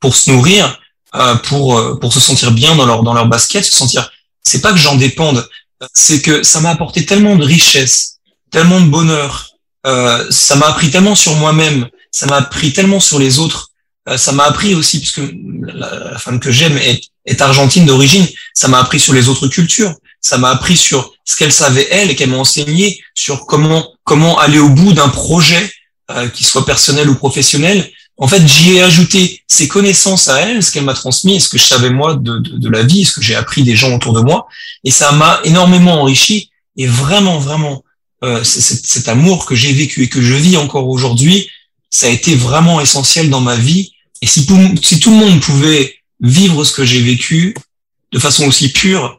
pour 0.00 0.16
se 0.16 0.30
nourrir, 0.30 0.80
euh, 1.14 1.34
pour, 1.36 1.98
pour 2.00 2.12
se 2.12 2.20
sentir 2.20 2.52
bien 2.52 2.74
dans 2.76 2.86
leur, 2.86 3.02
dans 3.02 3.14
leur 3.14 3.26
basket, 3.26 3.64
se 3.64 3.76
sentir. 3.76 4.10
C'est 4.42 4.60
pas 4.60 4.72
que 4.72 4.78
j'en 4.78 4.96
dépende, 4.96 5.46
c'est 5.92 6.22
que 6.22 6.42
ça 6.42 6.60
m'a 6.60 6.70
apporté 6.70 7.04
tellement 7.04 7.36
de 7.36 7.44
richesse, 7.44 8.18
tellement 8.50 8.80
de 8.80 8.86
bonheur, 8.86 9.48
euh, 9.86 10.26
ça 10.30 10.56
m'a 10.56 10.66
appris 10.66 10.90
tellement 10.90 11.14
sur 11.14 11.34
moi-même, 11.36 11.88
ça 12.10 12.26
m'a 12.26 12.36
appris 12.36 12.72
tellement 12.72 13.00
sur 13.00 13.18
les 13.18 13.38
autres, 13.38 13.70
euh, 14.08 14.16
ça 14.16 14.32
m'a 14.32 14.44
appris 14.44 14.74
aussi, 14.74 14.98
puisque 14.98 15.20
la, 15.62 16.12
la 16.12 16.18
femme 16.18 16.40
que 16.40 16.50
j'aime 16.50 16.76
est, 16.78 17.00
est, 17.26 17.40
argentine 17.40 17.86
d'origine, 17.86 18.26
ça 18.54 18.68
m'a 18.68 18.80
appris 18.80 18.98
sur 18.98 19.12
les 19.12 19.28
autres 19.28 19.48
cultures, 19.48 19.94
ça 20.20 20.38
m'a 20.38 20.50
appris 20.50 20.76
sur 20.76 21.12
ce 21.24 21.36
qu'elle 21.36 21.52
savait 21.52 21.88
elle 21.90 22.10
et 22.10 22.16
qu'elle 22.16 22.30
m'a 22.30 22.38
enseigné 22.38 23.00
sur 23.14 23.46
comment 23.46 23.92
comment 24.04 24.38
aller 24.38 24.58
au 24.58 24.70
bout 24.70 24.92
d'un 24.94 25.08
projet, 25.08 25.70
euh, 26.10 26.28
qui 26.28 26.42
soit 26.42 26.64
personnel 26.64 27.10
ou 27.10 27.14
professionnel. 27.14 27.90
En 28.16 28.26
fait, 28.26 28.44
j'y 28.46 28.76
ai 28.76 28.82
ajouté 28.82 29.42
ses 29.46 29.68
connaissances 29.68 30.28
à 30.28 30.40
elle, 30.40 30.62
ce 30.62 30.72
qu'elle 30.72 30.84
m'a 30.84 30.94
transmis, 30.94 31.40
ce 31.40 31.48
que 31.48 31.58
je 31.58 31.64
savais 31.64 31.90
moi 31.90 32.14
de, 32.14 32.38
de, 32.38 32.56
de 32.56 32.68
la 32.68 32.82
vie, 32.82 33.04
ce 33.04 33.12
que 33.12 33.22
j'ai 33.22 33.36
appris 33.36 33.62
des 33.62 33.76
gens 33.76 33.94
autour 33.94 34.12
de 34.12 34.20
moi, 34.20 34.48
et 34.82 34.90
ça 34.90 35.12
m'a 35.12 35.40
énormément 35.44 36.00
enrichi 36.00 36.50
et 36.76 36.86
vraiment, 36.86 37.38
vraiment 37.38 37.84
euh, 38.24 38.42
cet 38.42 39.08
amour 39.08 39.46
que 39.46 39.54
j'ai 39.54 39.72
vécu 39.72 40.04
et 40.04 40.08
que 40.08 40.22
je 40.22 40.34
vis 40.34 40.56
encore 40.56 40.88
aujourd'hui, 40.88 41.48
ça 41.90 42.06
a 42.06 42.10
été 42.10 42.34
vraiment 42.34 42.80
essentiel 42.80 43.30
dans 43.30 43.40
ma 43.40 43.56
vie. 43.56 43.92
Et 44.22 44.26
si, 44.26 44.46
si 44.82 44.98
tout 44.98 45.10
le 45.10 45.16
monde 45.16 45.40
pouvait 45.40 45.96
vivre 46.20 46.64
ce 46.64 46.72
que 46.72 46.84
j'ai 46.84 47.00
vécu, 47.00 47.54
de 48.12 48.18
façon 48.18 48.46
aussi 48.46 48.72
pure, 48.72 49.18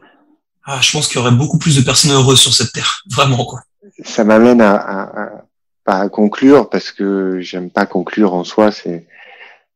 ah, 0.64 0.78
je 0.80 0.92
pense 0.92 1.08
qu'il 1.08 1.16
y 1.16 1.20
aurait 1.20 1.30
beaucoup 1.34 1.58
plus 1.58 1.76
de 1.76 1.82
personnes 1.82 2.12
heureuses 2.12 2.40
sur 2.40 2.54
cette 2.54 2.72
terre, 2.72 3.02
vraiment 3.10 3.44
quoi. 3.44 3.60
Ça 4.04 4.24
m'amène 4.24 4.60
à, 4.60 4.76
à, 4.76 5.42
à, 5.86 6.00
à 6.00 6.08
conclure 6.08 6.70
parce 6.70 6.92
que 6.92 7.40
j'aime 7.40 7.70
pas 7.70 7.86
conclure 7.86 8.34
en 8.34 8.44
soi. 8.44 8.70
C'est 8.72 9.06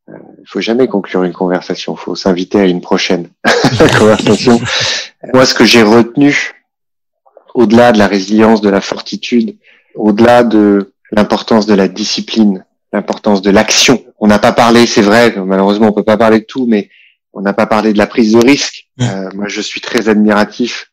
il 0.08 0.14
euh, 0.14 0.18
faut 0.46 0.60
jamais 0.60 0.86
conclure 0.86 1.24
une 1.24 1.32
conversation. 1.32 1.96
Faut 1.96 2.14
s'inviter 2.14 2.60
à 2.60 2.64
une 2.64 2.80
prochaine 2.80 3.28
conversation. 3.98 4.60
Moi, 5.32 5.46
ce 5.46 5.54
que 5.54 5.64
j'ai 5.64 5.82
retenu, 5.82 6.52
au-delà 7.54 7.92
de 7.92 7.98
la 7.98 8.06
résilience, 8.06 8.60
de 8.60 8.68
la 8.68 8.80
fortitude, 8.80 9.56
au-delà 9.94 10.44
de 10.44 10.92
l'importance 11.12 11.66
de 11.66 11.74
la 11.74 11.88
discipline, 11.88 12.64
l'importance 12.92 13.40
de 13.40 13.50
l'action. 13.50 14.04
On 14.18 14.26
n'a 14.26 14.38
pas 14.38 14.52
parlé, 14.52 14.86
c'est 14.86 15.02
vrai, 15.02 15.34
malheureusement 15.36 15.88
on 15.88 15.92
peut 15.92 16.04
pas 16.04 16.16
parler 16.16 16.40
de 16.40 16.44
tout, 16.44 16.66
mais 16.68 16.90
on 17.34 17.42
n'a 17.42 17.52
pas 17.52 17.66
parlé 17.66 17.92
de 17.92 17.98
la 17.98 18.06
prise 18.06 18.32
de 18.32 18.44
risque. 18.44 18.86
Mmh. 18.98 19.02
Euh, 19.02 19.28
moi, 19.34 19.48
je 19.48 19.60
suis 19.60 19.80
très 19.80 20.08
admiratif 20.08 20.90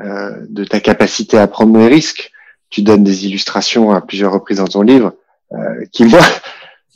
euh, 0.00 0.30
de 0.48 0.64
ta 0.64 0.80
capacité 0.80 1.38
à 1.38 1.46
prendre 1.46 1.76
des 1.78 1.88
risques. 1.88 2.30
Tu 2.70 2.82
donnes 2.82 3.04
des 3.04 3.26
illustrations 3.26 3.90
à 3.92 4.00
plusieurs 4.00 4.32
reprises 4.32 4.58
dans 4.58 4.66
ton 4.66 4.82
livre, 4.82 5.14
euh, 5.52 5.84
qui 5.90 6.04
moi, 6.04 6.20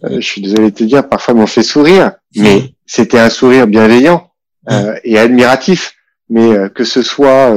euh, 0.05 0.17
je 0.17 0.27
suis 0.27 0.43
désolé 0.43 0.71
de 0.71 0.77
te 0.77 0.85
dire, 0.85 1.09
parfois 1.09 1.35
m'ont 1.35 1.47
fait 1.47 1.63
sourire, 1.63 2.13
mais 2.37 2.57
mmh. 2.57 2.69
c'était 2.87 3.19
un 3.19 3.31
sourire 3.31 3.67
bienveillant 3.67 4.31
mmh. 4.69 4.73
euh, 4.73 4.95
et 5.05 5.19
admiratif. 5.19 5.95
Mais 6.29 6.71
que 6.71 6.85
ce 6.85 7.03
soit 7.03 7.55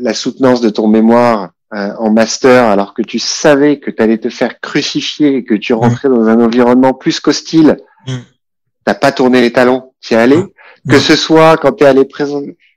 la 0.00 0.12
soutenance 0.12 0.60
de 0.60 0.68
ton 0.68 0.86
mémoire 0.86 1.52
en 1.70 2.10
master, 2.10 2.64
alors 2.64 2.92
que 2.92 3.00
tu 3.00 3.18
savais 3.18 3.78
que 3.78 3.90
tu 3.90 4.02
allais 4.02 4.18
te 4.18 4.28
faire 4.28 4.60
crucifier 4.60 5.36
et 5.36 5.44
que 5.44 5.54
tu 5.54 5.72
rentrais 5.72 6.10
dans 6.10 6.28
un 6.28 6.38
environnement 6.40 6.92
plus 6.92 7.20
qu'hostile, 7.20 7.78
t'as 8.90 8.98
pas 8.98 9.12
tourné 9.12 9.40
les 9.40 9.52
talons, 9.52 9.92
tu 10.00 10.14
es 10.14 10.16
allé. 10.16 10.42
Que 10.88 10.98
ce 10.98 11.14
soit 11.14 11.56
quand 11.58 11.72
tu 11.72 11.84
es 11.84 11.86
allé 11.86 12.08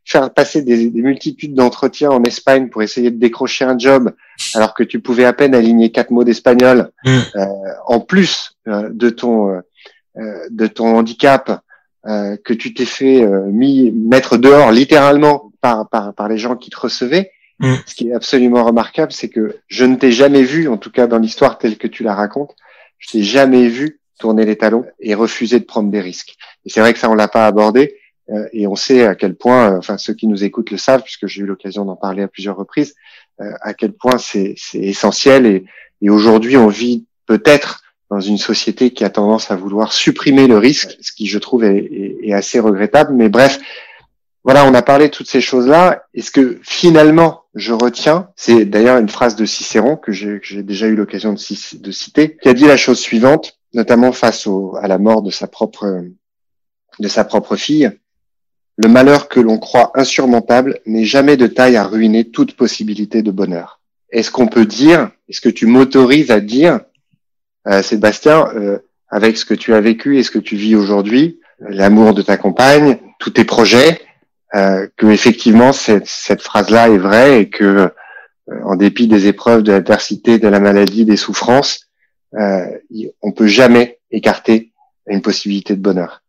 faire 0.05 0.31
passer 0.31 0.61
des, 0.61 0.91
multitudes 0.91 1.55
d'entretiens 1.55 2.11
en 2.11 2.23
Espagne 2.23 2.69
pour 2.69 2.83
essayer 2.83 3.09
de 3.09 3.17
décrocher 3.17 3.65
un 3.65 3.77
job, 3.79 4.11
alors 4.53 4.75
que 4.75 4.83
tu 4.83 4.99
pouvais 4.99 5.25
à 5.25 5.33
peine 5.33 5.55
aligner 5.55 5.91
quatre 5.91 6.11
mots 6.11 6.23
d'espagnol, 6.23 6.91
mm. 7.05 7.19
euh, 7.35 7.45
en 7.87 7.99
plus 7.99 8.57
euh, 8.67 8.89
de 8.91 9.09
ton 9.09 9.49
euh, 9.49 9.61
de 10.51 10.67
ton 10.67 10.97
handicap, 10.97 11.61
que 12.05 12.53
tu 12.53 12.73
t'es 12.73 12.85
fait 12.85 13.25
mis 13.47 13.89
mettre 13.91 14.35
dehors 14.35 14.71
littéralement 14.71 15.53
par, 15.61 15.87
par 15.89 16.13
par 16.13 16.27
les 16.27 16.37
gens 16.37 16.57
qui 16.57 16.69
te 16.69 16.79
recevaient. 16.79 17.31
Mm. 17.59 17.75
Ce 17.85 17.95
qui 17.95 18.09
est 18.09 18.13
absolument 18.13 18.65
remarquable, 18.65 19.13
c'est 19.13 19.29
que 19.29 19.55
je 19.67 19.85
ne 19.85 19.95
t'ai 19.95 20.11
jamais 20.11 20.43
vu, 20.43 20.67
en 20.67 20.77
tout 20.77 20.91
cas 20.91 21.07
dans 21.07 21.17
l'histoire 21.17 21.57
telle 21.57 21.77
que 21.77 21.87
tu 21.87 22.03
la 22.03 22.13
racontes, 22.13 22.55
je 22.99 23.11
t'ai 23.11 23.23
jamais 23.23 23.69
vu 23.69 24.01
tourner 24.23 24.45
les 24.45 24.55
talons 24.55 24.85
et 25.01 25.15
refuser 25.15 25.59
de 25.59 25.65
prendre 25.65 25.91
des 25.91 25.99
risques. 25.99 26.37
Et 26.65 26.69
c'est 26.69 26.79
vrai 26.79 26.93
que 26.93 26.99
ça, 26.99 27.09
on 27.09 27.13
l'a 27.13 27.27
pas 27.27 27.45
abordé. 27.45 27.97
Euh, 28.29 28.47
et 28.53 28.67
on 28.67 28.75
sait 28.77 29.05
à 29.05 29.15
quel 29.15 29.35
point, 29.35 29.73
euh, 29.73 29.77
enfin 29.79 29.97
ceux 29.97 30.13
qui 30.13 30.27
nous 30.27 30.45
écoutent 30.45 30.71
le 30.71 30.77
savent, 30.77 31.03
puisque 31.03 31.27
j'ai 31.27 31.41
eu 31.41 31.45
l'occasion 31.45 31.83
d'en 31.83 31.97
parler 31.97 32.23
à 32.23 32.29
plusieurs 32.29 32.55
reprises, 32.55 32.95
euh, 33.41 33.51
à 33.59 33.73
quel 33.73 33.91
point 33.91 34.17
c'est 34.17 34.55
essentiel. 34.75 35.45
Et, 35.45 35.65
et 36.01 36.09
aujourd'hui, 36.09 36.55
on 36.55 36.69
vit 36.69 37.05
peut-être 37.25 37.81
dans 38.09 38.21
une 38.21 38.37
société 38.37 38.91
qui 38.91 39.03
a 39.03 39.09
tendance 39.09 39.51
à 39.51 39.57
vouloir 39.57 39.91
supprimer 39.91 40.47
le 40.47 40.57
risque, 40.57 40.95
ce 41.01 41.11
qui, 41.11 41.27
je 41.27 41.37
trouve, 41.37 41.65
est, 41.65 41.91
est, 42.23 42.31
assez 42.31 42.61
regrettable. 42.61 43.13
Mais 43.13 43.27
bref, 43.27 43.59
voilà, 44.45 44.65
on 44.65 44.73
a 44.73 44.81
parlé 44.81 45.07
de 45.07 45.11
toutes 45.11 45.29
ces 45.29 45.41
choses-là. 45.41 46.05
Et 46.13 46.21
ce 46.21 46.31
que 46.31 46.61
finalement 46.63 47.43
je 47.55 47.73
retiens, 47.73 48.29
c'est 48.37 48.63
d'ailleurs 48.63 48.99
une 48.99 49.09
phrase 49.09 49.35
de 49.35 49.45
Cicéron 49.45 49.97
que 49.97 50.13
j'ai 50.13 50.63
déjà 50.63 50.87
eu 50.87 50.95
l'occasion 50.95 51.33
de, 51.33 51.39
citer, 51.91 52.37
qui 52.37 52.47
a 52.47 52.53
dit 52.53 52.65
la 52.65 52.77
chose 52.77 52.99
suivante 52.99 53.59
notamment 53.73 54.11
face 54.11 54.47
au, 54.47 54.75
à 54.81 54.87
la 54.87 54.97
mort 54.97 55.21
de 55.21 55.31
sa 55.31 55.47
propre 55.47 56.03
de 56.99 57.07
sa 57.07 57.23
propre 57.23 57.55
fille. 57.55 57.91
Le 58.77 58.87
malheur 58.87 59.27
que 59.27 59.39
l'on 59.39 59.57
croit 59.57 59.91
insurmontable 59.95 60.79
n'est 60.85 61.05
jamais 61.05 61.37
de 61.37 61.47
taille 61.47 61.75
à 61.75 61.83
ruiner 61.83 62.29
toute 62.29 62.55
possibilité 62.55 63.21
de 63.21 63.31
bonheur. 63.31 63.79
Est-ce 64.11 64.31
qu'on 64.31 64.47
peut 64.47 64.65
dire, 64.65 65.09
est-ce 65.27 65.41
que 65.41 65.49
tu 65.49 65.65
m'autorises 65.65 66.31
à 66.31 66.39
dire, 66.39 66.81
euh, 67.67 67.81
Sébastien, 67.81 68.47
euh, 68.55 68.79
avec 69.09 69.37
ce 69.37 69.45
que 69.45 69.53
tu 69.53 69.73
as 69.73 69.81
vécu 69.81 70.17
et 70.17 70.23
ce 70.23 70.31
que 70.31 70.39
tu 70.39 70.55
vis 70.55 70.75
aujourd'hui, 70.75 71.39
l'amour 71.59 72.13
de 72.13 72.21
ta 72.21 72.37
compagne, 72.37 72.97
tous 73.19 73.31
tes 73.31 73.45
projets, 73.45 74.01
euh, 74.55 74.87
que 74.97 75.07
effectivement 75.07 75.73
cette, 75.73 76.07
cette 76.07 76.41
phrase-là 76.41 76.89
est 76.89 76.97
vraie 76.97 77.41
et 77.41 77.49
que, 77.49 77.63
euh, 77.63 77.89
en 78.65 78.75
dépit 78.75 79.07
des 79.07 79.27
épreuves, 79.27 79.63
de 79.63 79.71
l'adversité, 79.71 80.39
de 80.39 80.47
la 80.47 80.59
maladie, 80.59 81.05
des 81.05 81.17
souffrances, 81.17 81.82
euh, 82.39 82.65
on 83.21 83.31
peut 83.31 83.47
jamais 83.47 83.99
écarter 84.11 84.71
une 85.07 85.21
possibilité 85.21 85.75
de 85.75 85.81
bonheur. 85.81 86.21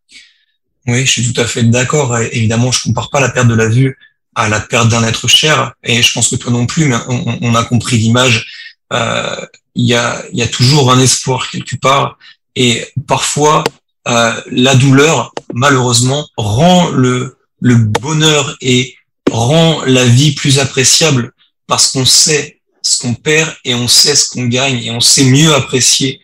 Oui, 0.87 1.07
je 1.07 1.11
suis 1.11 1.33
tout 1.33 1.41
à 1.41 1.47
fait 1.47 1.63
d'accord. 1.63 2.19
Évidemment, 2.19 2.71
je 2.71 2.83
compare 2.83 3.11
pas 3.11 3.21
la 3.21 3.31
perte 3.31 3.49
de 3.49 3.55
la 3.55 3.69
vue 3.69 3.97
à 4.35 4.49
la 4.49 4.61
perte 4.61 4.89
d'un 4.89 5.05
être 5.05 5.29
cher, 5.29 5.75
et 5.85 6.03
je 6.03 6.13
pense 6.13 6.29
que 6.29 6.37
toi 6.37 6.51
non 6.51 6.67
plus, 6.67 6.87
mais 6.87 6.97
on, 7.09 7.55
a 7.55 7.65
compris 7.65 7.99
l'image. 7.99 8.75
Euh, 8.93 9.47
il 9.77 9.87
y, 9.87 9.95
a, 9.95 10.25
y 10.33 10.43
a 10.43 10.49
toujours 10.49 10.93
un 10.93 10.99
espoir 10.99 11.49
quelque 11.51 11.77
part, 11.77 12.19
et 12.57 12.85
parfois 13.07 13.63
euh, 14.09 14.33
la 14.51 14.75
douleur, 14.75 15.33
malheureusement, 15.53 16.29
rend 16.37 16.91
le, 16.91 17.37
le 17.61 17.77
bonheur 17.77 18.57
et 18.61 18.97
rend 19.31 19.83
la 19.87 20.05
vie 20.05 20.35
plus 20.35 20.59
appréciable 20.59 21.33
parce 21.67 21.91
qu'on 21.91 22.05
sait 22.05 22.61
ce 22.85 23.03
qu'on 23.03 23.15
perd 23.15 23.51
et 23.65 23.75
on 23.75 23.89
sait 23.89 24.15
ce 24.15 24.31
qu'on 24.31 24.47
gagne 24.47 24.79
et 24.85 24.91
on 24.91 25.01
sait 25.01 25.25
mieux 25.25 25.53
apprécier 25.55 26.21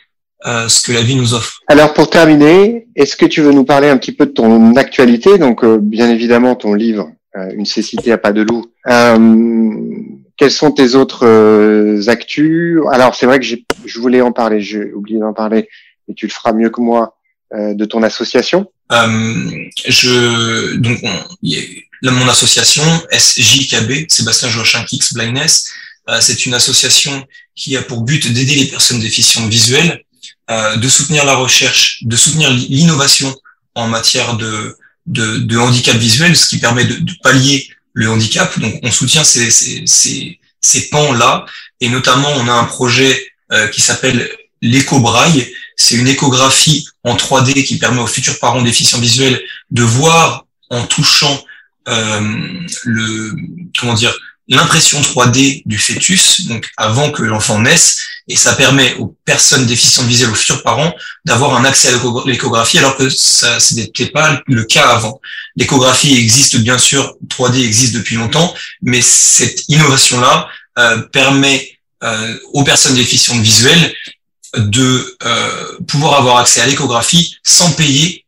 euh, 0.46 0.68
ce 0.68 0.82
que 0.82 0.92
la 0.92 1.02
vie 1.02 1.16
nous 1.16 1.34
offre. 1.34 1.60
Alors 1.66 1.92
pour 1.94 2.10
terminer, 2.10 2.86
est-ce 2.94 3.16
que 3.16 3.26
tu 3.26 3.40
veux 3.40 3.52
nous 3.52 3.64
parler 3.64 3.88
un 3.88 3.96
petit 3.96 4.12
peu 4.12 4.26
de 4.26 4.32
ton 4.32 4.76
actualité? 4.76 5.38
Donc 5.38 5.64
euh, 5.64 5.78
bien 5.80 6.10
évidemment 6.10 6.54
ton 6.54 6.74
livre 6.74 7.10
euh, 7.36 7.50
Une 7.54 7.66
cécité 7.66 8.12
à 8.12 8.18
pas 8.18 8.32
de 8.32 8.42
loup. 8.42 8.66
Euh, 8.88 9.58
quels 10.36 10.50
sont 10.50 10.70
tes 10.70 10.94
autres 10.94 11.26
euh, 11.26 12.08
actus? 12.08 12.78
Alors 12.92 13.14
c'est 13.14 13.26
vrai 13.26 13.40
que 13.40 13.46
je 13.46 14.00
voulais 14.00 14.20
en 14.20 14.32
parler, 14.32 14.60
j'ai 14.60 14.92
oublié 14.92 15.18
d'en 15.18 15.32
parler, 15.32 15.68
et 16.08 16.14
tu 16.14 16.26
le 16.26 16.32
feras 16.32 16.52
mieux 16.52 16.70
que 16.70 16.80
moi 16.80 17.16
de 17.52 17.84
ton 17.84 18.04
association. 18.04 18.70
je 18.90 20.76
donc 20.76 20.98
on, 21.02 22.08
mon 22.08 22.28
association 22.28 22.82
SJKB, 23.10 24.08
Sébastien 24.08 24.48
Joachim 24.48 24.84
Kix 24.84 25.12
Blindness, 25.12 25.66
euh, 25.66 25.79
c'est 26.20 26.46
une 26.46 26.54
association 26.54 27.26
qui 27.54 27.76
a 27.76 27.82
pour 27.82 28.02
but 28.02 28.32
d'aider 28.32 28.54
les 28.54 28.66
personnes 28.66 29.00
déficientes 29.00 29.48
visuelles, 29.48 30.02
euh, 30.50 30.76
de 30.76 30.88
soutenir 30.88 31.24
la 31.24 31.36
recherche, 31.36 32.02
de 32.02 32.16
soutenir 32.16 32.50
l'innovation 32.50 33.32
en 33.76 33.86
matière 33.86 34.36
de, 34.36 34.76
de, 35.06 35.56
handicap 35.56 35.96
visuel, 35.96 36.36
ce 36.36 36.48
qui 36.48 36.58
permet 36.58 36.84
de, 36.84 37.12
pallier 37.22 37.68
le 37.92 38.10
handicap. 38.10 38.58
Donc, 38.58 38.80
on 38.82 38.90
soutient 38.90 39.22
ces, 39.22 39.50
ces, 39.50 40.40
ces, 40.60 40.88
pans-là, 40.90 41.46
et 41.80 41.88
notamment, 41.88 42.30
on 42.32 42.48
a 42.48 42.52
un 42.52 42.64
projet 42.64 43.16
euh, 43.52 43.68
qui 43.68 43.80
s'appelle 43.80 44.28
l'éco-braille. 44.60 45.52
C'est 45.76 45.94
une 45.94 46.08
échographie 46.08 46.88
en 47.04 47.14
3D 47.14 47.64
qui 47.64 47.78
permet 47.78 48.00
aux 48.00 48.08
futurs 48.08 48.38
parents 48.40 48.62
déficients 48.62 48.98
visuels 48.98 49.40
de 49.70 49.82
voir 49.84 50.46
en 50.68 50.84
touchant 50.84 51.44
euh, 51.88 52.20
le 52.84 53.36
comment 53.78 53.94
dire 53.94 54.14
l'impression 54.50 55.00
3D 55.00 55.62
du 55.64 55.78
fœtus, 55.78 56.46
donc 56.46 56.68
avant 56.76 57.10
que 57.10 57.22
l'enfant 57.22 57.60
naisse, 57.60 57.98
et 58.28 58.36
ça 58.36 58.54
permet 58.54 58.94
aux 58.94 59.16
personnes 59.24 59.66
déficientes 59.66 60.06
visuelles, 60.06 60.30
aux 60.30 60.34
futurs 60.34 60.62
parents, 60.62 60.94
d'avoir 61.24 61.56
un 61.56 61.64
accès 61.64 61.88
à 61.88 61.92
l'échographie, 62.26 62.78
alors 62.78 62.96
que 62.96 63.08
ça 63.08 63.58
n'était 63.72 64.06
pas 64.06 64.42
le 64.46 64.64
cas 64.64 64.88
avant. 64.88 65.20
L'échographie 65.56 66.16
existe 66.16 66.56
bien 66.58 66.78
sûr, 66.78 67.16
3D 67.28 67.64
existe 67.64 67.94
depuis 67.94 68.16
longtemps, 68.16 68.54
mais 68.82 69.00
cette 69.00 69.68
innovation-là 69.68 70.48
euh, 70.78 70.98
permet 70.98 71.78
euh, 72.02 72.38
aux 72.52 72.64
personnes 72.64 72.94
déficientes 72.94 73.40
visuelles 73.40 73.94
de 74.56 75.16
euh, 75.24 75.78
pouvoir 75.86 76.14
avoir 76.14 76.38
accès 76.38 76.60
à 76.60 76.66
l'échographie 76.66 77.36
sans 77.44 77.72
payer 77.72 78.24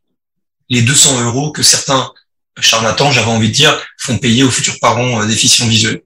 les 0.69 0.83
200 0.83 1.23
euros 1.23 1.53
que 1.53 1.63
certains 1.63 2.13
charlatans, 2.61 3.11
j'avais 3.11 3.31
envie 3.31 3.49
de 3.49 3.55
dire, 3.55 3.81
font 3.99 4.19
payer 4.19 4.43
aux 4.45 4.51
futurs 4.51 4.79
parents 4.81 5.23
euh, 5.23 5.27
déficients 5.27 5.67
visuels. 5.67 6.03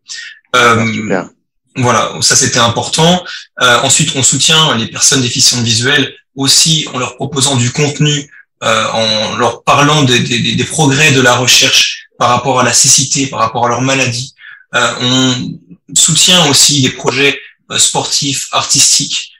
Euh, 0.55 1.13
ah, 1.13 1.29
voilà, 1.77 2.13
ça 2.21 2.37
c'était 2.37 2.59
important. 2.59 3.25
Euh, 3.61 3.81
ensuite, 3.83 4.13
on 4.15 4.23
soutient 4.23 4.77
les 4.77 4.87
personnes 4.87 5.23
déficientes 5.23 5.65
visuelles 5.65 6.15
aussi 6.35 6.87
en 6.93 6.99
leur 6.99 7.17
proposant 7.17 7.57
du 7.57 7.71
contenu, 7.71 8.31
euh, 8.63 8.87
en 8.93 9.37
leur 9.37 9.63
parlant 9.65 10.03
des, 10.03 10.21
des, 10.21 10.55
des, 10.55 10.65
progrès 10.65 11.13
de 11.13 11.21
la 11.21 11.35
recherche 11.35 12.07
par 12.19 12.31
rapport 12.31 12.61
à 12.61 12.65
la 12.65 12.73
cécité, 12.73 13.27
par 13.27 13.41
rapport 13.41 13.67
à 13.67 13.69
leur 13.69 13.83
maladie. 13.83 14.35
Euh, 14.75 14.93
on 15.01 15.95
soutient 15.95 16.49
aussi 16.49 16.83
des 16.83 16.91
projets 16.91 17.39
euh, 17.71 17.79
sportifs, 17.79 18.49
artistiques, 18.53 19.33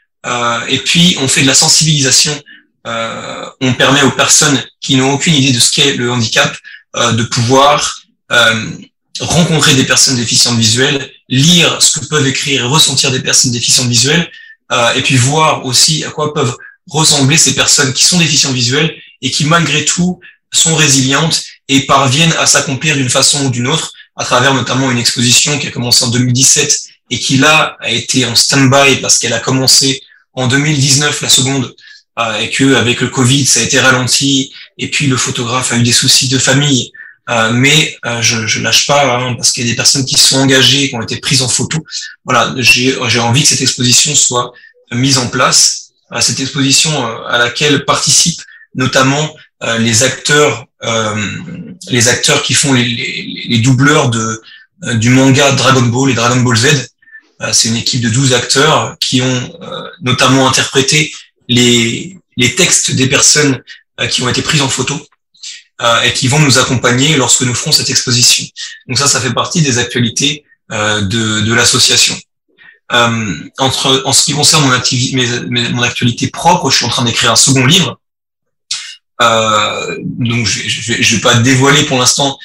et 0.69 0.79
puis 0.79 1.17
on 1.21 1.29
fait 1.29 1.43
de 1.43 1.47
la 1.47 1.55
sensibilisation. 1.55 2.33
on 2.85 3.73
permet 3.75 4.03
aux 4.03 4.11
personnes 4.11 4.61
qui 4.81 4.97
n'ont 4.97 5.13
aucune 5.13 5.35
idée 5.35 5.53
de 5.53 5.61
ce 5.61 5.71
qu'est 5.71 5.95
le 5.95 6.11
handicap 6.11 6.53
euh, 6.53 6.59
de 7.13 7.23
pouvoir 7.25 8.03
euh, 8.33 8.71
rencontrer 9.21 9.75
des 9.75 9.85
personnes 9.85 10.17
déficientes 10.17 10.59
visuelles, 10.59 11.11
lire 11.29 11.81
ce 11.81 11.99
que 11.99 12.07
peuvent 12.07 12.27
écrire 12.27 12.65
et 12.65 12.67
ressentir 12.67 13.11
des 13.11 13.21
personnes 13.21 13.53
déficientes 13.53 13.89
visuelles, 13.89 14.31
euh, 14.73 14.93
et 14.95 15.03
puis 15.03 15.17
voir 15.17 15.65
aussi 15.65 16.05
à 16.05 16.11
quoi 16.11 16.35
peuvent 16.35 16.57
ressembler 16.89 17.37
ces 17.37 17.55
personnes 17.55 17.93
qui 17.93 18.05
sont 18.05 18.19
déficientes 18.19 18.55
visuelles 18.55 18.95
et 19.23 19.31
qui 19.31 19.45
malgré 19.45 19.85
tout 19.85 20.21
sont 20.53 20.75
résilientes 20.75 21.43
et 21.69 21.87
parviennent 21.87 22.35
à 22.39 22.47
s'accomplir 22.47 22.97
d'une 22.97 23.09
façon 23.09 23.47
ou 23.47 23.51
d'une 23.51 23.67
autre 23.67 23.93
à 24.17 24.25
travers 24.25 24.55
notamment 24.55 24.91
une 24.91 24.99
exposition 24.99 25.59
qui 25.59 25.67
a 25.67 25.71
commencé 25.71 26.05
en 26.05 26.09
2017 26.09 26.81
et 27.11 27.19
qui 27.19 27.39
là 27.39 27.77
a 27.81 27.91
été 27.91 28.25
en 28.25 28.35
stand-by 28.35 28.97
parce 29.01 29.19
qu'elle 29.19 29.33
a 29.33 29.41
commencé 29.41 30.03
en 30.33 30.47
2019 30.47 31.21
la 31.23 31.29
seconde 31.29 31.75
euh, 32.19 32.39
et 32.39 32.51
que 32.51 32.75
avec 32.75 33.01
le 33.01 33.09
Covid 33.09 33.47
ça 33.47 33.61
a 33.61 33.63
été 33.63 33.79
ralenti 33.79 34.53
et 34.79 34.89
puis 34.91 35.07
le 35.07 35.17
photographe 35.17 35.73
a 35.73 35.77
eu 35.77 35.83
des 35.83 35.93
soucis 35.93 36.29
de 36.29 36.39
famille 36.39 36.93
euh, 37.29 37.51
mais 37.53 37.97
euh, 38.07 38.23
je, 38.23 38.47
je 38.47 38.61
lâche 38.61 38.87
pas 38.87 39.17
hein, 39.17 39.35
parce 39.35 39.51
qu'il 39.51 39.65
y 39.65 39.67
a 39.67 39.71
des 39.71 39.77
personnes 39.77 40.05
qui 40.05 40.17
sont 40.17 40.37
engagées, 40.37 40.89
qui 40.89 40.95
ont 40.95 41.03
été 41.03 41.17
prises 41.17 41.43
en 41.43 41.49
photo. 41.49 41.85
Voilà, 42.25 42.55
j'ai 42.59 43.21
envie 43.21 43.43
que 43.43 43.49
cette 43.49 43.63
exposition 43.63 44.15
soit 44.15 44.53
mise 44.93 45.19
en 45.19 45.29
place. 45.29 45.91
Euh, 46.13 46.21
cette 46.21 46.39
exposition 46.39 46.93
à 47.27 47.39
laquelle 47.39 47.85
participent 47.85 48.43
notamment 48.75 49.35
les 49.79 50.03
acteurs, 50.03 50.67
les 51.89 52.09
acteurs 52.09 52.43
qui 52.43 52.53
font 52.53 52.75
les, 52.75 52.85
les, 52.85 53.45
les 53.49 53.59
doubleurs 53.61 54.11
de 54.11 54.43
du 54.97 55.09
manga 55.09 55.51
Dragon 55.53 55.81
Ball 55.81 56.11
et 56.11 56.15
Dragon 56.15 56.41
Ball 56.43 56.57
Z. 56.59 56.91
C'est 57.53 57.69
une 57.69 57.77
équipe 57.77 58.03
de 58.03 58.11
12 58.11 58.35
acteurs 58.35 58.97
qui 59.01 59.23
ont 59.23 59.59
notamment 60.03 60.47
interprété 60.47 61.11
les, 61.49 62.19
les 62.37 62.55
textes 62.55 62.91
des 62.91 63.09
personnes 63.09 63.63
qui 64.11 64.23
ont 64.23 64.29
été 64.29 64.43
prises 64.43 64.61
en 64.61 64.69
photo 64.69 64.95
euh, 65.81 66.03
et 66.03 66.13
qui 66.13 66.29
vont 66.29 66.39
nous 66.39 66.59
accompagner 66.59 67.17
lorsque 67.17 67.43
nous 67.43 67.55
ferons 67.55 67.73
cette 67.73 67.91
exposition. 67.91 68.45
Donc 68.87 68.99
ça, 68.99 69.07
ça 69.07 69.21
fait 69.21 69.33
partie 69.33 69.63
des 69.63 69.79
actualités 69.79 70.45
euh, 70.73 71.01
de, 71.01 71.41
de 71.41 71.55
l'association. 71.55 72.19
Euh, 72.93 73.35
entre, 73.59 74.03
en 74.05 74.13
ce 74.13 74.25
qui 74.25 74.33
concerne 74.33 74.65
mon, 74.65 75.51
mes, 75.51 75.69
mon 75.71 75.83
actualité 75.83 76.29
propre, 76.29 76.71
je 76.71 76.77
suis 76.77 76.87
en 76.87 76.89
train 76.89 77.05
d'écrire 77.05 77.33
un 77.33 77.37
second 77.37 77.67
livre. 77.67 77.99
Euh, 79.23 79.97
donc 80.03 80.47
je, 80.47 80.69
je, 80.69 81.03
je 81.03 81.15
vais 81.17 81.23
pas 81.23 81.35
dévoiler 81.37 81.85
pour 81.85 81.99
l'instant 81.99 82.39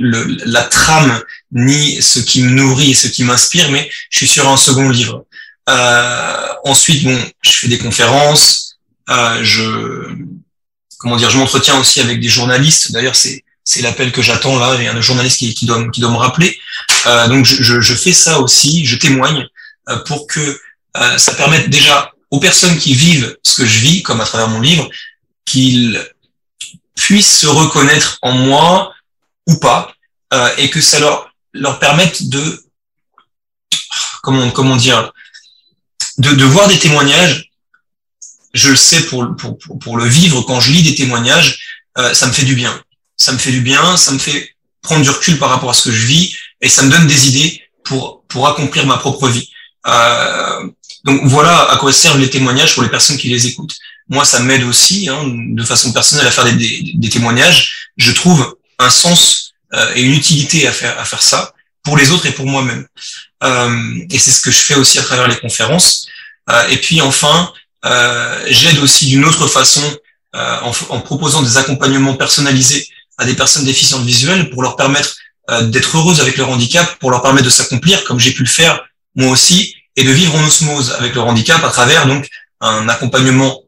la 0.00 0.64
trame 0.64 1.22
ni 1.52 2.02
ce 2.02 2.18
qui 2.18 2.42
me 2.42 2.50
nourrit 2.50 2.90
et 2.90 2.94
ce 2.94 3.06
qui 3.06 3.22
m'inspire, 3.22 3.70
mais 3.70 3.88
je 4.10 4.18
suis 4.18 4.28
sur 4.28 4.48
un 4.48 4.56
second 4.56 4.88
livre. 4.88 5.24
Euh, 5.70 6.46
ensuite, 6.64 7.04
bon, 7.04 7.18
je 7.42 7.50
fais 7.50 7.68
des 7.68 7.78
conférences, 7.78 8.78
euh, 9.08 9.40
je 9.42 10.08
comment 10.98 11.16
dire, 11.16 11.30
je 11.30 11.38
m'entretiens 11.38 11.78
aussi 11.78 12.00
avec 12.00 12.20
des 12.20 12.28
journalistes. 12.28 12.92
D'ailleurs, 12.92 13.16
c'est 13.16 13.44
c'est 13.64 13.82
l'appel 13.82 14.10
que 14.12 14.22
j'attends 14.22 14.58
là. 14.58 14.74
Il 14.78 14.84
y 14.84 14.88
a 14.88 14.94
un 14.94 15.00
journaliste 15.00 15.38
qui, 15.38 15.54
qui 15.54 15.66
doit 15.66 15.88
qui 15.90 16.00
doit 16.00 16.10
me 16.10 16.16
rappeler. 16.16 16.58
Euh, 17.06 17.28
donc 17.28 17.44
je, 17.44 17.62
je, 17.62 17.80
je, 17.80 17.94
fais 17.94 18.12
ça 18.12 18.40
aussi. 18.40 18.84
Je 18.84 18.96
témoigne 18.96 19.46
pour 20.06 20.26
que 20.26 20.60
ça 21.16 21.34
permette 21.34 21.70
déjà 21.70 22.12
aux 22.30 22.40
personnes 22.40 22.76
qui 22.78 22.94
vivent 22.94 23.36
ce 23.42 23.62
que 23.62 23.66
je 23.66 23.78
vis, 23.80 24.02
comme 24.02 24.20
à 24.20 24.24
travers 24.24 24.48
mon 24.48 24.60
livre, 24.60 24.88
qu'ils 25.44 26.00
puissent 26.94 27.38
se 27.40 27.46
reconnaître 27.46 28.18
en 28.22 28.32
moi 28.32 28.94
ou 29.46 29.56
pas, 29.56 29.94
euh, 30.32 30.48
et 30.58 30.70
que 30.70 30.80
ça 30.80 31.00
leur 31.00 31.34
leur 31.52 31.80
permette 31.80 32.28
de 32.28 32.64
comment 34.22 34.50
comment 34.50 34.76
dire 34.76 35.12
de, 36.20 36.44
voir 36.44 36.68
des 36.68 36.78
témoignages 36.78 37.50
je 38.52 38.70
le 38.70 38.76
sais 38.76 39.02
pour, 39.06 39.36
pour, 39.36 39.58
pour, 39.78 39.96
le 39.96 40.04
vivre, 40.04 40.42
quand 40.42 40.60
je 40.60 40.72
lis 40.72 40.82
des 40.82 40.94
témoignages, 40.96 41.84
euh, 41.98 42.12
ça 42.14 42.26
me 42.26 42.32
fait 42.32 42.44
du 42.44 42.56
bien. 42.56 42.82
Ça 43.16 43.32
me 43.32 43.38
fait 43.38 43.52
du 43.52 43.60
bien, 43.60 43.96
ça 43.96 44.10
me 44.10 44.18
fait 44.18 44.56
prendre 44.82 45.02
du 45.02 45.10
recul 45.10 45.38
par 45.38 45.50
rapport 45.50 45.70
à 45.70 45.74
ce 45.74 45.84
que 45.84 45.92
je 45.94 46.06
vis, 46.06 46.36
et 46.60 46.68
ça 46.68 46.82
me 46.82 46.90
donne 46.90 47.06
des 47.06 47.28
idées 47.28 47.62
pour, 47.84 48.24
pour 48.28 48.48
accomplir 48.48 48.86
ma 48.86 48.96
propre 48.96 49.28
vie. 49.28 49.48
Euh, 49.86 50.68
donc 51.04 51.20
voilà 51.24 51.70
à 51.70 51.76
quoi 51.76 51.92
servent 51.92 52.18
les 52.18 52.28
témoignages 52.28 52.74
pour 52.74 52.82
les 52.82 52.88
personnes 52.88 53.16
qui 53.16 53.28
les 53.28 53.46
écoutent. 53.46 53.76
Moi, 54.08 54.24
ça 54.24 54.40
m'aide 54.40 54.64
aussi, 54.64 55.08
hein, 55.08 55.22
de 55.26 55.62
façon 55.62 55.92
personnelle, 55.92 56.26
à 56.26 56.32
faire 56.32 56.44
des, 56.44 56.52
des, 56.52 56.92
des 56.94 57.08
témoignages. 57.08 57.90
Je 57.96 58.10
trouve 58.10 58.56
un 58.80 58.90
sens 58.90 59.52
euh, 59.74 59.92
et 59.94 60.02
une 60.02 60.14
utilité 60.14 60.66
à 60.66 60.72
faire, 60.72 60.98
à 60.98 61.04
faire 61.04 61.22
ça 61.22 61.54
pour 61.84 61.96
les 61.96 62.10
autres 62.10 62.26
et 62.26 62.32
pour 62.32 62.46
moi-même. 62.46 62.86
Euh, 63.42 64.06
et 64.10 64.18
c'est 64.18 64.30
ce 64.30 64.40
que 64.40 64.50
je 64.50 64.58
fais 64.58 64.74
aussi 64.74 64.98
à 64.98 65.02
travers 65.02 65.28
les 65.28 65.38
conférences. 65.38 66.06
Euh, 66.50 66.68
et 66.68 66.76
puis 66.76 67.00
enfin, 67.00 67.52
euh, 67.84 68.44
j'aide 68.48 68.78
aussi 68.78 69.06
d'une 69.06 69.24
autre 69.24 69.46
façon 69.46 69.82
en, 70.32 71.00
proposant 71.00 71.42
des 71.42 71.56
accompagnements 71.56 72.14
personnalisés 72.14 72.86
à 73.18 73.24
des 73.24 73.34
personnes 73.34 73.64
déficientes 73.64 74.04
visuelles 74.04 74.48
pour 74.50 74.62
leur 74.62 74.76
permettre 74.76 75.16
d'être 75.62 75.96
heureuses 75.96 76.20
avec 76.20 76.36
leur 76.36 76.48
handicap, 76.50 76.98
pour 77.00 77.10
leur 77.10 77.20
permettre 77.20 77.46
de 77.46 77.50
s'accomplir 77.50 78.04
comme 78.04 78.20
j'ai 78.20 78.30
pu 78.30 78.44
le 78.44 78.48
faire 78.48 78.80
moi 79.16 79.32
aussi, 79.32 79.74
et 79.96 80.04
de 80.04 80.10
vivre 80.12 80.36
en 80.36 80.44
osmose 80.44 80.92
avec 80.92 81.16
leur 81.16 81.26
handicap 81.26 81.64
à 81.64 81.70
travers 81.70 82.06
donc 82.06 82.28
un 82.60 82.88
accompagnement 82.88 83.60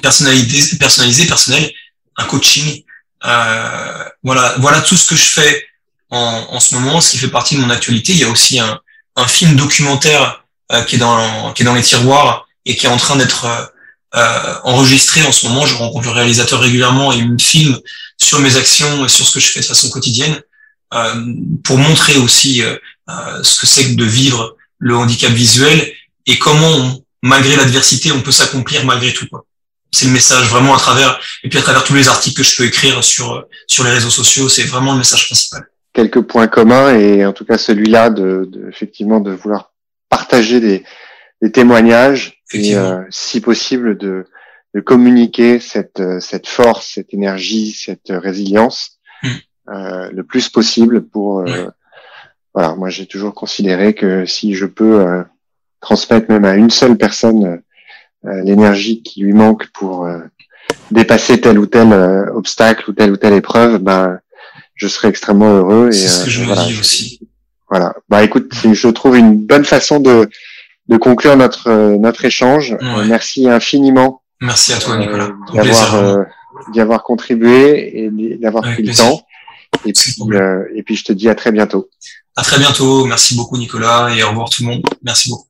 personnalisé, 0.00 0.76
personnalisé, 0.76 1.26
personnel, 1.26 1.72
un 2.16 2.24
coaching. 2.24 2.84
voilà, 4.22 4.54
voilà 4.58 4.80
tout 4.80 4.96
ce 4.96 5.08
que 5.08 5.16
je 5.16 5.24
fais 5.24 5.64
en, 6.12 6.46
en, 6.50 6.60
ce 6.60 6.76
moment, 6.76 7.00
ce 7.00 7.10
qui 7.10 7.18
fait 7.18 7.28
partie 7.28 7.56
de 7.56 7.60
mon 7.60 7.70
actualité. 7.70 8.12
Il 8.12 8.18
y 8.18 8.24
a 8.24 8.28
aussi 8.28 8.60
un, 8.60 8.80
un 9.16 9.26
film 9.26 9.56
documentaire 9.56 10.44
qui 10.86 10.96
est 10.96 10.98
dans 10.98 11.52
qui 11.52 11.62
est 11.62 11.66
dans 11.66 11.74
les 11.74 11.82
tiroirs 11.82 12.46
et 12.64 12.76
qui 12.76 12.86
est 12.86 12.88
en 12.88 12.96
train 12.96 13.16
d'être 13.16 13.44
euh, 13.44 13.64
euh, 14.14 14.54
enregistré 14.64 15.22
en 15.22 15.32
ce 15.32 15.46
moment. 15.46 15.66
Je 15.66 15.74
rencontre 15.74 16.06
le 16.06 16.12
réalisateur 16.12 16.60
régulièrement 16.60 17.12
et 17.12 17.16
il 17.16 17.30
me 17.30 17.38
filme 17.38 17.78
sur 18.18 18.38
mes 18.40 18.56
actions 18.56 19.04
et 19.04 19.08
sur 19.08 19.26
ce 19.26 19.32
que 19.32 19.40
je 19.40 19.48
fais 19.48 19.60
de 19.60 19.64
façon 19.64 19.90
quotidienne 19.90 20.40
euh, 20.94 21.34
pour 21.64 21.78
montrer 21.78 22.16
aussi 22.18 22.62
euh, 22.62 22.76
euh, 23.08 23.42
ce 23.42 23.60
que 23.60 23.66
c'est 23.66 23.84
que 23.86 23.94
de 23.94 24.04
vivre 24.04 24.56
le 24.78 24.96
handicap 24.96 25.32
visuel 25.32 25.92
et 26.26 26.38
comment, 26.38 27.02
malgré 27.22 27.56
l'adversité, 27.56 28.12
on 28.12 28.20
peut 28.20 28.32
s'accomplir 28.32 28.84
malgré 28.84 29.12
tout. 29.12 29.26
C'est 29.90 30.06
le 30.06 30.12
message 30.12 30.48
vraiment 30.48 30.74
à 30.74 30.78
travers 30.78 31.18
et 31.42 31.48
puis 31.48 31.58
à 31.58 31.62
travers 31.62 31.84
tous 31.84 31.94
les 31.94 32.08
articles 32.08 32.36
que 32.36 32.42
je 32.42 32.56
peux 32.56 32.64
écrire 32.64 33.02
sur 33.04 33.44
sur 33.66 33.84
les 33.84 33.90
réseaux 33.90 34.10
sociaux, 34.10 34.48
c'est 34.48 34.64
vraiment 34.64 34.92
le 34.92 34.98
message 34.98 35.26
principal. 35.26 35.66
Quelques 35.92 36.22
points 36.22 36.48
communs 36.48 36.94
et 36.94 37.26
en 37.26 37.32
tout 37.32 37.44
cas 37.44 37.58
celui-là 37.58 38.10
de, 38.10 38.48
de 38.50 38.68
effectivement 38.68 39.20
de 39.20 39.30
vouloir 39.30 39.72
partager 40.08 40.60
des, 40.60 40.84
des 41.42 41.50
témoignages 41.50 42.42
et 42.52 42.76
euh, 42.76 43.02
si 43.10 43.40
possible 43.40 43.98
de, 43.98 44.26
de 44.74 44.80
communiquer 44.80 45.58
cette, 45.58 46.00
euh, 46.00 46.20
cette 46.20 46.46
force, 46.46 46.92
cette 46.94 47.12
énergie, 47.12 47.72
cette 47.72 48.08
résilience 48.10 48.98
hmm. 49.22 49.28
euh, 49.70 50.10
le 50.12 50.22
plus 50.22 50.48
possible 50.48 51.02
pour 51.02 51.44
voilà 52.54 52.74
moi 52.74 52.90
j'ai 52.90 53.06
toujours 53.06 53.34
considéré 53.34 53.94
que 53.94 54.26
si 54.26 54.54
je 54.54 54.66
peux 54.66 55.24
transmettre 55.80 56.30
même 56.30 56.44
à 56.44 56.54
une 56.54 56.68
seule 56.68 56.98
personne 56.98 57.62
l'énergie 58.22 59.02
qui 59.02 59.22
lui 59.22 59.32
manque 59.32 59.68
pour 59.68 60.06
dépasser 60.90 61.40
tel 61.40 61.58
ou 61.58 61.64
tel 61.64 61.94
obstacle 62.34 62.90
ou 62.90 62.92
telle 62.92 63.10
ou 63.10 63.16
telle 63.16 63.32
épreuve 63.32 63.78
ben 63.78 64.20
je 64.82 64.88
serai 64.88 65.08
extrêmement 65.08 65.54
heureux 65.54 65.88
et 65.88 65.92
ce 65.92 66.24
que 66.24 66.30
je 66.30 66.42
voilà, 66.42 66.64
dis 66.64 66.78
aussi 66.78 67.20
voilà 67.70 67.94
bah 68.08 68.24
écoute 68.24 68.52
je 68.52 68.88
trouve 68.88 69.16
une 69.16 69.36
bonne 69.36 69.64
façon 69.64 70.00
de 70.00 70.28
de 70.88 70.96
conclure 70.96 71.36
notre 71.36 71.68
euh, 71.68 71.96
notre 71.96 72.24
échange. 72.24 72.76
Euh, 72.80 73.04
merci 73.06 73.48
infiniment. 73.48 74.22
Merci 74.40 74.72
à 74.72 74.78
toi, 74.78 74.96
Nicolas. 74.96 75.30
Euh, 75.30 75.54
d'avoir 75.54 75.94
euh, 75.94 76.22
d'y 76.72 76.80
avoir 76.80 77.02
contribué 77.02 78.04
et 78.04 78.10
d'avoir 78.38 78.64
pris 78.64 78.82
le 78.82 78.94
temps. 78.94 79.22
Et 79.86 79.92
puis, 79.92 80.14
et 80.74 80.82
puis 80.82 80.96
je 80.96 81.04
te 81.04 81.12
dis 81.12 81.28
à 81.28 81.34
très 81.34 81.52
bientôt. 81.52 81.88
À 82.36 82.42
très 82.42 82.58
bientôt. 82.58 83.04
Merci 83.04 83.34
beaucoup, 83.36 83.56
Nicolas, 83.56 84.10
et 84.14 84.22
au 84.22 84.30
revoir 84.30 84.50
tout 84.50 84.62
le 84.62 84.68
monde. 84.68 84.82
Merci 85.02 85.30
beaucoup. 85.30 85.46